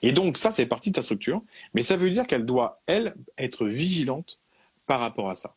Et 0.01 0.11
donc 0.11 0.37
ça 0.37 0.51
c'est 0.51 0.65
partie 0.65 0.91
de 0.91 0.95
ta 0.95 1.01
structure, 1.01 1.41
mais 1.73 1.81
ça 1.81 1.97
veut 1.97 2.11
dire 2.11 2.27
qu'elle 2.27 2.45
doit, 2.45 2.81
elle, 2.87 3.15
être 3.37 3.65
vigilante 3.65 4.39
par 4.87 4.99
rapport 4.99 5.29
à 5.29 5.35
ça. 5.35 5.53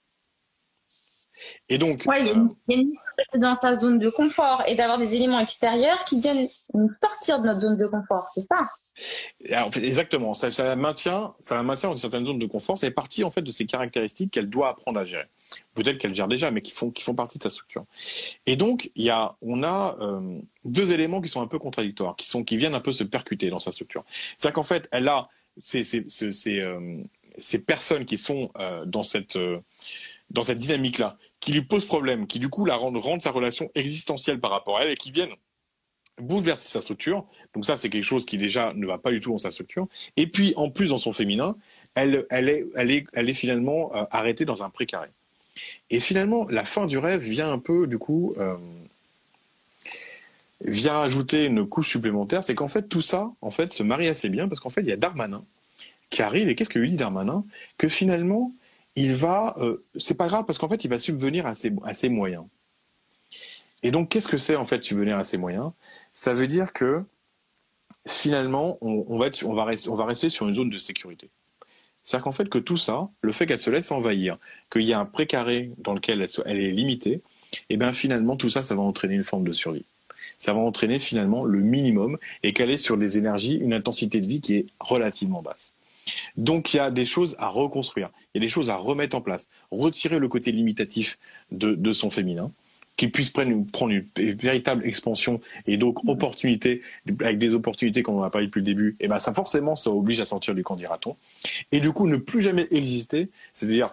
Et 1.69 1.79
donc. 1.79 2.05
il 2.07 2.27
y 2.27 2.31
a 2.31 2.33
une, 2.33 2.51
euh, 2.71 2.99
rester 3.19 3.39
dans 3.39 3.55
sa 3.55 3.75
zone 3.75 3.99
de 3.99 4.11
confort 4.11 4.63
et 4.67 4.75
d'avoir 4.75 4.99
des 4.99 5.17
éléments 5.17 5.41
extérieurs 5.41 6.05
qui 6.05 6.17
viennent 6.17 6.49
nous 6.75 6.91
sortir 7.03 7.41
de 7.41 7.47
notre 7.47 7.61
zone 7.61 7.77
de 7.77 7.87
confort, 7.87 8.29
c'est 8.33 8.43
ça? 8.43 8.69
Exactement, 9.77 10.35
ça, 10.35 10.53
ça, 10.53 10.65
la 10.65 10.77
maintient, 10.77 11.35
ça 11.41 11.57
la 11.57 11.63
maintient 11.65 11.89
dans 11.89 11.97
une 11.97 12.01
certaine 12.01 12.25
zone 12.25 12.39
de 12.39 12.47
confort. 12.47 12.79
C'est 12.79 12.93
partie 12.93 13.25
en 13.25 13.31
fait 13.31 13.43
de 13.43 13.51
ces 13.51 13.67
caractéristiques 13.67 14.31
qu'elle 14.31 14.49
doit 14.49 14.69
apprendre 14.69 15.01
à 15.01 15.05
gérer. 15.05 15.27
Peut-être 15.75 15.99
qu'elle 15.99 16.15
gère 16.15 16.29
déjà, 16.29 16.51
mais 16.51 16.63
qui 16.63 16.71
font, 16.71 16.91
qui 16.91 17.03
font 17.03 17.15
partie 17.15 17.39
de 17.39 17.43
sa 17.43 17.51
structure. 17.51 17.85
Et 18.47 18.57
donc, 18.57 18.91
il 18.95 19.05
y 19.05 19.11
a, 19.11 19.35
on 19.43 19.63
a 19.65 19.97
euh, 20.01 20.39
deux 20.65 20.93
éléments 20.93 21.21
qui 21.21 21.29
sont 21.29 21.41
un 21.41 21.47
peu 21.49 21.59
contradictoires, 21.59 22.15
qui 22.17 22.27
sont, 22.27 22.45
qui 22.45 22.57
viennent 22.57 22.75
un 22.75 22.81
peu 22.81 22.93
se 22.93 23.05
percuter 23.05 23.51
dans 23.51 23.59
sa 23.59 23.73
structure. 23.73 24.05
C'est-à-dire 24.39 24.55
qu'en 24.55 24.63
fait, 24.63 24.89
elle 24.93 25.09
a 25.09 25.29
ces, 25.59 25.83
ces, 25.83 26.05
ces, 26.09 26.61
euh, 26.61 27.03
ces 27.37 27.63
personnes 27.63 28.05
qui 28.05 28.17
sont 28.17 28.51
dans 28.87 29.03
cette 29.03 29.37
dans 30.35 30.43
cette 30.43 30.59
dynamique-là, 30.59 31.17
qui 31.41 31.53
lui 31.53 31.63
pose 31.63 31.87
problème, 31.87 32.27
qui 32.27 32.39
du 32.39 32.49
coup 32.49 32.67
la 32.67 32.75
rend 32.77 33.21
sa 33.21 33.31
relation 33.31 33.71
existentielle 33.75 34.41
par 34.41 34.51
rapport 34.51 34.79
à 34.79 34.85
elle 34.85 34.91
et 34.91 34.97
qui 34.97 35.13
viennent 35.13 35.35
bouleverser 36.21 36.69
sa 36.69 36.81
structure. 36.81 37.25
Donc 37.55 37.65
ça, 37.65 37.77
c'est 37.77 37.89
quelque 37.89 38.05
chose 38.05 38.27
qui 38.27 38.37
déjà 38.37 38.73
ne 38.75 38.87
va 38.87 38.99
pas 38.99 39.11
du 39.11 39.21
tout 39.21 39.31
dans 39.31 39.39
sa 39.39 39.51
structure. 39.51 39.87
Et 40.17 40.27
puis, 40.27 40.53
en 40.57 40.71
plus, 40.71 40.91
dans 40.91 40.99
son 40.99 41.13
féminin, 41.13 41.57
elle 41.95 42.27
est 42.29 43.35
finalement 43.35 43.95
euh, 43.95 44.05
arrêtée 44.11 44.45
dans 44.45 44.65
un 44.65 44.71
précaré. 44.71 45.09
Et 45.91 46.01
finalement, 46.01 46.49
la 46.49 46.65
fin 46.65 46.87
du 46.87 46.99
rêve 46.99 47.23
vient 47.23 47.53
un 47.53 47.61
peu, 47.61 47.87
du 47.87 47.99
coup, 47.99 48.35
euh, 48.39 48.57
vient 50.65 51.01
ajouter 51.01 51.45
une 51.45 51.65
couche 51.67 51.91
supplémentaire. 51.91 52.43
C'est 52.43 52.57
qu'en 52.57 52.69
fait, 52.69 52.89
tout 52.89 53.03
ça, 53.03 53.31
en 53.41 53.53
fait, 53.53 53.73
se 53.73 53.85
marie 53.85 54.09
assez 54.09 54.29
bien 54.29 54.49
parce 54.49 54.59
qu'en 54.59 54.71
fait, 54.71 54.81
il 54.81 54.89
y 54.89 54.93
a 54.93 54.97
Darmanin 54.97 55.45
qui 56.11 56.23
arrive. 56.23 56.49
Et 56.49 56.57
qu'est-ce 56.57 56.71
que 56.71 56.81
lui 56.81 56.91
dit 56.91 56.97
Darmanin? 56.97 57.45
Que 57.79 57.89
finalement, 57.89 58.53
il 58.97 59.15
va, 59.15 59.55
euh, 59.59 59.85
c'est 59.97 60.17
pas 60.17 60.29
grave 60.29 60.45
parce 60.47 60.59
qu'en 60.59 60.69
fait, 60.69 60.85
il 60.85 60.89
va 60.89 60.99
subvenir 60.99 61.47
à 61.47 61.55
ses, 61.55 62.09
moyens. 62.09 62.45
Et 63.83 63.91
donc, 63.91 64.09
qu'est-ce 64.09 64.29
que 64.29 64.39
c'est 64.39 64.57
en 64.57 64.65
fait 64.65 64.83
subvenir 64.83 65.19
à 65.19 65.25
ses 65.25 65.37
moyens? 65.37 65.73
Ça 66.13 66.35
veut 66.35 66.47
dire 66.47 66.73
que 66.73 67.05
finalement, 68.07 68.79
on, 68.81 69.19
va 69.19 69.65
rester, 69.65 70.31
sur 70.31 70.49
une 70.49 70.55
zone 70.55 70.71
de 70.71 70.79
sécurité. 70.79 71.31
C'est-à-dire 72.03 72.25
qu'en 72.25 72.33
fait, 72.33 72.49
que 72.49 72.59
tout 72.59 72.77
ça, 72.77 73.09
le 73.21 73.33
fait 73.33 73.47
qu'elle 73.47 73.59
se 73.59 73.71
laisse 73.71 73.91
envahir, 73.91 74.39
qu'il 74.71 74.83
y 74.83 74.93
a 74.93 75.01
un 75.01 75.07
précaré 75.07 75.73
dans 75.79 75.95
lequel 75.95 76.25
elle, 76.45 76.61
est 76.61 76.71
limitée, 76.71 77.23
et 77.55 77.63
eh 77.71 77.77
bien 77.77 77.93
finalement, 77.93 78.37
tout 78.37 78.49
ça, 78.49 78.63
ça 78.63 78.75
va 78.75 78.83
entraîner 78.83 79.15
une 79.15 79.25
forme 79.25 79.45
de 79.45 79.53
survie. 79.53 79.85
ça 80.39 80.53
va 80.53 80.61
entraîner 80.61 80.99
finalement 80.99 81.45
le 81.45 81.61
minimum 81.61 82.19
et 82.43 82.53
caler 82.53 82.79
sur 82.79 82.97
des 82.97 83.17
énergies 83.17 83.55
une 83.55 83.73
intensité 83.73 84.21
de 84.21 84.27
vie 84.27 84.41
qui 84.41 84.57
est 84.57 84.67
relativement 84.81 85.41
basse. 85.41 85.74
Donc 86.37 86.75
il 86.75 86.79
y 86.79 86.81
a 86.81 86.91
des 86.91 87.07
choses 87.07 87.37
à 87.39 87.49
reconstruire, 87.49 88.11
il 88.35 88.41
y 88.41 88.45
a 88.45 88.47
des 88.47 88.51
choses 88.51 88.71
à 88.71 88.77
remettre 88.77 89.17
en 89.17 89.21
place, 89.21 89.49
retirer 89.71 90.19
le 90.19 90.29
côté 90.29 90.53
limitatif 90.53 91.19
de 91.51 91.93
son 91.93 92.11
féminin, 92.11 92.51
qui 92.97 93.09
puisse 93.09 93.31
prendre 93.31 93.51
une, 93.51 93.67
prendre 93.67 93.93
une, 93.93 94.07
véritable 94.35 94.87
expansion 94.87 95.41
et 95.67 95.77
donc 95.77 96.05
opportunité, 96.09 96.83
avec 97.21 97.39
des 97.39 97.55
opportunités 97.55 98.03
comme 98.03 98.17
on 98.17 98.23
a 98.23 98.31
parlé 98.31 98.47
depuis 98.47 98.61
le 98.61 98.67
début, 98.67 98.97
et 99.01 99.09
ben 99.09 99.19
ça 99.19 99.33
forcément 99.33 99.77
ça 99.77 99.91
oblige 99.91 100.21
à 100.21 100.25
sortir 100.25 100.55
du 100.55 100.63
camp 100.63 100.77
dira-t-on. 100.77 101.17
Et 101.73 101.81
du 101.81 101.93
coup 101.93 102.07
ne 102.07 102.17
plus 102.17 102.41
jamais 102.41 102.67
exister, 102.71 103.31
c'est-à-dire 103.53 103.91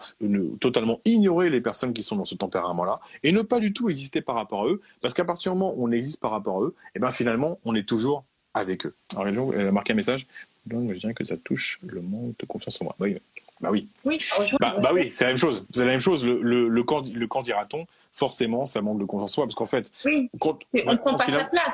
totalement 0.60 1.00
ignorer 1.06 1.50
les 1.50 1.62
personnes 1.62 1.94
qui 1.94 2.04
sont 2.04 2.16
dans 2.16 2.26
ce 2.26 2.36
tempérament-là 2.36 3.00
et 3.24 3.32
ne 3.32 3.42
pas 3.42 3.60
du 3.60 3.74
tout 3.74 3.90
exister 3.90 4.22
par 4.22 4.36
rapport 4.36 4.64
à 4.64 4.68
eux, 4.68 4.82
parce 5.02 5.14
qu'à 5.14 5.26
partir 5.26 5.54
du 5.54 5.60
moment 5.60 5.74
où 5.76 5.88
on 5.88 5.92
existe 5.92 6.20
par 6.20 6.32
rapport 6.32 6.58
à 6.58 6.66
eux, 6.66 6.76
et 6.96 7.00
ben 7.00 7.12
finalement 7.12 7.60
on 7.66 7.76
est 7.76 7.88
toujours 7.88 8.24
avec 8.54 8.86
eux. 8.86 8.96
Alors 9.16 9.28
elle 9.54 9.68
a 9.68 9.72
marqué 9.72 9.94
un 9.94 9.96
message, 9.96 10.28
donc 10.66 10.94
je 10.94 11.00
dirais 11.00 11.14
que 11.14 11.24
ça 11.24 11.38
touche 11.38 11.80
le 11.84 12.02
manque 12.02 12.38
de 12.38 12.46
confiance 12.46 12.82
en 12.82 12.86
moi. 12.86 12.96
Oui. 13.00 13.18
Bah 13.62 13.70
oui. 13.72 13.88
Oui, 14.06 14.20
bah, 14.60 14.76
bah, 14.82 14.92
oui, 14.92 15.10
c'est 15.12 15.24
la 15.24 15.30
même 15.30 15.38
chose. 15.38 15.68
C'est 15.72 15.86
la 15.86 15.92
même 15.92 16.00
chose. 16.00 16.26
Le, 16.26 16.42
le, 16.42 16.68
le 16.68 16.84
camp, 16.84 17.04
le 17.14 17.44
dira-t-on, 17.44 17.86
forcément, 18.12 18.66
ça 18.66 18.82
manque 18.82 19.00
de 19.00 19.06
confiance 19.06 19.32
en 19.32 19.34
soi. 19.34 19.46
Parce 19.46 19.56
qu'en 19.56 19.68
fait, 19.68 19.92
oui. 20.04 20.30
on 20.34 20.58
ne 20.92 20.98
prend 20.98 21.16
pas 21.16 21.28
sa 21.28 21.46
place. 21.46 21.74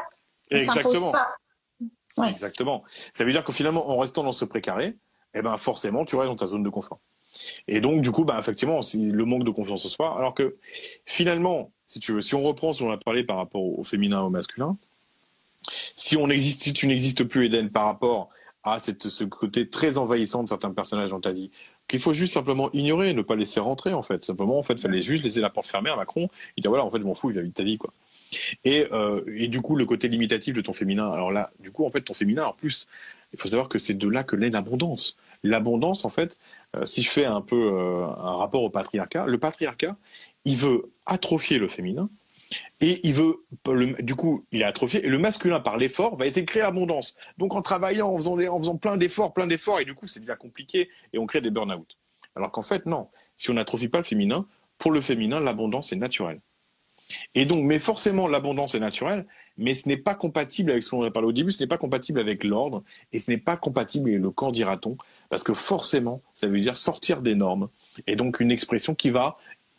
On 0.51 0.55
Exactement. 0.55 1.11
Pas. 1.11 2.29
Exactement. 2.29 2.83
Ça 3.13 3.23
veut 3.23 3.31
dire 3.31 3.43
que 3.43 3.53
finalement, 3.53 3.89
en 3.89 3.97
restant 3.97 4.23
dans 4.23 4.33
ce 4.33 4.43
précaré, 4.43 4.95
eh 5.33 5.41
ben, 5.41 5.57
forcément, 5.57 6.03
tu 6.03 6.15
restes 6.15 6.29
dans 6.29 6.35
ta 6.35 6.47
zone 6.47 6.63
de 6.63 6.69
confort. 6.69 6.99
Et 7.67 7.79
donc, 7.79 8.01
du 8.01 8.11
coup, 8.11 8.25
bah, 8.25 8.37
effectivement, 8.39 8.81
c'est 8.81 8.97
le 8.97 9.25
manque 9.25 9.43
de 9.43 9.51
confiance 9.51 9.85
en 9.85 9.89
soi. 9.89 10.17
Alors 10.17 10.33
que 10.33 10.57
finalement, 11.05 11.71
si 11.87 11.99
tu 11.99 12.11
veux, 12.13 12.21
si 12.21 12.35
on 12.35 12.41
reprend 12.41 12.73
ce 12.73 12.83
qu'on 12.83 12.91
a 12.91 12.97
parlé 12.97 13.23
par 13.23 13.37
rapport 13.37 13.61
au 13.61 13.83
féminin 13.83 14.19
et 14.19 14.23
au 14.23 14.29
masculin, 14.29 14.77
si 15.95 16.17
on 16.17 16.29
existe, 16.29 16.63
si 16.63 16.73
tu 16.73 16.87
n'existes 16.87 17.23
plus, 17.23 17.45
Eden, 17.45 17.69
par 17.69 17.85
rapport 17.85 18.29
à 18.73 18.79
cette, 18.79 19.09
ce 19.09 19.23
côté 19.23 19.69
très 19.69 19.97
envahissant 19.97 20.43
de 20.43 20.49
certains 20.49 20.71
personnages 20.71 21.11
dans 21.11 21.19
ta 21.19 21.31
vie, 21.31 21.51
qu'il 21.87 21.99
faut 21.99 22.13
juste 22.13 22.33
simplement 22.33 22.69
ignorer, 22.73 23.13
ne 23.13 23.21
pas 23.21 23.35
laisser 23.35 23.59
rentrer 23.59 23.93
en 23.93 24.03
fait. 24.03 24.23
Simplement, 24.23 24.59
en 24.59 24.63
fait, 24.63 24.79
fallait 24.79 25.01
juste 25.01 25.23
laisser 25.23 25.41
la 25.41 25.49
porte 25.49 25.67
fermée 25.67 25.89
à 25.89 25.95
Macron 25.95 26.29
et 26.57 26.61
dire 26.61 26.69
voilà, 26.71 26.83
en 26.83 26.89
fait, 26.89 26.99
je 26.99 27.05
m'en 27.05 27.15
fous, 27.15 27.29
il 27.29 27.35
va 27.35 27.41
vite 27.41 27.55
ta 27.55 27.63
vie 27.63 27.77
quoi. 27.77 27.93
Et, 28.65 28.87
euh, 28.91 29.23
et 29.27 29.47
du 29.47 29.61
coup, 29.61 29.75
le 29.75 29.85
côté 29.85 30.07
limitatif 30.07 30.53
de 30.53 30.61
ton 30.61 30.73
féminin. 30.73 31.09
Alors 31.11 31.31
là, 31.31 31.51
du 31.59 31.71
coup, 31.71 31.85
en 31.85 31.89
fait, 31.89 32.01
ton 32.01 32.13
féminin, 32.13 32.45
en 32.45 32.53
plus, 32.53 32.87
il 33.33 33.39
faut 33.39 33.47
savoir 33.47 33.69
que 33.69 33.79
c'est 33.79 33.93
de 33.93 34.07
là 34.07 34.23
que 34.23 34.35
naît 34.35 34.49
l'abondance. 34.49 35.15
L'abondance, 35.43 36.03
en 36.05 36.09
fait, 36.09 36.37
euh, 36.75 36.85
si 36.85 37.01
je 37.01 37.09
fais 37.09 37.25
un 37.25 37.41
peu 37.41 37.55
euh, 37.55 38.05
un 38.05 38.37
rapport 38.37 38.63
au 38.63 38.69
patriarcat, 38.69 39.25
le 39.27 39.37
patriarcat, 39.37 39.95
il 40.45 40.57
veut 40.57 40.91
atrophier 41.05 41.59
le 41.59 41.67
féminin 41.67 42.09
et 42.79 43.05
il 43.07 43.13
veut, 43.13 43.43
du 43.99 44.15
coup, 44.15 44.45
il 44.51 44.61
est 44.61 44.65
atrophié. 44.65 45.05
Et 45.05 45.09
le 45.09 45.17
masculin, 45.17 45.59
par 45.59 45.77
l'effort, 45.77 46.15
va 46.15 46.25
essayer 46.25 46.43
de 46.43 46.47
créer 46.47 46.63
l'abondance. 46.63 47.15
Donc, 47.37 47.53
en 47.55 47.61
travaillant, 47.61 48.09
en 48.09 48.17
faisant, 48.17 48.39
en 48.39 48.59
faisant 48.59 48.77
plein 48.77 48.97
d'efforts, 48.97 49.33
plein 49.33 49.47
d'efforts, 49.47 49.79
et 49.79 49.85
du 49.85 49.93
coup, 49.93 50.07
c'est 50.07 50.19
devient 50.19 50.37
compliqué 50.39 50.89
et 51.13 51.17
on 51.17 51.25
crée 51.25 51.41
des 51.41 51.49
burn-out. 51.49 51.97
Alors 52.35 52.51
qu'en 52.51 52.61
fait, 52.61 52.85
non. 52.85 53.09
Si 53.35 53.49
on 53.49 53.55
n'atrophie 53.55 53.89
pas 53.89 53.97
le 53.97 54.03
féminin, 54.03 54.45
pour 54.77 54.91
le 54.91 55.01
féminin, 55.01 55.39
l'abondance 55.39 55.91
est 55.91 55.97
naturelle. 55.97 56.39
Et 57.35 57.45
donc, 57.45 57.63
mais 57.63 57.79
forcément, 57.79 58.27
l'abondance 58.27 58.75
est 58.75 58.79
naturelle, 58.79 59.25
mais 59.57 59.73
ce 59.73 59.87
n'est 59.87 59.97
pas 59.97 60.13
compatible 60.13 60.71
avec 60.71 60.83
ce 60.83 60.89
qu'on 60.89 61.03
a 61.03 61.11
parlé 61.11 61.29
au 61.29 61.31
début, 61.31 61.51
ce 61.51 61.61
n'est 61.61 61.67
pas 61.67 61.77
compatible 61.77 62.19
avec 62.19 62.43
l'ordre, 62.43 62.83
et 63.13 63.19
ce 63.19 63.31
n'est 63.31 63.37
pas 63.37 63.57
compatible 63.57 64.09
avec 64.09 64.21
le 64.21 64.29
camp, 64.29 64.51
dira-t-on, 64.51 64.97
parce 65.29 65.43
que 65.43 65.53
forcément, 65.53 66.21
ça 66.33 66.47
veut 66.47 66.59
dire 66.59 66.77
sortir 66.77 67.21
des 67.21 67.33
normes, 67.33 67.69
et 68.07 68.15
donc 68.15 68.39
une 68.39 68.51
expression 68.51 68.93
qui 68.93 69.09
va 69.09 69.37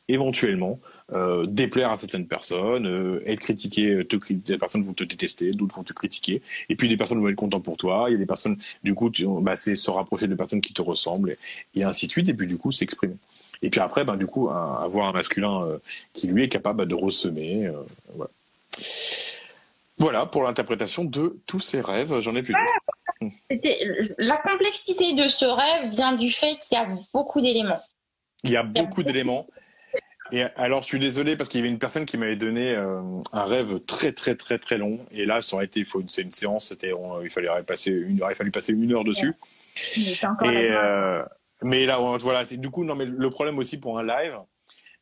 éventuellement 0.08 0.80
euh, 1.14 1.46
déplaire 1.46 1.90
à 1.90 1.96
certaines 1.96 2.26
personnes, 2.26 2.86
euh, 2.86 3.22
être 3.24 3.40
critiqué, 3.40 4.04
te, 4.06 4.16
des 4.30 4.59
personnes 4.59 4.82
vont 4.82 4.92
te 4.92 5.04
détester, 5.04 5.52
d'autres 5.52 5.74
vont 5.74 5.82
te 5.82 5.94
critiquer, 5.94 6.42
et 6.68 6.76
puis 6.76 6.86
des 6.86 6.98
personnes 6.98 7.18
vont 7.18 7.28
être 7.28 7.34
contentes 7.34 7.64
pour 7.64 7.78
toi, 7.78 8.06
il 8.09 8.12
y 8.12 8.14
a 8.14 8.18
des 8.18 8.26
personnes, 8.26 8.59
du 8.82 8.94
coup, 8.94 9.11
bah, 9.40 9.56
c'est 9.56 9.74
se 9.74 9.90
rapprocher 9.90 10.26
de 10.26 10.34
personnes 10.34 10.61
qui 10.61 10.74
te 10.74 10.82
ressemblent, 10.82 11.36
et, 11.74 11.82
ainsi 11.82 12.09
de 12.09 12.12
suite, 12.12 12.28
et 12.28 12.34
puis 12.34 12.46
du 12.46 12.59
coup, 12.59 12.72
s'exprimer. 12.72 13.16
Et 13.62 13.70
puis 13.70 13.80
après, 13.80 14.04
ben, 14.04 14.16
du 14.16 14.26
coup, 14.26 14.50
avoir 14.50 15.09
un 15.09 15.12
masculin 15.12 15.62
euh, 15.62 15.78
qui 16.12 16.26
lui 16.26 16.44
est 16.44 16.48
capable 16.50 16.78
bah, 16.78 16.84
de 16.84 16.94
ressemer. 16.94 17.72
voilà. 18.14 18.30
voilà. 19.96 20.26
pour 20.26 20.42
l'interprétation 20.42 21.04
de 21.04 21.38
tous 21.46 21.61
ces 21.61 21.80
rêves, 21.80 22.20
j'en 22.20 22.36
ai 22.36 22.42
plus. 22.42 22.54
La 24.18 24.36
complexité 24.36 25.14
de 25.14 25.26
ce 25.28 25.46
rêve 25.46 25.90
vient 25.90 26.12
du 26.12 26.30
fait 26.30 26.59
qu'il 26.59 26.76
y 26.76 26.80
a 26.80 26.86
beaucoup 27.14 27.40
d'éléments. 27.40 27.80
Il 28.44 28.50
y 28.50 28.56
a 28.56 28.62
beaucoup 28.62 29.02
d'éléments. 29.02 29.46
Et 30.32 30.42
alors, 30.56 30.82
je 30.82 30.86
suis 30.86 30.98
désolé 30.98 31.36
parce 31.36 31.48
qu'il 31.48 31.60
y 31.60 31.62
avait 31.62 31.72
une 31.72 31.78
personne 31.78 32.06
qui 32.06 32.16
m'avait 32.16 32.36
donné 32.36 32.74
euh, 32.74 33.00
un 33.32 33.44
rêve 33.44 33.80
très 33.80 34.12
très 34.12 34.34
très 34.34 34.58
très 34.58 34.78
long. 34.78 35.00
Et 35.10 35.24
là, 35.24 35.40
ça 35.40 35.56
aurait 35.56 35.64
été, 35.64 35.84
c'est 36.06 36.22
une 36.22 36.32
séance, 36.32 36.68
c'était, 36.68 36.92
il 37.22 37.30
fallait 37.30 37.48
passer 37.62 37.90
une 37.90 38.22
heure, 38.22 38.30
il 38.30 38.34
fallait 38.34 38.50
passer 38.50 38.72
une 38.72 38.92
heure 38.92 39.04
dessus. 39.04 39.34
Et 39.96 40.68
euh, 40.70 41.22
mais 41.62 41.86
là, 41.86 41.98
voilà, 42.18 42.44
c'est 42.44 42.56
du 42.56 42.70
coup, 42.70 42.84
non, 42.84 42.94
mais 42.94 43.04
le 43.04 43.30
problème 43.30 43.58
aussi 43.58 43.78
pour 43.78 43.98
un 43.98 44.04
live, 44.04 44.38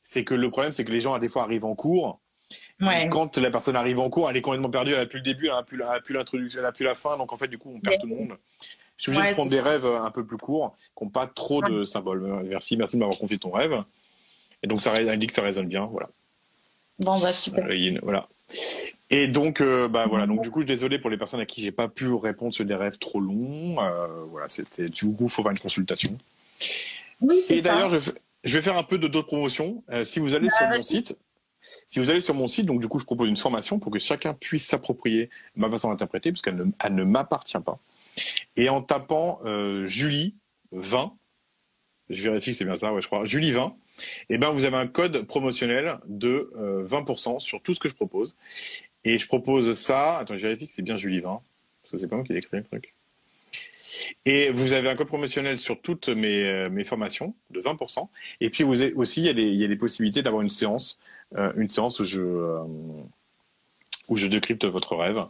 c'est 0.02 0.24
que 0.24 0.34
le 0.34 0.50
problème, 0.50 0.72
c'est 0.72 0.84
que 0.84 0.92
les 0.92 1.00
gens 1.00 1.14
à 1.14 1.20
des 1.20 1.28
fois 1.28 1.42
arrivent 1.42 1.64
en 1.64 1.74
cours. 1.74 2.20
Ouais. 2.80 3.08
Quand 3.10 3.38
la 3.38 3.50
personne 3.50 3.74
arrive 3.74 3.98
en 3.98 4.08
cours, 4.10 4.30
elle 4.30 4.36
est 4.36 4.42
complètement 4.42 4.70
perdue, 4.70 4.92
elle 4.92 5.00
a 5.00 5.06
plus 5.06 5.18
le 5.18 5.24
début, 5.24 5.46
elle 5.46 5.52
a 5.52 5.62
plus, 5.62 5.82
plus 6.04 6.14
l'introduction, 6.14 6.60
elle 6.60 6.66
a 6.66 6.72
plus 6.72 6.84
la 6.84 6.94
fin. 6.94 7.16
Donc 7.18 7.32
en 7.32 7.36
fait, 7.36 7.48
du 7.48 7.58
coup, 7.58 7.72
on 7.74 7.80
perd 7.80 8.00
tout 8.00 8.06
le 8.06 8.14
monde. 8.14 8.36
Je 8.96 9.02
suis 9.02 9.10
obligé 9.12 9.30
de 9.30 9.34
prendre 9.34 9.50
des 9.50 9.60
rêves 9.60 9.84
un 9.84 10.10
peu 10.10 10.24
plus 10.24 10.38
courts, 10.38 10.74
qui 10.96 11.04
n'ont 11.04 11.10
pas 11.10 11.26
trop 11.26 11.60
de 11.62 11.84
symboles. 11.84 12.44
Merci, 12.48 12.76
merci 12.76 12.96
de 12.96 13.00
m'avoir 13.00 13.18
confié 13.18 13.38
ton 13.38 13.50
rêve. 13.50 13.82
Et 14.66 14.68
donc, 14.68 14.80
ça 14.80 14.92
indique 14.92 15.28
que 15.28 15.34
ça 15.36 15.42
résonne 15.42 15.68
bien. 15.68 15.86
Voilà. 15.86 16.08
Bon, 16.98 17.20
bah, 17.20 17.32
super. 17.32 17.66
Euh, 17.70 17.98
voilà. 18.02 18.28
Et 19.10 19.28
donc, 19.28 19.60
euh, 19.60 19.86
bah 19.86 20.08
voilà. 20.08 20.26
Donc, 20.26 20.42
du 20.42 20.50
coup, 20.50 20.64
désolé 20.64 20.98
pour 20.98 21.08
les 21.08 21.16
personnes 21.16 21.38
à 21.38 21.46
qui 21.46 21.60
j'ai 21.60 21.70
pas 21.70 21.86
pu 21.86 22.12
répondre 22.12 22.52
sur 22.52 22.64
des 22.64 22.74
rêves 22.74 22.98
trop 22.98 23.20
longs. 23.20 23.80
Euh, 23.80 24.24
voilà, 24.28 24.48
c'était. 24.48 24.88
Du 24.88 25.06
coup, 25.12 25.28
faut 25.28 25.44
faire 25.44 25.52
une 25.52 25.58
consultation. 25.60 26.18
Oui, 27.20 27.40
c'est 27.46 27.58
Et 27.58 27.62
d'ailleurs, 27.62 27.90
je, 27.90 28.56
vais 28.56 28.60
faire 28.60 28.76
un 28.76 28.82
peu 28.82 28.98
de 28.98 29.06
d'autres 29.06 29.28
promotions. 29.28 29.84
si 30.02 30.18
vous 30.18 30.34
allez 30.34 30.50
sur 30.50 30.66
bah, 30.66 30.78
mon 30.78 30.82
site, 30.82 31.16
si 31.86 32.00
vous 32.00 32.10
allez 32.10 32.20
sur 32.20 32.34
mon 32.34 32.48
site, 32.48 32.66
donc 32.66 32.80
du 32.80 32.88
coup, 32.88 32.98
je 32.98 33.04
propose 33.04 33.28
une 33.28 33.36
formation 33.36 33.78
pour 33.78 33.92
que 33.92 34.00
chacun 34.00 34.34
puisse 34.34 34.66
s'approprier 34.66 35.30
ma 35.54 35.70
façon 35.70 35.90
d'interpréter, 35.90 36.32
puisqu'elle 36.32 36.56
ne, 36.56 36.64
elle 36.82 36.96
ne 36.96 37.04
m'appartient 37.04 37.60
pas. 37.64 37.78
Et 38.56 38.68
en 38.68 38.82
tapant 38.82 39.38
Julie 39.84 40.34
20, 40.72 41.12
je 42.10 42.22
vérifie 42.24 42.50
que 42.50 42.56
c'est 42.56 42.64
bien 42.64 42.74
ça, 42.74 42.92
ouais, 42.92 43.00
je 43.00 43.06
crois, 43.06 43.24
Julie 43.24 43.52
20, 43.52 43.76
eh 44.28 44.38
ben, 44.38 44.50
vous 44.50 44.64
avez 44.64 44.76
un 44.76 44.86
code 44.86 45.22
promotionnel 45.22 45.98
de 46.06 46.52
20% 46.56 47.36
euh, 47.36 47.38
sur 47.38 47.60
tout 47.62 47.74
ce 47.74 47.80
que 47.80 47.88
je 47.88 47.94
propose. 47.94 48.36
Et 49.04 49.18
je 49.18 49.26
propose 49.26 49.72
ça. 49.78 50.18
Attends, 50.18 50.36
je 50.36 50.42
vérifie 50.42 50.66
que 50.66 50.72
c'est 50.72 50.82
bien 50.82 50.96
Julie 50.96 51.20
20, 51.20 51.40
parce 51.82 51.92
que 51.92 51.98
c'est 51.98 52.08
pas 52.08 52.16
moi 52.16 52.24
qui 52.24 52.32
ai 52.32 52.36
écrit 52.36 52.56
le 52.56 52.64
truc. 52.64 52.94
Et 54.24 54.50
vous 54.50 54.72
avez 54.72 54.88
un 54.88 54.96
code 54.96 55.06
promotionnel 55.06 55.58
sur 55.58 55.80
toutes 55.80 56.08
mes, 56.08 56.44
euh, 56.44 56.68
mes 56.68 56.84
formations 56.84 57.34
de 57.50 57.60
20%. 57.60 58.08
Et 58.40 58.50
puis 58.50 58.64
vous 58.64 58.82
aussi, 58.96 59.20
il 59.20 59.26
y 59.26 59.30
a 59.30 59.32
des, 59.32 59.44
il 59.44 59.56
y 59.56 59.64
a 59.64 59.68
des 59.68 59.76
possibilités 59.76 60.22
d'avoir 60.22 60.42
une 60.42 60.50
séance, 60.50 60.98
euh, 61.36 61.52
une 61.56 61.68
séance 61.68 62.00
où 62.00 62.04
je, 62.04 62.20
où 64.08 64.16
je 64.16 64.26
décrypte 64.26 64.64
votre 64.64 64.96
rêve. 64.96 65.24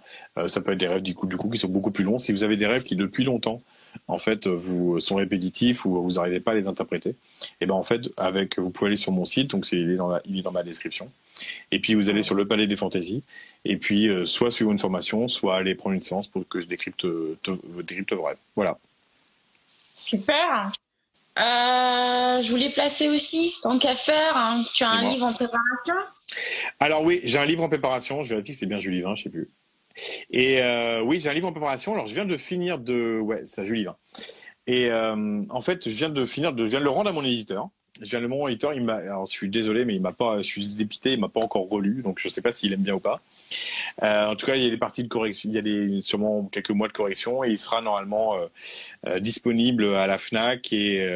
ça 0.49 0.61
peut 0.61 0.73
être 0.73 0.79
des 0.79 0.89
rêves 0.89 1.03
du 1.03 1.14
coup, 1.14 1.27
du 1.27 1.37
coup 1.37 1.49
qui 1.49 1.59
sont 1.59 1.69
beaucoup 1.69 1.91
plus 1.91 2.05
longs. 2.05 2.19
Si 2.19 2.33
vous 2.33 2.43
avez 2.43 2.57
des 2.57 2.67
rêves 2.67 2.83
qui 2.83 2.97
depuis 2.97 3.25
longtemps 3.25 3.62
en 4.09 4.18
fait 4.18 4.47
vous 4.47 5.01
sont 5.01 5.16
répétitifs 5.16 5.84
ou 5.84 6.03
vous 6.03 6.12
n'arrivez 6.12 6.40
pas 6.40 6.53
à 6.53 6.55
les 6.55 6.68
interpréter, 6.68 7.11
et 7.11 7.16
eh 7.62 7.66
ben 7.66 7.74
en 7.74 7.82
fait 7.82 8.11
avec 8.16 8.59
vous 8.59 8.70
pouvez 8.70 8.88
aller 8.88 8.97
sur 8.97 9.12
mon 9.12 9.24
site, 9.24 9.51
donc 9.51 9.66
c'est 9.66 9.76
il 9.76 9.90
est 9.90 9.97
dans 9.97 10.18
il 10.24 10.38
est 10.38 10.42
dans 10.42 10.53
ma 10.53 10.62
description. 10.62 11.11
Et 11.70 11.78
puis 11.78 11.94
vous 11.94 12.09
allez 12.09 12.22
sur 12.22 12.34
le 12.34 12.47
Palais 12.47 12.66
des 12.66 12.76
Fantaisies 12.76 13.22
et 13.64 13.76
puis 13.76 14.09
euh, 14.09 14.24
soit 14.24 14.51
suivre 14.51 14.72
une 14.72 14.78
formation, 14.78 15.28
soit 15.28 15.57
aller 15.57 15.74
prendre 15.74 15.94
une 15.94 16.01
séance 16.01 16.28
pour 16.28 16.47
que 16.49 16.61
je 16.61 16.66
décrypte 16.66 17.05
euh, 17.05 17.38
décrypte 17.82 18.12
vrai. 18.12 18.36
Voilà. 18.55 18.78
Super. 19.94 20.72
Euh, 21.38 22.40
je 22.40 22.51
voulais 22.51 22.70
placer 22.70 23.09
aussi, 23.11 23.55
tant 23.62 23.78
qu'à 23.78 23.94
faire, 23.94 24.36
hein, 24.36 24.64
tu 24.74 24.84
as 24.84 24.88
un 24.88 25.03
livre 25.03 25.26
en 25.26 25.34
préparation? 25.34 25.94
Alors 26.80 27.03
oui, 27.03 27.20
j'ai 27.24 27.38
un 27.38 27.44
livre 27.44 27.62
en 27.62 27.68
préparation, 27.68 28.24
je 28.24 28.30
vérifie 28.30 28.53
que 28.53 28.59
c'est 28.59 28.66
bien 28.66 28.78
Julie 28.78 29.03
20, 29.03 29.16
je 29.16 29.24
sais 29.24 29.28
plus. 29.28 29.51
Et 30.30 30.62
euh, 30.62 31.03
oui, 31.03 31.20
j'ai 31.20 31.28
un 31.28 31.34
livre 31.34 31.49
en 31.49 31.53
préparation. 31.53 31.94
Alors, 31.94 32.07
je 32.07 32.14
viens 32.14 32.24
de 32.24 32.36
finir 32.36 32.78
de. 32.78 33.18
Ouais, 33.20 33.42
c'est 33.44 33.64
Julie. 33.64 33.80
livre. 33.80 33.99
Et 34.66 34.90
euh, 34.90 35.42
en 35.51 35.61
fait, 35.61 35.88
je 35.88 35.94
viens 35.94 36.11
de 36.11 36.26
finir 36.26 36.53
de. 36.53 36.64
Je 36.64 36.70
viens 36.70 36.80
de 36.80 36.84
le 36.84 36.90
rendre 36.90 37.11
à 37.11 37.12
mon 37.12 37.24
éditeur. 37.24 37.68
Je 38.01 38.11
viens 38.11 38.20
de 38.20 38.26
mon 38.26 38.47
éditeur. 38.49 38.74
Il 38.74 38.84
m'a. 38.84 38.97
Alors, 38.97 39.26
je 39.26 39.32
suis 39.32 39.49
désolé, 39.49 39.84
mais 39.84 39.94
il 39.94 40.03
m'a 40.03 40.12
pas. 40.12 40.38
Je 40.38 40.47
suis 40.47 40.66
dépité. 40.66 41.12
Il 41.12 41.20
m'a 41.20 41.28
pas 41.28 41.40
encore 41.40 41.68
relu. 41.68 42.03
Donc, 42.03 42.18
je 42.18 42.28
sais 42.28 42.42
pas 42.42 42.53
s'il 42.53 42.72
aime 42.72 42.82
bien 42.82 42.94
ou 42.94 43.01
pas. 43.01 43.20
Euh, 44.03 44.26
en 44.26 44.36
tout 44.36 44.47
cas, 44.47 44.57
il 44.57 44.62
y 44.62 44.66
a 44.66 44.70
des 44.70 44.76
parties 44.76 45.03
de 45.03 45.09
correction, 45.09 45.49
il 45.51 45.55
y 45.55 45.59
a 45.59 45.62
des, 45.62 46.03
sûrement 46.03 46.44
quelques 46.44 46.70
mois 46.70 46.88
de 46.88 46.92
correction 46.92 47.44
et 47.44 47.51
il 47.51 47.59
sera 47.59 47.80
normalement 47.80 48.34
euh, 48.34 48.47
euh, 49.07 49.20
disponible 49.20 49.86
à 49.86 50.07
la 50.07 50.18
Fnac 50.18 50.72
et 50.72 51.07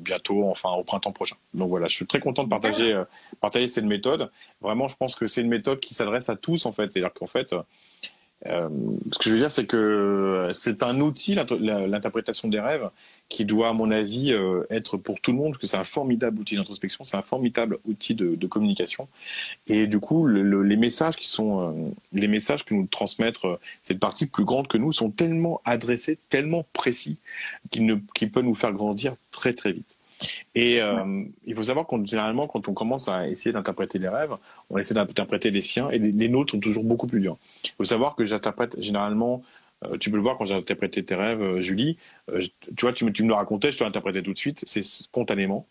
bientôt, 0.00 0.44
enfin 0.48 0.70
au 0.70 0.84
printemps 0.84 1.12
prochain. 1.12 1.36
Donc 1.54 1.68
voilà, 1.68 1.86
je 1.86 1.94
suis 1.94 2.06
très 2.06 2.20
content 2.20 2.44
de 2.44 2.48
partager 2.48 3.00
partager 3.40 3.68
cette 3.68 3.84
méthode. 3.84 4.30
Vraiment, 4.60 4.88
je 4.88 4.96
pense 4.96 5.14
que 5.14 5.26
c'est 5.26 5.40
une 5.40 5.48
méthode 5.48 5.80
qui 5.80 5.94
s'adresse 5.94 6.28
à 6.28 6.36
tous 6.36 6.66
en 6.66 6.72
fait. 6.72 6.92
C'est-à-dire 6.92 7.12
qu'en 7.12 7.26
fait, 7.26 7.54
ce 8.44 9.18
que 9.18 9.24
je 9.24 9.30
veux 9.30 9.38
dire, 9.38 9.50
c'est 9.50 9.66
que 9.66 10.50
c'est 10.52 10.82
un 10.82 11.00
outil, 11.00 11.34
l'interprétation 11.34 12.48
des 12.48 12.60
rêves, 12.60 12.88
qui 13.30 13.44
doit, 13.44 13.68
à 13.68 13.72
mon 13.72 13.92
avis, 13.92 14.32
euh, 14.32 14.64
être 14.70 14.96
pour 14.96 15.20
tout 15.20 15.30
le 15.30 15.38
monde, 15.38 15.52
parce 15.52 15.58
que 15.58 15.66
c'est 15.68 15.76
un 15.76 15.84
formidable 15.84 16.40
outil 16.40 16.56
d'introspection, 16.56 17.04
c'est 17.04 17.16
un 17.16 17.22
formidable 17.22 17.78
outil 17.86 18.16
de, 18.16 18.46
communication. 18.48 19.08
Et 19.68 19.86
du 19.86 20.00
coup, 20.00 20.26
les 20.26 20.76
messages 20.76 21.16
qui 21.16 21.28
sont, 21.28 21.60
euh, 21.60 21.90
les 22.12 22.26
messages 22.26 22.64
que 22.64 22.74
nous 22.74 22.86
transmettent 22.86 23.44
euh, 23.44 23.56
cette 23.80 24.00
partie 24.00 24.26
plus 24.26 24.44
grande 24.44 24.66
que 24.66 24.76
nous 24.76 24.92
sont 24.92 25.10
tellement 25.10 25.60
adressés, 25.64 26.18
tellement 26.28 26.66
précis, 26.72 27.18
qu'ils 27.70 27.86
ne, 27.86 27.94
peuvent 27.94 28.44
nous 28.44 28.54
faire 28.54 28.72
grandir 28.72 29.14
très 29.30 29.54
très 29.54 29.72
vite. 29.72 29.96
Et 30.54 30.80
il 31.46 31.54
faut 31.54 31.62
savoir 31.62 31.86
qu'on 31.86 32.04
généralement, 32.04 32.46
quand 32.46 32.68
on 32.68 32.74
commence 32.74 33.08
à 33.08 33.26
essayer 33.26 33.52
d'interpréter 33.52 33.98
les 33.98 34.08
rêves, 34.08 34.36
on 34.68 34.76
essaie 34.76 34.92
d'interpréter 34.92 35.50
les 35.50 35.62
siens, 35.62 35.88
et 35.88 35.98
les, 35.98 36.12
les 36.12 36.28
nôtres 36.28 36.50
sont 36.50 36.60
toujours 36.60 36.84
beaucoup 36.84 37.06
plus 37.06 37.20
durs. 37.20 37.38
Il 37.64 37.70
faut 37.78 37.84
savoir 37.84 38.16
que 38.16 38.26
j'interprète 38.26 38.78
généralement 38.82 39.42
euh, 39.84 39.96
tu 39.98 40.10
peux 40.10 40.16
le 40.16 40.22
voir 40.22 40.36
quand 40.36 40.44
j'ai 40.44 40.54
interprété 40.54 41.04
tes 41.04 41.14
rêves, 41.14 41.40
euh, 41.40 41.60
Julie. 41.60 41.96
Euh, 42.30 42.40
tu 42.76 42.82
vois, 42.82 42.92
tu 42.92 43.04
me, 43.04 43.12
tu 43.12 43.22
me 43.22 43.28
le 43.28 43.34
racontais, 43.34 43.72
je 43.72 43.78
te 43.78 43.84
l'interprétais 43.84 44.22
tout 44.22 44.32
de 44.32 44.38
suite, 44.38 44.62
c'est 44.66 44.82
spontanément. 44.82 45.66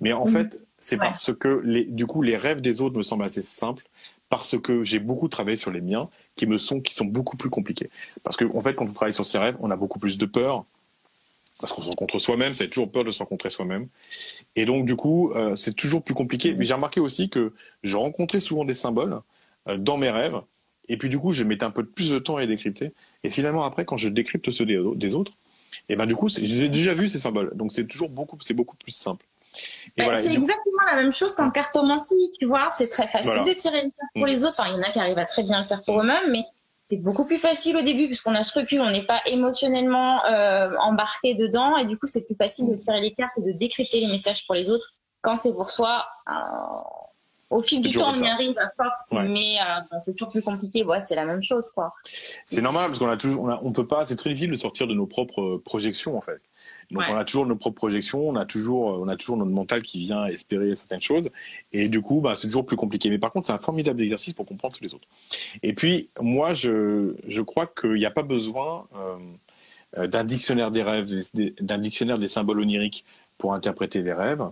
Mais 0.00 0.12
en 0.12 0.26
fait, 0.26 0.60
c'est 0.78 0.96
parce 0.96 1.32
que 1.32 1.60
les, 1.64 1.84
du 1.84 2.06
coup, 2.06 2.22
les 2.22 2.36
rêves 2.36 2.60
des 2.60 2.80
autres 2.80 2.96
me 2.96 3.02
semblent 3.02 3.24
assez 3.24 3.42
simples, 3.42 3.84
parce 4.28 4.58
que 4.58 4.82
j'ai 4.82 4.98
beaucoup 4.98 5.28
travaillé 5.28 5.56
sur 5.56 5.70
les 5.70 5.80
miens, 5.80 6.08
qui 6.36 6.46
me 6.46 6.58
sont, 6.58 6.80
qui 6.80 6.94
sont 6.94 7.04
beaucoup 7.04 7.36
plus 7.36 7.50
compliqués. 7.50 7.90
Parce 8.22 8.36
que 8.36 8.44
en 8.44 8.60
fait, 8.60 8.74
quand 8.74 8.84
on 8.84 8.92
travaille 8.92 9.12
sur 9.12 9.26
ces 9.26 9.38
rêves, 9.38 9.56
on 9.60 9.70
a 9.70 9.76
beaucoup 9.76 9.98
plus 9.98 10.18
de 10.18 10.26
peur, 10.26 10.64
parce 11.60 11.72
qu'on 11.72 11.82
se 11.82 11.88
rencontre 11.88 12.18
soi-même, 12.18 12.54
ça 12.54 12.64
fait 12.64 12.70
toujours 12.70 12.90
peur 12.90 13.04
de 13.04 13.10
se 13.10 13.20
rencontrer 13.20 13.50
soi-même. 13.50 13.88
Et 14.56 14.64
donc, 14.64 14.86
du 14.86 14.96
coup, 14.96 15.32
c'est 15.54 15.74
toujours 15.74 16.02
plus 16.02 16.14
compliqué. 16.14 16.52
Mais 16.54 16.64
j'ai 16.64 16.74
remarqué 16.74 17.00
aussi 17.00 17.30
que 17.30 17.52
je 17.84 17.96
rencontrais 17.96 18.40
souvent 18.40 18.64
des 18.64 18.74
symboles 18.74 19.20
dans 19.78 19.96
mes 19.96 20.10
rêves, 20.10 20.40
et 20.88 20.96
puis 20.96 21.08
du 21.08 21.18
coup, 21.18 21.32
je 21.32 21.44
mettais 21.44 21.64
un 21.64 21.70
peu 21.70 21.84
plus 21.84 22.10
de 22.10 22.18
temps 22.18 22.36
à 22.36 22.40
les 22.40 22.46
décrypter. 22.46 22.92
Et 23.22 23.30
finalement, 23.30 23.64
après, 23.64 23.84
quand 23.84 23.96
je 23.96 24.08
décrypte 24.08 24.50
ceux 24.50 24.66
des, 24.66 25.14
autres, 25.14 25.32
et 25.88 25.96
ben 25.96 26.06
du 26.06 26.14
coup, 26.14 26.28
je 26.28 26.40
les 26.40 26.64
ai 26.64 26.68
déjà 26.68 26.94
vus 26.94 27.08
ces 27.08 27.18
symboles. 27.18 27.52
Donc 27.54 27.72
c'est 27.72 27.86
toujours 27.86 28.08
beaucoup, 28.08 28.38
c'est 28.40 28.54
beaucoup 28.54 28.76
plus 28.76 28.92
simple. 28.92 29.24
Bah, 29.96 30.20
c'est 30.20 30.32
exactement 30.32 30.82
la 30.86 30.96
même 30.96 31.12
chose 31.12 31.34
qu'en 31.34 31.50
cartomancie, 31.50 32.32
tu 32.38 32.46
vois. 32.46 32.70
C'est 32.70 32.88
très 32.88 33.06
facile 33.06 33.44
de 33.44 33.52
tirer 33.52 33.78
une 33.78 33.92
carte 33.92 34.10
pour 34.14 34.24
mm. 34.24 34.28
les 34.28 34.44
autres. 34.44 34.56
Enfin, 34.58 34.70
il 34.70 34.76
y 34.76 34.78
en 34.78 34.82
a 34.82 34.90
qui 34.90 34.98
arrivent 34.98 35.18
à 35.18 35.26
très 35.26 35.42
bien 35.42 35.60
le 35.60 35.64
faire 35.64 35.82
pour 35.82 36.00
eux-mêmes, 36.00 36.30
mais 36.30 36.42
c'est 36.90 36.96
beaucoup 36.96 37.24
plus 37.24 37.38
facile 37.38 37.76
au 37.76 37.82
début 37.82 38.06
puisqu'on 38.06 38.34
a 38.34 38.42
ce 38.42 38.58
recul, 38.58 38.80
on 38.80 38.90
n'est 38.90 39.06
pas 39.06 39.20
émotionnellement 39.26 40.24
euh, 40.26 40.74
embarqué 40.80 41.34
dedans, 41.34 41.76
et 41.76 41.86
du 41.86 41.96
coup, 41.96 42.06
c'est 42.06 42.26
plus 42.26 42.34
facile 42.34 42.68
de 42.68 42.74
tirer 42.74 43.00
les 43.00 43.12
cartes 43.12 43.32
et 43.38 43.42
de 43.42 43.52
décrypter 43.52 44.00
les 44.00 44.08
messages 44.08 44.44
pour 44.46 44.54
les 44.54 44.68
autres. 44.70 44.98
Quand 45.22 45.36
c'est 45.36 45.54
pour 45.54 45.70
soi, 45.70 46.04
euh, 46.28 46.32
au 47.54 47.62
fil 47.62 47.80
du 47.80 47.90
temps, 47.90 48.12
on 48.12 48.20
y 48.20 48.26
arrive 48.26 48.58
à 48.58 48.70
force, 48.76 49.12
mais 49.12 49.56
euh, 49.60 49.98
c'est 50.00 50.12
toujours 50.16 50.32
plus 50.32 50.42
compliqué. 50.42 50.82
Ouais, 50.82 50.98
c'est 50.98 51.14
la 51.14 51.24
même 51.24 51.42
chose, 51.42 51.70
quoi. 51.70 51.92
C'est 52.46 52.60
normal 52.60 52.86
parce 52.86 52.98
qu'on 52.98 53.08
a 53.08 53.16
toujours, 53.16 53.48
on, 53.62 53.72
peut 53.72 53.86
pas. 53.86 54.04
C'est 54.04 54.16
très 54.16 54.30
difficile 54.30 54.50
de 54.50 54.56
sortir 54.56 54.88
de 54.88 54.94
nos 54.94 55.06
propres 55.06 55.40
euh, 55.40 55.62
projections, 55.64 56.16
en 56.16 56.20
fait. 56.20 56.40
Donc 56.90 57.04
on 57.08 57.14
a 57.14 57.24
toujours 57.24 57.46
nos 57.46 57.56
propres 57.56 57.76
projections, 57.76 58.26
on 58.26 58.36
a 58.36 58.44
toujours, 58.44 58.90
euh, 58.90 59.04
on 59.04 59.08
a 59.08 59.16
toujours 59.16 59.36
notre 59.36 59.52
mental 59.52 59.82
qui 59.82 60.00
vient 60.00 60.26
espérer 60.26 60.74
certaines 60.74 61.00
choses, 61.00 61.30
et 61.72 61.88
du 61.88 62.00
coup, 62.00 62.20
bah, 62.20 62.34
c'est 62.34 62.48
toujours 62.48 62.66
plus 62.66 62.76
compliqué. 62.76 63.08
Mais 63.08 63.18
par 63.18 63.30
contre, 63.30 63.46
c'est 63.46 63.52
un 63.52 63.58
formidable 63.58 64.02
exercice 64.02 64.34
pour 64.34 64.46
comprendre 64.46 64.74
tous 64.74 64.82
les 64.82 64.92
autres. 64.92 65.06
Et 65.62 65.74
puis, 65.74 66.10
moi, 66.20 66.54
je, 66.54 67.14
je 67.28 67.42
crois 67.42 67.66
qu'il 67.66 67.94
n'y 67.94 68.06
a 68.06 68.10
pas 68.10 68.24
besoin 68.24 68.88
d'un 69.96 70.24
dictionnaire 70.24 70.72
des 70.72 70.82
rêves, 70.82 71.08
d'un 71.60 71.78
dictionnaire 71.78 72.18
des 72.18 72.28
symboles 72.28 72.60
oniriques 72.60 73.04
pour 73.38 73.54
interpréter 73.54 74.02
des 74.02 74.12
rêves. 74.12 74.42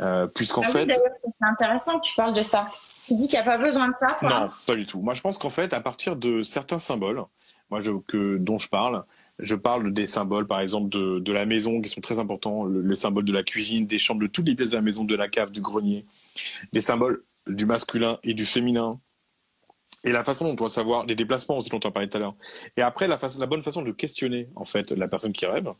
Euh, 0.00 0.26
puisqu'en 0.26 0.62
ah 0.62 0.68
fait. 0.68 0.88
c'est 0.90 1.46
intéressant 1.46 1.98
que 1.98 2.06
tu 2.06 2.14
parles 2.14 2.34
de 2.34 2.42
ça. 2.42 2.68
Tu 3.06 3.14
dis 3.14 3.26
qu'il 3.28 3.38
n'y 3.38 3.42
a 3.42 3.44
pas 3.44 3.58
besoin 3.58 3.88
de 3.88 3.94
ça. 3.98 4.16
Non, 4.22 4.48
pas 4.66 4.74
du 4.74 4.86
tout. 4.86 5.00
Moi, 5.00 5.14
je 5.14 5.20
pense 5.20 5.38
qu'en 5.38 5.50
fait, 5.50 5.72
à 5.72 5.80
partir 5.80 6.16
de 6.16 6.42
certains 6.42 6.78
symboles, 6.78 7.24
moi, 7.70 7.80
je, 7.80 7.92
que, 8.06 8.36
dont 8.38 8.58
je 8.58 8.68
parle, 8.68 9.04
je 9.38 9.54
parle 9.54 9.92
des 9.92 10.06
symboles, 10.06 10.46
par 10.46 10.60
exemple, 10.60 10.88
de, 10.88 11.18
de 11.18 11.32
la 11.32 11.46
maison 11.46 11.80
qui 11.80 11.88
sont 11.88 12.00
très 12.00 12.18
importants, 12.18 12.64
le, 12.64 12.94
symbole 12.94 13.24
de 13.24 13.32
la 13.32 13.42
cuisine, 13.42 13.86
des 13.86 13.98
chambres, 13.98 14.22
de 14.22 14.26
toutes 14.26 14.46
les 14.46 14.54
pièces 14.54 14.70
de 14.70 14.76
la 14.76 14.82
maison, 14.82 15.04
de 15.04 15.14
la 15.14 15.28
cave, 15.28 15.50
du 15.50 15.60
grenier, 15.60 16.06
des 16.72 16.80
symboles 16.80 17.22
du 17.46 17.66
masculin 17.66 18.18
et 18.22 18.34
du 18.34 18.46
féminin, 18.46 19.00
et 20.04 20.12
la 20.12 20.24
façon 20.24 20.44
dont 20.44 20.52
on 20.52 20.54
doit 20.54 20.68
savoir, 20.68 21.06
les 21.06 21.14
déplacements 21.14 21.58
aussi 21.58 21.70
dont 21.70 21.80
on 21.82 21.88
a 21.88 21.90
parlé 21.90 22.08
tout 22.08 22.16
à 22.16 22.20
l'heure. 22.20 22.34
Et 22.76 22.82
après, 22.82 23.08
la, 23.08 23.18
façon, 23.18 23.40
la 23.40 23.46
bonne 23.46 23.62
façon 23.62 23.82
de 23.82 23.90
questionner, 23.90 24.48
en 24.54 24.64
fait, 24.64 24.92
la 24.92 25.08
personne 25.08 25.32
qui 25.32 25.46
rêve. 25.46 25.72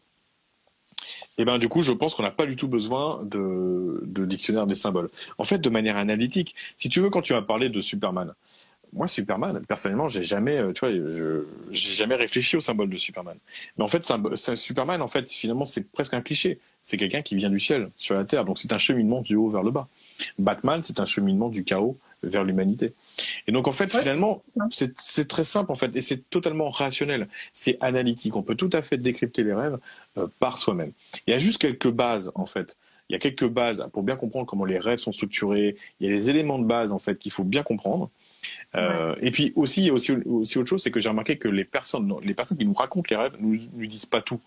Et 1.37 1.43
eh 1.43 1.45
ben 1.45 1.59
du 1.59 1.69
coup, 1.69 1.83
je 1.83 1.93
pense 1.93 2.15
qu'on 2.15 2.23
n'a 2.23 2.31
pas 2.31 2.47
du 2.47 2.57
tout 2.57 2.69
besoin 2.69 3.21
de, 3.25 4.03
dictionnaire 4.05 4.67
des 4.67 4.75
symboles. 4.75 5.09
En 5.39 5.45
fait, 5.45 5.59
de 5.59 5.69
manière 5.69 5.97
analytique, 5.97 6.55
si 6.77 6.89
tu 6.89 7.01
veux, 7.01 7.11
quand 7.11 7.23
tu 7.23 7.33
m'as 7.33 7.43
parlé 7.43 7.69
de 7.69 7.81
Superman, 7.81 8.35
moi, 8.93 9.07
Superman, 9.07 9.63
personnellement, 9.67 10.09
j'ai 10.09 10.25
jamais, 10.25 10.57
euh, 10.57 10.73
tu 10.73 10.81
vois, 10.81 10.91
j'ai 11.71 11.93
jamais 11.93 12.15
réfléchi 12.15 12.57
au 12.57 12.61
symbole 12.61 12.89
de 12.89 12.97
Superman. 12.97 13.37
Mais 13.77 13.85
en 13.85 13.89
fait, 13.89 14.11
Superman, 14.57 15.03
en 15.03 15.09
fait, 15.09 15.31
finalement, 15.31 15.67
c'est 15.67 15.91
presque 15.91 16.15
un 16.15 16.23
cliché. 16.23 16.59
C'est 16.83 16.97
quelqu'un 16.97 17.21
qui 17.21 17.37
vient 17.37 17.51
du 17.51 17.61
ciel 17.61 17.91
sur 17.97 18.15
la 18.15 18.25
terre, 18.25 18.47
donc 18.47 18.59
c'est 18.59 18.73
un 18.73 18.79
cheminement 18.79 19.21
du 19.21 19.37
haut 19.37 19.51
vers 19.51 19.63
le 19.63 19.71
bas. 19.71 19.89
Batman, 20.39 20.83
c'est 20.83 21.01
un 21.01 21.05
cheminement 21.05 21.51
du 21.51 21.65
chaos 21.65 21.99
vers 22.23 22.45
l'humanité. 22.45 22.95
Et 23.47 23.53
donc 23.53 23.69
en 23.69 23.73
fait, 23.73 23.95
finalement, 23.95 24.43
c'est 24.71 25.29
très 25.29 25.45
simple 25.45 25.73
en 25.73 25.75
fait, 25.75 25.95
et 25.97 26.01
c'est 26.01 26.29
totalement 26.31 26.71
rationnel. 26.71 27.29
C'est 27.53 27.77
analytique. 27.81 28.37
On 28.37 28.43
peut 28.43 28.55
tout 28.55 28.71
à 28.73 28.83
fait 28.83 28.99
décrypter 28.99 29.43
les 29.43 29.55
rêves 29.55 29.79
euh, 30.17 30.27
par 30.39 30.59
soi-même. 30.59 30.93
Il 31.27 31.33
y 31.33 31.35
a 31.35 31.39
juste 31.39 31.59
quelques 31.59 31.91
bases 31.91 32.31
en 32.35 32.47
fait. 32.47 32.77
Il 33.09 33.15
y 33.15 33.17
a 33.17 33.19
quelques 33.19 33.49
bases 33.49 33.87
pour 33.93 34.03
bien 34.03 34.17
comprendre 34.17 34.47
comment 34.47 34.67
les 34.67 34.79
rêves 34.79 34.99
sont 34.99 35.13
structurés. 35.13 35.77
Il 35.99 36.09
y 36.09 36.11
a 36.11 36.13
les 36.13 36.29
éléments 36.29 36.59
de 36.59 36.67
base 36.67 36.93
en 36.93 36.99
fait 36.99 37.19
qu'il 37.19 37.33
faut 37.33 37.45
bien 37.45 37.63
comprendre. 37.63 38.11
Euh, 38.75 39.15
et 39.21 39.31
puis 39.31 39.53
aussi, 39.57 39.83
il 39.83 39.87
y 39.87 39.91
a 39.91 39.93
aussi, 39.95 40.13
aussi 40.13 40.59
autre 40.59 40.69
chose, 40.69 40.83
c'est 40.83 40.91
que 40.91 41.01
j'ai 41.01 41.09
remarqué 41.09 41.39
que 41.39 41.49
les 41.49 41.65
personnes, 41.65 42.13
les 42.23 42.35
personnes 42.35 42.59
qui 42.59 42.67
nous 42.67 42.75
racontent 42.75 43.07
les 43.11 43.17
rêves, 43.17 43.33
nous, 43.41 43.59
nous 43.73 43.87
disent 43.87 44.07
pas 44.07 44.21
tout, 44.21 44.41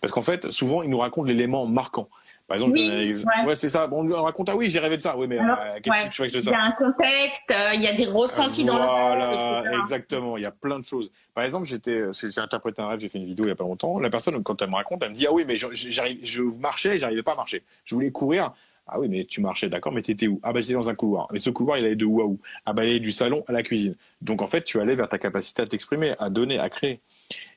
parce 0.00 0.12
qu'en 0.12 0.22
fait, 0.22 0.50
souvent, 0.50 0.82
ils 0.82 0.90
nous 0.90 0.98
racontent 0.98 1.26
l'élément 1.26 1.66
marquant. 1.66 2.08
Par 2.46 2.56
exemple, 2.56 2.72
oui, 2.72 3.14
ouais, 3.46 3.56
c'est 3.56 3.68
ça. 3.68 3.86
Bon, 3.86 4.08
on 4.10 4.22
raconte, 4.22 4.48
ah 4.48 4.56
oui, 4.56 4.68
j'ai 4.68 4.78
rêvé 4.78 4.96
de 4.96 5.02
ça. 5.02 5.16
Oui, 5.16 5.26
mais 5.26 5.38
euh, 5.38 5.80
qu'est-ce 5.82 6.22
que 6.22 6.28
tu 6.28 6.40
ça 6.40 6.50
Il 6.50 6.52
y 6.52 6.54
a 6.54 6.62
un 6.62 6.72
contexte, 6.72 7.50
euh, 7.50 7.74
il 7.74 7.82
y 7.82 7.86
a 7.86 7.94
des 7.94 8.04
ressentis 8.04 8.64
dans 8.64 8.76
le 8.76 8.84
Voilà, 8.84 9.62
exactement. 9.78 10.36
Il 10.36 10.42
y 10.42 10.46
a 10.46 10.50
plein 10.50 10.78
de 10.78 10.84
choses. 10.84 11.10
Par 11.34 11.44
exemple, 11.44 11.66
j'étais, 11.66 11.92
euh, 11.92 12.12
j'ai 12.12 12.40
interprété 12.40 12.82
un 12.82 12.88
rêve, 12.88 13.00
j'ai 13.00 13.08
fait 13.08 13.18
une 13.18 13.24
vidéo 13.24 13.46
il 13.46 13.48
y 13.48 13.52
a 13.52 13.56
pas 13.56 13.64
longtemps. 13.64 13.98
La 14.00 14.10
personne, 14.10 14.42
quand 14.42 14.60
elle 14.60 14.70
me 14.70 14.74
raconte, 14.74 15.02
elle 15.02 15.10
me 15.10 15.14
dit, 15.14 15.26
ah 15.26 15.32
oui, 15.32 15.44
mais 15.46 15.56
j'arrive, 15.56 16.18
je 16.22 16.42
marchais, 16.42 16.98
j'arrivais 16.98 17.22
pas 17.22 17.32
à 17.32 17.36
marcher. 17.36 17.62
Je 17.84 17.94
voulais 17.94 18.10
courir. 18.10 18.52
Ah 18.86 18.98
oui, 18.98 19.08
mais 19.08 19.24
tu 19.24 19.40
marchais, 19.40 19.68
d'accord, 19.68 19.92
mais 19.92 20.02
t'étais 20.02 20.26
où? 20.26 20.40
Ah 20.42 20.52
bah 20.52 20.60
j'étais 20.60 20.74
dans 20.74 20.88
un 20.88 20.94
couloir. 20.94 21.28
Mais 21.32 21.38
ce 21.38 21.50
couloir, 21.50 21.78
il 21.78 21.84
allait 21.84 21.96
de 21.96 22.04
où 22.04 22.20
à 22.20 22.24
où? 22.24 22.40
Ah 22.66 22.72
bah 22.72 22.84
il 22.84 22.90
allait 22.90 23.00
du 23.00 23.12
salon 23.12 23.44
à 23.46 23.52
la 23.52 23.62
cuisine. 23.62 23.94
Donc 24.20 24.42
en 24.42 24.48
fait, 24.48 24.64
tu 24.64 24.80
allais 24.80 24.96
vers 24.96 25.08
ta 25.08 25.18
capacité 25.18 25.62
à 25.62 25.66
t'exprimer, 25.66 26.14
à 26.18 26.30
donner, 26.30 26.58
à 26.58 26.68
créer. 26.68 27.00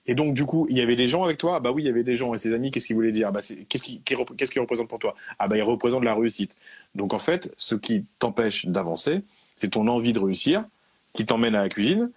Et 0.07 0.15
donc, 0.15 0.33
du 0.33 0.45
coup, 0.45 0.67
il 0.69 0.77
y 0.77 0.81
avait 0.81 0.95
des 0.95 1.07
gens 1.07 1.23
avec 1.23 1.37
toi? 1.37 1.59
Bah 1.59 1.71
oui, 1.71 1.83
il 1.83 1.85
y 1.85 1.89
avait 1.89 2.03
des 2.03 2.15
gens. 2.15 2.33
Et 2.33 2.37
ses 2.37 2.53
amis, 2.53 2.71
qu'est-ce 2.71 2.85
qu'ils 2.85 2.95
voulaient 2.95 3.11
dire? 3.11 3.31
Bah, 3.31 3.41
Qu'est-ce 3.69 3.83
qu'ils 3.83 4.01
qu 4.03 4.15
représentent 4.59 4.87
pour 4.87 4.99
toi? 4.99 5.15
Ah 5.39 5.47
bah, 5.47 5.57
ils 5.57 5.63
représentent 5.63 6.03
la 6.03 6.13
réussite. 6.13 6.55
Donc, 6.93 7.13
en 7.13 7.19
fait, 7.19 7.53
ce 7.57 7.75
qui 7.75 8.05
t'empêche 8.19 8.65
d'avancer, 8.67 9.21
c'est 9.55 9.71
ton 9.71 9.87
envie 9.87 10.13
de 10.13 10.19
réussir 10.19 10.65
qui 11.13 11.25
t'emmène 11.25 11.55
à 11.55 11.63
la 11.63 11.69
cuisine. 11.69 12.11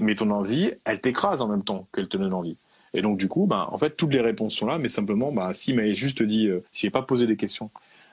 Mais 0.00 0.14
ton 0.14 0.30
envie, 0.30 0.72
elle 0.84 1.00
t'écrase 1.00 1.42
en 1.42 1.48
même 1.48 1.64
temps 1.64 1.88
qu'elle 1.92 2.08
te 2.08 2.16
donne 2.16 2.32
envie. 2.32 2.56
Et 2.94 3.02
donc, 3.02 3.18
du 3.18 3.28
coup, 3.28 3.46
bah, 3.46 3.68
en 3.72 3.78
fait, 3.78 3.96
toutes 3.96 4.12
les 4.12 4.20
réponses 4.20 4.54
sont 4.54 4.66
là, 4.66 4.78
mais 4.78 4.88
simplement, 4.88 5.32
bah, 5.32 5.52
s'il 5.52 5.76
m'avait 5.76 5.94
juste 5.94 6.22
dit, 6.22 6.48
euh, 6.48 6.62
s'il 6.72 6.88
n'avait 6.88 6.92
pas 6.92 7.02
posé 7.02 7.26
des 7.26 7.36
questions 7.36 7.70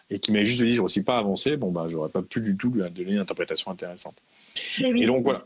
et 0.10 0.20
qu'il 0.20 0.34
m'avait 0.34 0.46
juste 0.46 0.62
dit, 0.62 0.74
je 0.74 0.82
ne 0.82 0.88
suis 0.88 1.02
pas 1.02 1.18
avancé, 1.18 1.58
bon, 1.58 1.72
bah, 1.72 1.88
j'aurais 1.90 2.10
pas 2.10 2.22
pu 2.22 2.42
du 2.42 2.56
tout 2.56 2.72
lui 2.72 2.82
donner 2.90 3.12
une 3.12 3.20
interprétation 3.20 3.72
intéressante. 3.72 4.16
Et 4.80 5.06
donc, 5.06 5.24
voilà. 5.24 5.46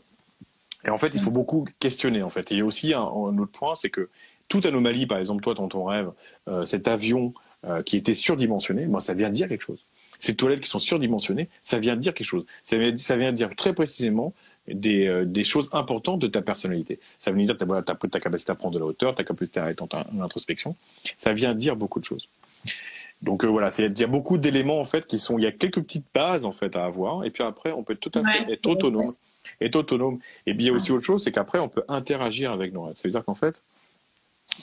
Et 0.84 0.90
en 0.90 0.98
fait, 0.98 1.10
il 1.14 1.20
faut 1.20 1.30
beaucoup 1.30 1.66
questionner. 1.78 2.22
En 2.22 2.30
fait, 2.30 2.50
et 2.52 2.54
il 2.54 2.58
y 2.58 2.60
a 2.60 2.64
aussi 2.64 2.94
un, 2.94 3.02
autre 3.02 3.52
point, 3.52 3.74
c'est 3.74 3.90
que 3.90 4.08
toute 4.48 4.66
anomalie, 4.66 5.06
par 5.06 5.18
exemple, 5.18 5.42
toi 5.42 5.54
dans 5.54 5.68
ton 5.68 5.84
rêve, 5.84 6.10
euh, 6.48 6.64
cet 6.64 6.88
avion 6.88 7.32
euh, 7.64 7.82
qui 7.82 7.96
était 7.96 8.14
surdimensionné, 8.14 8.86
moi, 8.86 9.00
ça 9.00 9.14
vient 9.14 9.30
dire 9.30 9.48
quelque 9.48 9.62
chose. 9.62 9.86
Ces 10.18 10.36
toilettes 10.36 10.60
qui 10.60 10.68
sont 10.68 10.78
surdimensionnées, 10.78 11.48
ça 11.62 11.78
vient 11.78 11.96
dire 11.96 12.14
quelque 12.14 12.26
chose. 12.26 12.44
Ça 12.62 12.76
vient, 12.76 12.96
ça 12.96 13.16
vient 13.16 13.32
dire 13.32 13.54
très 13.56 13.72
précisément 13.72 14.34
des, 14.68 15.06
euh, 15.06 15.24
des, 15.24 15.44
choses 15.44 15.68
importantes 15.72 16.20
de 16.20 16.28
ta 16.28 16.42
personnalité. 16.42 17.00
Ça 17.18 17.32
vient 17.32 17.46
dire 17.46 17.56
ta, 17.56 17.66
ta, 17.82 17.94
ta 17.94 18.20
capacité 18.20 18.52
à 18.52 18.54
prendre 18.54 18.74
de 18.74 18.78
la 18.78 18.86
hauteur, 18.86 19.14
ta 19.14 19.24
capacité 19.24 19.60
à 19.60 19.70
être 19.70 19.82
en, 19.82 20.22
introspection. 20.22 20.76
Ça 21.16 21.32
vient 21.32 21.54
dire 21.54 21.76
beaucoup 21.76 21.98
de 21.98 22.04
choses. 22.04 22.28
Donc 23.20 23.44
voilà, 23.44 23.70
il 23.78 23.98
y 23.98 24.02
a 24.02 24.08
beaucoup 24.08 24.36
d'éléments 24.36 24.80
en 24.80 24.84
fait 24.84 25.06
qui 25.06 25.20
sont, 25.20 25.38
il 25.38 25.44
y 25.44 25.46
a 25.46 25.52
quelques 25.52 25.80
petites 25.80 26.06
bases 26.12 26.44
en 26.44 26.50
fait 26.50 26.74
à 26.74 26.84
avoir, 26.84 27.24
et 27.24 27.30
puis 27.30 27.44
après 27.44 27.70
on 27.70 27.84
peut 27.84 27.94
tout 27.94 28.10
à 28.16 28.20
fait 28.20 28.52
être 28.54 28.66
autonome 28.66 29.12
est 29.60 29.74
autonome. 29.76 30.18
Et 30.46 30.54
puis 30.54 30.64
il 30.64 30.66
y 30.68 30.70
a 30.70 30.72
aussi 30.72 30.92
autre 30.92 31.04
chose, 31.04 31.22
c'est 31.22 31.32
qu'après 31.32 31.58
on 31.58 31.68
peut 31.68 31.84
interagir 31.88 32.52
avec 32.52 32.72
nos 32.72 32.84
rêves. 32.84 32.94
Ça 32.94 33.02
veut 33.04 33.12
dire 33.12 33.24
qu'en 33.24 33.34
fait, 33.34 33.62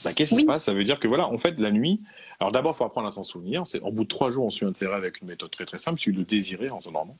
bah, 0.04 0.14
qu'est-ce 0.14 0.36
qui 0.36 0.42
se 0.42 0.46
passe? 0.46 0.66
Ça 0.66 0.74
veut 0.74 0.84
dire 0.84 1.00
que 1.00 1.08
voilà, 1.08 1.28
en 1.28 1.38
fait, 1.38 1.60
la 1.60 1.72
nuit. 1.72 2.02
Alors 2.40 2.52
d'abord, 2.52 2.74
il 2.74 2.78
faut 2.78 2.86
apprendre 2.86 3.08
à 3.08 3.12
s'en 3.12 3.24
souvenir. 3.24 3.66
C'est 3.66 3.82
en 3.82 3.92
bout 3.92 4.04
de 4.04 4.10
trois 4.10 4.32
jours, 4.32 4.46
on 4.46 4.50
se 4.50 4.60
souvient 4.60 4.72
de 4.72 4.78
ses 4.78 4.88
rêves 4.88 4.98
avec 4.98 5.22
une 5.22 5.28
méthode 5.28 5.52
très 5.52 5.66
très 5.66 5.78
simple, 5.78 6.00
celui 6.00 6.18
de 6.18 6.24
désirer 6.24 6.70
en 6.70 6.80
s'endormant. 6.80 7.18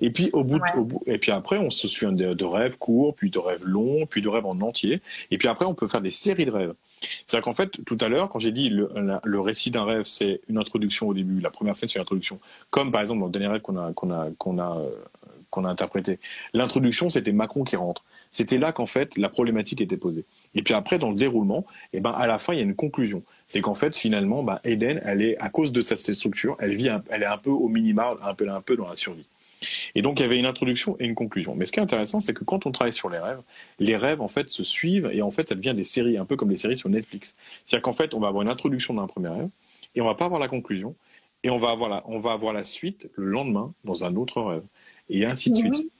Et 0.00 0.10
puis 0.10 0.30
au 0.32 0.42
bout, 0.42 0.60
et 1.06 1.18
puis 1.18 1.30
après, 1.30 1.58
on 1.58 1.70
se 1.70 1.86
souvient 1.86 2.12
de, 2.12 2.44
rêves 2.44 2.78
courts, 2.78 3.14
puis 3.14 3.30
de 3.30 3.38
rêves 3.38 3.64
longs, 3.64 4.06
puis 4.06 4.20
de 4.20 4.28
rêves 4.28 4.46
en 4.46 4.60
entier. 4.60 5.00
Et 5.30 5.38
puis 5.38 5.48
après, 5.48 5.64
on 5.64 5.74
peut 5.74 5.86
faire 5.86 6.00
des 6.00 6.10
séries 6.10 6.46
de 6.46 6.50
rêves. 6.50 6.74
C'est-à-dire 7.00 7.44
qu'en 7.44 7.52
fait, 7.52 7.84
tout 7.84 7.98
à 8.00 8.08
l'heure, 8.08 8.28
quand 8.28 8.38
j'ai 8.38 8.52
dit 8.52 8.68
le, 8.68 8.90
le 9.22 9.40
récit 9.40 9.70
d'un 9.70 9.84
rêve, 9.84 10.04
c'est 10.04 10.40
une 10.48 10.58
introduction 10.58 11.08
au 11.08 11.14
début. 11.14 11.40
La 11.40 11.50
première 11.50 11.76
scène, 11.76 11.88
c'est 11.88 11.96
une 11.96 12.02
introduction. 12.02 12.40
Comme 12.70 12.90
par 12.90 13.02
exemple 13.02 13.20
dans 13.20 13.26
le 13.26 13.32
dernier 13.32 13.48
rêve 13.48 13.62
qu'on 13.62 13.76
a 13.76 13.92
qu'on 13.92 14.10
a 14.10 14.28
qu'on 14.38 14.58
a 14.58 14.78
euh, 14.78 14.90
qu'on 15.52 15.64
a 15.64 15.68
interprété. 15.68 16.18
L'introduction, 16.54 17.10
c'était 17.10 17.30
Macron 17.30 17.62
qui 17.62 17.76
rentre. 17.76 18.04
C'était 18.32 18.58
là 18.58 18.72
qu'en 18.72 18.86
fait 18.86 19.16
la 19.16 19.28
problématique 19.28 19.80
était 19.80 19.96
posée. 19.96 20.24
Et 20.54 20.62
puis 20.62 20.74
après, 20.74 20.98
dans 20.98 21.10
le 21.10 21.16
déroulement, 21.16 21.64
eh 21.92 22.00
ben 22.00 22.10
à 22.10 22.26
la 22.26 22.40
fin, 22.40 22.54
il 22.54 22.56
y 22.56 22.60
a 22.60 22.64
une 22.64 22.74
conclusion. 22.74 23.22
C'est 23.46 23.60
qu'en 23.60 23.74
fait, 23.74 23.94
finalement, 23.94 24.42
bah, 24.42 24.60
Eden, 24.64 25.00
elle 25.04 25.22
est 25.22 25.38
à 25.38 25.50
cause 25.50 25.70
de 25.70 25.80
sa 25.82 25.96
structure, 25.96 26.56
elle 26.58 26.74
vit, 26.74 26.88
elle 27.10 27.22
est 27.22 27.26
un 27.26 27.38
peu 27.38 27.50
au 27.50 27.68
minimum, 27.68 28.16
un 28.22 28.34
peu, 28.34 28.48
un 28.48 28.60
peu 28.62 28.76
dans 28.76 28.88
la 28.88 28.96
survie. 28.96 29.26
Et 29.94 30.02
donc, 30.02 30.18
il 30.18 30.22
y 30.22 30.26
avait 30.26 30.38
une 30.38 30.46
introduction 30.46 30.96
et 30.98 31.04
une 31.04 31.14
conclusion. 31.14 31.54
Mais 31.54 31.66
ce 31.66 31.72
qui 31.72 31.78
est 31.78 31.82
intéressant, 31.82 32.20
c'est 32.20 32.34
que 32.34 32.44
quand 32.44 32.66
on 32.66 32.72
travaille 32.72 32.92
sur 32.92 33.10
les 33.10 33.18
rêves, 33.18 33.42
les 33.78 33.96
rêves, 33.96 34.20
en 34.20 34.28
fait, 34.28 34.48
se 34.48 34.64
suivent 34.64 35.10
et 35.12 35.22
en 35.22 35.30
fait, 35.30 35.48
ça 35.48 35.54
devient 35.54 35.74
des 35.74 35.84
séries, 35.84 36.16
un 36.16 36.24
peu 36.24 36.34
comme 36.34 36.50
les 36.50 36.56
séries 36.56 36.76
sur 36.76 36.88
Netflix. 36.88 37.36
C'est-à-dire 37.64 37.82
qu'en 37.82 37.92
fait, 37.92 38.14
on 38.14 38.20
va 38.20 38.28
avoir 38.28 38.42
une 38.42 38.50
introduction 38.50 38.94
d'un 38.94 39.06
premier 39.06 39.28
rêve 39.28 39.48
et 39.94 40.00
on 40.00 40.06
va 40.06 40.14
pas 40.14 40.24
avoir 40.24 40.40
la 40.40 40.48
conclusion 40.48 40.96
et 41.44 41.50
on 41.50 41.58
va 41.58 41.70
avoir 41.70 41.90
la, 41.90 42.02
on 42.06 42.18
va 42.18 42.32
avoir 42.32 42.52
la 42.52 42.64
suite 42.64 43.08
le 43.14 43.26
lendemain 43.26 43.74
dans 43.84 44.04
un 44.04 44.16
autre 44.16 44.40
rêve 44.40 44.64
et 45.12 45.26
ainsi 45.26 45.50
de 45.50 45.56
suite. 45.56 45.92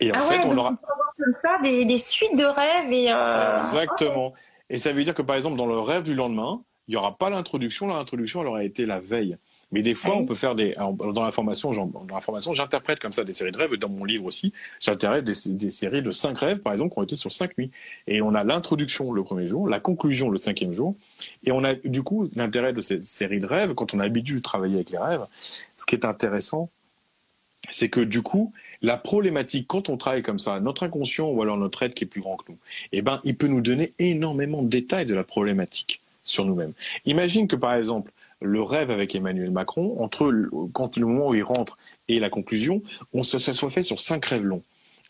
Et 0.00 0.10
en 0.10 0.16
ah 0.16 0.20
fait, 0.22 0.44
on 0.44 0.56
aura 0.56 0.74
comme 1.22 1.32
ça 1.32 1.58
des, 1.62 1.84
des, 1.84 1.98
suites 1.98 2.36
de 2.36 2.44
rêves 2.44 2.92
et 2.92 3.12
euh... 3.12 3.58
exactement. 3.58 4.34
Et 4.68 4.78
ça 4.78 4.92
veut 4.92 5.04
dire 5.04 5.14
que 5.14 5.22
par 5.22 5.36
exemple, 5.36 5.56
dans 5.56 5.66
le 5.66 5.78
rêve 5.78 6.02
du 6.02 6.14
lendemain, 6.14 6.62
il 6.88 6.92
n'y 6.92 6.96
aura 6.96 7.16
pas 7.16 7.30
l'introduction. 7.30 7.86
L'introduction, 7.86 8.40
elle 8.40 8.48
aura 8.48 8.64
été 8.64 8.86
la 8.86 8.98
veille. 8.98 9.36
Mais 9.70 9.80
des 9.80 9.94
fois, 9.94 10.16
on 10.16 10.26
peut 10.26 10.34
faire 10.34 10.54
des. 10.54 10.72
Dans 10.72 11.22
la 11.22 11.32
formation, 11.32 11.72
dans 11.72 12.04
la 12.10 12.20
formation, 12.20 12.52
j'interprète 12.52 12.98
comme 12.98 13.12
ça 13.12 13.24
des 13.24 13.32
séries 13.32 13.52
de 13.52 13.56
rêves. 13.56 13.74
Dans 13.76 13.88
mon 13.88 14.04
livre 14.04 14.26
aussi, 14.26 14.52
j'interprète 14.80 15.24
des, 15.24 15.52
des, 15.52 15.70
séries 15.70 16.02
de 16.02 16.10
cinq 16.10 16.38
rêves, 16.38 16.58
par 16.58 16.74
exemple, 16.74 16.92
qui 16.92 16.98
ont 16.98 17.02
été 17.02 17.16
sur 17.16 17.32
cinq 17.32 17.56
nuits. 17.56 17.70
Et 18.06 18.20
on 18.20 18.34
a 18.34 18.44
l'introduction 18.44 19.12
le 19.12 19.24
premier 19.24 19.46
jour, 19.46 19.68
la 19.68 19.80
conclusion 19.80 20.28
le 20.28 20.36
cinquième 20.36 20.72
jour. 20.72 20.94
Et 21.44 21.52
on 21.52 21.64
a 21.64 21.74
du 21.74 22.02
coup 22.02 22.28
l'intérêt 22.36 22.74
de 22.74 22.82
ces 22.82 23.00
séries 23.00 23.40
de 23.40 23.46
rêves, 23.46 23.72
quand 23.74 23.94
on 23.94 24.00
a 24.00 24.02
l'habitude 24.02 24.36
de 24.36 24.42
travailler 24.42 24.74
avec 24.74 24.90
les 24.90 24.98
rêves, 24.98 25.24
ce 25.76 25.86
qui 25.86 25.94
est 25.94 26.04
intéressant, 26.04 26.68
c'est 27.70 27.88
que 27.88 28.00
du 28.00 28.22
coup, 28.22 28.52
la 28.82 28.96
problématique, 28.96 29.66
quand 29.68 29.88
on 29.88 29.96
travaille 29.96 30.22
comme 30.22 30.38
ça, 30.38 30.60
notre 30.60 30.82
inconscient 30.82 31.28
ou 31.28 31.42
alors 31.42 31.56
notre 31.56 31.82
être 31.82 31.94
qui 31.94 32.04
est 32.04 32.06
plus 32.06 32.20
grand 32.20 32.36
que 32.36 32.50
nous, 32.50 32.58
eh 32.92 33.02
ben, 33.02 33.20
il 33.24 33.36
peut 33.36 33.46
nous 33.46 33.60
donner 33.60 33.92
énormément 33.98 34.62
de 34.62 34.68
détails 34.68 35.06
de 35.06 35.14
la 35.14 35.24
problématique 35.24 36.00
sur 36.24 36.44
nous-mêmes. 36.44 36.72
Imagine 37.04 37.46
que 37.46 37.56
par 37.56 37.74
exemple, 37.74 38.12
le 38.40 38.62
rêve 38.62 38.90
avec 38.90 39.14
Emmanuel 39.14 39.50
Macron, 39.50 39.96
entre 40.02 40.26
le, 40.30 40.50
quand 40.72 40.96
le 40.96 41.06
moment 41.06 41.28
où 41.28 41.34
il 41.34 41.44
rentre 41.44 41.78
et 42.08 42.18
la 42.18 42.28
conclusion, 42.28 42.82
on 43.12 43.22
se, 43.22 43.38
soit 43.38 43.70
fait 43.70 43.82
sur 43.82 44.00
cinq 44.00 44.26
rêves 44.26 44.44
longs. 44.44 44.62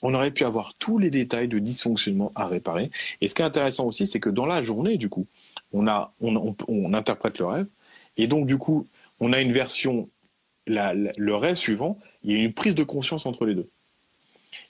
On 0.03 0.15
aurait 0.15 0.33
pu 0.33 0.45
avoir 0.45 0.75
tous 0.75 0.99
les 0.99 1.11
détails 1.11 1.49
de 1.49 1.59
dysfonctionnement 1.59 2.33
à 2.35 2.47
réparer. 2.47 2.91
Et 3.21 3.29
ce 3.29 3.35
qui 3.35 3.43
est 3.43 3.45
intéressant 3.45 3.87
aussi, 3.87 4.07
c'est 4.07 4.21
que 4.21 4.31
dans 4.31 4.47
la 4.47 4.63
journée, 4.63 4.97
du 4.97 5.09
coup, 5.09 5.27
on, 5.73 5.87
a, 5.87 6.13
on, 6.21 6.55
on, 6.69 6.93
interprète 6.93 7.39
le 7.39 7.47
rêve. 7.47 7.67
Et 8.17 8.27
donc, 8.27 8.47
du 8.47 8.59
coup, 8.59 8.87
on 9.21 9.33
a 9.33 9.41
une 9.41 9.53
version, 9.53 10.09
la, 10.67 10.95
le 10.95 11.35
rêve 11.35 11.57
suivant, 11.57 11.99
il 12.23 12.33
y 12.33 12.35
a 12.37 12.39
une 12.39 12.53
prise 12.53 12.75
de 12.75 12.85
conscience 12.85 13.27
entre 13.27 13.45
les 13.47 13.55
deux. 13.55 13.69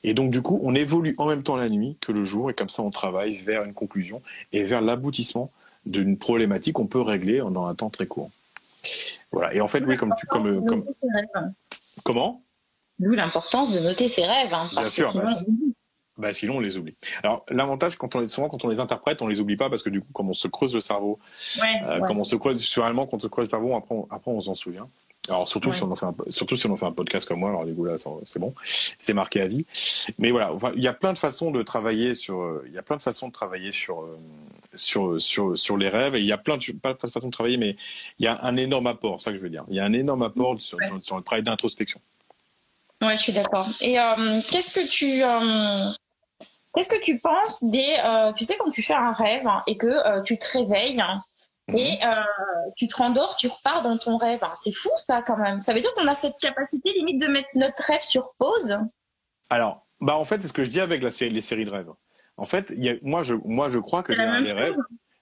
Et 0.05 0.15
donc, 0.15 0.31
du 0.31 0.43
coup, 0.43 0.61
on 0.63 0.75
évolue 0.75 1.15
en 1.19 1.27
même 1.27 1.43
temps 1.43 1.57
la 1.57 1.69
nuit 1.69 1.97
que 2.01 2.13
le 2.13 2.25
jour, 2.25 2.51
et 2.51 2.55
comme 2.55 2.69
ça, 2.69 2.83
on 2.83 2.91
travaille 2.91 3.37
vers 3.37 3.65
une 3.65 3.75
conclusion 3.75 4.23
et 4.53 4.63
vers 4.63 4.81
l'aboutissement 4.81 5.51
d'une 5.87 6.17
problématique 6.17 6.75
qu'on 6.75 6.87
peut 6.87 7.01
régler 7.01 7.39
dans 7.39 7.67
un 7.67 7.75
temps 7.75 7.91
très 7.91 8.07
court. 8.07 8.31
Voilà. 9.33 9.55
Et 9.55 9.61
en 9.61 9.69
fait, 9.69 9.83
oui, 9.85 9.97
comme 9.97 10.15
tu, 10.17 10.27
comme, 10.27 10.65
comme... 10.67 10.85
comment? 12.05 12.41
D'où 12.99 13.15
l'importance 13.15 13.73
de 13.73 13.81
noter 13.81 14.09
ses 14.09 14.25
rêves, 14.25 14.53
hein, 14.53 14.69
Bien 14.73 14.87
sûr. 14.87 15.09
Sinon... 15.09 15.25
Bah, 15.25 15.33
bah, 16.19 16.33
sinon, 16.33 16.57
on 16.57 16.61
les 16.61 16.77
oublie. 16.77 16.95
Alors, 17.23 17.45
l'avantage, 17.49 17.97
quand 17.97 18.15
on 18.15 18.21
les, 18.21 18.27
souvent, 18.27 18.49
quand 18.49 18.65
on 18.65 18.69
les 18.69 18.81
interprète, 18.81 19.23
on 19.23 19.27
les 19.27 19.41
oublie 19.41 19.57
pas 19.57 19.71
parce 19.71 19.83
que 19.83 19.89
du 19.89 20.03
coup, 20.03 20.13
comme 20.13 20.29
on 20.29 20.35
se 20.35 20.47
creuse 20.47 20.75
le 20.75 20.81
cerveau, 20.81 21.19
ouais, 21.61 21.81
euh, 21.87 22.01
comme 22.01 22.19
on 22.19 22.25
se 22.25 22.37
creuse, 22.37 22.61
surréellement, 22.61 23.07
quand 23.07 23.17
on 23.17 23.21
se 23.21 23.29
creuse 23.29 23.47
le 23.47 23.51
cerveau, 23.51 23.75
après, 23.75 23.95
on, 23.95 24.07
après, 24.11 24.31
on 24.31 24.41
s'en 24.41 24.55
souvient. 24.55 24.89
Alors 25.29 25.47
surtout 25.47 25.71
si 25.71 25.85
on 25.85 25.93
en 25.93 25.95
fait 25.95 26.07
un, 26.07 26.15
surtout 26.31 26.57
si 26.57 26.67
on 26.67 26.73
en 26.73 26.77
fait 26.77 26.85
un 26.85 26.93
podcast 26.93 27.29
comme 27.29 27.39
moi, 27.39 27.51
alors 27.51 27.65
du 27.65 27.73
coup 27.75 27.85
là 27.85 27.95
c'est 27.97 28.41
bon, 28.41 28.53
c'est 28.65 29.15
marqué 29.15 29.41
à 29.41 29.47
vie. 29.47 29.65
Mais 30.19 30.33
voilà, 30.33 30.53
il 30.75 30.83
y 30.83 30.89
a 30.89 30.93
plein 30.93 31.13
de 31.13 31.19
façons 31.19 31.53
de 31.53 31.63
travailler 31.63 32.17
sur, 32.17 32.41
euh, 32.41 32.65
il 32.67 32.73
y 32.73 32.79
a 32.79 32.83
plein 32.83 32.97
de 32.97 33.03
façons 33.03 33.29
de 33.29 33.33
travailler 33.33 33.71
sur 33.71 34.01
euh, 34.01 34.19
sur 34.75 35.21
sur 35.21 35.57
sur 35.57 35.77
les 35.77 35.89
rêves 35.89 36.17
et 36.17 36.21
il 36.21 36.27
y 36.27 36.33
a 36.33 36.39
plein 36.39 36.57
de, 36.57 36.73
pas 36.73 36.95
de 36.95 36.99
façons 36.99 37.29
de 37.29 37.33
travailler, 37.33 37.57
mais 37.57 37.77
il 38.19 38.25
y 38.25 38.27
a 38.27 38.43
un 38.43 38.57
énorme 38.57 38.89
apport, 38.89 39.21
c'est 39.21 39.27
ça 39.27 39.31
que 39.31 39.37
je 39.37 39.43
veux 39.43 39.49
dire. 39.49 39.65
Il 39.69 39.77
y 39.77 39.81
a 39.81 39.85
un 39.85 39.93
énorme 39.93 40.23
apport 40.23 40.61
sur, 40.61 40.79
sur, 41.03 41.17
le 41.17 41.23
travail 41.23 41.45
d'introspection. 41.45 42.01
Ouais, 43.01 43.17
je 43.17 43.23
suis 43.23 43.33
d'accord. 43.33 43.69
Et 43.81 44.01
euh, 44.01 44.41
qu'est-ce 44.51 44.73
que 44.73 44.89
tu 44.89 45.23
qu'est-ce 46.75 46.89
que 46.89 47.01
tu 47.01 47.19
penses 47.19 47.63
des, 47.63 47.97
tu 48.37 48.45
sais 48.45 48.57
quand 48.59 48.73
tu 48.73 48.83
fais 48.83 48.95
un 48.95 49.13
rêve 49.13 49.47
et 49.69 49.77
que 49.77 50.21
tu 50.25 50.37
te 50.37 50.59
réveilles 50.59 51.01
et 51.69 51.73
mhm. 51.73 52.11
euh, 52.11 52.23
tu 52.77 52.89
te 52.89 52.97
rendors, 52.97 53.37
tu 53.37 53.47
repars 53.49 53.83
dans 53.83 53.97
ton 53.97 54.17
rêve. 54.17 54.41
C'est 54.57 54.73
fou 54.73 54.91
ça 54.97 55.23
quand 55.23 55.37
même. 55.37 55.61
Ça 55.61 55.73
veut 55.73 55.81
dire 55.81 55.93
qu'on 55.95 56.09
a 56.09 56.15
cette 56.15 56.39
capacité 56.39 56.93
limite 56.93 57.21
de 57.21 57.27
mettre 57.27 57.49
notre 57.55 57.83
rêve 57.85 58.01
sur 58.01 58.35
pause? 58.39 58.79
Alors, 59.49 59.87
bah 60.01 60.17
en 60.17 60.25
fait, 60.25 60.41
c'est 60.41 60.49
ce 60.49 60.53
que 60.53 60.65
je 60.65 60.71
dis 60.71 60.81
avec 60.81 61.03
la 61.03 61.11
série, 61.11 61.31
les 61.31 61.41
séries 61.41 61.65
de 61.65 61.71
rêves. 61.71 61.91
En 62.37 62.47
fait, 62.47 62.75
y 62.77 62.89
a, 62.89 62.95
moi, 63.03 63.23
je, 63.23 63.35
moi, 63.45 63.69
je 63.69 63.79
crois 63.79 64.03
que 64.03 64.13
derrière 64.13 64.41
les 64.41 64.53
rêves, 64.53 64.75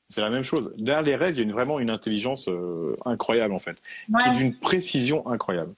c'est 0.08 0.22
la 0.22 0.30
même 0.30 0.44
chose. 0.44 0.72
Derrière 0.78 1.02
les 1.02 1.16
rêves, 1.16 1.34
il 1.34 1.38
y 1.38 1.40
a 1.40 1.44
une, 1.44 1.52
vraiment 1.52 1.78
une 1.78 1.90
intelligence 1.90 2.48
euh, 2.48 2.96
incroyable 3.04 3.52
en 3.52 3.58
fait, 3.58 3.80
qui 4.06 4.28
est 4.28 4.32
d'une 4.32 4.56
précision 4.56 5.26
incroyable. 5.26 5.74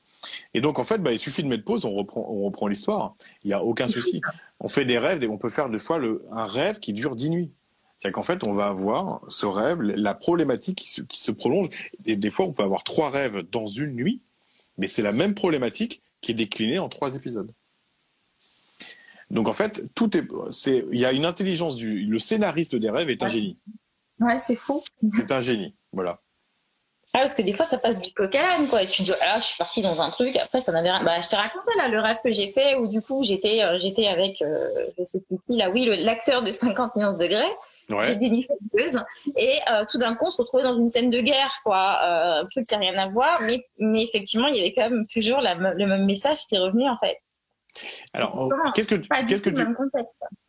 Et 0.54 0.60
donc 0.60 0.78
en 0.78 0.84
fait, 0.84 0.98
bah, 0.98 1.12
il 1.12 1.18
suffit 1.18 1.42
de 1.42 1.48
mettre 1.48 1.64
pause, 1.64 1.84
on 1.84 1.92
reprend, 1.92 2.24
on 2.28 2.44
reprend 2.44 2.68
l'histoire. 2.68 3.14
Il 3.42 3.48
n'y 3.48 3.54
a 3.54 3.62
aucun 3.62 3.88
souci. 3.88 4.20
On 4.60 4.68
fait 4.68 4.84
des 4.84 4.98
rêves, 4.98 5.22
et 5.22 5.28
on 5.28 5.38
peut 5.38 5.50
faire 5.50 5.68
des 5.68 5.80
fois 5.80 5.98
le, 5.98 6.24
un 6.30 6.46
rêve 6.46 6.78
qui 6.78 6.92
dure 6.92 7.16
dix 7.16 7.30
nuits. 7.30 7.50
C'est-à-dire 8.03 8.16
qu'en 8.16 8.24
fait, 8.24 8.44
on 8.44 8.53
va 8.53 8.66
avoir 8.66 9.20
ce 9.28 9.46
rêve, 9.46 9.80
la 9.80 10.12
problématique 10.12 10.78
qui 10.78 11.20
se, 11.20 11.30
prolonge. 11.30 11.68
Et 12.05 12.16
des 12.16 12.30
fois, 12.30 12.46
on 12.46 12.53
peut 12.53 12.64
avoir 12.64 12.82
trois 12.82 13.11
rêves 13.11 13.42
dans 13.53 13.66
une 13.66 13.94
nuit, 13.94 14.20
mais 14.76 14.88
c'est 14.88 15.03
la 15.03 15.12
même 15.12 15.36
problématique 15.36 16.03
qui 16.20 16.32
est 16.32 16.34
déclinée 16.34 16.80
en 16.80 16.88
trois 16.88 17.14
épisodes. 17.14 17.53
Donc 19.30 19.46
en 19.46 19.53
fait, 19.53 19.84
tout 19.94 20.16
est, 20.16 20.26
c'est, 20.50 20.84
il 20.90 20.98
y 20.98 21.05
a 21.05 21.12
une 21.12 21.24
intelligence 21.24 21.76
du, 21.76 22.05
le 22.05 22.18
scénariste 22.18 22.74
des 22.74 22.90
rêves 22.90 23.09
est 23.09 23.22
un 23.22 23.28
génie. 23.28 23.57
Ouais, 24.18 24.36
c'est 24.36 24.57
fou. 24.57 24.82
C'est 25.09 25.30
un 25.30 25.40
génie, 25.40 25.72
voilà. 25.92 26.20
Ah, 27.14 27.20
parce 27.20 27.34
que 27.34 27.42
des 27.42 27.53
fois, 27.53 27.64
ça 27.64 27.78
passe 27.78 28.00
du 28.00 28.12
coq 28.12 28.34
à 28.34 28.42
l'âne, 28.42 28.68
quoi. 28.68 28.82
Et 28.82 28.88
tu 28.88 29.03
dis, 29.03 29.12
ah, 29.20 29.38
je 29.38 29.44
suis 29.44 29.59
partie 29.59 29.80
dans 29.80 30.03
un 30.03 30.11
truc. 30.11 30.34
Après, 30.38 30.61
ça 30.61 30.72
n'avait 30.72 30.90
rien. 30.90 31.05
Bah, 31.05 31.20
je 31.20 31.28
t'ai 31.28 31.36
raconté, 31.36 31.70
là, 31.76 31.88
le 31.88 32.00
rêve 32.00 32.16
que 32.24 32.30
j'ai 32.30 32.50
fait 32.50 32.74
où, 32.76 32.88
du 32.88 33.00
coup, 33.00 33.22
j'étais, 33.22 33.62
euh, 33.62 33.78
j'étais 33.78 34.07
avec, 34.09 34.40
euh, 34.42 34.88
je 34.98 35.05
sais 35.05 35.20
plus 35.20 35.36
qui, 35.46 35.57
là, 35.57 35.70
oui, 35.70 35.86
l'acteur 36.00 36.42
de 36.42 36.50
50 36.50 36.96
millions 36.96 37.12
de 37.12 37.18
degrés. 37.18 37.53
Ouais. 37.89 38.05
J'ai 38.05 38.16
des 38.16 38.47
Et 39.37 39.59
euh, 39.70 39.85
tout 39.91 39.99
d'un 39.99 40.14
coup, 40.14 40.26
on 40.26 40.30
se 40.30 40.41
retrouvait 40.41 40.62
dans 40.62 40.78
une 40.78 40.89
scène 40.89 41.11
de 41.11 41.20
guerre, 41.20 41.61
quoi. 41.64 41.99
Euh, 42.03 42.43
un 42.43 42.47
truc 42.47 42.66
qui 42.66 42.74
n'a 42.74 42.80
rien 42.80 42.97
à 42.97 43.09
voir. 43.09 43.41
Mais, 43.43 43.66
mais 43.78 44.03
effectivement, 44.03 44.47
il 44.47 44.57
y 44.57 44.61
avait 44.61 44.72
quand 44.72 44.89
même 44.89 45.07
toujours 45.07 45.41
la, 45.41 45.55
le 45.55 45.87
même 45.87 46.07
message 46.07 46.47
qui 46.47 46.55
est 46.55 46.59
revenu, 46.59 46.89
en 46.89 46.97
fait. 46.99 47.18
Alors, 48.12 48.51
qu'est-ce 48.74 48.89
que, 48.89 48.95
qu'est-ce 49.26 49.43
que 49.43 49.51
tu, 49.51 49.66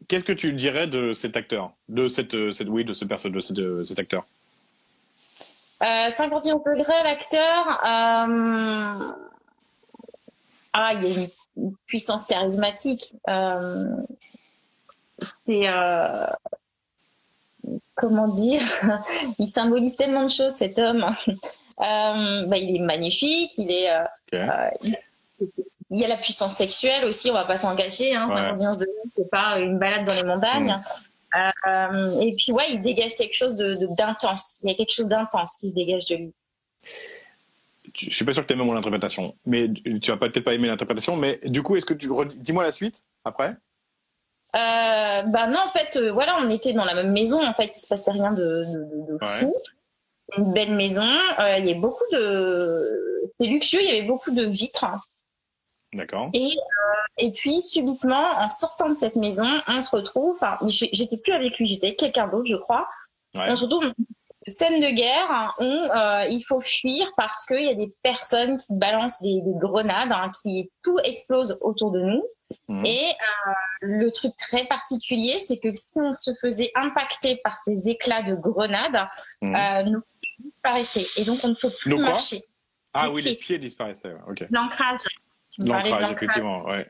qu'est-ce 0.08 0.26
que 0.26 0.34
tu 0.34 0.52
dirais 0.54 0.88
de 0.88 1.14
cet 1.14 1.38
acteur, 1.38 1.72
de 1.88 2.08
cette, 2.10 2.34
euh, 2.34 2.52
cette 2.52 2.68
oui, 2.68 2.84
de 2.84 2.94
ce 2.94 3.06
de, 3.06 3.40
cet, 3.40 3.54
de 3.54 3.84
cet 3.84 4.00
acteur? 4.00 4.26
Euh, 5.82 6.10
51 6.10 6.56
degrés, 6.56 7.04
l'acteur. 7.04 7.68
Euh... 7.86 9.12
Ah, 10.74 10.94
il 10.96 11.04
y 11.04 11.24
a 11.24 11.28
une 11.58 11.76
puissance 11.86 12.26
charismatique. 12.26 13.14
Euh... 13.30 13.96
C'est 15.46 15.68
comment 17.96 18.28
dire, 18.28 18.62
il 19.40 19.48
symbolise 19.48 19.96
tellement 19.96 20.24
de 20.24 20.32
choses 20.32 20.54
cet 20.54 20.80
homme. 20.80 21.06
Euh, 21.80 22.46
bah, 22.46 22.58
il 22.58 22.76
est 22.76 22.86
magnifique, 22.86 23.58
il 23.58 23.72
est, 23.72 23.90
euh, 23.90 24.04
euh, 24.36 24.70
il, 25.90 26.00
y 26.00 26.06
a 26.06 26.08
la 26.08 26.18
puissance 26.18 26.56
sexuelle 26.56 27.04
aussi, 27.04 27.32
on 27.32 27.34
va 27.34 27.46
pas 27.46 27.58
s'engager. 27.58 28.14
Hein, 28.16 28.30
ouais. 28.30 28.78
de 28.78 28.86
c'est 29.18 29.30
pas 29.32 29.58
une 29.58 29.80
balade 29.80 30.06
dans 30.06 30.14
les 30.14 30.22
montagnes. 30.22 30.80
Et 32.22 32.36
puis 32.38 32.52
ouais, 32.52 32.74
il 32.74 32.84
dégage 32.84 33.16
quelque 33.16 33.34
chose 33.34 33.56
de 33.56 33.88
d'intense. 33.98 34.60
il 34.62 34.70
y 34.70 34.72
a 34.72 34.76
quelque 34.76 34.94
chose 34.94 35.08
d'intense 35.08 35.58
qui 35.60 35.70
se 35.70 35.74
dégage 35.74 36.06
de 36.06 36.16
lui. 36.18 36.34
Je 37.96 38.10
suis 38.12 38.24
pas 38.24 38.34
sûr 38.34 38.44
que 38.44 38.48
tu 38.48 38.54
aimes 38.54 38.66
mon 38.66 38.76
interprétation, 38.76 39.36
mais 39.48 39.68
tu 40.00 40.12
vas 40.12 40.18
peut-être 40.18 40.44
pas 40.44 40.54
aimer 40.54 40.68
l'interprétation. 40.68 41.18
Mais 41.18 41.40
du 41.44 41.64
coup, 41.64 41.76
est-ce 41.76 41.88
que 41.88 41.96
tu 41.96 42.08
dis-moi 42.38 42.64
la 42.64 42.72
suite 42.72 43.04
après? 43.26 43.58
Euh, 44.56 45.24
bah 45.24 45.48
non, 45.48 45.60
en 45.66 45.70
fait, 45.70 45.96
euh, 45.96 46.12
voilà, 46.12 46.38
on 46.40 46.50
était 46.50 46.74
dans 46.74 46.86
la 46.86 46.94
même 46.94 47.12
maison. 47.12 47.44
En 47.44 47.54
fait, 47.54 47.72
il 47.76 47.80
se 47.80 47.88
passait 47.88 48.12
rien 48.12 48.32
de, 48.32 48.66
de, 48.66 49.14
de 49.14 49.26
fou. 49.26 49.56
Une 50.38 50.54
belle 50.54 50.76
maison. 50.76 51.04
Euh, 51.04 51.58
il 51.58 51.66
y 51.66 51.72
avait 51.72 51.80
beaucoup 51.80 52.04
de. 52.12 53.22
C'était 53.32 53.50
luxueux. 53.50 53.82
Il 53.82 53.88
y 53.88 53.98
avait 53.98 54.08
beaucoup 54.08 54.32
de 54.32 54.46
vitres. 54.46 54.86
D'accord. 55.94 56.30
Et 56.34 56.56
euh, 56.58 57.04
et 57.18 57.32
puis 57.32 57.62
subitement, 57.62 58.26
en 58.40 58.50
sortant 58.50 58.90
de 58.90 58.96
cette 58.96 59.16
maison, 59.16 59.48
on 59.68 59.82
se 59.82 59.96
retrouve. 59.96 60.36
Enfin, 60.42 60.58
j'étais 60.68 61.18
plus 61.18 61.34
avec 61.34 61.58
lui, 61.58 61.68
j'étais 61.68 61.88
avec 61.88 62.00
quelqu'un 62.00 62.28
d'autre, 62.28 62.46
je 62.46 62.56
crois. 62.56 62.88
Ouais. 63.36 63.46
On 63.50 63.56
se 63.56 63.66
retrouve 63.66 63.92
scène 64.48 64.80
de 64.82 64.90
guerre 64.90 65.30
hein, 65.30 65.54
où 65.60 65.64
euh, 65.64 66.26
il 66.30 66.42
faut 66.42 66.62
fuir 66.62 67.12
parce 67.18 67.46
qu'il 67.46 67.64
y 67.64 67.70
a 67.70 67.76
des 67.76 67.94
personnes 68.04 68.58
qui 68.58 68.74
balancent 68.74 69.22
des, 69.22 69.42
des 69.42 69.54
grenades, 69.56 70.12
hein, 70.12 70.32
qui 70.42 70.70
tout 70.84 70.98
explose 71.04 71.58
autour 71.62 71.92
de 71.92 72.02
nous. 72.02 72.24
Mmh. 72.68 72.86
Et 72.86 73.06
euh, 73.10 73.52
le 73.82 74.12
truc 74.12 74.34
très 74.38 74.66
particulier, 74.66 75.40
c'est 75.40 75.58
que 75.58 75.74
si 75.76 75.94
on 75.96 76.14
se 76.14 76.32
faisait 76.42 76.72
impacter 76.76 77.38
par 77.44 77.58
ces 77.58 77.90
éclats 77.90 78.24
de 78.24 78.36
grenades, 78.36 79.08
mmh. 79.42 79.56
euh, 79.56 79.84
nos 79.84 80.02
pieds 80.22 80.36
disparaissaient. 80.40 81.08
Et 81.16 81.26
donc 81.26 81.40
on 81.44 81.50
ne 81.50 81.56
peut 81.56 81.72
plus 81.80 81.92
Nos 81.92 82.00
marcher. 82.00 82.44
Ah 82.94 83.10
oui, 83.10 83.22
pieds. 83.22 83.32
les 83.32 83.38
pieds 83.38 83.58
disparaissaient. 83.58 84.14
Okay. 84.30 84.48
L'ancrage. 84.52 85.00
L'ancrage, 85.60 86.12
effectivement, 86.12 86.64
ouais. 86.66 86.90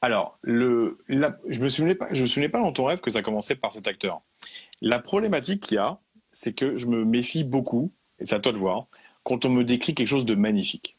Alors, 0.00 0.38
le, 0.42 0.98
je 1.08 1.60
me 1.60 1.68
souvenais 1.68 1.96
pas, 1.96 2.06
je 2.12 2.22
me 2.22 2.26
souvenais 2.26 2.48
pas 2.48 2.60
dans 2.60 2.72
ton 2.72 2.84
rêve 2.84 3.00
que 3.00 3.10
ça 3.10 3.22
commençait 3.22 3.56
par 3.56 3.72
cet 3.72 3.88
acteur. 3.88 4.22
La 4.80 4.98
problématique 4.98 5.62
qu'il 5.62 5.76
y 5.76 5.78
a, 5.78 5.98
c'est 6.30 6.52
que 6.52 6.76
je 6.76 6.86
me 6.86 7.04
méfie 7.04 7.44
beaucoup, 7.44 7.92
et 8.18 8.26
c'est 8.26 8.34
à 8.34 8.40
toi 8.40 8.52
de 8.52 8.58
voir, 8.58 8.86
quand 9.22 9.44
on 9.44 9.50
me 9.50 9.64
décrit 9.64 9.94
quelque 9.94 10.08
chose 10.08 10.24
de 10.24 10.34
magnifique. 10.34 10.96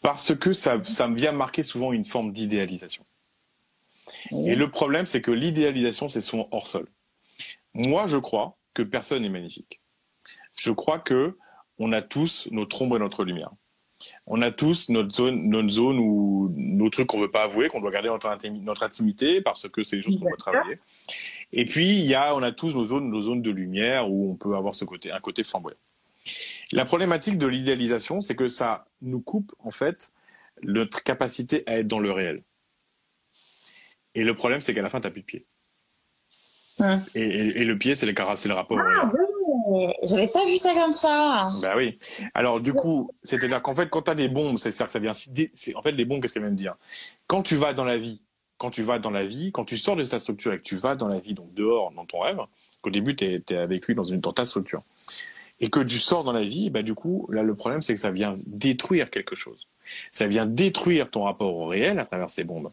Parce 0.00 0.34
que 0.34 0.52
ça, 0.52 0.82
ça 0.84 1.08
me 1.08 1.16
vient 1.16 1.32
marquer 1.32 1.62
souvent 1.62 1.92
une 1.92 2.04
forme 2.04 2.32
d'idéalisation. 2.32 3.04
Et 4.30 4.54
le 4.54 4.70
problème, 4.70 5.06
c'est 5.06 5.20
que 5.20 5.30
l'idéalisation, 5.30 6.08
c'est 6.08 6.20
souvent 6.20 6.48
hors 6.52 6.66
sol. 6.66 6.86
Moi, 7.74 8.06
je 8.06 8.16
crois 8.16 8.56
que 8.72 8.82
personne 8.82 9.22
n'est 9.22 9.28
magnifique. 9.28 9.80
Je 10.56 10.70
crois 10.70 10.98
que 10.98 11.36
on 11.78 11.92
a 11.92 12.02
tous 12.02 12.48
notre 12.50 12.80
ombre 12.82 12.96
et 12.96 13.00
notre 13.00 13.24
lumière. 13.24 13.50
On 14.26 14.42
a 14.42 14.50
tous 14.50 14.88
notre 14.88 15.10
zone, 15.10 15.48
notre 15.48 15.68
zone 15.68 15.98
ou 15.98 16.52
nos 16.56 16.90
trucs 16.90 17.06
qu'on 17.06 17.20
veut 17.20 17.30
pas 17.30 17.44
avouer, 17.44 17.68
qu'on 17.68 17.80
doit 17.80 17.90
garder 17.90 18.08
notre 18.08 18.82
intimité 18.82 19.40
parce 19.40 19.68
que 19.68 19.82
c'est 19.84 19.96
des 19.96 20.02
choses 20.02 20.18
qu'on 20.18 20.26
doit 20.26 20.36
travailler. 20.36 20.78
Et 21.52 21.64
puis 21.64 21.98
il 21.98 22.06
y 22.06 22.14
a, 22.14 22.34
on 22.34 22.42
a 22.42 22.52
tous 22.52 22.74
nos 22.74 22.84
zones, 22.84 23.10
nos 23.10 23.22
zones 23.22 23.42
de 23.42 23.50
lumière 23.50 24.10
où 24.10 24.30
on 24.30 24.36
peut 24.36 24.56
avoir 24.56 24.74
ce 24.74 24.84
côté, 24.84 25.12
un 25.12 25.20
côté 25.20 25.44
flamboyant. 25.44 25.78
La 26.72 26.84
problématique 26.84 27.38
de 27.38 27.46
l'idéalisation, 27.46 28.20
c'est 28.20 28.34
que 28.34 28.48
ça 28.48 28.86
nous 29.00 29.20
coupe 29.20 29.54
en 29.60 29.70
fait 29.70 30.12
notre 30.62 31.02
capacité 31.02 31.62
à 31.66 31.78
être 31.78 31.88
dans 31.88 32.00
le 32.00 32.10
réel. 32.10 32.42
Et 34.14 34.24
le 34.24 34.34
problème, 34.34 34.60
c'est 34.60 34.74
qu'à 34.74 34.82
la 34.82 34.88
fin, 34.88 35.00
tu 35.00 35.06
n'as 35.06 35.12
plus 35.12 35.20
de 35.20 35.26
pied. 35.26 35.46
Et, 37.14 37.64
le 37.64 37.78
pied, 37.78 37.94
c'est 37.94 38.06
le, 38.06 38.12
le 38.12 38.54
rapport. 38.54 38.78
Ah 38.78 39.10
oui, 39.68 39.88
j'avais 40.02 40.28
pas 40.28 40.44
vu 40.46 40.56
ça 40.56 40.74
comme 40.74 40.92
ça. 40.92 41.50
Bah 41.60 41.74
oui. 41.76 41.98
Alors 42.34 42.60
du 42.60 42.74
coup, 42.74 43.10
c'est-à-dire 43.22 43.62
qu'en 43.62 43.74
fait, 43.74 43.88
quand 43.88 44.02
tu 44.02 44.10
as 44.10 44.14
des 44.14 44.28
bombes, 44.28 44.58
c'est-à-dire 44.58 44.86
que 44.86 44.92
ça 44.92 44.98
vient. 44.98 45.12
En 45.74 45.82
fait, 45.82 45.92
les 45.92 46.04
bombes, 46.04 46.20
qu'est-ce 46.20 46.34
qu'elles 46.34 46.42
viennent 46.42 46.54
dire? 46.54 46.76
Quand 47.26 47.42
tu 47.42 47.56
vas 47.56 47.72
dans 47.72 47.84
la 47.84 47.96
vie, 47.96 48.20
quand 48.58 48.70
tu 48.70 48.82
vas 48.82 48.98
dans 48.98 49.10
la 49.10 49.26
vie, 49.26 49.52
quand 49.52 49.64
tu 49.64 49.76
sors 49.76 49.96
de 49.96 50.04
ta 50.04 50.18
structure 50.18 50.52
et 50.52 50.58
que 50.58 50.64
tu 50.64 50.76
vas 50.76 50.96
dans 50.96 51.08
la 51.08 51.18
vie, 51.18 51.34
donc 51.34 51.52
dehors, 51.54 51.92
dans 51.92 52.04
ton 52.04 52.20
rêve, 52.20 52.40
qu'au 52.80 52.90
début, 52.90 53.14
tu 53.16 53.24
es, 53.24 53.54
avec 53.54 53.86
lui 53.86 53.94
dans, 53.94 54.04
une, 54.04 54.20
dans 54.20 54.32
ta 54.32 54.46
structure, 54.46 54.82
et 55.60 55.70
que 55.70 55.80
tu 55.80 55.98
sors 55.98 56.24
dans 56.24 56.32
la 56.32 56.42
vie, 56.42 56.70
bah, 56.70 56.82
du 56.82 56.94
coup, 56.94 57.26
là, 57.30 57.42
le 57.42 57.54
problème, 57.54 57.82
c'est 57.82 57.94
que 57.94 58.00
ça 58.00 58.10
vient 58.10 58.38
détruire 58.46 59.10
quelque 59.10 59.34
chose. 59.34 59.66
Ça 60.10 60.26
vient 60.26 60.46
détruire 60.46 61.10
ton 61.10 61.24
rapport 61.24 61.54
au 61.54 61.66
réel 61.66 61.98
à 61.98 62.04
travers 62.04 62.28
ces 62.30 62.44
bombes. 62.44 62.72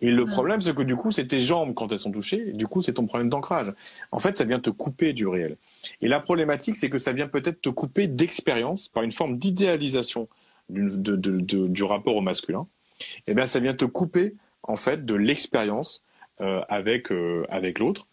Et 0.00 0.10
le 0.10 0.24
problème, 0.24 0.60
c'est 0.60 0.74
que 0.74 0.82
du 0.82 0.96
coup, 0.96 1.10
c'est 1.10 1.26
tes 1.26 1.40
jambes 1.40 1.74
quand 1.74 1.92
elles 1.92 1.98
sont 1.98 2.10
touchées, 2.10 2.52
du 2.52 2.66
coup, 2.66 2.82
c'est 2.82 2.94
ton 2.94 3.06
problème 3.06 3.28
d'ancrage. 3.28 3.72
En 4.10 4.18
fait, 4.18 4.38
ça 4.38 4.44
vient 4.44 4.58
te 4.58 4.70
couper 4.70 5.12
du 5.12 5.26
réel. 5.26 5.56
Et 6.00 6.08
la 6.08 6.20
problématique, 6.20 6.76
c'est 6.76 6.90
que 6.90 6.98
ça 6.98 7.12
vient 7.12 7.28
peut-être 7.28 7.60
te 7.60 7.68
couper 7.68 8.06
d'expérience 8.06 8.88
par 8.88 9.02
une 9.02 9.12
forme 9.12 9.36
d'idéalisation 9.38 10.28
du, 10.70 11.82
rapport 11.82 12.16
au 12.16 12.20
masculin. 12.20 12.66
Et 13.00 13.04
eh 13.28 13.34
bien, 13.34 13.46
ça 13.46 13.60
vient 13.60 13.74
te 13.74 13.84
couper, 13.84 14.34
en 14.62 14.76
fait, 14.76 15.04
de 15.04 15.14
l'expérience 15.14 16.04
euh, 16.40 16.62
avec, 16.68 17.12
euh, 17.12 17.46
avec 17.48 17.78
l'autre 17.78 18.06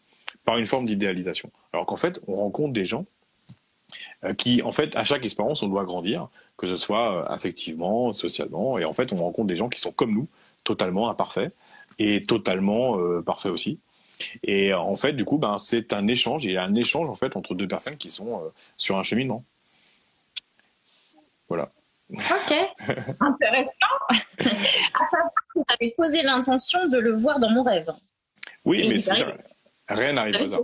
par 0.44 0.58
une 0.58 0.66
forme 0.66 0.86
d'idéalisation. 0.86 1.52
Alors 1.74 1.86
qu'en 1.86 1.98
fait, 1.98 2.20
on 2.28 2.36
rencontre 2.36 2.74
des 2.74 2.86
gens 2.86 3.06
euh, 4.24 4.34
qui, 4.34 4.62
en 4.62 4.72
fait, 4.72 4.96
à 4.96 5.04
chaque 5.06 5.26
expérience, 5.26 5.62
on 5.64 5.68
doit 5.68 5.86
grandir, 5.86 6.30
que 6.58 6.68
ce 6.68 6.76
soit 6.76 7.30
affectivement, 7.32 8.14
socialement, 8.14 8.78
et 8.78 8.86
en 8.86 8.94
fait, 8.94 9.14
on 9.14 9.18
rencontre 9.18 9.48
des 9.48 9.56
gens 9.56 9.70
qui 9.70 9.80
sont 9.80 9.92
comme 9.92 10.14
nous, 10.14 10.28
totalement 10.64 11.10
imparfaits, 11.10 11.54
et 12.00 12.24
totalement 12.24 13.00
euh, 13.00 13.22
parfait 13.22 13.50
aussi. 13.50 13.80
Et 14.44 14.74
en 14.74 14.96
fait, 14.96 15.14
du 15.14 15.26
coup, 15.26 15.38
ben, 15.38 15.58
c'est 15.58 15.94
un 15.94 16.08
échange. 16.08 16.44
Il 16.46 16.52
y 16.52 16.58
a 16.58 16.64
un 16.64 16.76
échange 16.76 17.08
en 17.08 17.16
fait 17.16 17.36
entre 17.36 17.54
deux 17.54 17.68
personnes 17.68 17.98
qui 17.98 18.10
sont 18.10 18.42
sur 18.76 18.98
un 18.98 19.04
cheminement. 19.04 19.44
Voilà. 21.48 21.72
Ok, 22.10 22.56
intéressant. 23.20 23.98
à 24.10 25.06
savoir 25.06 25.32
que 25.54 25.60
tu 25.60 25.74
avais 25.74 25.94
posé 25.98 26.22
l'intention 26.24 26.88
de 26.88 26.98
le 27.00 27.18
voir 27.18 27.40
dans 27.40 27.50
mon 27.50 27.64
rêve. 27.64 27.92
Oui, 28.64 28.88
mais 28.88 28.98
rien 29.90 30.14
n'arrive 30.14 30.36
au 30.36 30.44
hasard. 30.44 30.62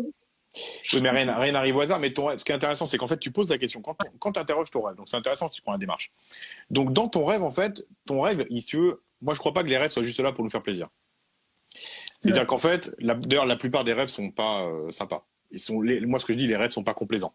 Oui, 0.94 1.02
mais 1.02 1.10
rien 1.10 1.52
n'arrive 1.52 1.76
au 1.76 1.82
hasard. 1.82 2.00
Mais 2.00 2.14
ton, 2.14 2.38
ce 2.38 2.46
qui 2.46 2.52
est 2.52 2.56
intéressant, 2.56 2.86
c'est 2.86 2.98
qu'en 2.98 3.08
fait, 3.08 3.18
tu 3.18 3.32
poses 3.32 3.50
la 3.50 3.58
question 3.58 3.82
quand, 3.82 3.98
quand 4.20 4.32
tu 4.34 4.40
interroges 4.40 4.72
ton 4.72 4.84
rêve. 4.84 4.96
Donc, 4.96 5.10
c'est 5.10 5.18
intéressant 5.18 5.50
si 5.50 5.56
tu 5.56 5.62
prends 5.62 5.74
la 5.74 5.78
démarche. 5.78 6.12
Donc, 6.70 6.94
dans 6.94 7.10
ton 7.10 7.26
rêve, 7.26 7.44
en 7.44 7.52
fait, 7.52 7.86
ton 8.06 8.22
rêve, 8.22 8.46
si 8.50 8.66
tu 8.66 8.78
veux, 8.78 9.04
moi, 9.22 9.34
je 9.34 9.40
crois 9.40 9.54
pas 9.54 9.64
que 9.64 9.70
les 9.70 9.78
rêves 9.78 9.92
soient 9.92 10.04
juste 10.04 10.20
là 10.20 10.32
pour 10.32 10.44
nous 10.44 10.50
faire 10.50 10.62
plaisir. 10.62 10.90
C'est-à-dire 12.22 12.46
qu'en 12.46 12.58
fait, 12.58 12.96
d'ailleurs, 13.00 13.46
la 13.46 13.56
plupart 13.56 13.84
des 13.84 13.94
rêves 13.94 14.08
sont 14.08 14.32
pas 14.32 14.64
euh, 14.64 14.90
sympas. 14.92 15.26
Ils 15.52 15.60
sont, 15.60 15.84
moi, 16.06 16.20
ce 16.20 16.26
que 16.26 16.34
je 16.34 16.38
dis, 16.38 16.48
les 16.48 16.56
rêves 16.56 16.72
sont 16.72 16.84
pas 16.84 16.94
complaisants. 16.94 17.34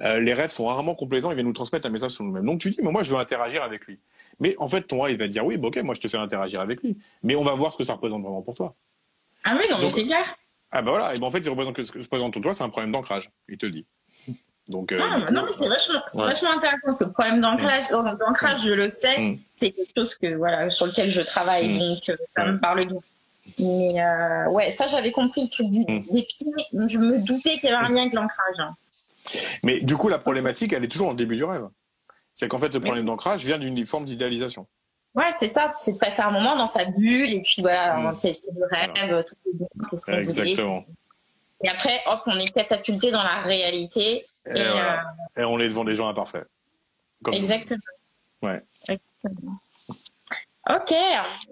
Euh, 0.00 0.20
les 0.20 0.34
rêves 0.34 0.50
sont 0.50 0.66
rarement 0.66 0.94
complaisants, 0.94 1.30
ils 1.30 1.34
viennent 1.34 1.46
nous 1.46 1.52
transmettre 1.52 1.86
un 1.86 1.90
message 1.90 2.12
sur 2.12 2.24
nous-mêmes. 2.24 2.44
Donc 2.44 2.60
tu 2.60 2.70
dis, 2.70 2.78
mais 2.82 2.90
moi, 2.90 3.02
je 3.02 3.10
veux 3.10 3.18
interagir 3.18 3.62
avec 3.62 3.86
lui. 3.86 3.98
Mais 4.40 4.54
en 4.58 4.68
fait, 4.68 4.82
ton 4.82 5.00
rêve, 5.00 5.14
il 5.14 5.18
va 5.18 5.26
te 5.26 5.32
dire, 5.32 5.44
oui, 5.44 5.58
ok, 5.60 5.76
moi, 5.78 5.94
je 5.94 6.00
te 6.00 6.08
fais 6.08 6.18
interagir 6.18 6.60
avec 6.60 6.82
lui. 6.82 6.98
Mais 7.22 7.36
on 7.36 7.44
va 7.44 7.54
voir 7.54 7.72
ce 7.72 7.78
que 7.78 7.84
ça 7.84 7.94
représente 7.94 8.22
vraiment 8.22 8.42
pour 8.42 8.54
toi. 8.54 8.74
Ah 9.44 9.56
oui, 9.58 9.66
non, 9.70 9.78
mais 9.80 9.90
c'est 9.90 10.04
clair. 10.04 10.24
Ah 10.72 10.82
ben 10.82 10.90
voilà, 10.90 11.14
et 11.14 11.18
ben 11.18 11.26
en 11.26 11.30
fait, 11.30 11.38
il 11.38 11.48
représente 11.48 11.74
que 11.74 11.82
ce 11.82 11.92
que 11.92 12.00
représente 12.00 12.32
pour 12.32 12.42
toi, 12.42 12.52
c'est 12.52 12.64
un 12.64 12.68
problème 12.68 12.92
d'ancrage, 12.92 13.30
il 13.48 13.56
te 13.56 13.66
dit. 13.66 13.86
Donc, 14.68 14.90
euh, 14.90 15.00
ah, 15.00 15.18
non, 15.30 15.44
mais 15.44 15.52
c'est 15.52 15.68
vachement, 15.68 16.00
vachement, 16.14 16.50
intéressant 16.50 16.92
ce 16.92 17.04
problème 17.04 17.40
d'ancrage, 17.40 17.84
mm. 17.90 18.18
d'ancrage, 18.18 18.64
je 18.64 18.72
le 18.72 18.88
sais, 18.88 19.20
mm. 19.20 19.38
c'est 19.52 19.70
quelque 19.70 19.92
chose 19.96 20.16
que 20.16 20.34
voilà 20.34 20.68
sur 20.70 20.86
lequel 20.86 21.08
je 21.08 21.20
travaille, 21.20 21.68
mm. 21.68 21.78
donc 21.78 22.18
ça 22.36 22.46
me 22.46 22.58
parle 22.58 22.84
bien. 22.84 22.98
Mais 23.60 23.90
euh, 23.94 24.50
ouais, 24.50 24.70
ça, 24.70 24.88
j'avais 24.88 25.12
compris 25.12 25.44
le 25.44 25.50
truc 25.50 25.70
du, 25.70 25.84
des 25.84 26.22
pieds. 26.22 26.52
Je 26.72 26.98
me 26.98 27.24
doutais 27.24 27.58
qu'il 27.58 27.70
y 27.70 27.72
avait 27.72 27.86
un 27.86 27.88
lien 27.90 28.02
avec 28.02 28.14
l'ancrage. 28.14 28.56
Hein. 29.34 29.38
Mais 29.62 29.80
du 29.80 29.96
coup, 29.96 30.08
la 30.08 30.18
problématique, 30.18 30.72
elle 30.72 30.84
est 30.84 30.88
toujours 30.88 31.08
en 31.08 31.14
début 31.14 31.36
du 31.36 31.44
rêve. 31.44 31.68
C'est 32.34 32.48
qu'en 32.48 32.58
fait, 32.58 32.72
ce 32.72 32.78
problème 32.78 33.06
d'ancrage 33.06 33.44
vient 33.44 33.58
d'une 33.58 33.86
forme 33.86 34.04
d'idéalisation. 34.04 34.66
Ouais, 35.14 35.32
c'est 35.32 35.48
ça. 35.48 35.72
C'est 35.76 35.94
de 35.94 35.98
passer 35.98 36.20
un 36.20 36.30
moment 36.30 36.56
dans 36.56 36.66
sa 36.66 36.84
bulle 36.84 37.30
et 37.30 37.40
puis 37.42 37.62
voilà, 37.62 37.96
hmm. 37.96 38.14
c'est 38.14 38.34
le 38.54 38.66
rêve, 38.70 39.24
c'est 39.82 39.96
ce 39.96 40.04
qu'on 40.04 40.12
Exactement. 40.12 40.84
Et 41.64 41.68
après, 41.70 42.00
hop, 42.06 42.20
on 42.26 42.38
est 42.38 42.52
catapulté 42.52 43.10
dans 43.10 43.22
la 43.22 43.40
réalité. 43.40 44.26
Et, 44.44 44.60
euh, 44.60 44.96
et, 45.38 45.44
on 45.44 45.58
est 45.58 45.68
devant 45.68 45.84
des 45.84 45.94
gens 45.94 46.08
imparfaits. 46.08 46.46
Exactement. 47.32 47.80
Ouais. 48.42 48.62
Exactement. 48.88 49.52
Ok, 50.68 50.94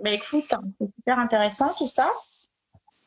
bah 0.03 0.11
écoute, 0.11 0.53
c'est 0.79 0.89
super 0.97 1.19
intéressant 1.19 1.73
tout 1.79 1.87
ça. 1.87 2.11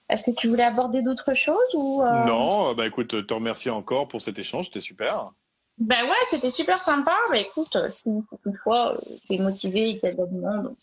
Est-ce 0.10 0.24
que 0.24 0.32
tu 0.32 0.48
voulais 0.48 0.64
aborder 0.64 1.02
d'autres 1.02 1.34
choses 1.34 1.74
ou 1.74 2.02
euh? 2.02 2.26
Non, 2.26 2.74
bah 2.74 2.88
écoute, 2.88 3.28
te 3.28 3.34
remercie 3.34 3.70
encore 3.70 4.08
pour 4.08 4.22
cet 4.22 4.40
échange, 4.40 4.66
c'était 4.66 4.80
super. 4.80 5.32
Bah 5.78 6.04
ouais, 6.04 6.24
c'était 6.24 6.50
super 6.50 6.80
sympa. 6.80 7.14
Bah 7.30 7.38
écoute, 7.38 7.76
si 7.92 8.10
toutefois 8.44 8.96
euh, 8.96 9.00
tu 9.28 9.36
es 9.36 9.38
motivé 9.38 9.90
et 9.90 10.00
qu'il 10.00 10.10
y 10.10 10.12
a 10.12 10.16
de 10.16 10.32
monde. 10.32 10.76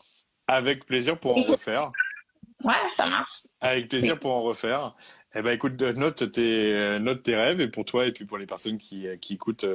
Avec 0.47 0.85
plaisir 0.85 1.19
pour 1.19 1.39
en 1.39 1.43
refaire. 1.43 1.91
Ouais, 2.63 2.75
ça 2.93 3.07
marche. 3.07 3.47
Avec 3.61 3.89
plaisir 3.89 4.19
pour 4.21 4.33
en 4.33 4.43
refaire. 4.43 4.95
Eh 5.35 5.43
ben 5.43 5.53
écoute, 5.53 5.81
note 5.81 6.31
tes 6.31 6.99
note 7.01 7.25
tes 7.25 7.35
rêves 7.35 7.61
et 7.61 7.67
pour 7.67 7.85
toi 7.85 8.07
et 8.07 8.13
puis 8.13 8.25
pour 8.25 8.39
les 8.39 8.47
personnes 8.47 8.79
qui, 8.79 9.07
qui 9.21 9.35
écoutent, 9.35 9.67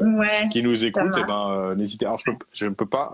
qui 0.52 0.64
nous 0.64 0.86
écoutent, 0.86 1.18
eh 1.18 1.26
ben 1.26 1.52
euh, 1.52 1.76
n'hésitez. 1.76 2.06
Alors 2.06 2.22
je, 2.54 2.66
ne 2.66 2.70
peux 2.70 2.86
pas 2.86 3.12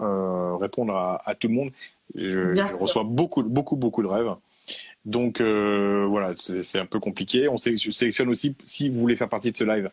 répondre 0.60 0.96
à, 0.96 1.22
à, 1.28 1.34
tout 1.34 1.48
le 1.48 1.54
monde. 1.56 1.72
Je, 2.14 2.52
reçois 2.80 3.04
beaucoup, 3.04 3.42
beaucoup, 3.42 3.78
beaucoup 3.78 4.04
de 4.04 4.08
rêves. 4.08 4.36
Donc 5.06 5.40
euh, 5.40 6.06
voilà, 6.10 6.34
c'est 6.36 6.80
un 6.80 6.86
peu 6.86 7.00
compliqué. 7.00 7.48
On 7.48 7.58
sélectionne 7.58 8.30
aussi, 8.30 8.56
si 8.64 8.90
vous 8.90 9.00
voulez 9.00 9.16
faire 9.16 9.30
partie 9.30 9.52
de 9.52 9.58
ce 9.58 9.64
live, 9.64 9.92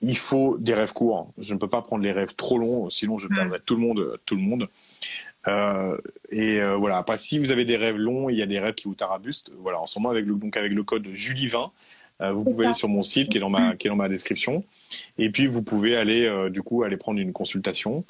il 0.00 0.16
faut 0.16 0.58
des 0.58 0.74
rêves 0.74 0.92
courts. 0.92 1.32
Je 1.38 1.54
ne 1.54 1.58
peux 1.58 1.68
pas 1.68 1.82
prendre 1.82 2.02
les 2.02 2.12
rêves 2.12 2.34
trop 2.34 2.58
longs, 2.58 2.90
sinon 2.90 3.16
je 3.16 3.28
perdrais 3.28 3.60
tout 3.64 3.76
le 3.76 3.82
monde. 3.82 4.18
Tout 4.26 4.36
le 4.36 4.42
monde. 4.42 4.68
Euh, 5.46 5.96
et 6.30 6.60
euh, 6.60 6.76
voilà. 6.76 6.98
Après, 6.98 7.16
si 7.16 7.38
vous 7.38 7.50
avez 7.52 7.64
des 7.64 7.76
rêves 7.76 7.96
longs, 7.96 8.28
il 8.28 8.36
y 8.36 8.42
a 8.42 8.46
des 8.46 8.58
rêves 8.58 8.74
qui 8.74 8.88
vous 8.88 8.94
tarabustent. 8.94 9.52
Voilà, 9.58 9.80
en 9.80 9.86
ce 9.86 9.98
moment 9.98 10.10
avec 10.10 10.26
le 10.26 10.34
donc 10.34 10.56
avec 10.56 10.72
le 10.72 10.82
code 10.82 11.06
Julie20, 11.06 11.70
vous 12.32 12.44
pouvez 12.44 12.66
aller 12.66 12.74
sur 12.74 12.88
mon 12.88 13.00
site 13.00 13.30
qui 13.30 13.38
est 13.38 13.40
dans 13.40 13.48
ma 13.48 13.76
qui 13.76 13.86
est 13.86 13.90
dans 13.90 13.96
ma 13.96 14.08
description. 14.08 14.64
Et 15.16 15.30
puis 15.30 15.46
vous 15.46 15.62
pouvez 15.62 15.96
aller 15.96 16.50
du 16.50 16.62
coup 16.62 16.82
aller 16.82 16.98
prendre 16.98 17.18
une 17.18 17.32
consultation 17.32 18.04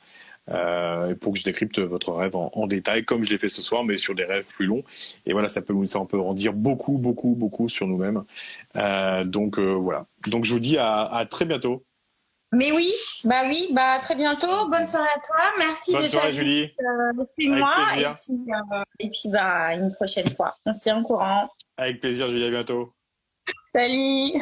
euh, 0.48 1.14
pour 1.14 1.32
que 1.32 1.38
je 1.38 1.44
décrypte 1.44 1.78
votre 1.78 2.12
rêve 2.12 2.34
en, 2.34 2.66
détail, 2.66 3.04
comme 3.04 3.24
je 3.24 3.30
l'ai 3.30 3.38
fait 3.38 3.48
ce 3.48 3.62
soir, 3.62 3.84
mais 3.84 3.96
sur 3.96 4.14
des 4.14 4.24
rêves 4.24 4.48
plus 4.52 4.66
longs. 4.66 4.82
Et 5.26 5.32
voilà, 5.32 5.48
ça 5.48 5.62
peut, 5.62 5.74
ça 5.86 6.00
peut 6.08 6.20
en 6.20 6.34
dire 6.34 6.52
beaucoup, 6.52 6.98
beaucoup, 6.98 7.34
beaucoup 7.34 7.68
sur 7.68 7.86
nous-mêmes. 7.86 8.24
Euh, 8.76 9.24
donc 9.24 9.58
euh, 9.58 9.72
voilà. 9.74 10.06
Donc 10.26 10.44
je 10.44 10.52
vous 10.52 10.60
dis 10.60 10.78
à, 10.78 11.02
à, 11.02 11.26
très 11.26 11.44
bientôt. 11.44 11.84
Mais 12.52 12.72
oui, 12.72 12.90
bah 13.22 13.42
oui, 13.46 13.68
bah 13.72 14.00
très 14.00 14.16
bientôt. 14.16 14.68
Bonne 14.68 14.84
soirée 14.84 15.08
à 15.14 15.20
toi. 15.20 15.52
Merci 15.58 15.92
Bonne 15.92 16.02
de 16.02 16.08
soirée, 16.08 16.32
Julie. 16.32 16.74
moi. 17.46 17.76
Et 17.96 18.04
puis, 18.04 18.34
et 18.98 19.10
puis 19.10 19.28
bah 19.28 19.74
une 19.74 19.94
prochaine 19.94 20.28
fois. 20.28 20.56
On 20.66 20.74
se 20.74 20.82
tient 20.82 21.00
au 21.00 21.04
courant. 21.04 21.48
Avec 21.76 22.00
plaisir, 22.00 22.28
Julie. 22.28 22.46
À 22.46 22.50
bientôt. 22.50 22.92
Salut. 23.72 24.40